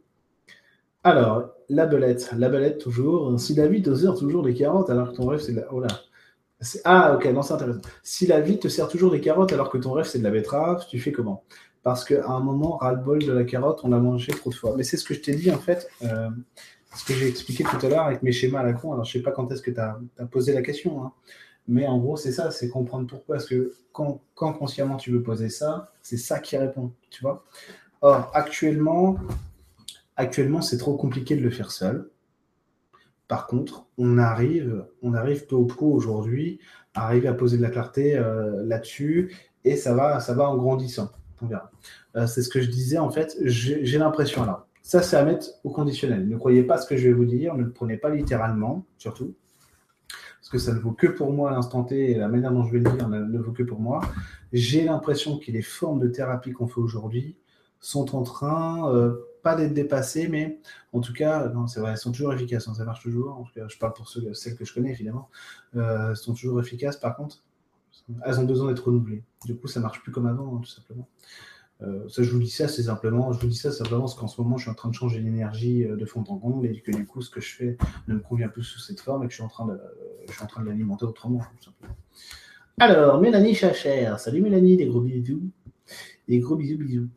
Alors, 1.05 1.51
la 1.69 1.87
belette. 1.87 2.33
La 2.37 2.49
belette, 2.49 2.79
toujours. 2.79 3.39
Si 3.41 3.55
la 3.55 3.67
vie 3.67 3.83
te 3.83 3.95
sert 3.95 4.15
toujours 4.15 4.43
des 4.43 4.55
carottes 4.55 4.91
alors 4.91 5.11
que 5.11 5.17
ton 5.17 5.27
rêve, 5.27 5.41
c'est 5.41 5.53
de 5.53 5.61
la. 5.61 5.73
Oh 5.73 5.81
là. 5.81 5.89
Ah, 6.85 7.17
ok, 7.17 7.25
non, 7.33 7.43
c'est 7.43 7.55
intéressant. 7.55 7.81
Si 8.05 8.27
la 8.27 8.41
vie 8.41 8.59
te 8.59 8.69
sert 8.69 8.89
toujours 8.89 9.11
des 9.11 9.21
carottes 9.21 9.53
alors 9.53 9.71
que 9.71 9.79
ton 9.79 9.93
rêve, 9.93 10.07
c'est 10.07 10.19
de 10.19 10.25
la 10.25 10.31
betterave, 10.31 10.87
tu 10.89 11.01
fais 11.01 11.11
comment? 11.11 11.45
Parce 11.83 12.05
qu'à 12.05 12.25
un 12.29 12.39
moment, 12.39 12.77
ras-le-bol 12.77 13.25
de 13.25 13.33
la 13.33 13.43
carotte, 13.43 13.81
on 13.83 13.89
l'a 13.89 13.99
mangé 13.99 14.31
trop 14.31 14.51
de 14.51 14.55
fois. 14.55 14.75
Mais 14.77 14.85
c'est 14.85 14.97
ce 14.97 15.05
que 15.05 15.15
je 15.15 15.21
t'ai 15.21 15.35
dit, 15.35 15.51
en 15.51 15.59
fait. 15.59 15.89
Euh, 16.03 16.31
ce 16.95 17.05
que 17.05 17.15
j'ai 17.15 17.29
expliqué 17.29 17.65
tout 17.65 17.85
à 17.85 17.89
l'heure 17.89 18.07
avec 18.07 18.23
mes 18.23 18.33
schémas 18.33 18.61
à 18.61 18.63
la 18.63 18.73
con. 18.73 18.93
Alors, 18.93 19.05
je 19.05 19.13
sais 19.13 19.23
pas 19.23 19.33
quand 19.33 19.51
est-ce 19.51 19.63
que 19.63 19.71
tu 19.71 19.81
as, 19.81 19.99
posé 20.31 20.53
la 20.53 20.63
question, 20.63 21.05
hein. 21.05 21.13
mais 21.69 21.87
en 21.87 21.99
gros, 21.99 22.17
c'est 22.17 22.33
ça, 22.33 22.51
c'est 22.51 22.69
comprendre 22.69 23.07
pourquoi. 23.07 23.37
Parce 23.37 23.49
que 23.49 23.75
quand, 23.93 24.21
consciemment 24.35 24.97
tu 24.97 25.11
veux 25.11 25.23
poser 25.23 25.49
ça, 25.49 25.93
c'est 26.03 26.17
ça 26.17 26.39
qui 26.39 26.57
répond, 26.57 26.93
tu 27.11 27.23
vois. 27.23 27.45
Or, 28.01 28.31
actuellement, 28.35 29.17
actuellement, 30.17 30.61
c'est 30.61 30.79
trop 30.79 30.97
compliqué 30.97 31.37
de 31.37 31.43
le 31.43 31.51
faire 31.51 31.71
seul. 31.71 32.11
Par 33.29 33.47
contre, 33.47 33.87
on 33.97 34.19
arrive, 34.19 34.85
on 35.03 35.15
arrive 35.15 35.47
peu 35.47 35.57
ou 35.57 35.67
prou 35.67 35.95
aujourd'hui 35.95 36.59
à 36.95 37.07
arriver 37.07 37.29
à 37.29 37.33
poser 37.33 37.57
de 37.57 37.63
la 37.63 37.71
clarté 37.71 38.17
euh, 38.17 38.63
là-dessus 38.67 39.35
et 39.65 39.77
ça 39.77 39.95
va, 39.95 40.21
ça 40.21 40.35
va 40.35 40.51
en 40.51 40.57
grandissant. 40.57 41.11
Euh, 42.17 42.27
c'est 42.27 42.43
ce 42.43 42.49
que 42.49 42.61
je 42.61 42.69
disais 42.69 42.99
en 42.99 43.11
fait. 43.11 43.37
J'ai 43.43 43.99
l'impression 43.99 44.45
là 44.45 44.67
ça, 44.83 45.01
c'est 45.01 45.17
à 45.17 45.25
mettre 45.25 45.47
au 45.65 45.71
conditionnel. 45.71 46.29
Ne 46.29 46.37
croyez 46.37 46.65
pas 46.65 46.77
ce 46.77 46.87
que 46.87 46.97
je 46.97 47.07
vais 47.07 47.15
vous 47.15 47.25
dire, 47.25 47.55
ne 47.55 47.63
le 47.63 47.71
prenez 47.71 47.97
pas 47.97 48.11
littéralement, 48.11 48.85
surtout. 48.99 49.35
Parce 50.41 50.51
que 50.51 50.59
ça 50.59 50.75
ne 50.75 50.81
vaut 50.81 50.91
que 50.91 51.07
pour 51.07 51.33
moi 51.33 51.51
à 51.51 51.55
l'instant 51.55 51.85
T 51.85 52.11
et 52.11 52.15
la 52.17 52.29
manière 52.29 52.53
dont 52.53 52.65
je 52.65 52.73
vais 52.73 52.81
le 52.81 52.91
dire 52.91 53.09
ne, 53.09 53.39
vaut 53.39 53.53
que 53.53 53.63
pour 53.63 53.79
moi. 53.79 54.01
J'ai 54.53 54.85
l'impression 54.85 55.39
que 55.39 55.53
les 55.53 55.63
formes 55.63 56.01
de 56.01 56.09
thérapie 56.09 56.53
qu'on 56.53 56.67
fait 56.67 56.81
aujourd'hui 56.81 57.37
sont 57.79 58.17
en 58.17 58.23
train, 58.23 58.93
euh, 58.93 59.15
pas 59.43 59.55
d'être 59.55 59.73
dépassées, 59.73 60.29
mais 60.29 60.61
en 60.93 61.01
tout 61.01 61.13
cas, 61.13 61.49
non, 61.49 61.69
c'est 61.69 61.81
vrai, 61.81 61.93
elles 61.93 61.97
sont 61.97 62.13
toujours 62.13 62.33
efficaces, 62.33 62.67
hein, 62.67 62.75
ça 62.75 62.85
marche 62.85 63.03
toujours. 63.03 63.39
En 63.39 63.45
tout 63.45 63.53
cas, 63.55 63.67
je 63.69 63.79
parle 63.79 63.93
pour 63.93 64.09
celles 64.09 64.57
que 64.57 64.65
je 64.65 64.75
connais, 64.75 64.91
évidemment. 64.91 65.29
Euh, 65.77 66.11
elles 66.11 66.17
sont 66.17 66.35
toujours 66.35 66.61
efficaces, 66.61 66.97
par 66.97 67.17
contre, 67.17 67.45
elles 68.25 68.41
ont 68.41 68.45
besoin 68.45 68.69
d'être 68.69 68.85
renouvelées. 68.85 69.23
Du 69.45 69.57
coup, 69.57 69.69
ça 69.69 69.81
marche 69.81 70.03
plus 70.03 70.11
comme 70.11 70.27
avant, 70.27 70.57
hein, 70.57 70.61
tout 70.61 70.71
simplement. 70.71 71.09
Euh, 71.83 72.09
ça, 72.09 72.23
je 72.23 72.31
vous 72.31 72.39
dis 72.39 72.51
ça, 72.51 72.69
c'est 72.69 72.85
simplement, 72.85 73.33
je 73.33 73.41
vous 73.41 73.49
dis 73.49 73.57
ça 73.57 73.73
simplement 73.73 74.03
parce 74.03 74.15
qu'en 74.15 74.29
ce 74.29 74.41
moment, 74.41 74.57
je 74.57 74.63
suis 74.63 74.71
en 74.71 74.75
train 74.75 74.89
de 74.89 74.95
changer 74.95 75.21
l'énergie 75.21 75.85
euh, 75.85 75.97
de 75.97 76.05
fond 76.05 76.25
en 76.29 76.39
comble 76.39 76.67
et 76.67 76.81
que 76.81 76.93
du 76.93 77.07
coup, 77.07 77.23
ce 77.23 77.31
que 77.31 77.41
je 77.41 77.55
fais 77.55 77.77
ne 78.09 78.15
me 78.15 78.21
convient 78.21 78.49
plus 78.49 78.63
sous 78.63 78.79
cette 78.79 79.01
forme 79.01 79.25
et 79.25 79.27
que 79.27 79.33
je 79.33 79.37
suis 79.37 79.45
en 79.45 79.49
train 79.49 79.67
de, 79.67 79.79
je 80.29 80.33
suis 80.33 80.45
l'alimenter 80.65 81.05
autrement, 81.05 81.39
tout 81.39 81.65
simplement. 81.65 81.97
Alors, 82.79 83.21
Mélanie 83.21 83.55
Chacher, 83.55 84.15
salut 84.19 84.41
Mélanie, 84.41 84.77
des 84.77 84.87
gros 84.87 85.01
bisous, 85.01 85.43
des 86.29 86.39
gros 86.39 86.57
bisous, 86.57 86.79
bisous. 86.79 87.09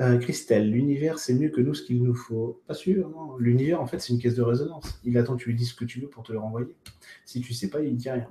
Euh, 0.00 0.16
Christelle, 0.16 0.70
l'univers, 0.70 1.18
c'est 1.18 1.34
mieux 1.34 1.50
que 1.50 1.60
nous 1.60 1.74
ce 1.74 1.82
qu'il 1.82 2.02
nous 2.02 2.14
faut. 2.14 2.62
Pas 2.66 2.72
sûr, 2.72 3.10
non. 3.10 3.36
L'univers, 3.36 3.82
en 3.82 3.86
fait, 3.86 3.98
c'est 4.00 4.14
une 4.14 4.18
caisse 4.18 4.34
de 4.34 4.42
résonance. 4.42 4.98
Il 5.04 5.16
attend 5.18 5.36
que 5.36 5.42
tu 5.42 5.50
lui 5.50 5.56
dises 5.56 5.70
ce 5.70 5.74
que 5.74 5.84
tu 5.84 6.00
veux 6.00 6.08
pour 6.08 6.22
te 6.22 6.32
le 6.32 6.38
renvoyer. 6.38 6.74
Si 7.26 7.42
tu 7.42 7.52
sais 7.52 7.68
pas, 7.68 7.82
il 7.82 7.92
ne 7.92 7.98
dit 7.98 8.08
rien. 8.08 8.26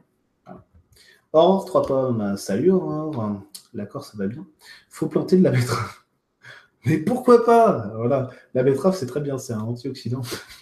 Or, 1.31 1.65
trois 1.65 1.85
pommes. 1.85 2.37
Salut 2.37 2.71
Aurore. 2.71 3.43
L'accord, 3.75 4.03
ça 4.03 4.17
va 4.17 4.25
bien. 4.25 4.47
faut 4.89 5.07
planter 5.07 5.37
de 5.37 5.43
la 5.43 5.51
betterave. 5.51 5.93
Mais 6.85 6.97
pourquoi 6.97 7.45
pas? 7.45 7.91
Voilà. 7.95 8.31
La 8.55 8.63
betterave, 8.63 8.95
c'est 8.95 9.05
très 9.05 9.21
bien. 9.21 9.37
C'est 9.37 9.53
un 9.53 9.61
antioxydant. 9.61 10.21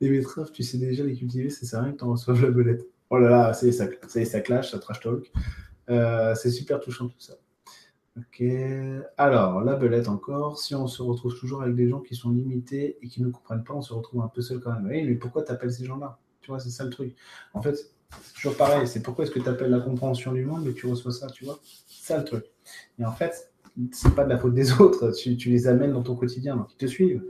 les 0.00 0.10
betteraves, 0.10 0.50
tu 0.50 0.64
sais 0.64 0.78
déjà 0.78 1.04
les 1.04 1.14
cultiver. 1.14 1.48
Ça 1.48 1.64
sert 1.64 1.78
à 1.78 1.82
rien 1.84 1.92
que 1.92 1.98
tu 1.98 2.04
reçoives 2.04 2.42
la 2.42 2.50
belette. 2.50 2.84
Oh 3.10 3.18
là 3.18 3.30
là, 3.30 3.54
c'est 3.54 3.70
ça, 3.70 3.86
ça 4.08 4.40
clash, 4.40 4.72
ça 4.72 4.80
trash 4.80 4.98
talk. 5.00 5.30
Euh, 5.90 6.34
c'est 6.34 6.50
super 6.50 6.80
touchant 6.80 7.06
tout 7.06 7.20
ça. 7.20 7.34
Ok. 8.16 8.42
Alors, 9.16 9.60
la 9.62 9.76
belette 9.76 10.08
encore. 10.08 10.58
Si 10.58 10.74
on 10.74 10.88
se 10.88 11.02
retrouve 11.02 11.38
toujours 11.38 11.62
avec 11.62 11.76
des 11.76 11.88
gens 11.88 12.00
qui 12.00 12.16
sont 12.16 12.30
limités 12.30 12.98
et 13.00 13.06
qui 13.06 13.22
ne 13.22 13.30
comprennent 13.30 13.62
pas, 13.62 13.74
on 13.74 13.82
se 13.82 13.92
retrouve 13.94 14.22
un 14.22 14.28
peu 14.28 14.40
seul 14.40 14.58
quand 14.58 14.72
même. 14.72 14.86
Mais 14.86 15.14
pourquoi 15.14 15.44
tu 15.44 15.52
appelles 15.52 15.72
ces 15.72 15.84
gens-là? 15.84 16.18
Tu 16.40 16.50
vois, 16.50 16.58
c'est 16.58 16.70
ça 16.70 16.82
le 16.82 16.90
truc. 16.90 17.14
En 17.54 17.62
fait, 17.62 17.76
c'est 18.24 18.34
toujours 18.34 18.56
pareil. 18.56 18.86
C'est 18.86 19.02
pourquoi 19.02 19.24
est-ce 19.24 19.32
que 19.32 19.40
tu 19.40 19.48
appelles 19.48 19.70
la 19.70 19.80
compréhension 19.80 20.32
du 20.32 20.44
monde, 20.44 20.64
mais 20.64 20.72
tu 20.72 20.86
reçois 20.86 21.12
ça, 21.12 21.28
tu 21.28 21.44
vois? 21.44 21.58
C'est 21.86 22.06
ça 22.06 22.18
le 22.18 22.24
truc. 22.24 22.44
Et 22.98 23.04
en 23.04 23.12
fait, 23.12 23.52
c'est 23.92 24.14
pas 24.14 24.24
de 24.24 24.28
la 24.28 24.38
faute 24.38 24.54
des 24.54 24.72
autres. 24.80 25.10
Tu, 25.12 25.36
tu, 25.36 25.50
les 25.50 25.66
amènes 25.66 25.92
dans 25.92 26.02
ton 26.02 26.16
quotidien, 26.16 26.56
donc 26.56 26.72
ils 26.72 26.76
te 26.76 26.86
suivent. 26.86 27.22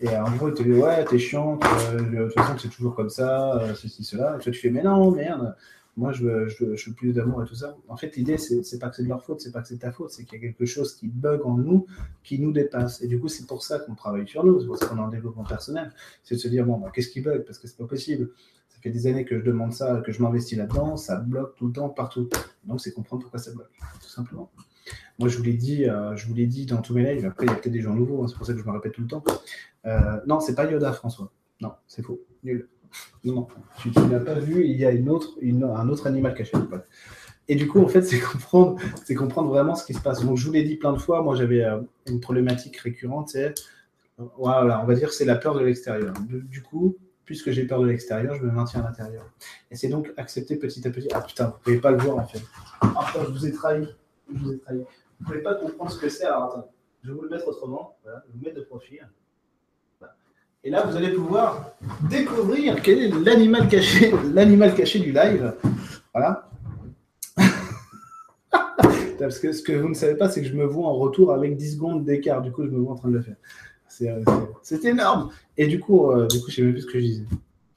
Et 0.00 0.14
en 0.14 0.30
gros, 0.36 0.48
ils 0.48 0.54
te 0.54 0.62
disent 0.62 0.78
Ouais, 0.78 1.04
t'es 1.04 1.18
chiant, 1.18 1.58
euh, 1.92 2.00
de 2.00 2.24
toute 2.24 2.34
façon, 2.34 2.58
c'est 2.58 2.68
toujours 2.68 2.94
comme 2.94 3.08
ça, 3.08 3.58
euh, 3.58 3.74
ceci, 3.74 4.04
cela. 4.04 4.36
Et 4.36 4.42
toi, 4.42 4.52
tu 4.52 4.60
fais 4.60 4.70
Mais 4.70 4.82
non, 4.82 5.10
merde. 5.10 5.56
moi 5.96 6.12
je 6.12 6.24
veux, 6.24 6.48
je 6.48 6.64
veux, 6.64 6.94
plus 6.94 7.12
d'amour 7.14 7.42
et 7.42 7.46
tout 7.46 7.54
ça. 7.54 7.76
En 7.88 7.96
fait, 7.96 8.14
l'idée, 8.16 8.36
c'est 8.36 8.78
pas 8.78 8.90
que 8.90 8.96
c'est 8.96 9.04
de 9.04 9.08
leur 9.08 9.24
faute, 9.24 9.40
c'est 9.40 9.52
pas 9.52 9.62
que 9.62 9.68
c'est 9.68 9.78
ta 9.78 9.92
faute, 9.92 10.10
c'est 10.10 10.24
qu'il 10.24 10.38
y 10.38 10.44
a 10.44 10.46
quelque 10.46 10.66
chose 10.66 10.94
qui 10.94 11.08
bug 11.08 11.46
en 11.46 11.56
nous, 11.56 11.86
qui 12.22 12.38
nous 12.38 12.52
dépasse. 12.52 13.00
Et 13.02 13.06
du 13.06 13.18
coup, 13.18 13.28
c'est 13.28 13.46
pour 13.46 13.62
ça 13.62 13.78
qu'on 13.78 13.94
travaille 13.94 14.28
sur 14.28 14.44
nous, 14.44 14.60
c'est 14.60 14.66
pour 14.66 14.76
ça 14.76 14.86
qu'on 14.86 14.98
est 14.98 15.00
en 15.00 15.08
développement 15.08 15.44
personnel. 15.44 15.92
C'est 16.22 16.34
de 16.34 16.40
se 16.40 16.48
dire, 16.48 16.66
bon, 16.66 16.78
bah, 16.78 16.90
qu'est-ce 16.94 17.08
qui 17.08 17.22
bug? 17.22 17.44
Parce 17.44 17.58
que 17.58 17.66
c'est 17.66 17.78
pas 17.78 17.86
possible. 17.86 18.30
Fait 18.86 18.92
des 18.92 19.08
années 19.08 19.24
que 19.24 19.36
je 19.36 19.44
demande 19.44 19.72
ça, 19.72 20.00
que 20.06 20.12
je 20.12 20.22
m'investis 20.22 20.56
là-dedans, 20.56 20.96
ça 20.96 21.16
bloque 21.16 21.56
tout 21.56 21.66
le 21.66 21.72
temps, 21.72 21.88
partout. 21.88 22.28
Donc, 22.62 22.80
c'est 22.80 22.92
comprendre 22.92 23.22
pourquoi 23.22 23.40
ça 23.40 23.50
bloque, 23.50 23.72
tout 24.00 24.08
simplement. 24.08 24.48
Moi, 25.18 25.28
je 25.28 25.36
vous 25.38 25.42
l'ai 25.42 25.54
dit, 25.54 25.88
euh, 25.88 26.14
je 26.14 26.28
vous 26.28 26.34
l'ai 26.34 26.46
dit 26.46 26.66
dans 26.66 26.80
tous 26.80 26.94
mes 26.94 27.02
lives. 27.02 27.26
Après, 27.26 27.46
il 27.46 27.48
y 27.48 27.52
a 27.52 27.56
peut-être 27.56 27.72
des 27.72 27.80
gens 27.80 27.94
nouveaux, 27.94 28.22
hein, 28.22 28.28
c'est 28.28 28.36
pour 28.36 28.46
ça 28.46 28.52
que 28.52 28.60
je 28.60 28.64
me 28.64 28.70
répète 28.70 28.92
tout 28.92 29.00
le 29.00 29.08
temps. 29.08 29.24
Euh, 29.86 30.20
non, 30.28 30.38
c'est 30.38 30.54
pas 30.54 30.70
Yoda, 30.70 30.92
François. 30.92 31.32
Non, 31.60 31.72
c'est 31.88 32.02
faux. 32.02 32.20
Nul. 32.44 32.68
Non, 33.24 33.48
tu, 33.80 33.90
n'as 33.90 34.20
pas 34.20 34.38
vu, 34.38 34.64
il 34.64 34.76
y 34.76 34.84
a 34.84 34.92
une 34.92 35.08
autre, 35.08 35.36
un 35.42 35.88
autre 35.88 36.06
animal 36.06 36.34
caché. 36.34 36.52
Et 37.48 37.56
du 37.56 37.66
coup, 37.66 37.82
en 37.82 37.88
fait, 37.88 38.02
c'est 38.02 38.20
comprendre, 38.20 38.80
c'est 39.04 39.16
comprendre 39.16 39.48
vraiment 39.48 39.74
ce 39.74 39.84
qui 39.84 39.94
se 39.94 40.00
passe. 40.00 40.24
Donc, 40.24 40.36
je 40.36 40.46
vous 40.46 40.52
l'ai 40.52 40.62
dit 40.62 40.76
plein 40.76 40.92
de 40.92 40.98
fois, 40.98 41.22
moi, 41.22 41.34
j'avais 41.34 41.64
euh, 41.64 41.80
une 42.06 42.20
problématique 42.20 42.76
récurrente, 42.76 43.30
c'est, 43.30 43.52
voilà, 44.38 44.80
on 44.80 44.86
va 44.86 44.94
dire, 44.94 45.12
c'est 45.12 45.24
la 45.24 45.34
peur 45.34 45.58
de 45.58 45.64
l'extérieur. 45.64 46.14
Du, 46.28 46.62
coup, 46.62 46.96
puisque 47.26 47.50
j'ai 47.50 47.66
peur 47.66 47.80
de 47.80 47.86
l'extérieur, 47.86 48.36
je 48.36 48.42
me 48.44 48.50
maintiens 48.50 48.80
à 48.80 48.84
l'intérieur. 48.84 49.24
Et 49.70 49.76
c'est 49.76 49.88
donc 49.88 50.12
accepter 50.16 50.56
petit 50.56 50.86
à 50.86 50.90
petit. 50.90 51.08
Ah 51.12 51.20
putain, 51.20 51.46
vous 51.46 51.52
ne 51.52 51.62
pouvez 51.62 51.78
pas 51.78 51.90
le 51.90 51.98
voir 51.98 52.16
en 52.16 52.26
fait. 52.26 52.40
Ah, 52.80 53.12
je 53.14 53.32
vous 53.32 53.46
ai 53.46 53.52
trahi. 53.52 53.86
Vous 54.32 54.52
ai 54.52 54.58
trahi. 54.58 54.78
Vous 54.78 54.84
ne 55.20 55.26
pouvez 55.26 55.42
pas 55.42 55.56
comprendre 55.56 55.90
ce 55.90 55.98
que 55.98 56.08
c'est. 56.08 56.24
Alors 56.24 56.68
je 57.02 57.10
vais 57.10 57.14
vous 57.14 57.22
le 57.22 57.28
mettre 57.28 57.46
autrement. 57.48 57.98
Voilà, 58.02 58.22
je 58.26 58.32
vous 58.32 58.44
mettre 58.44 58.56
de 58.56 58.62
profil. 58.62 59.06
Et 60.64 60.70
là, 60.70 60.84
vous 60.84 60.96
allez 60.96 61.10
pouvoir 61.10 61.76
découvrir 62.10 62.82
quel 62.82 62.98
est 62.98 63.24
l'animal 63.24 63.68
caché, 63.68 64.12
l'animal 64.34 64.74
caché 64.74 64.98
du 64.98 65.12
live. 65.12 65.54
Voilà. 66.12 66.50
Parce 69.20 69.38
que 69.38 69.52
ce 69.52 69.62
que 69.62 69.72
vous 69.72 69.88
ne 69.88 69.94
savez 69.94 70.16
pas, 70.16 70.28
c'est 70.28 70.42
que 70.42 70.48
je 70.48 70.54
me 70.54 70.64
vois 70.64 70.88
en 70.88 70.94
retour 70.94 71.32
avec 71.32 71.56
10 71.56 71.74
secondes 71.74 72.04
d'écart. 72.04 72.42
Du 72.42 72.50
coup, 72.50 72.64
je 72.64 72.70
me 72.70 72.80
vois 72.80 72.94
en 72.94 72.96
train 72.96 73.08
de 73.08 73.14
le 73.14 73.22
faire. 73.22 73.36
C'est, 73.96 74.10
euh, 74.10 74.78
énorme. 74.82 75.30
Et 75.56 75.66
du 75.66 75.80
coup, 75.80 76.10
euh, 76.10 76.26
du 76.26 76.40
coup, 76.40 76.50
je 76.50 76.56
sais 76.56 76.62
même 76.62 76.72
plus 76.72 76.82
ce 76.82 76.86
que 76.86 76.98
je 76.98 77.04
disais. 77.04 77.24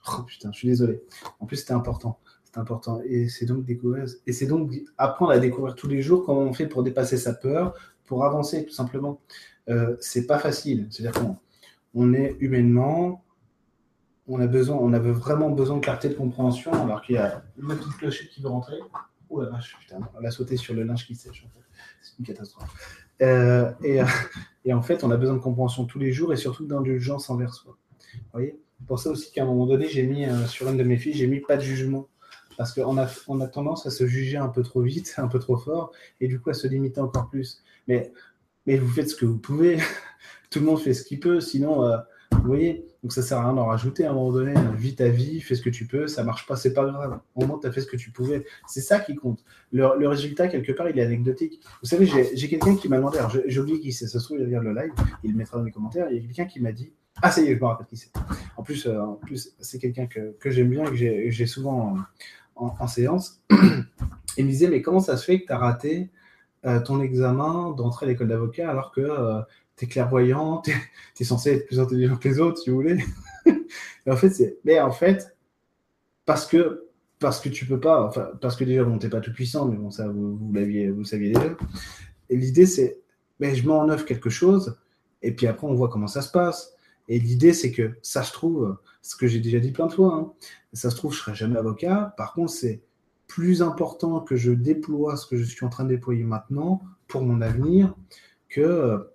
Oh 0.08 0.24
putain, 0.24 0.52
je 0.52 0.58
suis 0.58 0.68
désolé. 0.68 1.02
En 1.40 1.46
plus, 1.46 1.58
c'était 1.58 1.74
important. 1.74 2.20
C'est 2.44 2.58
important. 2.58 3.02
Et 3.06 3.30
c'est 3.30 3.46
donc 3.46 3.64
découvrir. 3.64 4.06
Et 4.28 4.34
c'est 4.34 4.48
donc 4.48 4.74
apprendre 4.98 5.32
à 5.32 5.40
découvrir 5.40 5.76
tous 5.76 5.88
les 5.88 6.02
jours 6.02 6.26
comment 6.26 6.42
on 6.42 6.54
fait 6.54 6.68
pour 6.68 6.84
dépasser 6.84 7.18
sa 7.18 7.34
peur, 7.34 7.74
pour 8.06 8.26
avancer, 8.26 8.66
tout 8.66 8.74
simplement. 8.74 9.22
Euh, 9.70 9.96
c'est 10.02 10.26
pas 10.26 10.40
facile. 10.40 10.88
C'est-à-dire 10.90 11.22
qu'on 11.22 11.38
on 11.94 12.14
est 12.14 12.36
humainement, 12.42 13.24
on 14.28 14.42
a 14.42 14.48
besoin, 14.48 14.78
on 14.78 14.92
avait 14.94 15.12
vraiment 15.12 15.50
besoin 15.50 15.78
de 15.78 15.82
clarté 15.82 16.10
de 16.10 16.16
compréhension, 16.16 16.74
alors 16.74 17.02
qu'il 17.02 17.16
y 17.16 17.18
a 17.18 17.44
une 17.58 17.68
petite 17.68 17.98
clochette 17.98 18.30
qui 18.30 18.42
veut 18.42 18.50
rentrer. 18.50 18.78
Oh 19.30 19.42
la 19.42 19.50
vache, 19.50 19.78
putain, 19.80 20.00
elle 20.20 20.26
a 20.26 20.32
sauté 20.32 20.58
sur 20.58 20.74
le 20.74 20.84
linge 20.84 21.06
qui 21.06 21.16
sèche. 21.16 21.48
C'est 22.02 22.20
une 22.20 22.26
catastrophe. 22.26 23.09
Euh, 23.22 23.72
et, 24.66 24.74
en 24.74 24.82
fait, 24.82 25.04
on 25.04 25.12
a 25.12 25.18
besoin 25.18 25.36
de 25.36 25.42
compréhension 25.42 25.86
tous 25.86 26.00
les 26.00 26.12
jours 26.12 26.34
et 26.34 26.38
surtout 26.38 26.66
d'indulgence 26.66 27.30
envers 27.30 27.54
soi. 27.54 27.78
Vous 28.14 28.20
voyez? 28.34 28.60
Pour 28.88 29.00
ça 29.00 29.10
aussi 29.10 29.32
qu'à 29.32 29.44
un 29.44 29.46
moment 29.46 29.66
donné, 29.66 29.88
j'ai 29.88 30.04
mis 30.04 30.26
euh, 30.26 30.46
sur 30.46 30.70
une 30.70 30.78
de 30.78 30.84
mes 30.84 30.98
filles, 30.98 31.14
j'ai 31.14 31.28
mis 31.28 31.40
pas 31.42 31.58
de 31.58 31.62
jugement. 31.62 32.08
Parce 32.58 32.74
qu'on 32.74 32.98
a, 32.98 33.08
on 33.28 33.40
a 33.40 33.48
tendance 33.48 33.86
à 33.86 33.92
se 33.92 34.06
juger 34.06 34.38
un 34.38 34.50
peu 34.50 34.64
trop 34.64 34.82
vite, 34.82 35.14
un 35.18 35.28
peu 35.28 35.40
trop 35.40 35.58
fort, 35.58 35.92
et 36.20 36.28
du 36.28 36.40
coup 36.40 36.50
à 36.50 36.54
se 36.54 36.68
limiter 36.68 37.02
encore 37.02 37.30
plus. 37.30 37.64
Mais, 37.88 38.12
mais 38.66 38.78
vous 38.78 38.90
faites 38.90 39.10
ce 39.10 39.16
que 39.16 39.26
vous 39.26 39.38
pouvez 39.38 39.80
tout 40.50 40.60
le 40.60 40.66
monde 40.66 40.80
fait 40.80 40.94
ce 40.94 41.04
qu'il 41.04 41.20
peut, 41.20 41.42
sinon, 41.42 41.84
euh, 41.84 41.98
vous 42.32 42.48
voyez, 42.48 42.86
donc 43.04 43.12
ça 43.12 43.22
sert 43.22 43.38
à 43.38 43.46
rien 43.46 43.54
d'en 43.54 43.66
rajouter 43.66 44.06
à 44.06 44.12
un 44.12 44.14
moment 44.14 44.32
donné. 44.32 44.54
Vis 44.76 44.96
ta 44.96 45.08
vie, 45.10 45.42
fais 45.42 45.56
ce 45.56 45.62
que 45.62 45.70
tu 45.70 45.86
peux, 45.86 46.08
ça 46.08 46.24
marche 46.24 46.46
pas, 46.46 46.56
c'est 46.56 46.74
pas 46.74 46.86
grave. 46.86 47.20
Au 47.36 47.46
moins, 47.46 47.60
tu 47.60 47.68
as 47.68 47.72
fait 47.72 47.82
ce 47.82 47.88
que 47.88 47.98
tu 47.98 48.12
pouvais. 48.12 48.46
C'est 48.68 48.82
ça 48.82 49.00
qui 49.00 49.16
compte. 49.16 49.44
Le, 49.72 50.08
résultat, 50.08 50.48
quelque 50.48 50.72
part, 50.72 50.90
il 50.90 50.98
est 51.00 51.04
anecdotique. 51.04 51.62
Vous 51.82 51.88
savez, 51.88 52.06
j'ai 52.06 52.50
quelqu'un 52.50 52.76
qui 52.76 52.88
m'a 52.88 52.98
demandé, 52.98 53.18
alors 53.18 53.36
j'ai 53.46 53.60
oublié 53.60 53.80
qui 53.80 53.92
c'est, 53.92 54.08
ça 54.08 54.20
se 54.20 54.26
trouve, 54.26 54.40
il 54.40 54.54
va 54.54 54.62
le 54.62 54.74
live, 54.74 54.92
il 55.24 55.32
le 55.32 55.38
mettra 55.38 55.58
dans 55.58 55.64
les 55.64 55.72
commentaires. 55.72 56.08
Il 56.12 56.18
y 56.18 56.20
a 56.20 56.22
quelqu'un 56.22 56.46
qui 56.46 56.60
m'a 56.60 56.72
dit, 56.72 56.94
ah, 57.22 57.32
ça 57.32 57.42
y 57.42 57.48
est, 57.48 57.56
je 57.56 57.60
me 57.60 57.66
rappelle 57.66 57.88
qui 57.88 57.98
c'est. 57.98 58.12
En 58.58 58.64
plus, 58.64 58.86
euh, 58.86 59.02
plus 59.22 59.54
c'est 59.60 59.80
quelqu'un 59.80 60.08
que, 60.08 60.36
j'aime 60.46 60.70
bien, 60.70 60.86
que 60.86 60.96
j'ai 60.96 61.46
souvent 61.46 61.98
en, 62.56 62.88
séance. 62.88 63.42
il 64.38 64.46
me 64.46 64.50
disait, 64.50 64.70
mais 64.70 64.82
comment 64.82 65.00
ça 65.00 65.18
se 65.18 65.26
fait 65.26 65.42
que 65.42 65.48
tu 65.48 65.54
as 65.54 65.58
raté 65.58 66.10
euh, 66.66 66.80
ton 66.82 67.02
examen 67.02 67.72
d'entrée 67.72 68.06
à 68.06 68.10
l'école 68.10 68.28
d'avocat 68.28 68.70
alors 68.70 68.92
que 68.92 69.02
tu 69.02 69.69
es 69.86 69.88
clairvoyant, 69.88 70.62
tu 70.62 70.72
es, 71.20 71.24
censé 71.24 71.52
être 71.52 71.68
plus 71.68 71.80
intelligent 71.80 72.18
que 72.18 72.28
les 72.28 72.40
autres, 72.40 72.62
si 72.62 72.70
vous 72.70 72.78
voulez. 72.78 73.04
en 74.08 74.16
fait, 74.16 74.30
c'est. 74.30 74.58
Mais 74.64 74.80
en 74.80 74.92
fait, 74.92 75.36
parce 76.26 76.46
que 76.46 76.86
parce 77.20 77.42
que 77.42 77.50
tu 77.50 77.66
peux 77.66 77.80
pas, 77.80 78.02
enfin, 78.04 78.30
parce 78.42 78.56
que 78.56 78.64
déjà, 78.64 78.84
bon, 78.84 78.98
t'es 78.98 79.10
pas 79.10 79.20
tout 79.20 79.34
puissant, 79.34 79.68
mais 79.68 79.76
bon, 79.76 79.92
ça, 79.92 80.08
vous, 80.08 80.38
vous 80.38 80.54
l'aviez, 80.54 80.90
vous 80.90 81.04
saviez 81.04 81.34
déjà. 81.34 81.56
Et 82.30 82.38
l'idée, 82.38 82.66
c'est, 82.66 83.02
mais 83.40 83.56
je 83.56 83.68
mets 83.68 83.74
en 83.74 83.90
œuvre 83.90 84.06
quelque 84.06 84.30
chose, 84.30 84.78
et 85.22 85.36
puis 85.36 85.46
après, 85.48 85.68
on 85.68 85.74
voit 85.74 85.90
comment 85.90 86.08
ça 86.08 86.22
se 86.22 86.32
passe. 86.32 86.76
Et 87.10 87.20
l'idée, 87.20 87.54
c'est 87.54 87.72
que 87.72 87.98
ça 88.02 88.24
se 88.24 88.32
trouve, 88.32 88.78
ce 89.02 89.16
que 89.16 89.28
j'ai 89.28 89.40
déjà 89.40 89.60
dit 89.60 89.72
plein 89.72 89.88
de 89.88 89.92
fois, 89.92 90.16
hein, 90.16 90.32
ça 90.74 90.90
se 90.90 90.96
trouve, 90.96 91.14
je 91.14 91.20
serai 91.20 91.36
jamais 91.36 91.58
avocat. 91.58 92.14
Par 92.18 92.34
contre, 92.34 92.52
c'est 92.52 92.82
plus 93.28 93.62
important 93.62 94.22
que 94.22 94.36
je 94.36 94.52
déploie 94.52 95.18
ce 95.18 95.26
que 95.26 95.38
je 95.38 95.44
suis 95.44 95.66
en 95.66 95.70
train 95.70 95.84
de 95.84 95.90
déployer 95.90 96.24
maintenant 96.24 96.82
pour 97.08 97.22
mon 97.22 97.42
avenir 97.42 97.96
que 98.48 99.08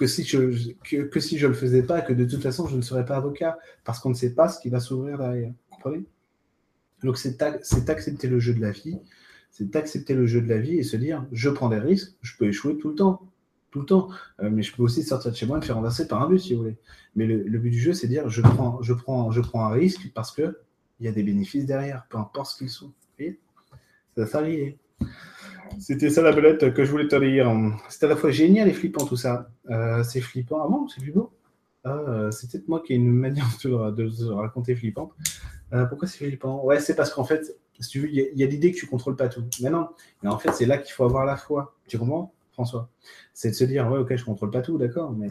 que 0.00 0.06
si 0.06 0.24
je 0.24 0.72
que, 0.82 1.20
si 1.20 1.36
je 1.36 1.46
le 1.46 1.52
faisais 1.52 1.82
pas, 1.82 2.00
que 2.00 2.14
de 2.14 2.24
toute 2.24 2.42
façon 2.42 2.66
je 2.66 2.74
ne 2.74 2.80
serais 2.80 3.04
pas 3.04 3.16
avocat, 3.16 3.58
parce 3.84 4.00
qu'on 4.00 4.08
ne 4.08 4.14
sait 4.14 4.34
pas 4.34 4.48
ce 4.48 4.58
qui 4.58 4.70
va 4.70 4.80
s'ouvrir 4.80 5.18
derrière. 5.18 5.50
Vous 5.50 5.76
comprenez 5.76 6.04
Donc 7.04 7.18
c'est 7.18 7.42
accepter 7.42 8.26
le 8.26 8.40
jeu 8.40 8.54
de 8.54 8.62
la 8.62 8.70
vie, 8.70 8.98
c'est 9.50 9.76
accepter 9.76 10.14
le 10.14 10.26
jeu 10.26 10.40
de 10.40 10.48
la 10.48 10.58
vie 10.58 10.78
et 10.78 10.84
se 10.84 10.96
dire 10.96 11.26
je 11.32 11.50
prends 11.50 11.68
des 11.68 11.78
risques, 11.78 12.14
je 12.22 12.34
peux 12.38 12.46
échouer 12.46 12.78
tout 12.78 12.88
le 12.88 12.94
temps, 12.94 13.28
tout 13.70 13.80
le 13.80 13.84
temps, 13.84 14.08
euh, 14.40 14.48
mais 14.50 14.62
je 14.62 14.74
peux 14.74 14.82
aussi 14.82 15.02
sortir 15.02 15.32
de 15.32 15.36
chez 15.36 15.44
moi 15.44 15.58
et 15.58 15.60
me 15.60 15.66
faire 15.66 15.76
renverser 15.76 16.08
par 16.08 16.22
un 16.22 16.28
bus 16.30 16.44
si 16.44 16.54
vous 16.54 16.62
voulez. 16.62 16.78
Mais 17.14 17.26
le, 17.26 17.58
but 17.58 17.70
du 17.70 17.78
jeu 17.78 17.92
c'est 17.92 18.08
dire 18.08 18.26
je 18.30 18.40
prends 18.40 18.80
je 18.80 18.94
prends 18.94 19.30
je 19.30 19.42
prends 19.42 19.66
un 19.66 19.70
risque 19.70 20.10
parce 20.14 20.32
que 20.32 20.56
il 20.98 21.04
y 21.04 21.08
a 21.10 21.12
des 21.12 21.22
bénéfices 21.22 21.66
derrière, 21.66 22.06
peu 22.08 22.16
importe 22.16 22.52
ce 22.52 22.56
qu'ils 22.56 22.70
sont. 22.70 22.86
Vous 22.86 22.92
voyez 23.18 23.38
Ça 24.16 24.26
s'arrive. 24.26 24.76
C'était 25.78 26.10
ça 26.10 26.22
la 26.22 26.32
belette 26.32 26.74
que 26.74 26.84
je 26.84 26.90
voulais 26.90 27.08
te 27.08 27.16
dire. 27.16 27.50
C'est 27.88 28.04
à 28.04 28.08
la 28.08 28.16
fois 28.16 28.30
génial 28.30 28.68
et 28.68 28.72
flippant 28.72 29.04
tout 29.04 29.16
ça. 29.16 29.50
Euh, 29.70 30.02
c'est 30.02 30.20
flippant. 30.20 30.62
Ah 30.64 30.68
bon, 30.68 30.88
c'est 30.88 31.00
plus 31.00 31.12
beau. 31.12 31.32
Ah, 31.84 31.96
euh, 32.08 32.30
c'est 32.30 32.50
peut-être 32.50 32.68
moi 32.68 32.82
qui 32.84 32.92
ai 32.92 32.96
une 32.96 33.10
manière 33.10 33.46
de, 33.64 34.32
raconter 34.32 34.74
flippant. 34.74 35.12
Euh, 35.72 35.86
pourquoi 35.86 36.08
c'est 36.08 36.18
flippant? 36.18 36.62
Ouais, 36.64 36.80
c'est 36.80 36.94
parce 36.94 37.12
qu'en 37.12 37.24
fait, 37.24 37.56
si 37.78 37.88
tu 37.88 38.00
veux, 38.00 38.08
il 38.10 38.38
y 38.38 38.42
a, 38.42 38.46
l'idée 38.46 38.72
que 38.72 38.76
tu 38.76 38.86
contrôles 38.86 39.16
pas 39.16 39.28
tout. 39.28 39.44
Mais 39.62 39.70
non, 39.70 39.88
mais 40.22 40.28
en 40.28 40.38
fait, 40.38 40.52
c'est 40.52 40.66
là 40.66 40.78
qu'il 40.78 40.92
faut 40.92 41.04
avoir 41.04 41.24
la 41.24 41.36
foi. 41.36 41.74
Tu 41.88 41.98
comprends, 41.98 42.32
François? 42.52 42.88
C'est 43.32 43.50
de 43.50 43.54
se 43.54 43.64
dire, 43.64 43.90
ouais, 43.90 43.98
ok, 43.98 44.14
je 44.16 44.24
contrôle 44.24 44.50
pas 44.50 44.62
tout, 44.62 44.78
d'accord, 44.78 45.12
mais 45.12 45.30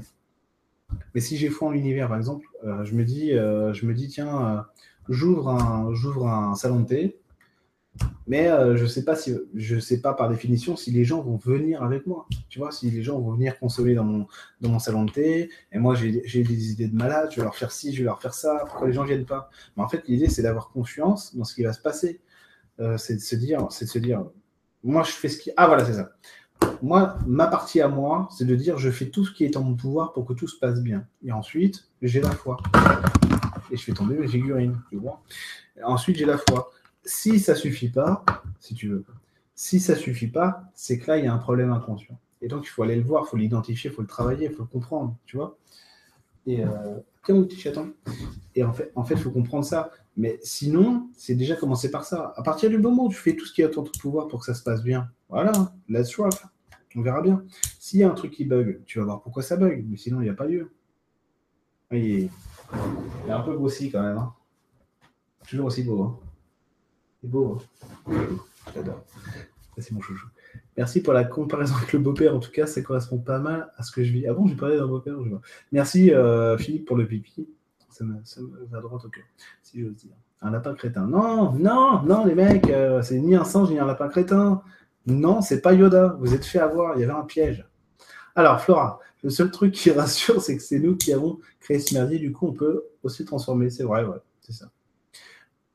mais 1.14 1.22
si 1.22 1.38
j'ai 1.38 1.50
foi 1.50 1.68
en 1.68 1.72
l'univers, 1.72 2.08
par 2.08 2.18
exemple, 2.18 2.48
je 2.64 2.96
me 2.96 3.04
dis, 3.04 3.30
je 3.30 3.86
me 3.86 3.94
dis, 3.94 4.08
tiens, 4.08 4.66
j'ouvre 5.08 5.50
un, 5.50 5.94
j'ouvre 5.94 6.28
un 6.28 6.56
salon 6.56 6.80
de 6.80 6.86
thé 6.88 7.18
mais 8.30 8.47
euh, 8.47 8.78
je 8.78 8.86
sais 8.86 9.04
si 9.16 9.36
sais 9.82 10.02
pas 10.02 10.14
par 10.14 10.30
définition 10.30 10.76
si 10.76 10.91
les 10.91 11.04
gens 11.04 11.22
vont 11.22 11.38
venir 11.38 11.82
avec 11.82 12.06
moi. 12.06 12.28
Tu 12.47 12.60
vois, 12.60 12.72
si 12.72 12.91
les 12.91 13.02
gens 13.02 13.20
vont 13.20 13.32
venir 13.34 13.58
consommer 13.58 13.95
dans 13.95 14.04
mon, 14.04 14.28
dans 14.62 14.70
mon 14.70 14.78
salon 14.78 15.06
de 15.06 15.12
thé, 15.12 15.50
et 15.72 15.80
moi 15.80 15.95
j'ai 15.95 16.43
des 16.43 16.72
idées 16.72 16.88
de 16.88 16.95
malade, 16.95 17.30
je 17.32 17.38
vais 17.38 17.43
leur 17.43 17.56
faire 17.56 17.72
ci, 17.72 17.91
je 17.91 18.00
vais 18.00 18.06
leur 18.06 18.22
faire 18.22 18.36
ça, 18.36 18.64
pourquoi 18.68 18.88
les 18.88 18.93
gens 18.93 19.04
viennent 19.04 19.26
pas? 19.26 19.50
Mais 19.76 19.84
en 19.84 19.88
fait, 19.89 20.08
l'idée 20.08 20.30
c'est 20.30 20.43
d'avoir 20.43 20.70
confiance 20.70 21.36
dans 21.36 21.43
ce 21.43 21.56
qui 21.56 21.64
va 21.64 21.74
se 21.74 21.82
passer. 21.82 22.22
Euh, 22.80 22.97
c'est 22.97 23.16
de 23.16 23.20
se 23.20 23.36
dire, 23.36 23.68
de 23.68 23.72
se 23.72 24.00
dire, 24.00 24.24
moi 24.84 25.02
je 25.02 25.12
fais 25.12 25.28
ce 25.28 25.39
qui. 25.39 25.52
Ah 25.58 25.66
voilà, 25.66 25.84
c'est 25.84 25.93
ça. 25.93 26.12
Moi, 26.82 27.18
ma 27.26 27.47
partie 27.47 27.82
à 27.82 27.88
moi, 27.88 28.30
c'est 28.32 28.45
de 28.45 28.56
dire 28.56 28.78
je 28.78 28.91
fais 28.91 29.10
tout 29.10 29.26
ce 29.26 29.34
qui 29.34 29.43
est 29.43 29.58
en 29.58 29.64
mon 29.64 29.76
pouvoir 29.76 30.14
pour 30.14 30.26
que 30.26 30.34
tout 30.34 30.47
se 30.47 30.58
passe 30.60 30.82
bien. 30.82 31.08
Et 31.24 31.32
ensuite, 31.32 31.89
j'ai 32.02 32.22
la 32.22 32.32
foi. 32.32 32.58
Et 33.72 33.78
je 33.78 33.84
fais 33.84 33.93
tomber 33.93 34.16
mes 34.16 34.28
figurines, 34.28 34.78
tu 34.89 34.97
vois. 34.97 35.22
ensuite, 35.84 36.18
j'ai 36.18 36.26
la 36.26 36.38
foi 36.38 36.72
si 37.04 37.39
ça 37.39 37.56
suffit 37.56 37.89
pas, 37.89 38.24
si 38.60 38.76
tu 38.76 38.89
veux, 38.89 39.06
si 39.56 39.80
ça 39.80 39.95
suffit 39.95 40.28
pas, 40.28 40.64
c'est 40.76 41.00
que 41.00 41.08
là, 41.08 41.18
il 41.18 41.26
y 41.26 41.28
a 41.28 41.34
un 41.34 41.38
problème 41.38 41.72
inconscient. 41.72 42.20
Et 42.41 42.47
donc, 42.47 42.66
il 42.66 42.70
faut 42.70 42.84
aller 42.84 42.95
le 42.95 43.04
voir, 43.04 43.26
il 43.28 43.30
faut 43.30 43.38
l'identifier, 43.38 43.89
il 43.89 43.93
faut 43.93 44.02
le 44.02 44.08
travailler, 44.08 44.47
il 44.47 44.54
faut 44.54 44.64
le 44.64 44.70
comprendre, 44.70 45.18
tu 45.26 45.38
vois. 45.38 45.58
Et 46.45 46.64
euh, 46.64 47.00
mon 47.34 47.43
petit. 47.43 47.64
Et 48.56 48.64
en 48.64 48.74
fait, 48.74 48.91
en 48.95 49.04
fait, 49.04 49.16
il 49.16 49.20
faut 49.20 49.32
comprendre 49.32 49.66
ça. 49.66 49.91
Mais 50.18 50.39
sinon, 50.43 51.10
c'est 51.16 51.36
déjà 51.36 51.56
commencer 51.56 51.91
par 51.91 52.04
ça. 52.04 52.34
À 52.36 52.43
partir 52.43 52.70
du 52.70 52.78
moment 52.78 53.06
où 53.06 53.10
tu 53.10 53.16
fais 53.16 53.36
tout 53.36 53.45
ce 53.45 53.54
qui 53.54 53.62
est 53.62 53.66
à 53.66 53.70
ton 53.70 53.84
pouvoir 53.84 54.28
pour 54.28 54.39
que 54.39 54.45
ça 54.45 54.54
se 54.54 54.64
passe 54.64 54.84
bien, 54.84 55.10
voilà, 55.30 55.52
let's 55.88 56.16
rock. 56.16 56.34
On 56.95 57.02
verra 57.02 57.22
bien. 57.22 57.43
S'il 57.80 58.00
y 58.00 58.04
a 58.04 58.10
un 58.10 58.16
truc 58.16 58.32
qui 58.32 58.45
bug, 58.45 58.82
tu 58.86 59.00
vas 59.00 59.06
voir 59.06 59.22
pourquoi 59.22 59.43
ça 59.43 59.56
bug. 59.56 59.86
Mais 59.88 59.97
sinon, 59.97 60.22
il 60.22 60.24
n'y 60.24 60.30
a 60.30 60.34
pas 60.34 60.47
lieu. 60.47 60.72
Il 61.91 62.24
est... 62.24 62.30
un 63.30 63.41
peu 63.41 63.56
grossi 63.56 63.91
quand 63.91 64.02
même. 64.02 64.18
Hein. 64.18 64.34
Toujours 65.47 65.68
aussi 65.68 65.84
beau. 65.84 66.04
Hein. 66.04 66.20
C'est 67.22 67.30
beau. 67.30 67.57
Hein 68.07 68.13
J'adore. 68.74 69.03
C'est 69.78 69.91
mon 69.91 70.01
chouchou. 70.01 70.28
Merci 70.78 71.01
pour 71.01 71.13
la 71.13 71.24
comparaison 71.24 71.76
avec 71.76 71.93
le 71.93 71.99
beau-père. 71.99 72.36
En 72.36 72.39
tout 72.39 72.51
cas, 72.51 72.65
ça 72.65 72.82
correspond 72.82 73.17
pas 73.17 73.39
mal 73.39 73.72
à 73.78 73.84
ce 73.84 73.91
que 73.91 74.03
je 74.03 74.11
vis. 74.11 74.28
Ah 74.28 74.34
bon, 74.34 74.47
j'ai 74.47 74.55
parlé 74.55 74.78
d'un 74.78 74.88
beau-père. 74.88 75.15
Merci 75.72 76.13
euh, 76.13 76.57
Philippe 76.57 76.86
pour 76.86 76.97
le 76.97 77.07
pipi. 77.07 77.47
Ça 77.89 78.03
me, 78.05 78.22
va 78.70 78.80
droit 78.82 78.99
au 79.03 79.09
cœur, 79.09 79.24
si 79.61 79.82
j'ose 79.82 79.95
dire. 79.95 80.15
Un 80.41 80.51
lapin 80.51 80.74
crétin. 80.74 81.05
Non, 81.07 81.51
non, 81.53 82.01
non, 82.03 82.24
les 82.26 82.36
mecs, 82.36 82.70
euh, 82.70 83.01
c'est 83.01 83.20
ni 83.20 83.36
un 83.36 83.43
singe 83.43 83.70
ni 83.70 83.80
un 83.80 83.86
lapin 83.86 84.07
crétin. 84.07 84.61
Non, 85.05 85.41
c'est 85.41 85.61
pas 85.61 85.74
Yoda. 85.74 86.15
Vous 86.20 86.34
êtes 86.34 86.45
fait 86.45 86.59
avoir. 86.59 86.95
Il 86.95 87.01
y 87.01 87.03
avait 87.03 87.13
un 87.13 87.24
piège. 87.24 87.67
Alors, 88.36 88.61
Flora, 88.61 88.99
le 89.24 89.30
seul 89.30 89.51
truc 89.51 89.74
qui 89.74 89.91
rassure, 89.91 90.41
c'est 90.41 90.55
que 90.55 90.63
c'est 90.63 90.80
nous 90.80 90.95
qui 90.95 91.11
avons 91.11 91.39
créé 91.59 91.80
ce 91.80 91.93
merdier. 91.93 92.20
Du 92.20 92.32
coup, 92.32 92.47
on 92.47 92.53
peut 92.53 92.86
aussi 93.03 93.26
transformer. 93.26 93.70
C'est 93.70 93.84
vrai, 93.84 94.05
ouais, 94.05 94.17
c'est 94.39 94.53
ça. 94.53 94.70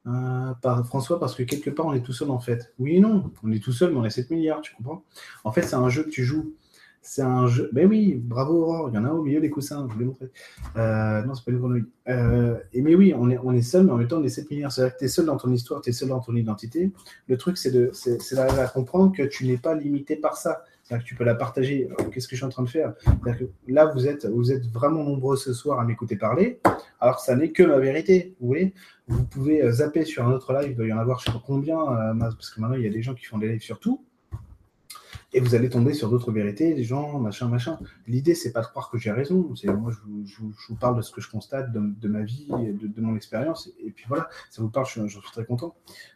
Euh, 0.06 0.52
par 0.60 0.86
François, 0.86 1.18
parce 1.18 1.34
que 1.34 1.42
quelque 1.42 1.70
part, 1.70 1.86
on 1.86 1.94
est 1.94 2.02
tout 2.02 2.12
seul 2.12 2.30
en 2.30 2.38
fait. 2.38 2.74
Oui 2.78 2.96
et 2.96 3.00
non, 3.00 3.30
on 3.42 3.50
est 3.52 3.62
tout 3.62 3.72
seul, 3.72 3.92
mais 3.92 3.98
on 3.98 4.04
est 4.04 4.10
7 4.10 4.30
milliards, 4.30 4.60
tu 4.60 4.74
comprends? 4.74 5.02
En 5.44 5.52
fait, 5.52 5.62
c'est 5.62 5.76
un 5.76 5.88
jeu 5.88 6.02
que 6.02 6.10
tu 6.10 6.24
joues. 6.24 6.54
C'est 7.00 7.22
un 7.22 7.46
jeu. 7.46 7.70
Ben 7.72 7.86
oui, 7.86 8.14
bravo 8.14 8.62
Aurore, 8.62 8.88
il 8.90 8.94
y 8.94 8.98
en 8.98 9.04
a 9.04 9.10
au 9.10 9.22
milieu 9.22 9.40
des 9.40 9.50
coussins, 9.50 9.86
je 9.88 9.92
vous 9.92 9.98
l'ai 9.98 10.04
montré. 10.06 10.30
Euh, 10.76 11.22
non, 11.22 11.34
c'est 11.34 11.44
pas 11.44 11.50
une 11.52 11.58
grenouille. 11.58 11.84
Euh, 12.08 12.58
et 12.72 12.82
mais 12.82 12.94
oui, 12.94 13.14
on 13.16 13.30
est, 13.30 13.38
on 13.38 13.52
est 13.52 13.62
seul, 13.62 13.84
mais 13.84 13.92
en 13.92 13.96
même 13.96 14.08
temps, 14.08 14.20
on 14.20 14.24
est 14.24 14.28
7 14.30 14.50
milliards. 14.50 14.72
C'est-à-dire 14.72 14.94
que 14.94 14.98
tu 15.00 15.04
es 15.04 15.08
seul 15.08 15.26
dans 15.26 15.36
ton 15.36 15.50
histoire, 15.52 15.80
tu 15.82 15.90
es 15.90 15.92
seul 15.92 16.08
dans 16.08 16.20
ton 16.20 16.34
identité. 16.34 16.92
Le 17.28 17.36
truc, 17.36 17.58
c'est 17.58 17.70
d'arriver 17.70 18.60
à 18.60 18.68
comprendre 18.68 19.14
que 19.14 19.22
tu 19.22 19.46
n'es 19.46 19.58
pas 19.58 19.74
limité 19.74 20.16
par 20.16 20.36
ça. 20.36 20.64
C'est-à-dire 20.84 21.04
que 21.04 21.08
tu 21.08 21.14
peux 21.14 21.24
la 21.24 21.34
partager. 21.34 21.88
Qu'est-ce 22.12 22.28
que 22.28 22.36
je 22.36 22.40
suis 22.40 22.44
en 22.44 22.50
train 22.50 22.62
de 22.62 22.68
faire 22.68 22.94
que 23.24 23.44
Là, 23.68 23.86
vous 23.86 24.06
êtes, 24.06 24.26
vous 24.26 24.52
êtes 24.52 24.66
vraiment 24.66 25.02
nombreux 25.02 25.36
ce 25.36 25.54
soir 25.54 25.80
à 25.80 25.84
m'écouter 25.84 26.16
parler, 26.16 26.60
alors 27.00 27.20
ça 27.20 27.34
n'est 27.36 27.52
que 27.52 27.62
ma 27.62 27.78
vérité. 27.78 28.34
Vous 28.38 28.54
Vous 29.08 29.24
pouvez 29.24 29.62
euh, 29.62 29.72
zapper 29.72 30.04
sur 30.04 30.26
un 30.26 30.32
autre 30.32 30.52
live, 30.52 30.70
il 30.70 30.76
doit 30.76 30.86
y 30.86 30.92
en 30.92 30.98
avoir 30.98 31.20
je 31.20 31.26
sais 31.26 31.32
pas 31.32 31.42
combien, 31.44 31.80
euh, 31.80 32.14
parce 32.18 32.50
que 32.50 32.60
maintenant, 32.60 32.76
il 32.76 32.82
y 32.82 32.86
a 32.86 32.90
des 32.90 33.02
gens 33.02 33.14
qui 33.14 33.24
font 33.24 33.38
des 33.38 33.48
lives 33.48 33.62
sur 33.62 33.80
tout. 33.80 34.04
Et 35.32 35.40
vous 35.40 35.56
allez 35.56 35.68
tomber 35.68 35.94
sur 35.94 36.10
d'autres 36.10 36.30
vérités, 36.30 36.74
des 36.74 36.84
gens, 36.84 37.18
machin, 37.18 37.48
machin. 37.48 37.76
L'idée, 38.06 38.36
c'est 38.36 38.52
pas 38.52 38.60
de 38.60 38.66
croire 38.66 38.88
que 38.88 38.98
j'ai 38.98 39.10
raison. 39.10 39.52
C'est 39.56 39.66
moi, 39.66 39.90
je 39.90 40.36
vous, 40.40 40.76
parle 40.76 40.96
de 40.96 41.02
ce 41.02 41.10
que 41.10 41.20
je 41.20 41.28
constate, 41.28 41.72
de, 41.72 42.08
ma 42.08 42.22
vie, 42.22 42.46
de, 42.48 42.86
de 42.86 43.00
mon 43.00 43.16
expérience. 43.16 43.68
Et, 43.84 43.90
puis 43.90 44.04
voilà, 44.06 44.28
ça 44.50 44.62
vous 44.62 44.68
parle, 44.68 44.86
je, 44.86 45.08
suis 45.08 45.20
très 45.32 45.44
content. 45.44 45.74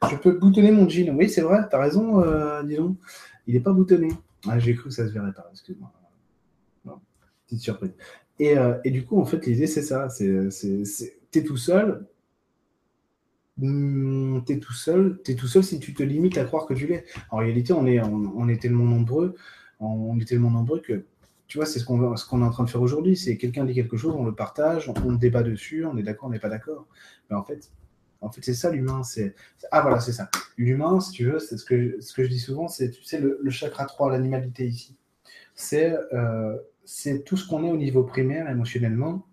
Je 0.08 0.14
peux 0.14 0.38
boutonner 0.38 0.70
mon 0.70 0.88
jean. 0.88 1.10
Oui, 1.16 1.28
c'est 1.28 1.40
vrai, 1.40 1.68
tu 1.68 1.74
as 1.74 1.80
raison, 1.80 2.20
euh, 2.20 2.62
disons. 2.62 2.96
Il 3.48 3.54
n'est 3.54 3.60
pas 3.60 3.72
boutonné. 3.72 4.10
Ah, 4.48 4.58
j'ai 4.58 4.74
cru 4.74 4.88
que 4.88 4.94
ça 4.94 5.06
se 5.06 5.12
verrait 5.12 5.32
pas, 5.32 5.48
excuse-moi. 5.52 5.92
petite 7.46 7.60
surprise. 7.60 7.92
Et, 8.38 8.56
euh, 8.56 8.78
et, 8.84 8.90
du 8.90 9.04
coup, 9.04 9.20
en 9.20 9.24
fait, 9.24 9.46
l'idée, 9.46 9.66
c'est 9.66 9.82
ça. 9.82 10.08
C'est, 10.08 10.48
t'es 11.30 11.42
tout 11.42 11.56
seul. 11.56 12.06
Hmm, 13.56 14.40
t'es 14.46 14.58
tout 14.58 14.72
seul. 14.72 15.20
T'es 15.24 15.34
tout 15.34 15.48
seul 15.48 15.64
si 15.64 15.80
tu 15.80 15.94
te 15.94 16.02
limites 16.02 16.38
à 16.38 16.44
croire 16.44 16.66
que 16.66 16.74
tu 16.74 16.86
l'es. 16.86 17.04
En 17.30 17.38
réalité, 17.38 17.72
on 17.72 17.86
est, 17.86 18.00
on, 18.00 18.48
est 18.48 18.60
tellement 18.60 18.84
nombreux. 18.84 19.34
On 19.80 20.18
est 20.20 20.24
tellement 20.24 20.50
nombreux 20.50 20.80
que, 20.80 21.04
tu 21.48 21.58
vois, 21.58 21.66
c'est 21.66 21.78
ce 21.78 21.84
qu'on, 21.84 22.16
ce 22.16 22.26
est 22.26 22.42
en 22.42 22.50
train 22.50 22.64
de 22.64 22.70
faire 22.70 22.82
aujourd'hui. 22.82 23.16
C'est 23.16 23.36
quelqu'un 23.36 23.64
dit 23.64 23.74
quelque 23.74 23.96
chose, 23.96 24.14
on 24.16 24.24
le 24.24 24.34
partage, 24.34 24.88
on, 24.88 25.12
débat 25.12 25.42
dessus, 25.42 25.84
on 25.84 25.96
est 25.96 26.02
d'accord, 26.02 26.28
on 26.28 26.32
n'est 26.32 26.38
pas 26.38 26.48
d'accord. 26.48 26.86
Mais 27.30 27.36
en 27.36 27.42
fait, 27.42 27.70
en 28.20 28.30
fait, 28.30 28.42
c'est 28.44 28.54
ça 28.54 28.70
l'humain. 28.70 29.02
C'est 29.02 29.34
ah 29.70 29.80
voilà, 29.80 30.00
c'est 30.00 30.12
ça. 30.12 30.30
L'humain, 30.56 31.00
si 31.00 31.12
tu 31.12 31.24
veux, 31.30 31.38
c'est 31.38 31.56
ce 31.56 31.64
que 31.64 32.00
ce 32.00 32.12
que 32.12 32.24
je 32.24 32.28
dis 32.28 32.40
souvent, 32.40 32.68
c'est 32.68 32.90
tu 32.90 33.04
sais 33.04 33.20
le, 33.20 33.50
chakra 33.50 33.86
3, 33.86 34.10
l'animalité 34.10 34.66
ici. 34.66 34.96
C'est 35.54 35.96
euh, 36.12 36.56
c'est 36.84 37.24
tout 37.24 37.36
ce 37.36 37.46
qu'on 37.48 37.64
est 37.64 37.70
au 37.70 37.76
niveau 37.76 38.02
primaire 38.02 38.48
émotionnellement, 38.48 39.26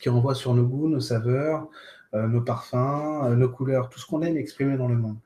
qui 0.00 0.08
renvoie 0.08 0.34
sur 0.34 0.54
nos 0.54 0.66
goûts, 0.66 0.88
nos 0.88 1.00
saveurs, 1.00 1.68
euh, 2.14 2.28
nos 2.28 2.42
parfums, 2.42 3.24
euh, 3.24 3.36
nos 3.36 3.48
couleurs, 3.48 3.88
tout 3.88 3.98
ce 3.98 4.06
qu'on 4.06 4.22
aime 4.22 4.36
exprimer 4.36 4.76
dans 4.76 4.88
le 4.88 4.96
monde. 4.96 5.16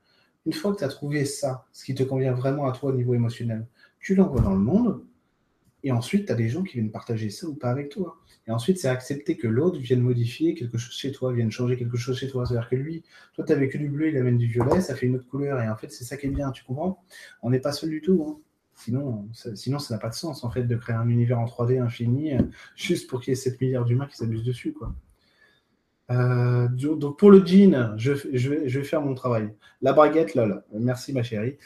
Une 0.47 0.53
fois 0.53 0.73
que 0.73 0.79
tu 0.79 0.85
as 0.85 0.89
trouvé 0.89 1.25
ça, 1.25 1.67
ce 1.73 1.85
qui 1.85 1.95
te 1.95 2.03
convient 2.03 2.33
vraiment 2.33 2.67
à 2.67 2.73
toi 2.73 2.91
au 2.91 2.95
niveau 2.95 3.15
émotionnel, 3.15 3.67
tu 4.01 4.15
l'envoies 4.15 4.41
dans 4.41 4.55
le 4.55 4.61
monde, 4.61 5.03
et 5.85 5.93
ensuite, 5.93 6.27
tu 6.27 6.33
as 6.33 6.35
des 6.35 6.49
gens 6.49 6.63
qui 6.63 6.75
viennent 6.75 6.91
partager 6.91 7.31
ça 7.31 7.47
ou 7.47 7.55
pas 7.55 7.71
avec 7.71 7.91
toi. 7.91 8.19
Et 8.47 8.51
ensuite, 8.51 8.79
c'est 8.79 8.89
accepter 8.89 9.37
que 9.37 9.47
l'autre 9.47 9.79
vienne 9.79 10.01
modifier 10.01 10.55
quelque 10.55 10.79
chose 10.79 10.95
chez 10.95 11.13
toi, 11.13 11.33
vienne 11.33 11.51
changer 11.51 11.77
quelque 11.77 11.97
chose 11.97 12.19
chez 12.19 12.29
toi. 12.29 12.47
C'est-à-dire 12.47 12.69
que 12.69 12.77
lui, 12.77 13.05
toi, 13.35 13.45
tu 13.45 13.53
avais 13.53 13.69
que 13.69 13.79
du 13.79 13.89
bleu, 13.89 14.09
il 14.09 14.17
amène 14.17 14.39
du 14.39 14.47
violet, 14.47 14.81
ça 14.81 14.97
fait 14.97 15.07
une 15.07 15.17
autre 15.17 15.29
couleur. 15.29 15.61
Et 15.61 15.69
en 15.69 15.77
fait, 15.77 15.93
c'est 15.93 16.05
ça 16.05 16.17
qui 16.17 16.27
est 16.27 16.31
bien, 16.31 16.51
tu 16.51 16.65
comprends? 16.65 17.03
On 17.43 17.51
n'est 17.51 17.61
pas 17.61 17.73
seul 17.73 17.91
du 17.91 18.01
tout. 18.01 18.25
Hein. 18.27 18.41
Sinon, 18.75 19.29
ça, 19.33 19.55
sinon, 19.55 19.79
ça 19.79 19.95
n'a 19.95 20.01
pas 20.01 20.09
de 20.09 20.15
sens, 20.15 20.45
en 20.45 20.51
fait, 20.51 20.65
de 20.65 20.77
créer 20.77 20.97
un 20.97 21.09
univers 21.09 21.39
en 21.39 21.47
3D 21.47 21.81
infini 21.81 22.35
euh, 22.35 22.43
juste 22.77 23.09
pour 23.09 23.21
qu'il 23.21 23.33
y 23.33 23.33
ait 23.33 23.37
7 23.37 23.61
milliards 23.61 23.85
d'humains 23.85 24.07
qui 24.07 24.17
s'amusent 24.17 24.45
dessus, 24.45 24.73
quoi. 24.73 24.95
Euh, 26.11 26.69
donc 26.69 27.19
pour 27.19 27.31
le 27.31 27.45
jean, 27.45 27.95
je, 27.99 28.15
je, 28.33 28.49
vais, 28.49 28.69
je, 28.69 28.79
vais, 28.79 28.85
faire 28.85 29.03
mon 29.03 29.15
travail. 29.15 29.53
La 29.83 29.93
braguette, 29.93 30.35
là, 30.35 30.65
Merci 30.73 31.13
ma 31.13 31.23
chérie. 31.23 31.59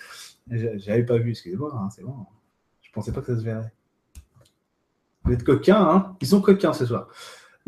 J'avais 0.51 1.05
pas 1.05 1.19
vu, 1.19 1.31
excusez-moi, 1.31 1.73
hein, 1.75 1.89
c'est 1.95 2.03
bon. 2.03 2.27
Je 2.81 2.91
pensais 2.91 3.13
pas 3.13 3.21
que 3.21 3.29
ça 3.29 3.39
se 3.39 3.45
verrait. 3.45 3.73
Vous 5.25 5.33
êtes 5.33 5.45
coquins, 5.45 5.81
hein 5.81 6.17
Ils 6.21 6.29
sont 6.29 6.41
coquins 6.41 6.73
ce 6.73 6.87
soir. 6.87 7.09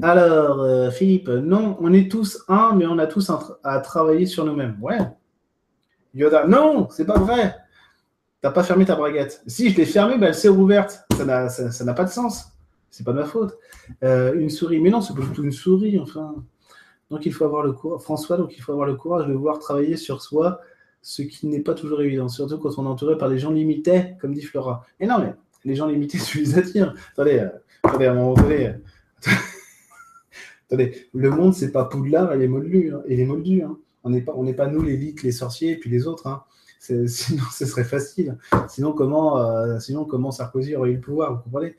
Alors, 0.02 0.60
euh, 0.60 0.90
Philippe, 0.90 1.28
non, 1.28 1.76
on 1.80 1.92
est 1.92 2.10
tous 2.10 2.42
un, 2.48 2.74
mais 2.74 2.86
on 2.86 2.98
a 2.98 3.06
tous 3.06 3.30
à 3.62 3.80
travailler 3.80 4.26
sur 4.26 4.44
nous-mêmes. 4.44 4.76
Ouais. 4.80 4.98
Yoda, 6.14 6.46
non, 6.46 6.88
c'est 6.90 7.04
pas 7.04 7.18
vrai. 7.18 7.56
T'as 8.40 8.50
pas 8.50 8.62
fermé 8.62 8.84
ta 8.84 8.96
braguette. 8.96 9.42
Si 9.46 9.70
je 9.70 9.76
l'ai 9.76 9.86
fermée, 9.86 10.18
ben, 10.18 10.28
elle 10.28 10.34
s'est 10.34 10.48
rouverte. 10.48 11.04
Ça 11.16 11.84
n'a 11.84 11.94
pas 11.94 12.04
de 12.04 12.10
sens. 12.10 12.52
C'est 12.90 13.04
pas 13.04 13.12
de 13.12 13.18
ma 13.18 13.24
faute. 13.24 13.58
Euh, 14.02 14.34
une 14.34 14.50
souris, 14.50 14.80
mais 14.80 14.90
non, 14.90 15.00
c'est 15.00 15.14
pas 15.14 15.22
du 15.22 15.30
tout 15.30 15.42
une 15.42 15.52
souris, 15.52 15.98
enfin. 15.98 16.34
Donc 17.10 17.26
il 17.26 17.32
faut 17.32 17.44
avoir 17.44 17.62
le 17.62 17.72
courage, 17.72 18.02
François, 18.02 18.36
donc 18.36 18.56
il 18.56 18.60
faut 18.60 18.72
avoir 18.72 18.86
le 18.86 18.94
courage 18.94 19.26
de 19.26 19.32
voir 19.32 19.58
travailler 19.58 19.96
sur 19.96 20.22
soi, 20.22 20.60
ce 21.02 21.22
qui 21.22 21.46
n'est 21.46 21.60
pas 21.60 21.74
toujours 21.74 22.00
évident, 22.00 22.28
surtout 22.28 22.58
quand 22.58 22.78
on 22.78 22.84
est 22.84 22.88
entouré 22.88 23.18
par 23.18 23.28
des 23.28 23.38
gens 23.38 23.50
limités, 23.50 24.14
comme 24.20 24.32
dit 24.32 24.42
Flora. 24.42 24.84
Et 25.00 25.06
non, 25.06 25.18
mais 25.18 25.34
les 25.64 25.74
gens 25.74 25.86
limités, 25.86 26.18
tu 26.18 26.38
les 26.38 26.58
attires. 26.58 26.94
Attendez, 27.12 27.38
euh, 27.38 27.48
attendez, 27.82 28.06
à 28.06 28.12
un 28.12 28.14
moment 28.14 28.34
donné. 28.34 28.68
Euh, 28.68 28.72
attendez, 30.66 31.08
le 31.12 31.30
monde, 31.30 31.54
c'est 31.54 31.72
pas 31.72 31.84
Poudlard 31.84 32.32
et 32.32 32.38
les 32.38 32.48
Moldus. 32.48 32.92
Hein, 32.94 33.02
et 33.06 33.16
les 33.16 33.24
Moldus 33.24 33.62
hein. 33.62 33.78
On 34.06 34.10
n'est 34.10 34.20
pas, 34.20 34.34
pas 34.56 34.66
nous, 34.66 34.82
l'élite, 34.82 35.22
les 35.22 35.32
sorciers, 35.32 35.72
et 35.72 35.76
puis 35.76 35.88
les 35.88 36.06
autres. 36.06 36.26
Hein. 36.26 36.44
Sinon, 37.06 37.44
ce 37.50 37.64
serait 37.64 37.84
facile. 37.84 38.36
Sinon, 38.68 38.92
comment, 38.92 39.38
euh, 39.38 39.78
sinon, 39.78 40.04
comment 40.04 40.30
Sarkozy 40.30 40.76
aurait 40.76 40.90
eu 40.90 40.96
le 40.96 41.00
pouvoir 41.00 41.36
Vous 41.36 41.40
comprenez? 41.44 41.76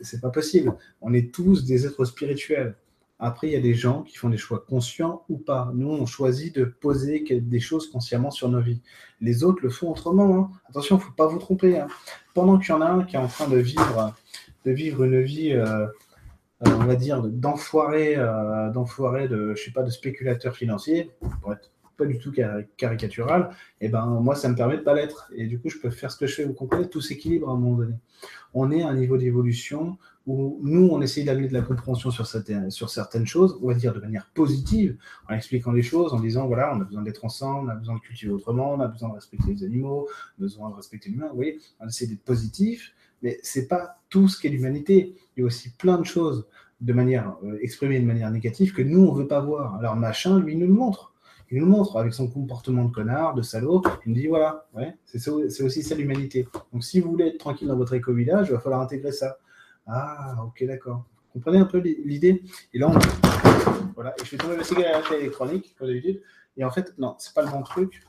C'est 0.00 0.20
pas 0.20 0.30
possible. 0.30 0.72
On 1.00 1.12
est 1.12 1.34
tous 1.34 1.64
des 1.64 1.86
êtres 1.86 2.04
spirituels. 2.04 2.76
Après, 3.20 3.48
il 3.48 3.52
y 3.52 3.56
a 3.56 3.60
des 3.60 3.74
gens 3.74 4.02
qui 4.02 4.16
font 4.16 4.28
des 4.28 4.36
choix 4.36 4.64
conscients 4.68 5.24
ou 5.28 5.38
pas. 5.38 5.72
Nous, 5.74 5.88
on 5.88 6.06
choisit 6.06 6.54
de 6.54 6.64
poser 6.64 7.24
des 7.28 7.60
choses 7.60 7.90
consciemment 7.90 8.30
sur 8.30 8.48
nos 8.48 8.60
vies. 8.60 8.80
Les 9.20 9.42
autres 9.42 9.60
le 9.62 9.70
font 9.70 9.90
autrement. 9.90 10.36
Hein. 10.36 10.50
Attention, 10.68 10.96
il 10.96 11.00
ne 11.00 11.04
faut 11.04 11.12
pas 11.12 11.26
vous 11.26 11.38
tromper. 11.38 11.80
Hein. 11.80 11.88
Pendant 12.32 12.58
qu'il 12.58 12.68
y 12.68 12.72
en 12.72 12.80
a 12.80 12.86
un 12.86 13.02
qui 13.02 13.16
est 13.16 13.18
en 13.18 13.26
train 13.26 13.48
de 13.48 13.56
vivre, 13.56 14.14
de 14.64 14.70
vivre 14.70 15.02
une 15.02 15.20
vie, 15.20 15.52
euh, 15.52 15.86
euh, 16.66 16.70
on 16.80 16.84
va 16.84 16.94
dire, 16.94 17.22
d'enfoiré, 17.22 18.14
euh, 18.16 18.70
d'enfoiré 18.70 19.26
de, 19.26 19.54
je 19.56 19.64
sais 19.64 19.72
pas, 19.72 19.82
de 19.82 19.90
spéculateur 19.90 20.54
financier, 20.54 21.10
pour 21.42 21.52
être 21.52 21.70
pas 21.98 22.06
du 22.06 22.18
tout 22.18 22.32
caricatural, 22.76 23.50
et 23.80 23.86
eh 23.86 23.88
ben 23.88 24.06
moi 24.06 24.34
ça 24.34 24.48
me 24.48 24.54
permet 24.54 24.78
de 24.78 24.82
pas 24.82 24.94
l'être. 24.94 25.30
Et 25.34 25.46
du 25.46 25.58
coup, 25.58 25.68
je 25.68 25.78
peux 25.78 25.90
faire 25.90 26.10
ce 26.10 26.16
que 26.16 26.26
je 26.26 26.34
fais. 26.34 26.44
Vous 26.44 26.54
comprenez 26.54 26.88
Tout 26.88 27.02
s'équilibre 27.02 27.50
à 27.50 27.52
un 27.52 27.56
moment 27.56 27.76
donné. 27.76 27.94
On 28.54 28.70
est 28.70 28.82
à 28.82 28.88
un 28.88 28.94
niveau 28.94 29.18
d'évolution 29.18 29.98
où 30.26 30.60
nous, 30.62 30.88
on 30.90 31.00
essaye 31.00 31.24
d'amener 31.24 31.48
de 31.48 31.54
la 31.54 31.62
compréhension 31.62 32.10
sur 32.10 32.26
certaines, 32.26 33.26
choses, 33.26 33.58
on 33.62 33.68
va 33.68 33.74
dire 33.74 33.94
de 33.94 34.00
manière 34.00 34.28
positive, 34.34 34.96
en 35.28 35.34
expliquant 35.34 35.72
les 35.72 35.82
choses, 35.82 36.12
en 36.12 36.20
disant 36.20 36.46
voilà, 36.46 36.74
on 36.76 36.80
a 36.80 36.84
besoin 36.84 37.02
d'être 37.02 37.24
ensemble, 37.24 37.68
on 37.68 37.72
a 37.72 37.74
besoin 37.74 37.94
de 37.94 38.00
cultiver 38.00 38.32
autrement, 38.32 38.74
on 38.74 38.80
a 38.80 38.88
besoin 38.88 39.08
de 39.08 39.14
respecter 39.14 39.52
les 39.52 39.64
animaux, 39.64 40.06
on 40.38 40.42
a 40.42 40.44
besoin 40.44 40.70
de 40.70 40.74
respecter 40.74 41.08
l'humain. 41.10 41.28
Vous 41.30 41.36
voyez, 41.36 41.58
on 41.80 41.88
essaie 41.88 42.06
d'être 42.06 42.24
positif, 42.24 42.94
mais 43.22 43.38
c'est 43.42 43.68
pas 43.68 44.00
tout 44.10 44.28
ce 44.28 44.40
qu'est 44.40 44.50
l'humanité. 44.50 45.14
Il 45.36 45.40
y 45.40 45.42
a 45.42 45.46
aussi 45.46 45.70
plein 45.70 45.98
de 45.98 46.04
choses 46.04 46.46
de 46.80 46.92
manière 46.92 47.36
euh, 47.42 47.58
de 47.60 48.04
manière 48.04 48.30
négative 48.30 48.72
que 48.72 48.82
nous 48.82 49.00
on 49.00 49.12
veut 49.12 49.26
pas 49.26 49.40
voir. 49.40 49.76
Alors 49.76 49.96
machin, 49.96 50.38
lui, 50.38 50.56
nous 50.56 50.66
le 50.66 50.74
montre 50.74 51.07
il 51.50 51.60
nous 51.60 51.66
montre 51.66 51.96
avec 51.96 52.12
son 52.12 52.28
comportement 52.28 52.84
de 52.84 52.92
connard, 52.92 53.34
de 53.34 53.42
salaud. 53.42 53.82
Il 54.04 54.10
nous 54.10 54.14
dit 54.14 54.26
voilà, 54.26 54.66
ouais, 54.74 54.96
c'est 55.06 55.62
aussi 55.62 55.82
ça 55.82 55.94
l'humanité. 55.94 56.46
Donc 56.72 56.84
si 56.84 57.00
vous 57.00 57.10
voulez 57.10 57.28
être 57.28 57.38
tranquille 57.38 57.68
dans 57.68 57.76
votre 57.76 57.94
éco-village, 57.94 58.48
il 58.48 58.52
va 58.52 58.60
falloir 58.60 58.80
intégrer 58.80 59.12
ça. 59.12 59.38
Ah, 59.86 60.36
ok, 60.44 60.64
d'accord. 60.66 61.04
Vous 61.34 61.40
comprenez 61.40 61.58
un 61.58 61.64
peu 61.64 61.78
l'idée? 61.78 62.42
Et 62.74 62.78
là, 62.78 62.90
on... 62.90 62.98
voilà, 63.94 64.14
et 64.18 64.24
je 64.24 64.24
fais 64.24 64.36
tomber 64.36 64.56
ma 64.56 64.64
cigarette 64.64 65.04
électronique, 65.18 65.74
comme 65.78 65.88
d'habitude. 65.88 66.20
Et 66.58 66.64
en 66.64 66.70
fait, 66.70 66.92
non, 66.98 67.14
c'est 67.18 67.34
pas 67.34 67.42
le 67.42 67.50
bon 67.50 67.62
truc. 67.62 68.02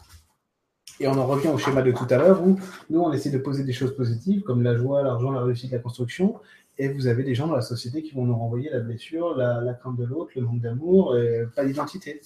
Et 0.99 1.07
on 1.07 1.13
en 1.13 1.25
revient 1.25 1.47
au 1.47 1.57
schéma 1.57 1.81
de 1.81 1.91
tout 1.91 2.07
à 2.09 2.17
l'heure 2.17 2.45
où 2.45 2.59
nous, 2.89 2.99
on 2.99 3.13
essaie 3.13 3.29
de 3.29 3.37
poser 3.37 3.63
des 3.63 3.71
choses 3.71 3.95
positives 3.95 4.41
comme 4.41 4.63
la 4.63 4.75
joie, 4.75 5.01
l'argent, 5.01 5.31
la 5.31 5.41
réussite, 5.41 5.71
la 5.71 5.79
construction. 5.79 6.39
Et 6.77 6.89
vous 6.89 7.07
avez 7.07 7.23
des 7.23 7.35
gens 7.35 7.47
dans 7.47 7.55
la 7.55 7.61
société 7.61 8.03
qui 8.03 8.15
vont 8.15 8.25
nous 8.25 8.35
renvoyer 8.35 8.69
la 8.69 8.79
blessure, 8.79 9.35
la, 9.35 9.73
crainte 9.73 9.97
de 9.97 10.05
l'autre, 10.05 10.31
le 10.35 10.41
manque 10.41 10.61
d'amour, 10.61 11.15
pas 11.55 11.63
d'identité. 11.63 12.21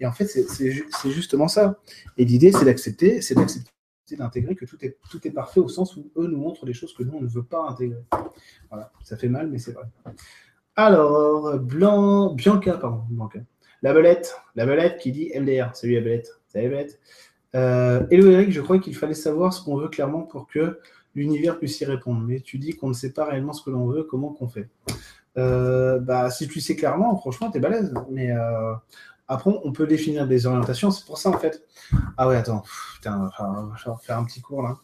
Et 0.00 0.06
en 0.06 0.12
fait, 0.12 0.26
c'est 0.26 1.10
justement 1.10 1.48
ça. 1.48 1.78
Et 2.16 2.24
l'idée, 2.24 2.52
c'est 2.52 2.64
d'accepter, 2.64 3.20
c'est 3.20 3.34
d'accepter 3.34 3.70
d'intégrer 4.16 4.54
que 4.54 4.64
tout 4.64 4.78
est, 5.26 5.30
parfait 5.30 5.60
au 5.60 5.68
sens 5.68 5.96
où 5.96 6.10
eux 6.16 6.26
nous 6.26 6.38
montrent 6.38 6.64
des 6.64 6.72
choses 6.72 6.94
que 6.94 7.02
nous, 7.02 7.12
on 7.14 7.20
ne 7.20 7.28
veut 7.28 7.42
pas 7.42 7.68
intégrer. 7.68 8.02
Voilà, 8.70 8.90
ça 9.02 9.16
fait 9.16 9.28
mal, 9.28 9.48
mais 9.48 9.58
c'est 9.58 9.72
vrai. 9.72 9.84
Alors, 10.76 11.58
Blanc, 11.58 12.32
Bianca, 12.32 12.78
pardon, 12.78 13.02
Bianca. 13.10 13.40
La 13.82 13.92
belette, 13.92 14.36
la 14.56 14.66
belette 14.66 14.98
qui 14.98 15.12
dit 15.12 15.30
MDR. 15.38 15.74
Salut 15.74 15.94
la 15.94 16.00
belette. 16.00 16.40
Salut 16.48 16.68
belette. 16.68 16.98
Euh, 17.54 18.06
Hello 18.10 18.30
Eric, 18.30 18.50
je 18.50 18.60
crois 18.60 18.78
qu'il 18.78 18.94
fallait 18.96 19.14
savoir 19.14 19.52
ce 19.52 19.62
qu'on 19.62 19.76
veut 19.76 19.88
clairement 19.88 20.22
pour 20.22 20.48
que 20.48 20.80
l'univers 21.14 21.58
puisse 21.58 21.80
y 21.80 21.84
répondre. 21.84 22.20
Mais 22.26 22.40
tu 22.40 22.58
dis 22.58 22.74
qu'on 22.74 22.88
ne 22.88 22.94
sait 22.94 23.12
pas 23.12 23.24
réellement 23.24 23.52
ce 23.52 23.62
que 23.62 23.70
l'on 23.70 23.86
veut, 23.86 24.02
comment 24.02 24.32
qu'on 24.32 24.48
fait? 24.48 24.68
Euh, 25.36 26.00
bah, 26.00 26.30
Si 26.30 26.48
tu 26.48 26.60
sais 26.60 26.74
clairement, 26.74 27.16
franchement, 27.16 27.50
tu 27.50 27.58
es 27.58 27.60
balèze. 27.60 27.94
Mais 28.10 28.32
euh, 28.32 28.74
Après, 29.28 29.50
on 29.62 29.72
peut 29.72 29.86
définir 29.86 30.26
des 30.26 30.46
orientations. 30.46 30.90
C'est 30.90 31.04
pour 31.04 31.18
ça, 31.18 31.28
en 31.28 31.38
fait. 31.38 31.62
Ah 32.16 32.26
ouais, 32.28 32.36
attends. 32.36 32.64
Putain, 32.94 33.30
je 33.76 33.90
vais 33.90 33.96
faire 34.02 34.18
un 34.18 34.24
petit 34.24 34.40
cours 34.40 34.62
là. 34.62 34.78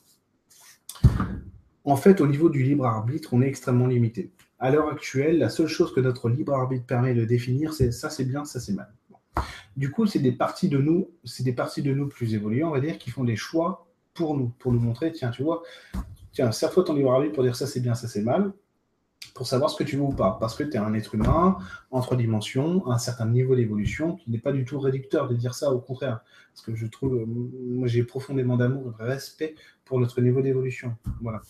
En 1.84 1.96
fait, 1.96 2.20
au 2.20 2.26
niveau 2.26 2.50
du 2.50 2.62
libre 2.62 2.86
arbitre, 2.86 3.30
on 3.32 3.42
est 3.42 3.48
extrêmement 3.48 3.86
limité. 3.86 4.32
À 4.58 4.70
l'heure 4.70 4.88
actuelle, 4.88 5.38
la 5.38 5.48
seule 5.48 5.66
chose 5.66 5.92
que 5.94 6.00
notre 6.00 6.28
libre 6.28 6.54
arbitre 6.54 6.86
permet 6.86 7.14
de 7.14 7.24
définir, 7.24 7.74
c'est 7.74 7.90
ça 7.90 8.08
c'est 8.08 8.24
bien, 8.24 8.44
ça 8.44 8.60
c'est 8.60 8.72
mal. 8.72 8.92
Du 9.76 9.90
coup, 9.90 10.06
c'est 10.06 10.20
des 10.20 10.32
parties 10.32 10.68
de 10.68 10.78
nous, 10.78 11.10
c'est 11.24 11.42
des 11.42 11.52
parties 11.52 11.82
de 11.82 11.92
nous 11.92 12.08
plus 12.08 12.34
évoluées, 12.34 12.64
on 12.64 12.70
va 12.70 12.80
dire, 12.80 12.96
qui 12.96 13.10
font 13.10 13.24
des 13.24 13.36
choix 13.36 13.86
pour 14.14 14.36
nous, 14.36 14.48
pour 14.58 14.72
nous 14.72 14.78
montrer, 14.78 15.12
tiens, 15.12 15.30
tu 15.30 15.42
vois, 15.42 15.62
tiens, 16.32 16.52
serre-toi 16.52 16.84
ton 16.84 16.94
libre 16.94 17.12
arbitre 17.12 17.34
pour 17.34 17.42
dire 17.42 17.56
ça 17.56 17.66
c'est 17.66 17.80
bien, 17.80 17.94
ça 17.94 18.08
c'est 18.08 18.22
mal 18.22 18.52
pour 19.32 19.46
savoir 19.46 19.70
ce 19.70 19.76
que 19.76 19.84
tu 19.84 19.96
veux 19.96 20.02
ou 20.02 20.12
pas. 20.12 20.36
Parce 20.40 20.54
que 20.54 20.62
tu 20.62 20.74
es 20.74 20.76
un 20.76 20.94
être 20.94 21.14
humain 21.14 21.58
en 21.90 22.00
trois 22.00 22.16
dimensions, 22.16 22.86
un 22.90 22.98
certain 22.98 23.26
niveau 23.26 23.56
d'évolution, 23.56 24.16
qui 24.16 24.30
n'est 24.30 24.38
pas 24.38 24.52
du 24.52 24.64
tout 24.64 24.78
réducteur 24.78 25.28
de 25.28 25.34
dire 25.34 25.54
ça, 25.54 25.70
au 25.72 25.78
contraire. 25.78 26.20
Parce 26.52 26.66
que 26.66 26.74
je 26.74 26.86
trouve, 26.86 27.14
euh, 27.14 27.26
moi 27.26 27.88
j'ai 27.88 28.04
profondément 28.04 28.56
d'amour 28.56 28.94
et 28.94 29.02
de 29.02 29.08
respect 29.08 29.56
pour 29.84 29.98
notre 29.98 30.20
niveau 30.20 30.40
d'évolution. 30.40 30.96
Voilà. 31.20 31.42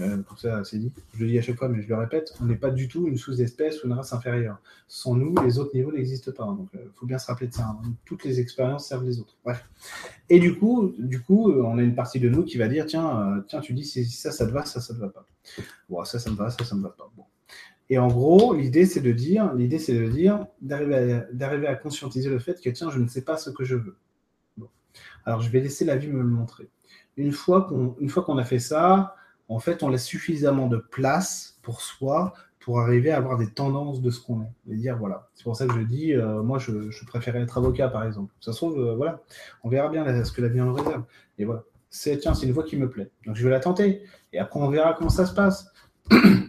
Euh, 0.00 0.18
ça, 0.36 0.64
c'est 0.64 0.78
dit. 0.78 0.92
Je 1.14 1.20
le 1.20 1.30
dis 1.30 1.38
à 1.38 1.42
chaque 1.42 1.56
fois, 1.56 1.68
mais 1.68 1.80
je 1.80 1.88
le 1.88 1.94
répète, 1.94 2.34
on 2.40 2.44
n'est 2.44 2.56
pas 2.56 2.70
du 2.70 2.88
tout 2.88 3.06
une 3.06 3.16
sous-espèce 3.16 3.82
ou 3.82 3.86
une 3.86 3.92
race 3.92 4.12
inférieure. 4.12 4.58
Sans 4.88 5.14
nous, 5.14 5.34
les 5.44 5.58
autres 5.58 5.74
niveaux 5.74 5.92
n'existent 5.92 6.32
pas. 6.32 6.44
Donc, 6.44 6.68
il 6.74 6.80
euh, 6.80 6.92
faut 6.96 7.06
bien 7.06 7.18
se 7.18 7.26
rappeler 7.26 7.46
de 7.46 7.54
ça. 7.54 7.66
Hein. 7.68 7.80
Toutes 8.04 8.24
les 8.24 8.40
expériences 8.40 8.88
servent 8.88 9.04
les 9.04 9.20
autres. 9.20 9.36
Bref. 9.44 9.64
Et 10.28 10.40
du 10.40 10.58
coup, 10.58 10.92
du 10.98 11.22
coup, 11.22 11.52
on 11.52 11.78
a 11.78 11.82
une 11.82 11.94
partie 11.94 12.18
de 12.18 12.28
nous 12.28 12.44
qui 12.44 12.58
va 12.58 12.68
dire, 12.68 12.86
tiens, 12.86 13.44
tiens, 13.48 13.60
tu 13.60 13.72
dis 13.74 13.84
si 13.84 14.04
ça, 14.04 14.32
ça 14.32 14.46
te 14.46 14.50
va, 14.50 14.64
ça, 14.64 14.80
ça 14.80 14.92
te 14.92 14.98
va 14.98 15.08
pas. 15.08 15.24
Bon, 15.88 16.04
ça, 16.04 16.18
ça 16.18 16.30
me 16.30 16.36
va, 16.36 16.50
ça, 16.50 16.64
ça 16.64 16.74
me 16.74 16.82
va 16.82 16.90
pas. 16.90 17.10
Et 17.90 17.98
en 17.98 18.08
gros, 18.08 18.54
l'idée, 18.54 18.84
c'est 18.84 19.00
de 19.00 19.12
dire, 19.12 19.54
l'idée, 19.54 19.78
c'est 19.78 19.94
de 19.94 20.08
dire, 20.08 20.46
d'arriver 20.60 21.66
à, 21.66 21.74
conscientiser 21.74 22.28
le 22.28 22.38
fait 22.38 22.60
que, 22.60 22.68
tiens, 22.70 22.90
je 22.90 22.98
ne 22.98 23.08
sais 23.08 23.22
pas 23.22 23.36
ce 23.36 23.50
que 23.50 23.64
je 23.64 23.76
veux. 23.76 23.96
Alors, 25.24 25.40
je 25.40 25.50
vais 25.50 25.60
laisser 25.60 25.84
la 25.84 25.96
vie 25.96 26.08
me 26.08 26.22
le 26.22 26.28
montrer. 26.28 26.68
Une 27.16 27.32
fois 27.32 27.62
qu'on, 27.66 28.38
a 28.38 28.44
fait 28.44 28.58
ça, 28.58 29.16
en 29.48 29.58
fait, 29.58 29.82
on 29.82 29.88
laisse 29.88 30.04
suffisamment 30.04 30.68
de 30.68 30.76
place 30.76 31.58
pour 31.62 31.80
soi 31.80 32.34
pour 32.60 32.80
arriver 32.80 33.10
à 33.10 33.16
avoir 33.16 33.38
des 33.38 33.50
tendances 33.50 34.02
de 34.02 34.10
ce 34.10 34.20
qu'on 34.20 34.42
est. 34.42 34.72
Et 34.72 34.76
dire, 34.76 34.98
voilà. 34.98 35.30
C'est 35.34 35.44
pour 35.44 35.56
ça 35.56 35.66
que 35.66 35.72
je 35.72 35.80
dis, 35.80 36.12
euh, 36.12 36.42
moi, 36.42 36.58
je, 36.58 36.90
je, 36.90 37.04
être 37.36 37.58
avocat, 37.58 37.88
par 37.88 38.04
exemple. 38.04 38.34
Ça 38.40 38.52
se 38.52 38.58
trouve, 38.58 38.78
euh, 38.78 38.94
voilà. 38.94 39.22
On 39.64 39.70
verra 39.70 39.88
bien 39.88 40.24
ce 40.24 40.32
que 40.32 40.42
la 40.42 40.48
vie 40.48 40.60
en 40.60 40.74
réserve. 40.74 41.04
Et 41.38 41.46
voilà. 41.46 41.64
C'est, 41.88 42.18
tiens, 42.18 42.34
c'est 42.34 42.46
une 42.46 42.52
voie 42.52 42.64
qui 42.64 42.76
me 42.76 42.90
plaît. 42.90 43.10
Donc, 43.24 43.36
je 43.36 43.44
vais 43.44 43.50
la 43.50 43.60
tenter. 43.60 44.02
Et 44.34 44.38
après, 44.38 44.60
on 44.60 44.68
verra 44.68 44.92
comment 44.92 45.08
ça 45.08 45.24
se 45.24 45.34
passe. 45.34 45.72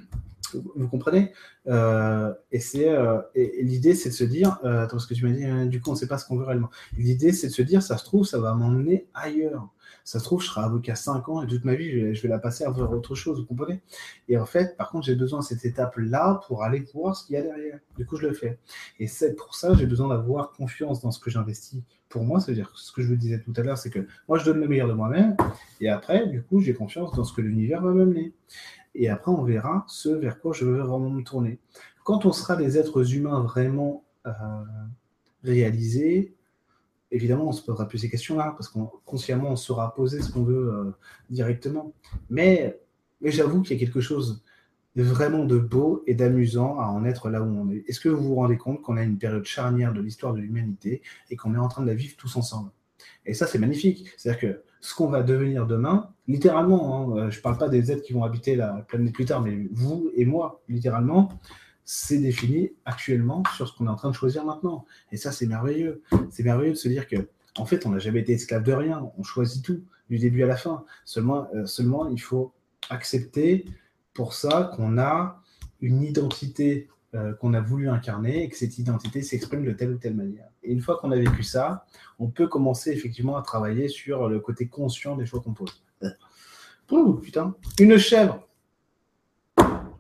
Vous 0.53 0.88
comprenez 0.88 1.34
euh, 1.67 2.34
Et 2.51 2.59
c'est 2.59 2.89
euh, 2.89 3.19
l'idée, 3.35 3.95
c'est 3.95 4.09
de 4.09 4.13
se 4.13 4.23
dire, 4.23 4.59
euh, 4.63 4.84
attends, 4.84 4.99
ce 4.99 5.07
que 5.07 5.13
tu 5.13 5.26
m'as 5.26 5.31
dit, 5.31 5.45
hein, 5.45 5.65
du 5.65 5.81
coup, 5.81 5.89
on 5.89 5.93
ne 5.93 5.97
sait 5.97 6.07
pas 6.07 6.17
ce 6.17 6.26
qu'on 6.26 6.38
veut 6.38 6.45
réellement. 6.45 6.69
L'idée, 6.97 7.31
c'est 7.31 7.47
de 7.47 7.53
se 7.53 7.61
dire, 7.61 7.81
ça 7.81 7.97
se 7.97 8.03
trouve, 8.03 8.26
ça 8.26 8.39
va 8.39 8.53
m'emmener 8.53 9.07
ailleurs. 9.13 9.69
Ça 10.03 10.19
se 10.19 10.23
trouve, 10.23 10.41
je 10.41 10.47
serai 10.47 10.61
avocat 10.61 10.95
5 10.95 11.30
ans 11.30 11.43
et 11.43 11.47
toute 11.47 11.65
ma 11.65 11.76
vie, 11.76 12.15
je 12.15 12.21
vais, 12.21 12.27
la 12.27 12.39
passer 12.39 12.63
à 12.63 12.73
faire 12.73 12.91
autre 12.91 13.15
chose, 13.15 13.39
vous 13.39 13.45
comprenez 13.45 13.81
Et 14.27 14.38
en 14.38 14.45
fait, 14.45 14.76
par 14.76 14.89
contre, 14.89 15.05
j'ai 15.05 15.15
besoin 15.15 15.39
de 15.39 15.43
cette 15.43 15.65
étape-là 15.65 16.41
pour 16.47 16.63
aller 16.63 16.84
voir 16.93 17.15
ce 17.15 17.26
qu'il 17.26 17.35
y 17.35 17.38
a 17.38 17.43
derrière. 17.43 17.80
Du 17.97 18.05
coup, 18.05 18.15
je 18.17 18.27
le 18.27 18.34
fais. 18.34 18.57
Et 18.99 19.07
c'est 19.07 19.35
pour 19.35 19.55
ça, 19.55 19.73
j'ai 19.76 19.85
besoin 19.85 20.09
d'avoir 20.09 20.51
confiance 20.51 21.01
dans 21.01 21.11
ce 21.11 21.19
que 21.19 21.30
j'investis 21.30 21.81
pour 22.09 22.23
moi. 22.23 22.39
C'est-à-dire, 22.39 22.71
ce 22.76 22.91
que 22.91 23.01
je 23.01 23.07
vous 23.07 23.15
disais 23.15 23.39
tout 23.39 23.53
à 23.55 23.61
l'heure, 23.61 23.77
c'est 23.77 23.91
que 23.91 24.07
moi, 24.27 24.38
je 24.38 24.45
donne 24.45 24.59
le 24.59 24.67
meilleur 24.67 24.88
de 24.88 24.93
moi-même. 24.93 25.38
Et 25.80 25.89
après, 25.89 26.27
du 26.27 26.41
coup, 26.41 26.59
j'ai 26.59 26.73
confiance 26.73 27.13
dans 27.13 27.23
ce 27.23 27.34
que 27.34 27.41
l'univers 27.41 27.81
va 27.81 27.91
m'amener 27.91 28.34
et 28.95 29.10
après 29.10 29.32
on 29.32 29.44
verra 29.44 29.86
ce 29.88 30.10
vers 30.10 30.40
quoi 30.40 30.53
je 30.53 30.66
veux 30.66 30.82
vraiment 30.82 31.10
me 31.10 31.24
tourner. 31.24 31.60
Quand 32.03 32.26
on 32.26 32.32
sera 32.32 32.56
des 32.56 32.78
êtres 32.78 33.14
humains 33.14 33.41
vraiment 33.41 34.03
euh, 34.26 34.32
réalisés, 35.44 36.36
évidemment 37.11 37.48
on 37.48 37.52
se 37.52 37.64
posera 37.64 37.88
plus 37.88 37.99
ces 37.99 38.10
questions-là, 38.10 38.53
parce 38.57 38.68
qu'on 38.70 38.91
consciemment 39.06 39.49
on 39.49 39.56
saura 39.56 39.94
poser 39.94 40.22
ce 40.22 40.32
qu'on 40.32 40.44
veut 40.44 40.74
euh, 40.74 40.91
directement. 41.30 41.94
Mais, 42.30 42.80
mais 43.22 43.32
j'avoue 43.32 43.61
qu'il 43.61 43.78
y 43.78 43.82
a 43.82 43.86
quelque 43.86 44.02
chose 44.02 44.44
de 44.95 45.03
vraiment 45.03 45.45
de 45.45 45.57
beau 45.57 46.03
et 46.07 46.16
d'amusant 46.16 46.80
à 46.80 46.88
en 46.88 47.06
être 47.06 47.30
là 47.30 47.41
où 47.44 47.45
on 47.45 47.70
est. 47.70 47.84
Est-ce 47.88 47.99
que 47.99 48.10
vous 48.10 48.30
vous 48.30 48.36
rendez 48.36 48.57
compte 48.57 48.82
qu'on 48.82 48.98
a 48.98 49.03
une 49.03 49.18
période 49.18 49.45
charnière 49.45 49.94
de 49.94 50.02
l'histoire 50.02 50.34
de 50.34 50.40
l'humanité 50.40 51.02
et 51.30 51.36
qu'on 51.36 51.53
est 51.53 51.60
en 51.60 51.68
train 51.68 51.84
de 51.84 51.88
la 51.88 51.94
vivre 51.94 52.16
tous 52.18 52.36
ensemble? 52.36 52.72
Et 53.26 53.34
ça 53.34 53.45
c'est 53.45 53.60
magnifique. 53.60 54.10
C'est-à-dire 54.18 54.41
que 54.41 54.64
ce 54.81 54.95
qu'on 54.95 55.07
va 55.07 55.23
devenir 55.23 55.68
demain, 55.68 56.10
littéralement, 56.27 56.95
hein, 56.95 57.18
euh, 57.18 57.31
je 57.31 57.38
ne 57.38 57.41
parle 57.41 57.57
pas 57.57 57.69
des 57.69 57.91
êtres 57.91 58.03
qui 58.03 58.14
vont 58.14 58.23
habiter 58.23 58.56
la 58.56 58.85
planète 58.88 59.14
plus 59.14 59.26
tard, 59.26 59.41
mais 59.41 59.68
vous 59.72 60.11
et 60.15 60.26
moi, 60.26 60.61
littéralement, 60.69 61.30
c'est 61.85 62.19
défini 62.19 62.72
actuellement 62.85 63.43
sur 63.56 63.68
ce 63.68 63.76
qu'on 63.76 63.88
est 63.88 63.89
en 63.89 63.95
train 63.95 64.11
de 64.11 64.15
choisir 64.15 64.45
maintenant. 64.45 64.85
Et 65.11 65.18
ça, 65.18 65.31
c'est 65.31 65.47
merveilleux. 65.47 66.03
C'est 66.30 66.43
merveilleux 66.43 66.73
de 66.73 66.77
se 66.77 66.88
dire 66.88 67.07
que, 67.07 67.27
en 67.57 67.65
fait, 67.65 67.85
on 67.85 67.89
n'a 67.89 67.99
jamais 67.99 68.19
été 68.19 68.34
esclave 68.34 68.64
de 68.64 68.72
rien. 68.72 69.10
On 69.18 69.23
choisit 69.23 69.65
tout, 69.65 69.81
du 70.10 70.19
début 70.19 70.43
à 70.43 70.47
la 70.47 70.56
fin. 70.56 70.85
Seulement, 71.03 71.47
euh, 71.56 71.65
seulement 71.65 72.07
il 72.07 72.22
faut 72.22 72.53
accepter 72.89 73.65
pour 74.14 74.34
ça 74.34 74.72
qu'on 74.76 74.97
a 74.97 75.41
une 75.81 76.03
identité 76.03 76.89
euh, 77.15 77.34
qu'on 77.34 77.53
a 77.56 77.60
voulu 77.61 77.90
incarner 77.90 78.44
et 78.44 78.49
que 78.49 78.56
cette 78.56 78.77
identité 78.77 79.23
s'exprime 79.23 79.65
de 79.65 79.72
telle 79.72 79.91
ou 79.91 79.98
telle 79.98 80.15
manière. 80.15 80.48
Et 80.61 80.72
une 80.72 80.81
fois 80.81 80.98
qu'on 80.98 81.11
a 81.11 81.15
vécu 81.15 81.41
ça, 81.41 81.86
on 82.19 82.27
peut 82.27 82.48
commencer 82.48 82.91
effectivement 82.91 83.36
à 83.36 83.41
travailler 83.41 83.88
sur 83.88 84.30
le 84.30 84.40
côté 84.40 84.68
conscient 84.68 85.15
des 85.15 85.26
choix 85.26 85.40
qu'on 85.40 85.53
pose. 85.53 85.84
Oh 86.91 87.14
putain, 87.14 87.56
une 87.80 87.98
chèvre. 87.98 88.48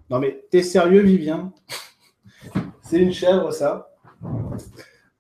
Non 0.09 0.19
mais 0.19 0.45
t'es 0.51 0.63
sérieux, 0.63 1.01
Vivien? 1.01 1.51
C'est 2.83 2.99
une 2.99 3.11
chèvre, 3.11 3.51
ça. 3.51 3.95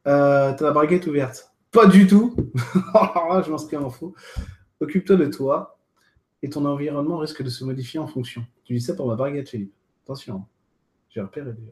Euh, 0.07 0.53
T'as 0.53 0.65
la 0.65 0.71
baguette 0.71 1.07
ouverte. 1.07 1.51
Pas 1.71 1.85
du 1.85 2.07
tout. 2.07 2.35
Là, 2.93 3.43
je 3.45 3.51
m'inscris 3.51 3.77
en 3.77 3.89
faux. 3.89 4.15
Occupe-toi 4.79 5.15
de 5.15 5.25
toi 5.25 5.79
et 6.41 6.49
ton 6.49 6.65
environnement 6.65 7.17
risque 7.17 7.43
de 7.43 7.49
se 7.49 7.63
modifier 7.63 7.99
en 7.99 8.07
fonction. 8.07 8.45
Tu 8.63 8.73
dis 8.73 8.81
ça 8.81 8.93
pour 8.93 9.07
ma 9.07 9.15
baguette, 9.15 9.49
Philippe. 9.49 9.73
Attention. 10.03 10.45
J'ai 11.09 11.21
repéré 11.21 11.51
déjà. 11.53 11.71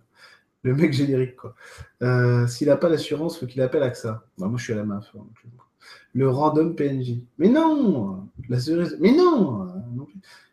Le 0.64 0.76
mec 0.76 0.92
générique, 0.92 1.36
quoi. 1.36 1.56
Euh, 2.02 2.48
s'il 2.48 2.68
n'a 2.68 2.78
pas 2.78 2.90
l'assurance, 2.90 3.40
faut 3.40 3.46
qu'il 3.46 3.62
appelle 3.62 3.84
AXA. 3.84 4.24
Bah, 4.38 4.48
moi, 4.48 4.58
je 4.58 4.64
suis 4.64 4.74
à 4.74 4.78
la 4.78 4.84
main. 4.84 5.00
Le 6.14 6.30
random 6.30 6.76
PNJ. 6.76 7.22
Mais 7.38 7.50
non 7.50 8.28
La 8.50 8.60
cerise. 8.60 8.98
Mais 9.00 9.12
non 9.12 9.68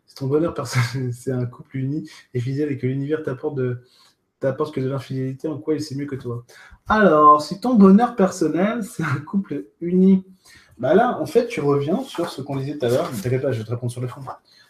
C'est 0.07 0.17
ton 0.17 0.27
bonheur 0.27 0.55
personnel. 0.55 1.13
C'est 1.13 1.33
un 1.33 1.47
couple 1.47 1.79
uni 1.79 2.09
et 2.35 2.41
fidèle 2.41 2.71
et 2.71 2.79
que 2.79 2.87
l'univers 2.87 3.23
t'apporte 3.23 3.57
de 3.57 3.83
t'apporte 4.41 4.75
que 4.75 4.81
de 4.81 4.89
l'infidélité, 4.89 5.49
en 5.49 5.59
quoi 5.59 5.75
il 5.75 5.81
sait 5.81 5.95
mieux 5.95 6.05
que 6.05 6.17
toi? 6.17 6.45
Alors, 6.87 7.41
si 7.41 7.61
ton 7.61 7.75
bonheur 7.75 8.15
personnel, 8.15 8.85
c'est 8.85 9.03
un 9.03 9.21
couple 9.21 9.65
uni, 9.81 10.25
bah 10.77 10.95
là, 10.95 11.19
en 11.19 11.27
fait, 11.27 11.47
tu 11.47 11.61
reviens 11.61 12.03
sur 12.03 12.29
ce 12.29 12.43
qu'on 12.43 12.57
disait 12.57 12.77
tout 12.77 12.85
à 12.85 12.91
l'heure. 12.91 13.11
Ne 13.11 13.21
t'inquiète 13.23 13.41
pas, 13.41 13.53
je 13.53 13.59
vais 13.59 13.65
te 13.65 13.71
répondre 13.71 13.91
sur 13.91 14.03
le 14.03 14.09
fond. 14.09 14.21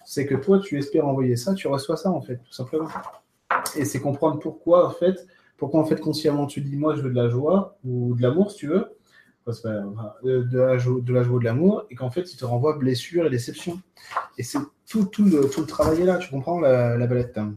C'est 0.04 0.26
que 0.26 0.36
toi, 0.36 0.60
tu 0.60 0.78
espères 0.78 1.08
envoyer 1.08 1.34
ça, 1.36 1.54
tu 1.54 1.66
reçois 1.66 1.96
ça, 1.96 2.10
en 2.10 2.20
fait, 2.20 2.36
tout 2.36 2.52
simplement 2.52 2.88
et 3.76 3.84
c'est 3.84 4.00
comprendre 4.00 4.38
pourquoi, 4.38 4.88
en 4.88 4.90
fait, 4.90 5.26
pourquoi, 5.56 5.80
en 5.80 5.84
fait, 5.84 6.00
consciemment, 6.00 6.46
tu 6.46 6.60
dis, 6.60 6.76
moi, 6.76 6.94
je 6.96 7.02
veux 7.02 7.10
de 7.10 7.14
la 7.14 7.28
joie 7.28 7.78
ou 7.84 8.14
de 8.14 8.22
l'amour, 8.22 8.50
si 8.50 8.58
tu 8.58 8.66
veux, 8.68 8.96
de, 9.46 10.58
la 10.58 10.78
joie, 10.78 11.00
de 11.00 11.12
la 11.12 11.22
joie 11.22 11.38
de 11.38 11.44
l'amour, 11.44 11.84
et 11.90 11.94
qu'en 11.94 12.10
fait, 12.10 12.32
il 12.32 12.36
te 12.36 12.44
renvoie 12.44 12.76
blessure 12.78 13.26
et 13.26 13.30
déception. 13.30 13.80
Et 14.38 14.42
c'est 14.42 14.58
tout, 14.88 15.04
tout, 15.04 15.24
le, 15.24 15.48
tout 15.48 15.60
le 15.60 15.66
travail 15.66 16.02
est 16.02 16.06
là, 16.06 16.18
tu 16.18 16.30
comprends 16.30 16.60
la, 16.60 16.96
la 16.96 17.06
balette 17.06 17.36
hein. 17.38 17.54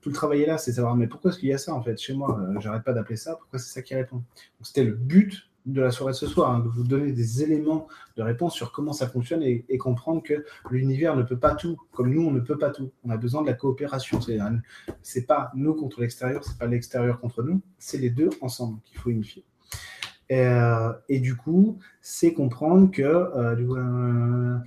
Tout 0.00 0.10
le 0.10 0.14
travail 0.14 0.42
est 0.42 0.46
là, 0.46 0.58
c'est 0.58 0.72
savoir, 0.72 0.94
mais 0.94 1.08
pourquoi 1.08 1.30
est-ce 1.30 1.40
qu'il 1.40 1.48
y 1.48 1.52
a 1.52 1.58
ça, 1.58 1.74
en 1.74 1.82
fait, 1.82 1.98
chez 1.98 2.14
moi? 2.14 2.38
Euh, 2.40 2.60
J'arrête 2.60 2.84
pas 2.84 2.92
d'appeler 2.92 3.16
ça, 3.16 3.34
pourquoi 3.34 3.58
c'est 3.58 3.72
ça 3.72 3.82
qui 3.82 3.94
répond? 3.94 4.22
C'était 4.62 4.84
le 4.84 4.92
but 4.92 5.50
de 5.68 5.80
la 5.82 5.90
soirée 5.90 6.12
de 6.12 6.16
ce 6.16 6.26
soir, 6.26 6.50
hein, 6.50 6.60
de 6.60 6.68
vous 6.68 6.82
donner 6.82 7.12
des 7.12 7.42
éléments 7.42 7.88
de 8.16 8.22
réponse 8.22 8.54
sur 8.54 8.72
comment 8.72 8.92
ça 8.92 9.06
fonctionne 9.06 9.42
et, 9.42 9.78
comprendre 9.78 10.22
que 10.22 10.44
l'univers 10.70 11.16
ne 11.16 11.22
peut 11.22 11.38
pas 11.38 11.54
tout, 11.54 11.76
comme 11.92 12.12
nous 12.12 12.22
on 12.22 12.30
ne 12.30 12.40
peut 12.40 12.58
pas 12.58 12.70
tout. 12.70 12.90
On 13.04 13.10
a 13.10 13.16
besoin 13.16 13.42
de 13.42 13.46
la 13.46 13.54
coopération. 13.54 14.18
C'est 15.02 15.26
pas 15.26 15.52
nous 15.54 15.74
contre 15.74 16.00
l'extérieur, 16.00 16.42
c'est 16.44 16.58
pas 16.58 16.66
l'extérieur 16.66 17.20
contre 17.20 17.42
nous, 17.42 17.60
c'est 17.78 17.98
les 17.98 18.10
deux 18.10 18.30
ensemble 18.40 18.80
qu'il 18.84 18.98
faut 18.98 19.10
unifier. 19.10 19.44
Euh, 20.30 20.92
et 21.08 21.20
du 21.20 21.36
coup, 21.36 21.78
c'est 22.02 22.32
comprendre 22.32 22.90
que 22.90 23.02
euh, 23.02 24.58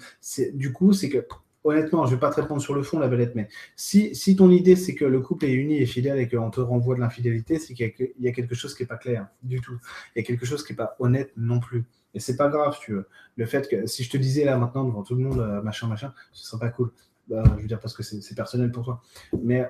du 0.53 0.73
coup, 0.73 0.93
c'est 0.93 1.09
que 1.09 1.25
honnêtement, 1.63 2.05
je 2.05 2.11
ne 2.11 2.15
vais 2.15 2.19
pas 2.19 2.31
te 2.31 2.41
répondre 2.41 2.61
sur 2.61 2.73
le 2.73 2.83
fond, 2.83 2.99
la 2.99 3.07
belette, 3.07 3.35
mais 3.35 3.47
si, 3.75 4.15
si 4.15 4.35
ton 4.35 4.49
idée, 4.49 4.75
c'est 4.75 4.95
que 4.95 5.05
le 5.05 5.19
couple 5.19 5.45
est 5.45 5.53
uni 5.53 5.77
et 5.77 5.85
fidèle 5.85 6.19
et 6.19 6.27
qu'on 6.27 6.49
te 6.49 6.59
renvoie 6.59 6.95
de 6.95 6.99
l'infidélité, 6.99 7.59
c'est 7.59 7.73
qu'il 7.73 7.93
y, 8.19 8.27
a 8.27 8.31
quelque 8.31 8.55
chose 8.55 8.73
qui 8.75 8.83
n'est 8.83 8.87
pas 8.87 8.97
clair 8.97 9.27
du 9.43 9.61
tout. 9.61 9.77
Il 10.15 10.19
y 10.19 10.21
a 10.21 10.25
quelque 10.25 10.45
chose 10.45 10.63
qui 10.63 10.73
n'est 10.73 10.77
pas 10.77 10.95
honnête 10.99 11.31
non 11.37 11.59
plus. 11.59 11.85
Et 12.13 12.19
c'est 12.19 12.35
pas 12.35 12.49
grave, 12.49 12.77
tu 12.81 12.93
veux. 12.93 13.07
Le 13.37 13.45
fait 13.45 13.69
que 13.69 13.87
si 13.87 14.03
je 14.03 14.09
te 14.09 14.17
disais 14.17 14.43
là 14.43 14.57
maintenant 14.57 14.83
devant 14.83 15.03
tout 15.03 15.15
le 15.15 15.23
monde, 15.23 15.39
euh, 15.39 15.61
machin, 15.61 15.87
machin, 15.87 16.13
ce 16.33 16.45
serait 16.45 16.59
pas 16.59 16.69
cool. 16.69 16.91
Bah, 17.27 17.43
je 17.57 17.61
veux 17.61 17.67
dire, 17.67 17.79
parce 17.79 17.93
que 17.93 18.03
c'est 18.03 18.35
personnel 18.35 18.71
pour 18.71 18.83
toi. 18.83 19.01
Mais 19.41 19.65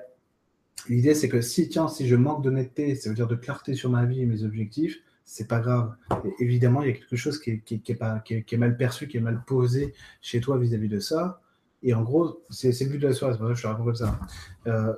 l'idée, 0.90 1.14
c'est 1.14 1.30
que 1.30 1.42
si, 1.42 1.70
tiens, 1.70 1.88
si 1.88 2.08
je 2.08 2.16
manque 2.16 2.44
d'honnêteté, 2.44 2.96
ça 2.96 3.10
veut 3.10 3.16
dire 3.16 3.28
de 3.28 3.36
clarté 3.36 3.74
sur 3.76 3.90
ma 3.90 4.06
vie 4.06 4.22
et 4.22 4.26
mes 4.26 4.44
objectifs, 4.44 5.00
c'est 5.24 5.48
pas 5.48 5.60
grave. 5.60 5.96
évidemment, 6.40 6.82
il 6.82 6.88
y 6.88 6.92
a 6.92 6.94
quelque 6.94 7.16
chose 7.16 7.40
qui 7.40 7.52
est, 7.52 7.96
pas, 7.96 8.20
qui, 8.20 8.34
est, 8.34 8.58
mal 8.58 8.76
perçu, 8.76 9.08
qui 9.08 9.18
est 9.18 9.22
mal 9.22 9.44
posé 9.46 9.94
chez 10.22 10.42
toi 10.42 10.58
vis-à-vis 10.58 10.88
-vis 10.88 10.92
de 10.92 11.00
ça. 11.00 11.42
Et 11.84 11.94
en 11.94 12.04
gros, 12.04 12.44
c'est 12.50 12.80
le 12.80 12.90
but 12.90 13.00
de 13.00 13.08
la 13.08 13.14
soirée, 13.14 13.34
c'est 13.34 13.40
pour 13.40 13.48
ça 13.48 13.54
que 13.54 13.58
je 13.58 13.64
te 13.64 13.68
raconte 13.68 13.86
comme 13.86 13.96
ça. 13.96 14.20
Euh, 14.68 14.94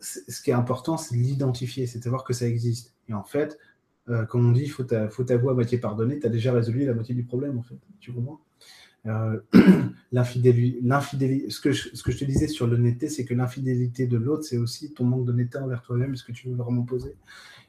ce 0.00 0.42
qui 0.42 0.50
est 0.50 0.54
important, 0.54 0.96
c'est 0.96 1.14
l'identifier, 1.14 1.86
c'est 1.86 1.98
de 1.98 2.04
savoir 2.04 2.24
que 2.24 2.32
ça 2.32 2.46
existe. 2.46 2.94
Et 3.08 3.14
en 3.14 3.24
fait, 3.24 3.58
euh, 4.08 4.24
comme 4.24 4.48
on 4.48 4.52
dit, 4.52 4.66
faut, 4.68 4.84
faut 5.10 5.24
t'avouer 5.24 5.50
à 5.50 5.54
moitié 5.54 5.78
pardonner, 5.78 6.18
tu 6.18 6.26
as 6.26 6.30
déjà 6.30 6.52
résolu 6.52 6.86
la 6.86 6.94
moitié 6.94 7.14
du 7.14 7.24
problème, 7.24 7.58
en 7.58 7.62
fait. 7.62 7.76
Tu 8.00 8.12
comprends? 8.12 8.40
Euh, 9.06 9.40
l'infidélité, 10.12 11.50
ce 11.50 11.60
que, 11.60 11.72
je, 11.72 11.90
te 11.90 12.24
disais 12.24 12.48
sur 12.48 12.66
l'honnêteté, 12.66 13.10
c'est 13.10 13.26
que 13.26 13.34
l'infidélité 13.34 14.06
de 14.06 14.16
l'autre, 14.16 14.44
c'est 14.44 14.58
aussi 14.58 14.94
ton 14.94 15.04
manque 15.04 15.26
d'honnêteté 15.26 15.58
envers 15.58 15.82
toi-même, 15.82 16.16
ce 16.16 16.24
que 16.24 16.32
tu 16.32 16.48
veux 16.48 16.56
vraiment 16.56 16.82
poser. 16.82 17.14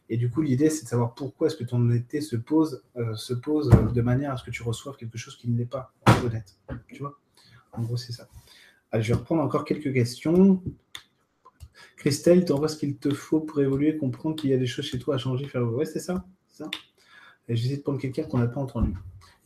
Et 0.10 0.16
du 0.16 0.30
coup, 0.30 0.42
l'idée, 0.42 0.70
c'est 0.70 0.86
de 0.86 0.90
savoir 0.90 1.16
pourquoi 1.16 1.48
est-ce 1.48 1.56
que 1.56 1.64
ton 1.64 1.80
honnêteté 1.82 2.20
se 2.20 2.36
pose, 2.36 2.84
se 3.16 3.34
pose 3.34 3.70
de 3.70 4.02
manière 4.02 4.34
à 4.34 4.38
ce 4.38 4.44
que 4.44 4.52
tu 4.52 4.62
reçoives 4.62 4.98
quelque 4.98 5.18
chose 5.18 5.38
qui 5.38 5.50
ne 5.50 5.58
l'est 5.58 5.64
pas 5.66 5.94
honnête. 6.26 6.58
Tu 6.90 7.00
vois? 7.00 7.18
En 7.74 7.84
gros, 7.84 7.98
c'est 7.98 8.12
ça. 8.12 8.28
Allez, 8.92 9.04
je 9.04 9.10
vais 9.10 9.20
reprendre 9.20 9.42
encore 9.42 9.66
quelques 9.66 9.94
questions. 9.94 10.62
Christelle, 11.98 12.46
tu 12.46 12.52
envoies 12.52 12.68
ce 12.68 12.78
qu'il 12.78 12.98
te 12.98 13.14
faut 13.14 13.40
pour 13.40 13.62
évoluer, 13.62 13.98
comprendre 13.98 14.36
qu'il 14.36 14.50
y 14.50 14.54
a 14.54 14.58
des 14.58 14.66
choses 14.66 14.86
chez 14.86 15.00
toi 15.00 15.16
à 15.16 15.18
changer, 15.18 15.48
faire. 15.48 15.64
Ouais, 15.64 15.86
c'est 15.86 16.00
ça. 16.00 16.26
ça. 16.48 16.70
J'essaie 17.48 17.78
de 17.78 17.82
prendre 17.82 18.00
quelqu'un 18.00 18.24
qu'on 18.24 18.40
n'a 18.40 18.48
pas 18.48 18.60
entendu. 18.60 18.94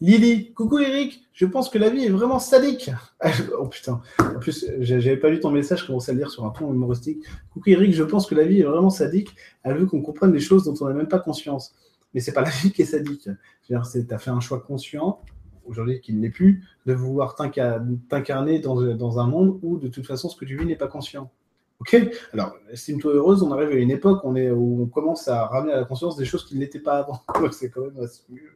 Lily, 0.02 0.52
coucou 0.54 0.80
Eric, 0.80 1.24
je 1.32 1.46
pense 1.46 1.70
que 1.70 1.78
la 1.78 1.90
vie 1.90 2.04
est 2.04 2.10
vraiment 2.10 2.40
sadique. 2.40 2.92
oh 3.58 3.68
putain, 3.68 4.02
en 4.20 4.40
plus, 4.40 4.66
j'avais 4.80 5.16
pas 5.16 5.30
lu 5.30 5.40
ton 5.40 5.52
message, 5.52 5.82
je 5.82 5.88
commençais 5.88 6.12
à 6.12 6.14
le 6.14 6.20
lire 6.20 6.30
sur 6.30 6.46
un 6.46 6.50
ton 6.50 6.74
humoristique. 6.74 7.24
Coucou 7.54 7.70
Eric, 7.70 7.94
je 7.94 8.04
pense 8.04 8.26
que 8.26 8.36
la 8.36 8.44
vie 8.44 8.60
est 8.60 8.66
vraiment 8.66 8.90
sadique. 8.90 9.36
Elle 9.64 9.78
veut 9.78 9.86
qu'on 9.86 10.02
comprenne 10.02 10.34
des 10.34 10.42
choses 10.42 10.66
dont 10.66 10.76
on 10.82 10.90
n'a 10.90 10.94
même 10.94 11.08
pas 11.08 11.20
conscience. 11.20 11.74
Mais 12.14 12.20
c'est 12.20 12.34
pas 12.34 12.42
la 12.42 12.50
vie 12.50 12.72
qui 12.72 12.82
est 12.82 12.86
sadique. 12.86 13.30
Tu 13.64 13.76
as 13.76 14.18
fait 14.18 14.32
un 14.32 14.42
choix 14.42 14.60
conscient, 14.60 15.22
aujourd'hui 15.66 16.02
qui 16.02 16.14
ne 16.14 16.22
l'est 16.22 16.30
plus, 16.30 16.64
de 16.86 16.94
vouloir 16.94 17.36
t'incarner 17.36 18.60
dans, 18.60 19.20
un 19.20 19.28
monde 19.28 19.60
où 19.62 19.78
de 19.78 19.88
toute 19.88 20.06
façon 20.06 20.30
ce 20.30 20.36
que 20.36 20.46
tu 20.46 20.58
vis 20.58 20.66
n'est 20.66 20.76
pas 20.76 20.88
conscient. 20.88 21.32
Ok? 21.80 21.98
Alors, 22.34 22.56
estime-toi 22.72 23.14
heureuse, 23.14 23.44
on 23.44 23.52
arrive 23.52 23.70
à 23.70 23.76
une 23.76 23.92
époque 23.92 24.24
où 24.24 24.30
on, 24.30 24.86
commence 24.88 25.28
à 25.28 25.46
ramener 25.46 25.74
à 25.74 25.78
la 25.78 25.86
conscience 25.86 26.16
des 26.16 26.26
choses 26.26 26.46
qui 26.46 26.56
ne 26.56 26.62
l'étaient 26.62 26.80
pas 26.80 27.00
avant. 27.00 27.22
c'est 27.52 27.70
quand 27.70 27.82
même 27.82 28.08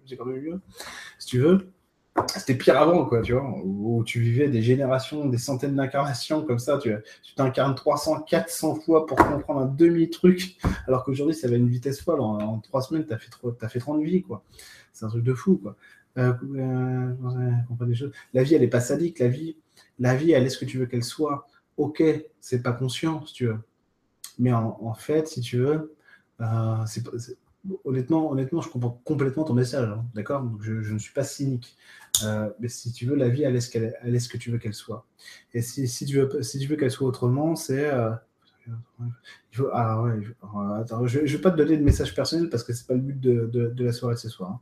c'est 0.05 0.15
quand 0.15 0.25
même 0.25 0.41
mieux, 0.41 0.61
si 1.17 1.27
tu 1.27 1.39
veux. 1.39 1.69
C'était 2.27 2.55
pire 2.55 2.77
avant, 2.77 3.05
quoi, 3.05 3.21
tu 3.21 3.33
vois, 3.33 3.43
où 3.63 4.03
tu 4.03 4.19
vivais 4.19 4.49
des 4.49 4.61
générations, 4.61 5.25
des 5.27 5.37
centaines 5.37 5.75
d'incarnations 5.75 6.43
comme 6.43 6.59
ça, 6.59 6.77
tu 6.77 6.93
t'incarnes 7.35 7.75
300, 7.75 8.21
400 8.21 8.75
fois 8.75 9.05
pour 9.05 9.17
comprendre 9.17 9.61
un 9.61 9.65
demi-truc, 9.65 10.57
alors 10.87 11.03
qu'aujourd'hui, 11.03 11.35
ça 11.35 11.47
va 11.47 11.53
à 11.53 11.57
une 11.57 11.69
vitesse 11.69 12.01
folle. 12.01 12.19
En, 12.19 12.59
trois 12.59 12.81
semaines, 12.81 13.05
tu 13.05 13.13
as 13.13 13.17
as 13.61 13.69
fait 13.69 13.79
30 13.79 14.01
vies, 14.01 14.21
quoi. 14.21 14.43
C'est 14.91 15.05
un 15.05 15.09
truc 15.09 15.23
de 15.23 15.33
fou, 15.33 15.57
quoi. 15.61 15.75
Euh, 16.17 16.33
euh, 16.55 17.93
choses. 17.93 18.11
La 18.33 18.43
vie, 18.43 18.55
elle 18.55 18.61
n'est 18.61 18.67
pas 18.67 18.81
sadique. 18.81 19.19
La 19.19 19.27
vie, 19.27 19.57
la 19.99 20.15
vie, 20.15 20.31
elle 20.31 20.45
est 20.45 20.49
ce 20.49 20.57
que 20.57 20.65
tu 20.65 20.77
veux 20.77 20.85
qu'elle 20.85 21.03
soit 21.03 21.47
ok, 21.77 22.03
c'est 22.41 22.61
pas 22.61 22.73
conscient, 22.73 23.25
si 23.25 23.33
tu 23.33 23.45
veux. 23.45 23.59
Mais 24.37 24.53
en, 24.53 24.93
fait, 24.93 25.27
si 25.27 25.41
tu 25.41 25.57
veux, 25.57 25.95
euh, 26.41 26.85
honnêtement, 27.83 28.31
honnêtement, 28.31 28.61
je 28.61 28.69
comprends 28.69 29.01
complètement 29.03 29.43
ton 29.43 29.53
message, 29.53 29.89
hein, 29.89 30.05
d'accord? 30.13 30.49
Je, 30.61 30.73
ne 30.73 30.97
suis 30.97 31.13
pas 31.13 31.23
cynique. 31.23 31.77
Mais 32.59 32.67
si 32.67 32.91
tu 32.91 33.05
veux, 33.05 33.15
la 33.15 33.29
vie, 33.29 33.43
elle 33.43 33.55
est 33.55 33.61
ce, 33.61 33.69
qu'elle, 33.69 33.95
elle 34.01 34.15
est 34.15 34.19
ce 34.19 34.29
que 34.29 34.37
tu 34.37 34.51
veux 34.51 34.57
qu'elle 34.57 34.73
soit. 34.73 35.05
Et 35.53 35.61
si, 35.61 35.87
si 35.87 36.05
tu 36.05 36.17
veux, 36.17 36.41
si 36.41 36.59
tu 36.59 36.67
veux 36.67 36.75
qu'elle 36.75 36.91
soit 36.91 37.07
autrement, 37.07 37.55
c'est. 37.55 37.91
Il 39.51 39.57
faut, 39.57 39.69
ah 39.73 40.01
ouais, 40.01 40.19
attends, 40.79 41.05
je 41.07 41.19
ne 41.19 41.25
vais 41.25 41.37
pas 41.37 41.51
te 41.51 41.57
donner 41.57 41.77
de 41.77 41.83
message 41.83 42.13
personnel 42.13 42.49
parce 42.49 42.63
que 42.63 42.73
c'est 42.73 42.87
pas 42.87 42.93
le 42.93 43.01
but 43.01 43.19
de, 43.19 43.45
de, 43.45 43.83
la 43.83 43.91
soirée 43.91 44.15
de 44.15 44.19
ce 44.19 44.29
soir. 44.29 44.51
Hein. 44.51 44.59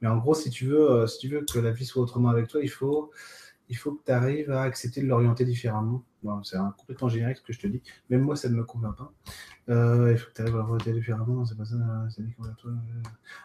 Mais 0.00 0.08
en 0.08 0.18
gros, 0.18 0.34
si 0.34 0.50
tu, 0.50 0.66
veux, 0.66 1.06
si 1.06 1.18
tu 1.18 1.28
veux 1.28 1.44
que 1.44 1.58
la 1.58 1.70
vie 1.70 1.84
soit 1.84 2.02
autrement 2.02 2.30
avec 2.30 2.48
toi, 2.48 2.60
il 2.62 2.70
faut, 2.70 3.10
il 3.70 3.76
faut 3.76 3.92
que 3.92 4.04
tu 4.04 4.12
arrives 4.12 4.50
à 4.50 4.62
accepter 4.62 5.00
de 5.00 5.06
l'orienter 5.06 5.44
différemment. 5.44 6.04
c'est 6.42 6.56
un 6.56 6.74
complètement 6.76 7.08
générique 7.08 7.38
ce 7.38 7.42
que 7.42 7.52
je 7.52 7.60
te 7.60 7.66
dis. 7.68 7.80
Même 8.10 8.22
moi, 8.22 8.34
ça 8.34 8.48
ne 8.48 8.56
me 8.56 8.64
convient 8.64 8.92
pas. 8.92 9.12
Euh, 9.68 10.10
il 10.10 10.18
faut 10.18 10.28
que 10.28 10.34
tu 10.34 10.42
arrives 10.42 10.56
à 10.56 10.58
l'orienter 10.58 10.92
différemment. 10.92 11.44
C'est 11.46 11.56
pas 11.56 11.64
ça, 11.64 11.76
toi. 12.58 12.72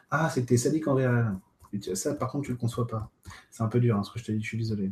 Ah, 0.09 0.29
c'est 0.29 0.51
es 0.51 0.57
sadique 0.57 0.87
envers 0.87 1.13
elle. 1.13 1.95
Ça, 1.95 2.15
par 2.15 2.31
contre, 2.31 2.45
tu 2.45 2.51
le 2.51 2.57
conçois 2.57 2.87
pas. 2.87 3.11
C'est 3.51 3.61
un 3.61 3.67
peu 3.67 3.79
dur, 3.79 3.97
hein, 3.97 4.03
ce 4.03 4.11
que 4.11 4.19
je 4.19 4.25
te 4.25 4.31
dis, 4.31 4.41
je 4.41 4.47
suis 4.47 4.57
désolé. 4.57 4.91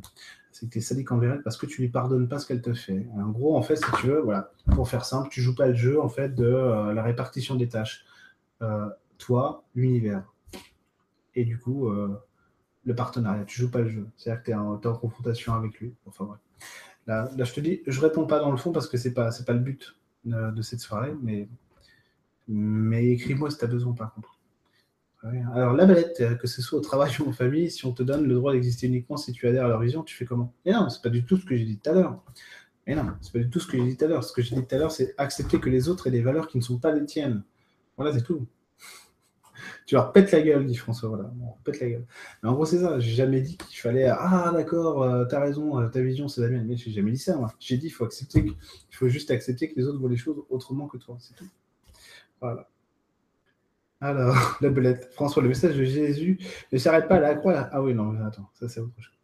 C'est 0.54 0.68
que 0.68 0.72
tu 0.72 0.78
es 0.78 0.82
sadique 0.82 1.12
envers 1.12 1.34
elle 1.34 1.44
parce 1.44 1.58
que 1.58 1.66
tu 1.66 1.82
lui 1.82 1.90
pardonnes 1.90 2.30
pas 2.30 2.40
ce 2.40 2.48
qu'elle 2.48 2.62
te 2.62 2.74
fait. 2.74 3.06
En 3.16 3.30
gros, 3.30 3.58
en 3.58 3.62
fait, 3.62 3.76
si 3.76 3.92
tu 4.00 4.08
veux, 4.08 4.22
voilà, 4.22 4.52
pour 4.76 4.88
faire 4.88 5.04
simple, 5.04 5.30
tu 5.30 5.42
joues 5.42 5.56
pas 5.56 5.68
le 5.68 5.74
jeu 5.74 6.00
en 6.00 6.10
fait 6.10 6.34
de 6.34 6.46
euh, 6.46 6.94
la 6.94 7.04
répartition 7.04 7.56
des 7.56 7.68
tâches. 7.68 8.06
Euh, 8.62 8.88
toi, 9.18 9.66
l'univers. 9.76 10.24
Et 11.36 11.44
du 11.44 11.58
coup, 11.58 11.90
le 12.86 12.96
partenariat. 12.96 13.46
Tu 13.46 13.62
joues 13.62 13.72
pas 13.72 13.80
le 13.80 13.90
jeu. 13.90 14.08
C'est-à-dire 14.18 14.44
que 14.44 14.46
tu 14.46 14.88
es, 14.88 14.90
en 14.90 14.98
confrontation 14.98 15.54
avec 15.54 15.80
lui. 15.80 15.94
Enfin, 16.06 16.38
là, 17.08 17.30
je 17.38 17.54
te 17.54 17.60
dis, 17.60 17.82
je 17.88 18.00
réponds 18.00 18.26
pas 18.26 18.40
dans 18.40 18.52
le 18.52 18.58
fond 18.58 18.72
parce 18.72 18.88
que 18.88 18.98
c'est 18.98 19.14
pas, 19.14 19.30
pas 19.46 19.54
le 19.54 19.60
but 19.60 19.96
de, 20.26 20.62
cette 20.62 20.80
soirée, 20.80 21.14
mais, 21.22 21.48
mais 22.48 23.08
écris-moi 23.08 23.50
si 23.52 23.58
tu 23.58 23.66
as 23.66 23.68
besoin, 23.68 23.94
par 23.94 24.14
contre. 24.14 24.33
Alors, 25.24 25.74
la 25.74 25.86
balette, 25.86 26.38
que 26.38 26.48
ce 26.48 26.62
soit 26.62 26.80
au 26.80 26.82
travail 26.82 27.12
ou 27.20 27.30
en 27.30 27.32
famille, 27.32 27.72
si 27.72 27.86
on 27.86 27.94
te 27.94 28.04
donne 28.04 28.28
le 28.28 28.34
droit 28.36 28.52
d'exister 28.52 28.88
uniquement 28.88 29.18
si 29.18 29.32
tu 29.32 29.48
adhères 29.48 29.66
à 29.66 29.70
leur 29.70 29.80
vision, 29.80 30.04
tu 30.04 30.16
fais 30.16 30.26
comment? 30.26 30.54
Et 30.66 30.72
non, 30.72 30.90
c'est 30.90 31.02
pas 31.02 31.10
du 31.10 31.24
tout 31.24 31.38
ce 31.38 31.46
que 31.46 31.56
j'ai 31.56 31.66
dit 31.66 31.80
tout 31.80 31.90
à 31.90 31.94
l'heure. 31.94 32.22
Et 32.86 32.96
non, 32.96 33.14
c'est 33.22 33.32
pas 33.32 33.40
du 33.40 33.50
tout 33.50 33.60
ce 33.60 33.68
que 33.68 33.78
j'ai 33.78 33.86
dit 33.86 33.98
tout 33.98 34.06
à 34.06 34.08
l'heure. 34.10 34.24
Ce 34.24 34.34
que 34.34 34.42
j'ai 34.42 34.56
dit 34.56 34.66
tout 34.66 34.76
à 34.76 34.78
l'heure, 34.78 34.92
c'est 34.92 35.14
accepter 35.18 35.60
que 35.60 35.70
les 35.70 35.88
autres 35.88 36.08
aient 36.08 36.12
des 36.12 36.22
valeurs 36.22 36.48
qui 36.48 36.58
ne 36.58 36.64
sont 36.64 36.78
pas 36.80 36.92
les 36.92 37.06
tiennes. 37.06 37.44
Voilà, 37.98 38.14
c'est 38.14 38.24
tout. 38.24 38.46
Tu 39.86 39.96
leur 39.96 40.12
pètes 40.12 40.32
la 40.32 40.42
gueule, 40.42 40.66
dit 40.66 40.76
François. 40.76 41.10
Voilà, 41.10 41.32
pète 41.64 41.80
la 41.80 41.90
gueule. 41.90 42.06
Mais 42.42 42.50
en 42.50 42.54
gros, 42.54 42.66
c'est 42.66 42.80
ça. 42.80 43.00
J'ai 43.00 43.14
jamais 43.14 43.42
dit 43.42 43.58
qu'il 43.58 43.80
fallait. 43.80 44.08
Ah, 44.08 44.52
d'accord, 44.54 45.04
euh, 45.04 45.26
t'as 45.26 45.40
raison, 45.40 45.80
euh, 45.80 45.88
ta 45.88 46.02
vision, 46.02 46.28
c'est 46.28 46.42
la 46.42 46.50
mienne. 46.50 46.66
Mais 46.68 46.76
j'ai 46.76 46.92
jamais 46.92 47.12
dit 47.12 47.18
ça, 47.18 47.38
moi. 47.38 47.54
J'ai 47.60 47.78
dit 47.78 47.88
qu'il 47.88 47.94
faut 47.94 48.06
accepter, 48.06 48.44
qu'il 48.44 48.56
faut 48.92 49.08
juste 49.08 49.32
accepter 49.32 49.70
que 49.72 49.80
les 49.80 49.88
autres 49.88 50.00
voient 50.00 50.10
les 50.10 50.18
choses 50.18 50.44
autrement 50.50 50.88
que 50.88 50.98
toi. 50.98 51.18
C'est 51.20 51.36
tout. 51.36 51.48
Voilà. 52.42 52.68
Alors, 54.04 54.58
la 54.62 54.70
belette. 54.70 55.10
François, 55.14 55.42
le 55.42 55.48
message 55.48 55.78
de 55.78 55.86
Jésus 55.86 56.38
ne 56.74 56.78
s'arrête 56.78 57.08
pas 57.08 57.16
à 57.16 57.20
la 57.22 57.36
croix. 57.36 57.70
Ah 57.72 57.82
oui, 57.82 57.94
non, 57.94 58.14
attends, 58.26 58.50
ça 58.54 58.68
c'est 58.68 58.82
autre 58.82 58.92
chose. 59.00 59.18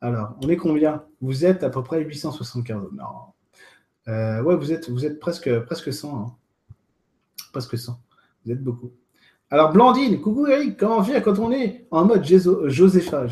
Alors, 0.00 0.36
on 0.42 0.48
est 0.48 0.56
combien? 0.56 1.04
Vous 1.20 1.44
êtes 1.44 1.62
à 1.62 1.70
peu 1.70 1.84
près 1.84 2.02
875. 2.02 2.88
Non. 2.92 3.04
Euh, 4.08 4.42
ouais, 4.42 4.56
vous 4.56 4.72
êtes, 4.72 5.20
presque, 5.20 5.60
presque 5.60 5.92
100. 5.92 6.16
Hein. 6.16 6.34
Presque 7.52 7.78
100. 7.78 8.00
Vous 8.44 8.52
êtes 8.52 8.62
beaucoup. 8.62 8.90
Alors, 9.50 9.72
Blandine, 9.72 10.20
coucou 10.20 10.48
Eric, 10.48 10.76
comment 10.76 11.02
fait 11.02 11.22
quand 11.22 11.38
on 11.38 11.52
est 11.52 11.86
en 11.92 12.04
mode 12.04 12.24
Josepha, 12.24 13.24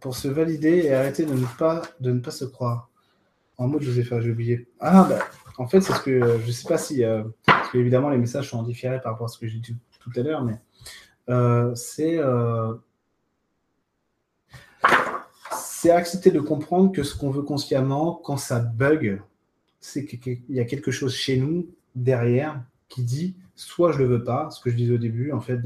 pour 0.00 0.16
se 0.16 0.28
valider 0.28 0.86
et 0.86 0.94
arrêter 0.94 1.26
de 1.26 1.34
ne 1.34 2.18
pas, 2.18 2.30
se 2.30 2.44
croire 2.46 2.90
En 3.58 3.68
mode 3.68 3.82
Josepha, 3.82 4.20
j'ai 4.20 4.30
oublié. 4.30 4.68
Ah, 4.80 5.06
bah, 5.08 5.18
en 5.58 5.68
fait, 5.68 5.82
c'est 5.82 5.92
ce 5.92 6.00
que 6.00 6.38
je 6.38 6.46
ne 6.46 6.52
sais 6.52 6.66
pas 6.66 6.78
si. 6.78 7.04
Euh, 7.04 7.24
parce 7.44 7.70
qu'évidemment, 7.72 8.08
les 8.08 8.18
messages 8.18 8.48
sont 8.48 8.62
différés 8.62 9.00
par 9.02 9.12
rapport 9.12 9.26
à 9.26 9.28
ce 9.28 9.38
que 9.38 9.46
j'ai 9.46 9.58
dit 9.58 9.76
tout, 10.00 10.10
à 10.16 10.22
l'heure, 10.22 10.44
mais 10.44 10.58
euh, 11.28 11.74
c'est. 11.74 12.18
Euh, 12.18 12.74
c'est 15.52 15.90
accepter 15.90 16.30
de 16.30 16.40
comprendre 16.40 16.92
que 16.92 17.02
ce 17.02 17.16
qu'on 17.16 17.30
veut 17.30 17.42
consciemment, 17.42 18.20
quand 18.22 18.36
ça 18.36 18.60
bug, 18.60 19.22
c'est 19.80 20.04
qu'il 20.04 20.42
y 20.50 20.60
a 20.60 20.64
quelque 20.64 20.90
chose 20.90 21.14
chez 21.14 21.38
nous 21.38 21.70
derrière 21.94 22.62
qui 22.90 23.02
dit 23.02 23.34
soit 23.56 23.92
je 23.92 23.98
le 23.98 24.04
veux 24.04 24.22
pas, 24.22 24.50
ce 24.50 24.60
que 24.60 24.68
je 24.68 24.76
disais 24.76 24.92
au 24.92 24.98
début 24.98 25.32
en 25.32 25.40
fait 25.40 25.62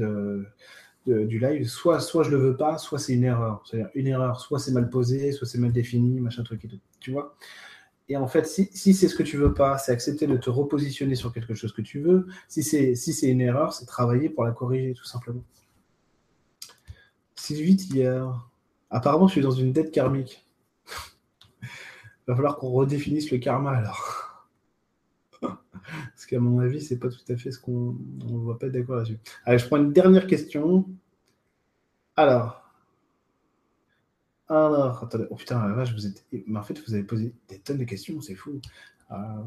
du 1.05 1.39
live, 1.39 1.67
soit, 1.67 1.99
soit 1.99 2.23
je 2.23 2.31
le 2.31 2.37
veux 2.37 2.55
pas, 2.55 2.77
soit 2.77 2.97
c'est 2.97 3.13
une 3.13 3.25
erreur. 3.25 3.61
C'est-à-dire 3.65 3.89
une 3.93 4.07
erreur, 4.07 4.39
soit 4.39 4.59
c'est 4.59 4.71
mal 4.71 4.89
posé, 4.89 5.33
soit 5.33 5.47
c'est 5.47 5.59
mal 5.59 5.71
défini, 5.71 6.21
machin 6.21 6.43
truc 6.43 6.63
et 6.63 6.67
tout. 6.69 6.79
Tu 7.01 7.11
vois? 7.11 7.35
Et 8.07 8.17
en 8.17 8.27
fait, 8.27 8.45
si, 8.45 8.93
c'est 8.93 9.07
ce 9.07 9.15
que 9.15 9.23
tu 9.23 9.37
veux 9.37 9.53
pas, 9.53 9.77
c'est 9.79 9.91
accepter 9.91 10.27
de 10.27 10.37
te 10.37 10.49
repositionner 10.49 11.15
sur 11.15 11.33
quelque 11.33 11.55
chose 11.55 11.73
que 11.73 11.81
tu 11.81 11.99
veux. 11.99 12.27
Si 12.47 12.61
c'est 12.61 12.95
si 12.95 13.27
une 13.27 13.41
erreur, 13.41 13.73
c'est 13.73 13.85
travailler 13.85 14.29
pour 14.29 14.43
la 14.43 14.51
corriger, 14.51 14.93
tout 14.93 15.05
simplement. 15.05 15.43
Sylvie 17.35 17.75
hier. 17.75 18.47
Apparemment, 18.91 19.27
je 19.27 19.33
suis 19.33 19.41
dans 19.41 19.51
une 19.51 19.73
dette 19.73 19.91
karmique. 19.91 20.45
Il 21.63 21.67
va 22.27 22.35
falloir 22.35 22.57
qu'on 22.57 22.69
redéfinisse 22.69 23.31
le 23.31 23.39
karma 23.39 23.71
alors. 23.71 24.47
Parce 25.41 26.25
qu'à 26.27 26.39
mon 26.39 26.59
avis, 26.59 26.81
c'est 26.81 26.99
pas 26.99 27.09
tout 27.09 27.19
à 27.29 27.35
fait 27.35 27.51
ce 27.51 27.59
qu'on 27.59 27.97
ne 28.23 28.47
va 28.47 28.53
pas 28.53 28.67
être 28.67 28.73
d'accord 28.73 28.97
là-dessus. 28.97 29.19
Allez, 29.45 29.57
je 29.57 29.65
prends 29.65 29.77
une 29.77 29.93
dernière 29.93 30.27
question. 30.27 30.87
Alors. 32.15 32.64
Alors, 34.47 35.03
attendez. 35.03 35.25
Oh 35.29 35.35
putain, 35.35 35.67
la 35.67 35.73
vache, 35.73 35.93
vous 35.93 36.05
êtes. 36.05 36.23
Mais 36.47 36.59
en 36.59 36.63
fait, 36.63 36.79
vous 36.85 36.93
avez 36.93 37.03
posé 37.03 37.33
des 37.49 37.59
tonnes 37.59 37.77
de 37.77 37.83
questions, 37.83 38.21
c'est 38.21 38.35
fou. 38.35 38.59
Ah, 39.09 39.37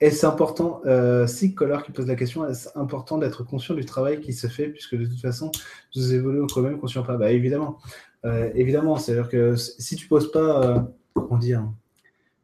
Est-ce 0.00 0.24
important, 0.26 0.80
euh, 0.86 1.26
si 1.26 1.54
qui 1.54 1.92
pose 1.92 2.06
la 2.06 2.14
question, 2.14 2.46
est-ce 2.48 2.68
important 2.78 3.18
d'être 3.18 3.42
conscient 3.44 3.74
du 3.74 3.84
travail 3.84 4.20
qui 4.20 4.32
se 4.32 4.46
fait, 4.46 4.68
puisque 4.68 4.96
de 4.96 5.06
toute 5.06 5.20
façon, 5.20 5.50
vous 5.94 6.14
évoluez 6.14 6.46
quand 6.52 6.62
même 6.62 6.78
conscient 6.78 7.02
pas? 7.02 7.16
Bah 7.16 7.32
évidemment. 7.32 7.78
Euh, 8.24 8.50
évidemment, 8.54 8.96
c'est-à-dire 8.96 9.28
que 9.28 9.56
si 9.56 9.96
tu 9.96 10.06
poses 10.08 10.30
pas, 10.32 10.64
euh, 10.64 10.80
comment 11.14 11.38
dire, 11.38 11.68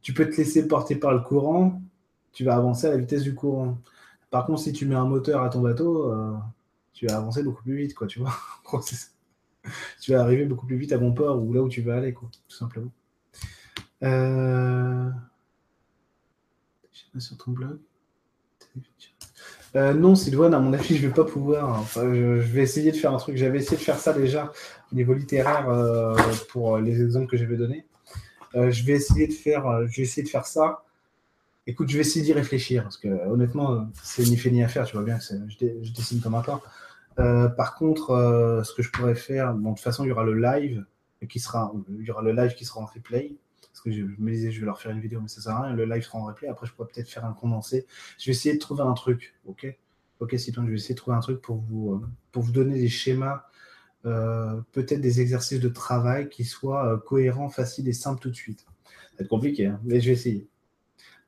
tu 0.03 0.13
peux 0.15 0.29
te 0.29 0.37
laisser 0.37 0.69
porter 0.69 0.97
par 0.97 1.13
le 1.13 1.21
courant, 1.21 1.83
tu 2.33 2.45
vas 2.45 2.57
avancer 2.57 2.87
à 2.89 2.91
la 2.91 2.99
vitesse 2.99 3.23
du 3.23 3.35
courant. 3.35 3.79
Par 4.31 4.47
contre, 4.47 4.61
si 4.63 4.73
tu 4.73 4.87
mets 4.87 4.95
un 4.97 5.07
moteur 5.07 5.43
à 5.43 5.49
ton 5.51 5.61
bateau, 5.63 6.13
euh, 6.13 6.35
tu 6.93 7.07
vas 7.07 7.17
avancer 7.19 7.43
beaucoup 7.45 7.63
plus 7.63 7.77
vite, 7.77 7.95
quoi, 7.95 8.07
tu 8.09 8.21
vois. 8.21 8.35
tu 10.01 10.13
vas 10.13 10.21
arriver 10.21 10.45
beaucoup 10.45 10.67
plus 10.67 10.77
vite 10.77 10.93
à 10.93 10.99
bon 10.99 11.13
port 11.13 11.43
ou 11.43 11.53
là 11.53 11.63
où 11.63 11.69
tu 11.69 11.83
vas 11.83 11.97
aller, 11.97 12.13
quoi, 12.13 12.29
tout 12.49 12.57
simplement. 12.57 12.93
Euh... 14.03 15.11
Sur 17.19 17.37
ton 17.37 17.53
blog. 17.53 17.79
Euh, 19.77 19.93
non, 19.93 20.15
Sylvain, 20.15 20.53
à 20.53 20.59
mon 20.61 20.73
avis, 20.73 20.97
je 20.97 21.07
vais 21.07 21.13
pas 21.13 21.25
pouvoir. 21.25 21.85
Je, 21.95 22.39
vais 22.39 22.63
essayer 22.63 22.93
de 22.93 22.97
faire 22.97 23.13
un 23.13 23.17
truc. 23.17 23.37
J'avais 23.37 23.59
essayé 23.59 23.77
de 23.77 23.83
faire 23.83 23.99
ça 23.99 24.13
déjà 24.13 24.53
au 24.93 24.95
niveau 24.95 25.15
littéraire 25.15 25.69
euh, 25.69 26.17
pour 26.51 26.79
les 26.79 27.03
exemples 27.03 27.27
que 27.27 27.37
j'avais 27.37 27.57
donnés. 27.57 27.85
Euh, 28.55 28.71
je 28.71 28.85
vais 28.85 28.93
essayer 28.93 29.27
de 29.27 29.33
faire. 29.33 29.65
je 29.89 29.97
vais 29.97 30.03
essayer 30.03 30.23
de 30.23 30.29
faire 30.29 30.47
ça. 30.47 30.85
Écoute, 31.67 31.89
je 31.89 31.95
vais 31.95 32.03
essayer 32.03 32.25
d'y 32.25 32.33
réfléchir 32.33 32.85
parce 32.85 32.99
que 32.99 33.09
honnêtement, 33.29 33.89
c'est 34.03 34.23
ni 34.25 34.37
fait 34.37 34.51
ni 34.51 34.63
à 34.63 34.69
faire. 34.69 34.87
Tu 34.87 34.97
vois 34.97 35.05
bien 35.05 35.19
que 35.19 35.25
je, 35.49 35.93
dessine 35.93 36.21
comme 36.21 36.35
un 36.35 36.43
porc. 36.43 36.63
Euh, 37.19 37.49
par 37.49 37.75
contre, 37.77 38.11
euh, 38.11 38.63
ce 38.65 38.75
que 38.75 38.83
je 38.83 38.91
pourrais 38.91 39.15
faire, 39.15 39.55
bon, 39.55 39.71
de 39.71 39.75
toute 39.77 39.85
façon, 39.85 40.05
il 40.05 40.09
y 40.09 40.13
aura 40.13 40.25
le 40.25 40.35
live 40.35 40.85
qui 41.29 41.41
sera, 41.41 41.73
il 41.89 42.05
y 42.05 42.11
aura 42.11 42.23
le 42.23 42.33
live 42.33 42.55
qui 42.55 42.65
sera 42.65 42.81
en 42.81 42.87
replay. 42.87 43.37
Parce 43.61 43.81
que 43.81 43.91
je, 43.91 44.03
me 44.03 44.31
disais, 44.31 44.51
je 44.53 44.61
vais 44.61 44.67
leur 44.67 44.81
faire 44.81 44.93
une 44.93 45.01
vidéo, 45.01 45.21
mais 45.21 45.29
ça 45.29 45.41
sert 45.41 45.53
à 45.53 45.63
rien. 45.63 45.75
Le 45.75 45.85
live 45.85 46.03
sera 46.03 46.19
en 46.19 46.25
replay. 46.25 46.49
Après, 46.49 46.67
je 46.67 46.73
pourrais 46.73 46.89
peut-être 46.89 47.09
faire 47.09 47.25
un 47.25 47.33
condensé. 47.33 47.87
Je 48.19 48.27
vais 48.27 48.33
essayer 48.33 48.55
de 48.55 48.61
trouver 48.61 48.83
un 48.83 48.93
truc, 48.93 49.35
ok? 49.47 49.67
Ok, 50.21 50.35
Cyprien, 50.39 50.65
je 50.65 50.71
vais 50.71 50.77
essayer 50.77 50.95
de 50.95 51.01
trouver 51.01 51.17
un 51.17 51.21
truc 51.21 51.41
pour 51.41 51.57
vous, 51.57 51.95
euh, 51.95 52.07
pour 52.31 52.43
vous 52.43 52.53
donner 52.53 52.79
des 52.79 52.89
schémas, 52.89 53.45
peut-être 54.03 55.01
des 55.01 55.23
exercices 55.23 55.61
de 55.61 55.69
travail 55.69 56.29
qui 56.29 56.45
soient 56.45 57.03
cohérents, 57.07 57.49
faciles 57.49 57.89
et 57.89 57.95
simples 57.95 58.21
tout 58.21 58.29
de 58.29 58.37
suite. 58.37 58.61
Ça 58.61 59.19
va 59.19 59.25
être 59.25 59.29
compliqué, 59.29 59.67
hein, 59.67 59.81
mais 59.83 59.99
je 60.01 60.09
vais 60.09 60.13
essayer. 60.13 60.47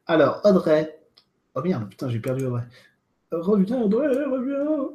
Alors, 0.07 0.43
Audrey. 0.45 0.99
Oh 1.55 1.63
merde, 1.63 1.89
putain, 1.89 2.11
j'ai 2.11 2.21
perdu 2.21 2.45
Audrey. 2.45 2.65
Reviens, 3.33 3.81
Audrey, 3.81 4.09
reviens. 4.09 4.91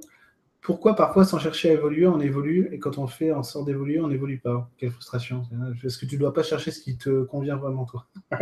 Pourquoi 0.61 0.95
parfois, 0.95 1.25
sans 1.25 1.39
chercher 1.39 1.71
à 1.71 1.73
évoluer, 1.73 2.05
on 2.05 2.19
évolue 2.19 2.69
et 2.71 2.77
quand 2.77 2.99
on 2.99 3.07
fait 3.07 3.31
en 3.31 3.41
sorte 3.41 3.65
d'évoluer, 3.65 3.99
on 3.99 4.07
n'évolue 4.07 4.39
pas? 4.39 4.69
Quelle 4.77 4.91
frustration. 4.91 5.43
Est-ce 5.83 5.97
que 5.97 6.05
tu 6.05 6.15
ne 6.15 6.19
dois 6.19 6.33
pas 6.33 6.43
chercher 6.43 6.69
ce 6.69 6.81
qui 6.81 6.97
te 6.97 7.23
convient 7.23 7.55
vraiment, 7.55 7.85
toi? 7.85 8.05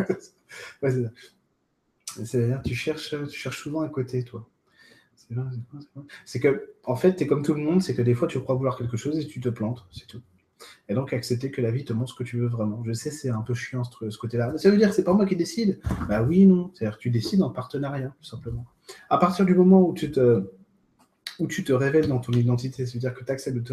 C'est-à-dire, 2.06 2.62
tu 2.64 2.76
cherches, 2.76 3.16
tu 3.30 3.38
cherches 3.38 3.62
souvent 3.62 3.82
à 3.82 3.90
côté, 3.90 4.24
toi. 4.24 4.48
C'est 6.26 6.40
que, 6.40 6.74
en 6.84 6.96
fait, 6.96 7.16
tu 7.16 7.24
es 7.24 7.28
comme 7.28 7.44
tout 7.44 7.54
le 7.54 7.62
monde, 7.62 7.82
c'est 7.82 7.96
que 7.96 8.02
des 8.02 8.16
fois, 8.16 8.28
tu 8.28 8.40
crois 8.40 8.56
vouloir 8.56 8.78
quelque 8.78 8.98
chose 8.98 9.18
et 9.18 9.26
tu 9.26 9.40
te 9.40 9.50
plantes, 9.50 9.86
c'est 9.92 10.08
tout. 10.08 10.22
Et 10.90 10.94
donc, 10.94 11.14
accepter 11.14 11.52
que 11.52 11.62
la 11.62 11.72
vie 11.72 11.86
te 11.86 11.94
montre 11.94 12.12
ce 12.12 12.16
que 12.16 12.24
tu 12.24 12.38
veux 12.38 12.48
vraiment. 12.48 12.84
Je 12.84 12.92
sais, 12.92 13.12
c'est 13.12 13.30
un 13.30 13.42
peu 13.42 13.54
chiant 13.54 13.84
ce, 13.84 14.18
côté-là. 14.18 14.58
Ça 14.58 14.70
veut 14.70 14.78
dire 14.78 14.94
c'est 14.94 15.06
pas 15.06 15.14
moi 15.14 15.26
qui 15.26 15.38
décide? 15.38 15.80
Bah 16.10 16.22
oui, 16.22 16.46
non. 16.46 16.72
C'est-à-dire 16.74 16.98
tu 16.98 17.12
décides 17.12 17.42
en 17.44 17.50
partenariat, 17.50 18.14
tout 18.20 18.26
simplement. 18.26 18.66
À 19.10 19.18
partir 19.20 19.46
du 19.46 19.56
moment 19.56 19.88
où 19.88 19.94
tu 19.94 20.12
te, 20.12 20.50
où 21.40 21.48
tu 21.48 21.64
te 21.64 21.74
révèles 21.74 22.08
dans 22.08 22.20
ton 22.20 22.34
identité, 22.34 22.86
c'est-à-dire 22.86 23.14
que 23.14 23.24
tu 23.24 23.32
acceptes 23.32 23.58
de 23.58 23.64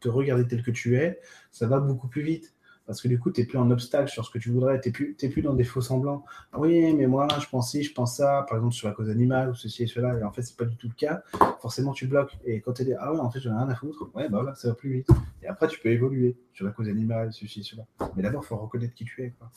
te, 0.00 0.08
regarder 0.08 0.46
tel 0.46 0.62
que 0.62 0.70
tu 0.70 0.96
es, 0.96 1.20
ça 1.50 1.66
va 1.66 1.80
beaucoup 1.80 2.08
plus 2.08 2.22
vite. 2.22 2.54
Parce 2.86 3.00
que 3.00 3.06
du 3.06 3.20
coup, 3.20 3.30
tu 3.30 3.40
n'es 3.40 3.46
plus 3.46 3.58
en 3.58 3.70
obstacle 3.70 4.10
sur 4.10 4.24
ce 4.24 4.32
que 4.32 4.38
tu 4.38 4.50
voudrais, 4.50 4.80
tu 4.80 4.88
n'es 4.88 4.92
plus, 4.92 5.14
plus 5.14 5.42
dans 5.42 5.54
des 5.54 5.62
faux 5.62 5.80
semblants. 5.80 6.24
Oui, 6.58 6.92
mais 6.94 7.06
moi, 7.06 7.28
je 7.40 7.46
pense 7.48 7.70
ci, 7.70 7.84
je 7.84 7.94
pense 7.94 8.16
ça, 8.16 8.44
par 8.48 8.58
exemple 8.58 8.74
sur 8.74 8.88
la 8.88 8.94
cause 8.94 9.08
animale 9.08 9.50
ou 9.50 9.54
ceci 9.54 9.84
et 9.84 9.86
cela, 9.86 10.18
et 10.18 10.24
en 10.24 10.32
fait, 10.32 10.42
c'est 10.42 10.56
pas 10.56 10.64
du 10.64 10.76
tout 10.76 10.88
le 10.88 10.94
cas. 10.94 11.22
Forcément, 11.60 11.92
tu 11.92 12.08
bloques. 12.08 12.36
Et 12.44 12.60
quand 12.60 12.72
tu 12.72 12.82
dis, 12.82 12.94
ah 12.98 13.12
ouais, 13.12 13.20
en 13.20 13.30
fait, 13.30 13.38
j'en 13.38 13.52
ai 13.52 13.58
rien 13.58 13.68
à 13.68 13.76
foutre, 13.76 14.10
ouais, 14.14 14.28
bah 14.28 14.38
voilà, 14.40 14.56
ça 14.56 14.68
va 14.68 14.74
plus 14.74 14.92
vite. 14.92 15.08
Et 15.40 15.46
après, 15.46 15.68
tu 15.68 15.78
peux 15.78 15.90
évoluer 15.90 16.36
sur 16.52 16.66
la 16.66 16.72
cause 16.72 16.88
animale, 16.88 17.32
ceci 17.32 17.60
et 17.60 17.62
cela. 17.62 17.84
Mais 18.16 18.24
d'abord, 18.24 18.42
il 18.44 18.48
faut 18.48 18.56
reconnaître 18.56 18.94
qui 18.94 19.04
tu 19.04 19.22
es. 19.22 19.30
Quoi. 19.38 19.52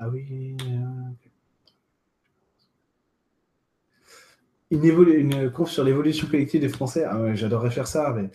Ah 0.00 0.08
oui. 0.08 0.56
euh, 0.62 1.30
Une, 4.70 4.84
une 4.84 5.50
conf 5.50 5.70
sur 5.70 5.82
l'évolution 5.84 6.26
collective 6.28 6.60
des 6.60 6.68
Français. 6.68 7.04
Ah 7.04 7.34
j'adorerais 7.34 7.70
faire 7.70 7.86
ça, 7.88 8.12
mais 8.16 8.30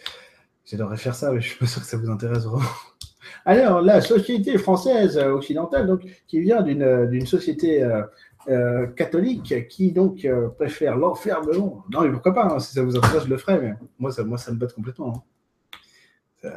j'adorerais 0.66 0.98
faire 0.98 1.16
ça, 1.16 1.32
mais 1.32 1.40
je 1.42 1.50
suis 1.50 1.58
pas 1.60 1.66
sûr 1.66 1.82
que 1.82 1.88
ça 1.88 1.98
vous 1.98 2.10
intéresse 2.10 2.44
vraiment. 2.44 2.66
Alors, 3.46 3.82
la 3.82 4.02
société 4.02 4.58
française 4.58 5.18
occidentale, 5.18 5.88
donc, 5.88 6.02
qui 6.28 6.42
vient 6.42 6.62
d'une 6.62 7.26
société 7.26 7.84
euh, 7.84 8.02
euh, 8.50 8.88
catholique 8.88 9.68
qui 9.68 9.92
donc 9.92 10.26
euh, 10.26 10.50
préfère 10.50 10.98
l'enfermement. 10.98 11.84
Non, 11.92 12.02
mais 12.02 12.12
pourquoi 12.12 12.34
pas 12.34 12.46
hein, 12.46 12.60
Si 12.60 12.74
ça 12.74 12.84
vous 12.84 12.98
intéresse, 12.98 13.24
je 13.26 13.30
le 13.30 13.38
ferai. 13.38 13.60
Mais 13.60 13.74
moi, 14.00 14.12
ça, 14.12 14.24
moi, 14.24 14.38
ça 14.38 14.52
me 14.52 14.58
botte 14.58 14.74
complètement. 14.74 15.14
hein. 15.16 15.24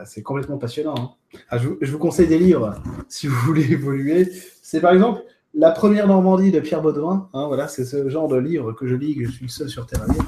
C'est 0.05 0.23
complètement 0.23 0.59
passionnant. 0.59 0.95
hein. 0.99 1.39
Ah, 1.49 1.57
je 1.59 1.91
vous 1.91 1.99
conseille 1.99 2.27
des 2.29 2.39
livres 2.39 2.75
si 3.09 3.27
vous 3.27 3.37
voulez 3.47 3.73
évoluer. 3.73 4.31
C'est 4.63 4.81
par 4.81 4.93
exemple 4.93 5.23
La 5.55 5.71
première 5.71 6.07
Normandie 6.07 6.51
de 6.51 6.61
Pierre 6.61 6.83
Baudouin. 6.83 7.31
hein, 7.33 7.47
voilà, 7.47 7.69
c'est 7.69 7.85
ce 7.85 8.09
genre 8.09 8.29
de 8.29 8.37
livre 8.37 8.73
que 8.73 8.87
je 8.87 8.95
lis, 8.95 9.17
que 9.17 9.25
je 9.25 9.31
suis 9.31 9.47
le 9.47 9.51
seul 9.51 9.69
sur 9.69 9.87
Terre 9.87 10.03
à 10.03 10.13
lire, 10.13 10.25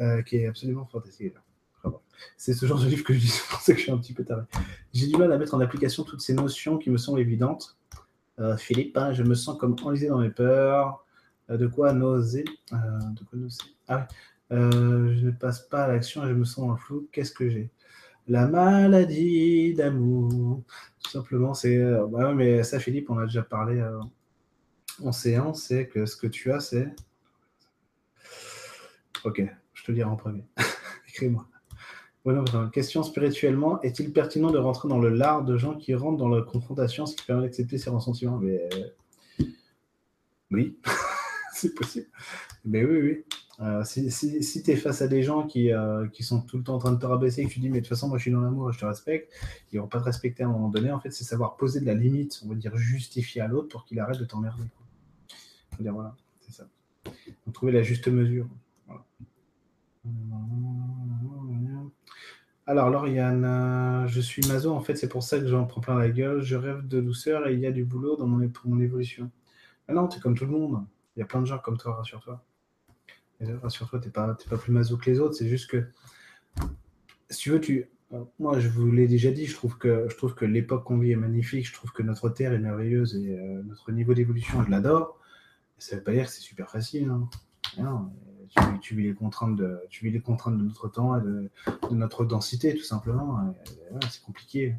euh, 0.00 0.22
qui 0.22 0.36
est 0.36 0.46
absolument 0.46 0.86
fantastique. 0.86 1.34
C'est 2.36 2.54
ce 2.54 2.66
genre 2.66 2.80
de 2.80 2.86
livre 2.86 3.02
que 3.02 3.12
je 3.12 3.18
lis, 3.18 3.28
c'est 3.28 3.48
pour 3.48 3.60
ça 3.60 3.72
que 3.72 3.78
je 3.78 3.84
suis 3.84 3.92
un 3.92 3.98
petit 3.98 4.12
peu 4.12 4.24
taré. 4.24 4.42
J'ai 4.92 5.08
du 5.08 5.16
mal 5.16 5.32
à 5.32 5.38
mettre 5.38 5.54
en 5.54 5.60
application 5.60 6.04
toutes 6.04 6.20
ces 6.20 6.34
notions 6.34 6.78
qui 6.78 6.90
me 6.90 6.96
semblent 6.96 7.20
évidentes. 7.20 7.76
Euh, 8.38 8.56
Philippe, 8.56 8.96
hein, 8.96 9.12
je 9.12 9.24
me 9.24 9.34
sens 9.34 9.58
comme 9.58 9.76
enlisé 9.82 10.08
dans 10.08 10.18
mes 10.18 10.30
peurs. 10.30 11.04
Euh, 11.50 11.56
de 11.56 11.66
quoi 11.66 11.92
nauser 11.92 12.44
De 12.70 13.24
quoi 13.24 13.38
nauser 13.38 13.58
Ah 13.88 14.06
je 14.50 15.26
ne 15.26 15.30
passe 15.30 15.60
pas 15.60 15.84
à 15.84 15.88
l'action 15.88 16.24
et 16.24 16.28
je 16.28 16.34
me 16.34 16.44
sens 16.44 16.70
le 16.70 16.76
flou. 16.76 17.08
Qu'est-ce 17.10 17.32
que 17.32 17.48
j'ai? 17.48 17.70
La 18.28 18.46
maladie 18.46 19.74
d'amour. 19.74 20.62
Tout 21.02 21.10
simplement, 21.10 21.54
c'est. 21.54 21.82
bah 22.10 22.32
mais 22.34 22.62
ça, 22.62 22.78
Philippe, 22.78 23.10
on 23.10 23.18
a 23.18 23.24
déjà 23.24 23.42
parlé 23.42 23.82
en 25.02 25.12
séance. 25.12 25.64
C'est 25.64 25.88
que 25.88 26.06
ce 26.06 26.16
que 26.16 26.26
tu 26.26 26.52
as, 26.52 26.60
c'est. 26.60 26.88
Ok, 29.24 29.42
je 29.74 29.84
te 29.84 29.90
le 29.90 29.96
dirai 29.96 30.10
en 30.10 30.16
premier. 30.16 30.44
Écris-moi. 31.08 31.46
Question 32.72 33.02
spirituellement, 33.02 33.80
est-il 33.82 34.12
pertinent 34.12 34.50
de 34.52 34.58
rentrer 34.58 34.88
dans 34.88 35.00
le 35.00 35.08
lard 35.08 35.44
de 35.44 35.56
gens 35.56 35.74
qui 35.74 35.92
rentrent 35.94 36.18
dans 36.18 36.28
la 36.28 36.42
confrontation, 36.42 37.04
ce 37.04 37.16
qui 37.16 37.24
permet 37.24 37.42
d'accepter 37.42 37.78
ses 37.78 37.90
ressentiments? 37.90 38.40
Euh, 38.44 38.68
oui, 40.52 40.78
c'est 41.52 41.74
possible. 41.74 42.06
Mais 42.64 42.84
oui, 42.84 43.00
oui. 43.02 43.24
Euh, 43.60 43.82
si 43.84 44.62
tu 44.62 44.70
es 44.70 44.76
face 44.76 45.02
à 45.02 45.08
des 45.08 45.22
gens 45.22 45.46
qui, 45.46 45.72
euh, 45.72 46.06
qui 46.08 46.22
sont 46.22 46.40
tout 46.42 46.58
le 46.58 46.62
temps 46.62 46.76
en 46.76 46.78
train 46.78 46.92
de 46.92 46.98
te 46.98 47.06
rabaisser 47.06 47.42
et 47.42 47.46
que 47.46 47.52
tu 47.52 47.60
dis, 47.60 47.70
mais 47.70 47.78
de 47.78 47.84
toute 47.84 47.88
façon, 47.88 48.08
moi 48.08 48.18
je 48.18 48.22
suis 48.22 48.30
dans 48.30 48.40
l'amour, 48.40 48.72
je 48.72 48.78
te 48.78 48.84
respecte, 48.84 49.32
ils 49.72 49.80
vont 49.80 49.88
pas 49.88 49.98
te 49.98 50.04
respecter 50.04 50.44
à 50.44 50.46
un 50.46 50.52
moment 50.52 50.68
donné. 50.68 50.92
En 50.92 51.00
fait, 51.00 51.10
c'est 51.10 51.24
savoir 51.24 51.56
poser 51.56 51.80
de 51.80 51.86
la 51.86 51.94
limite, 51.94 52.40
on 52.44 52.48
va 52.48 52.54
dire 52.54 52.76
justifier 52.76 53.40
à 53.40 53.48
l'autre 53.48 53.68
pour 53.68 53.84
qu'il 53.84 53.98
arrête 53.98 54.18
de 54.18 54.24
t'emmerder. 54.24 54.64
C'est 56.40 56.52
ça. 56.52 56.68
Trouver 57.52 57.72
la 57.72 57.82
juste 57.82 58.08
mesure. 58.08 58.48
Alors, 62.66 62.90
Lauriane, 62.90 64.06
je 64.06 64.20
suis 64.20 64.46
maso, 64.46 64.72
en 64.72 64.80
fait, 64.80 64.96
c'est 64.96 65.08
pour 65.08 65.22
ça 65.22 65.38
que 65.38 65.46
j'en 65.46 65.66
prends 65.66 65.80
plein 65.80 65.98
la 65.98 66.10
gueule. 66.10 66.42
Je 66.42 66.56
rêve 66.56 66.86
de 66.86 67.00
douceur 67.00 67.48
et 67.48 67.54
il 67.54 67.60
y 67.60 67.66
a 67.66 67.72
du 67.72 67.84
boulot 67.84 68.16
dans 68.16 68.26
mon, 68.26 68.40
évolution. 68.80 69.30
Ah 69.88 69.94
non, 69.94 70.06
tu 70.06 70.18
es 70.18 70.20
comme 70.20 70.36
tout 70.36 70.44
le 70.44 70.52
monde. 70.52 70.84
Il 71.16 71.20
y 71.20 71.22
a 71.22 71.26
plein 71.26 71.40
de 71.40 71.46
gens 71.46 71.58
comme 71.58 71.76
toi, 71.76 71.94
rassure-toi. 71.96 72.42
Rassure-toi, 73.62 73.98
tu 73.98 74.06
n'es 74.06 74.12
pas, 74.12 74.34
t'es 74.34 74.48
pas 74.48 74.56
plus 74.56 74.72
maso 74.72 74.96
que 74.96 75.10
les 75.10 75.18
autres. 75.18 75.34
C'est 75.34 75.48
juste 75.48 75.68
que, 75.68 75.84
si 77.30 77.40
tu 77.40 77.50
veux, 77.50 77.60
tu... 77.60 77.90
moi, 78.38 78.60
je 78.60 78.68
vous 78.68 78.90
l'ai 78.92 79.08
déjà 79.08 79.32
dit, 79.32 79.46
je 79.46 79.54
trouve 79.54 79.76
que, 79.76 80.06
je 80.08 80.16
trouve 80.16 80.34
que 80.34 80.44
l'époque 80.44 80.84
qu'on 80.84 80.98
vit 80.98 81.10
est 81.10 81.16
magnifique. 81.16 81.66
Je 81.66 81.74
trouve 81.74 81.92
que 81.92 82.04
notre 82.04 82.28
Terre 82.28 82.52
est 82.52 82.60
merveilleuse 82.60 83.16
et 83.16 83.36
euh, 83.36 83.62
notre 83.64 83.90
niveau 83.90 84.14
d'évolution, 84.14 84.62
je 84.64 84.70
l'adore. 84.70 85.18
Ça 85.78 85.96
ne 85.96 86.00
veut 86.00 86.04
pas 86.04 86.12
dire 86.12 86.26
que 86.26 86.30
c'est 86.30 86.40
super 86.40 86.70
facile. 86.70 87.10
hein. 87.78 88.10
Tu, 88.80 88.96
vis 88.96 89.04
les 89.04 89.14
contraintes 89.14 89.56
de, 89.56 90.62
notre 90.62 90.88
temps 90.88 91.18
et 91.18 91.22
de, 91.22 91.50
notre 91.90 92.24
densité, 92.24 92.74
tout 92.74 92.84
simplement. 92.84 93.54
C'est 94.10 94.22
compliqué. 94.22 94.76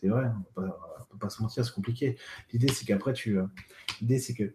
C'est 0.00 0.08
vrai, 0.08 0.30
on 0.56 0.62
ne 0.62 0.66
peut 1.10 1.18
pas 1.18 1.30
se 1.30 1.42
mentir, 1.42 1.64
c'est 1.64 1.74
compliqué. 1.74 2.16
L'idée, 2.52 2.68
c'est 2.68 2.84
qu'après, 2.84 3.12
tu. 3.12 3.38
euh, 3.38 3.46
L'idée, 4.00 4.18
c'est 4.20 4.34
que 4.34 4.54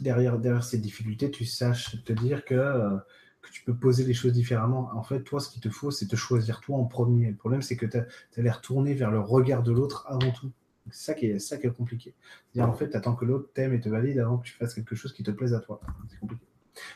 derrière, 0.00 0.62
ces 0.62 0.78
difficultés, 0.78 1.30
tu 1.30 1.46
saches 1.46 2.02
te 2.04 2.12
dire 2.12 2.44
que, 2.44 2.54
euh, 2.54 2.98
que 3.40 3.50
tu 3.50 3.64
peux 3.64 3.74
poser 3.74 4.04
les 4.04 4.14
choses 4.14 4.32
différemment. 4.32 4.90
En 4.94 5.02
fait, 5.02 5.22
toi, 5.22 5.40
ce 5.40 5.48
qu'il 5.48 5.62
te 5.62 5.70
faut, 5.70 5.90
c'est 5.90 6.06
te 6.06 6.16
choisir 6.16 6.60
toi 6.60 6.76
en 6.76 6.84
premier. 6.84 7.30
Le 7.30 7.36
problème, 7.36 7.62
c'est 7.62 7.76
que 7.76 7.86
tu 7.86 7.96
as, 7.96 8.06
l'air 8.42 8.60
tourné 8.60 8.94
vers 8.94 9.10
le 9.10 9.20
regard 9.20 9.62
de 9.62 9.72
l'autre 9.72 10.04
avant 10.08 10.30
tout. 10.32 10.52
C'est 10.90 11.14
ça 11.14 11.14
qui 11.14 11.26
est, 11.66 11.70
compliqué. 11.70 12.14
C'est-à-dire, 12.52 12.70
en 12.70 12.76
fait, 12.76 12.90
tu 12.90 12.96
attends 12.96 13.14
que 13.14 13.24
l'autre 13.24 13.50
t'aime 13.52 13.74
et 13.74 13.80
te 13.80 13.88
valide 13.88 14.18
avant 14.18 14.38
que 14.38 14.46
tu 14.46 14.54
fasses 14.54 14.74
quelque 14.74 14.94
chose 14.94 15.12
qui 15.12 15.22
te 15.22 15.30
plaise 15.30 15.54
à 15.54 15.60
toi. 15.60 15.80
C'est 16.08 16.18
compliqué. 16.18 16.44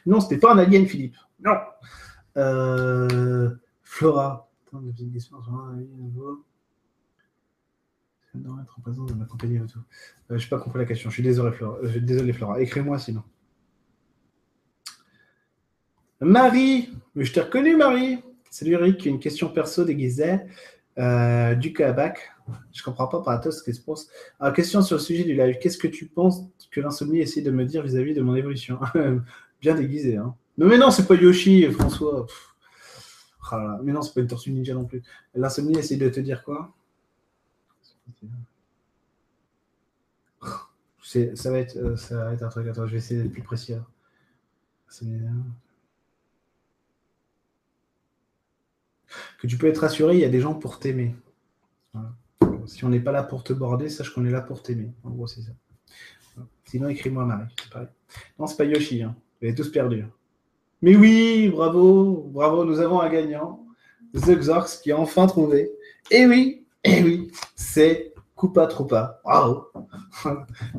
Non, 0.06 0.20
c'était 0.20 0.38
pas 0.38 0.54
un 0.54 0.58
alien, 0.58 0.86
Philippe. 0.86 1.16
Non. 1.44 1.56
Euh, 2.36 3.50
Flora. 3.82 4.48
Euh, 10.30 10.38
je 10.38 10.44
n'ai 10.44 10.48
pas 10.48 10.58
compris 10.58 10.78
la 10.78 10.86
question. 10.86 11.10
Je 11.10 11.14
suis 11.14 11.22
désolé, 11.22 11.52
Flora. 11.52 11.78
Euh, 11.82 12.00
désolé, 12.00 12.32
Flora. 12.32 12.60
Écris-moi 12.60 12.98
sinon. 12.98 13.22
Marie. 16.20 16.90
Mais 17.14 17.24
je 17.24 17.32
t'ai 17.32 17.40
reconnu, 17.40 17.76
Marie. 17.76 18.22
Salut, 18.50 18.72
Eric. 18.72 19.04
Une 19.04 19.20
question 19.20 19.48
perso 19.48 19.84
déguisée. 19.84 20.40
Euh, 20.98 21.54
du 21.54 21.72
Kabac. 21.72 22.31
Je 22.72 22.82
comprends 22.82 23.06
pas 23.08 23.20
par 23.22 23.42
ce 23.52 23.62
qui 23.62 23.74
se 23.74 23.80
passe. 23.80 24.08
Question 24.54 24.82
sur 24.82 24.96
le 24.96 25.02
sujet 25.02 25.24
du 25.24 25.34
live. 25.34 25.56
Qu'est-ce 25.60 25.78
que 25.78 25.88
tu 25.88 26.06
penses 26.06 26.42
que 26.70 26.80
l'insomnie 26.80 27.20
essaie 27.20 27.42
de 27.42 27.50
me 27.50 27.64
dire 27.64 27.82
vis-à-vis 27.82 28.14
de 28.14 28.22
mon 28.22 28.34
évolution? 28.34 28.78
Bien 29.60 29.74
déguisé, 29.74 30.16
hein. 30.16 30.34
Non, 30.58 30.66
mais 30.66 30.76
non, 30.78 30.90
c'est 30.90 31.06
pas 31.06 31.14
Yoshi, 31.14 31.70
François. 31.70 32.26
Là. 33.52 33.80
Mais 33.82 33.92
non, 33.92 34.02
c'est 34.02 34.14
pas 34.14 34.20
une 34.20 34.26
tortue 34.26 34.50
ninja 34.50 34.72
non 34.74 34.84
plus. 34.84 35.02
L'insomnie 35.34 35.76
essaie 35.78 35.96
de 35.96 36.08
te 36.08 36.20
dire 36.20 36.42
quoi? 36.42 36.72
Ça, 41.02 41.50
va 41.50 41.58
être, 41.58 41.76
euh, 41.76 41.96
ça 41.96 42.24
va 42.24 42.32
être 42.32 42.42
un 42.42 42.48
truc. 42.48 42.66
Attends, 42.68 42.86
je 42.86 42.92
vais 42.92 42.98
essayer 42.98 43.22
d'être 43.22 43.32
plus 43.32 43.42
précis. 43.42 43.74
hein. 43.74 43.86
C'est- 44.88 45.04
que 49.38 49.46
tu 49.46 49.58
peux 49.58 49.66
être 49.66 49.78
rassuré, 49.78 50.14
il 50.14 50.20
y 50.20 50.24
a 50.24 50.28
des 50.28 50.40
gens 50.40 50.54
pour 50.54 50.78
t'aimer. 50.78 51.14
Si 52.66 52.84
on 52.84 52.88
n'est 52.88 53.00
pas 53.00 53.12
là 53.12 53.22
pour 53.22 53.44
te 53.44 53.52
border, 53.52 53.88
sache 53.88 54.10
qu'on 54.10 54.24
est 54.24 54.30
là 54.30 54.40
pour 54.40 54.62
t'aimer. 54.62 54.92
En 55.04 55.10
gros, 55.10 55.26
c'est 55.26 55.42
ça. 55.42 55.52
Sinon, 56.64 56.88
écris-moi 56.88 57.24
Marie. 57.24 57.54
Non, 58.38 58.46
c'est 58.46 58.56
pas 58.56 58.64
Yoshi. 58.64 59.02
Hein. 59.02 59.14
Vous 59.40 59.46
avez 59.46 59.54
tous 59.54 59.70
perdu. 59.70 60.04
Mais 60.80 60.96
oui, 60.96 61.48
bravo, 61.48 62.30
bravo, 62.32 62.64
nous 62.64 62.80
avons 62.80 63.00
un 63.00 63.08
gagnant. 63.08 63.66
The 64.14 64.36
Xorx 64.38 64.78
qui 64.82 64.92
a 64.92 64.98
enfin 64.98 65.26
trouvé. 65.26 65.70
Et 66.10 66.26
oui, 66.26 66.66
et 66.84 67.02
oui, 67.02 67.30
c'est 67.54 68.12
Coupa 68.34 68.66
Troupa. 68.66 69.20
Bravo. 69.24 69.68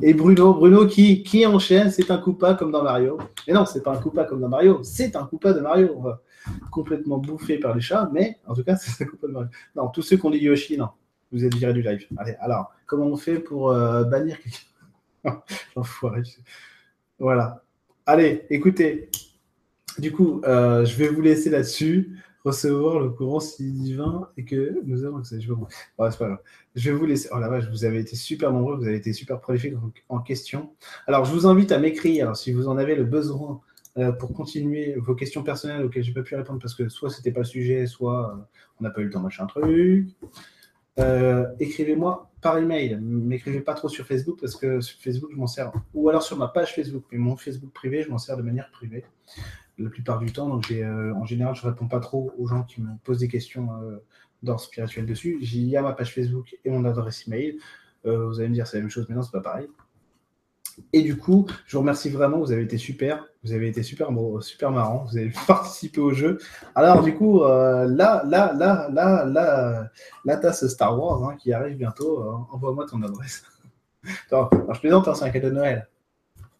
Et 0.02 0.12
Bruno, 0.14 0.54
Bruno 0.54 0.86
qui, 0.86 1.22
qui 1.22 1.46
enchaîne, 1.46 1.90
c'est 1.90 2.10
un 2.10 2.18
Coupa 2.18 2.54
comme 2.54 2.70
dans 2.70 2.82
Mario. 2.82 3.18
Mais 3.46 3.54
non, 3.54 3.64
c'est 3.64 3.82
pas 3.82 3.92
un 3.92 3.96
Coupa 3.96 4.24
comme 4.24 4.40
dans 4.40 4.48
Mario, 4.48 4.82
c'est 4.82 5.16
un 5.16 5.24
Coupa 5.24 5.52
de 5.52 5.60
Mario. 5.60 6.04
Complètement 6.70 7.18
bouffé 7.18 7.58
par 7.58 7.74
les 7.74 7.80
chats, 7.80 8.10
mais 8.12 8.38
en 8.46 8.54
tout 8.54 8.64
cas, 8.64 8.76
c'est 8.76 9.04
un 9.04 9.06
Coupa 9.06 9.28
de 9.28 9.32
Mario. 9.32 9.48
Non, 9.74 9.88
tous 9.88 10.02
ceux 10.02 10.16
qui 10.16 10.26
ont 10.26 10.30
dit 10.30 10.38
Yoshi, 10.38 10.76
non. 10.76 10.90
Vous 11.34 11.44
êtes 11.44 11.54
viré 11.56 11.72
du 11.72 11.82
live. 11.82 12.06
Allez, 12.16 12.36
alors, 12.38 12.72
comment 12.86 13.06
on 13.06 13.16
fait 13.16 13.40
pour 13.40 13.72
euh, 13.72 14.04
bannir 14.04 14.38
quelqu'un 14.40 15.42
L'enfoiré. 15.76 16.22
Voilà. 17.18 17.64
Allez, 18.06 18.46
écoutez. 18.50 19.10
Du 19.98 20.12
coup, 20.12 20.42
euh, 20.44 20.84
je 20.84 20.94
vais 20.94 21.08
vous 21.08 21.20
laisser 21.20 21.50
là-dessus 21.50 22.16
recevoir 22.44 23.00
le 23.00 23.08
courant 23.08 23.40
si 23.40 23.72
divin 23.72 24.28
et 24.36 24.44
que 24.44 24.80
nous 24.84 25.02
avons 25.04 25.16
accès. 25.16 25.40
Je 25.40 25.52
grave. 25.52 26.38
je 26.76 26.90
vais 26.90 26.96
vous 26.96 27.06
laisser. 27.06 27.28
Oh 27.32 27.40
la 27.40 27.48
vache, 27.48 27.68
vous 27.68 27.84
avez 27.84 27.98
été 27.98 28.14
super 28.14 28.52
nombreux, 28.52 28.76
vous 28.76 28.86
avez 28.86 28.96
été 28.96 29.12
super 29.12 29.40
prolifiques 29.40 29.74
en 30.08 30.20
question. 30.20 30.72
Alors, 31.08 31.24
je 31.24 31.32
vous 31.32 31.48
invite 31.48 31.72
à 31.72 31.80
m'écrire 31.80 32.36
si 32.36 32.52
vous 32.52 32.68
en 32.68 32.78
avez 32.78 32.94
le 32.94 33.04
besoin 33.04 33.60
euh, 33.98 34.12
pour 34.12 34.32
continuer 34.34 34.94
vos 34.98 35.16
questions 35.16 35.42
personnelles 35.42 35.84
auxquelles 35.84 36.04
je 36.04 36.10
n'ai 36.10 36.14
pas 36.14 36.22
pu 36.22 36.36
répondre 36.36 36.60
parce 36.60 36.74
que 36.74 36.88
soit 36.88 37.10
c'était 37.10 37.32
pas 37.32 37.40
le 37.40 37.46
sujet, 37.46 37.86
soit 37.86 38.48
on 38.78 38.84
n'a 38.84 38.90
pas 38.90 39.00
eu 39.00 39.06
le 39.06 39.10
temps 39.10 39.20
machin 39.20 39.46
truc. 39.46 40.10
Euh, 40.98 41.46
écrivez-moi 41.58 42.30
par 42.40 42.58
email. 42.58 42.98
M'écrivez 43.00 43.60
pas 43.60 43.74
trop 43.74 43.88
sur 43.88 44.06
Facebook 44.06 44.38
parce 44.40 44.56
que 44.56 44.80
sur 44.80 44.98
Facebook, 45.00 45.30
je 45.32 45.36
m'en 45.36 45.46
sers. 45.46 45.72
Ou 45.94 46.08
alors 46.08 46.22
sur 46.22 46.36
ma 46.36 46.48
page 46.48 46.74
Facebook. 46.74 47.04
Mais 47.10 47.18
mon 47.18 47.36
Facebook 47.36 47.72
privé, 47.72 48.02
je 48.02 48.10
m'en 48.10 48.18
sers 48.18 48.36
de 48.36 48.42
manière 48.42 48.70
privée 48.70 49.04
la 49.78 49.90
plupart 49.90 50.18
du 50.18 50.32
temps. 50.32 50.48
Donc, 50.48 50.70
euh, 50.70 51.12
en 51.14 51.24
général, 51.24 51.54
je 51.54 51.66
réponds 51.66 51.88
pas 51.88 52.00
trop 52.00 52.32
aux 52.38 52.46
gens 52.46 52.62
qui 52.62 52.80
me 52.80 52.90
posent 53.04 53.18
des 53.18 53.28
questions 53.28 53.70
euh, 53.82 53.98
d'ordre 54.42 54.60
spirituel 54.60 55.06
dessus. 55.06 55.38
Il 55.40 55.66
y 55.66 55.76
a 55.76 55.82
ma 55.82 55.92
page 55.92 56.14
Facebook 56.14 56.56
et 56.64 56.70
mon 56.70 56.84
adresse 56.84 57.26
email. 57.26 57.58
Euh, 58.06 58.26
vous 58.28 58.40
allez 58.40 58.48
me 58.48 58.54
dire 58.54 58.66
c'est 58.66 58.76
la 58.76 58.82
même 58.82 58.90
chose, 58.90 59.06
mais 59.08 59.14
non, 59.14 59.22
c'est 59.22 59.32
pas 59.32 59.40
pareil. 59.40 59.68
Et 60.92 61.02
du 61.02 61.16
coup, 61.16 61.46
je 61.66 61.76
vous 61.76 61.80
remercie 61.80 62.10
vraiment. 62.10 62.38
Vous 62.38 62.52
avez 62.52 62.62
été 62.62 62.78
super. 62.78 63.26
Vous 63.44 63.52
avez 63.52 63.68
été 63.68 63.82
super, 63.82 64.08
super 64.40 64.70
marrant. 64.70 65.04
Vous 65.10 65.18
avez 65.18 65.32
participé 65.46 66.00
au 66.00 66.12
jeu. 66.12 66.38
Alors, 66.74 67.02
du 67.02 67.14
coup, 67.14 67.42
là, 67.42 67.86
là, 67.86 68.24
là, 68.54 68.88
là, 68.90 69.24
là, 69.24 69.90
la 70.24 70.36
tasse 70.36 70.66
Star 70.66 70.98
Wars 70.98 71.22
hein, 71.28 71.36
qui 71.36 71.52
arrive 71.52 71.76
bientôt. 71.76 72.22
Envoie-moi 72.50 72.86
ton 72.86 73.02
adresse. 73.02 73.44
alors, 74.30 74.50
je 74.72 74.80
plaisante, 74.80 75.08
hein, 75.08 75.14
c'est 75.14 75.24
un 75.24 75.30
cadeau 75.30 75.50
de 75.50 75.54
Noël. 75.54 75.88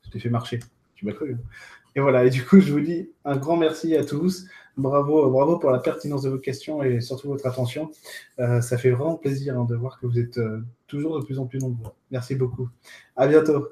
Je 0.02 0.10
t'ai 0.10 0.18
fait 0.18 0.30
marcher. 0.30 0.60
Tu 0.94 1.06
m'as 1.06 1.12
cru. 1.12 1.32
Hein. 1.32 1.48
Et 1.96 2.00
voilà, 2.00 2.24
et 2.24 2.30
du 2.30 2.44
coup, 2.44 2.60
je 2.60 2.72
vous 2.72 2.80
dis 2.80 3.10
un 3.24 3.36
grand 3.36 3.56
merci 3.56 3.96
à 3.96 4.04
tous. 4.04 4.46
Bravo, 4.76 5.30
bravo 5.30 5.58
pour 5.58 5.70
la 5.70 5.78
pertinence 5.78 6.22
de 6.22 6.30
vos 6.30 6.38
questions 6.38 6.82
et 6.82 7.00
surtout 7.00 7.28
votre 7.28 7.46
attention. 7.46 7.92
Euh, 8.40 8.60
ça 8.60 8.76
fait 8.76 8.90
vraiment 8.90 9.14
plaisir 9.14 9.58
hein, 9.58 9.64
de 9.64 9.76
voir 9.76 10.00
que 10.00 10.06
vous 10.06 10.18
êtes 10.18 10.38
euh, 10.38 10.64
toujours 10.88 11.20
de 11.20 11.24
plus 11.24 11.38
en 11.38 11.46
plus 11.46 11.60
nombreux. 11.60 11.92
Merci 12.10 12.34
beaucoup. 12.34 12.68
À 13.14 13.28
bientôt. 13.28 13.68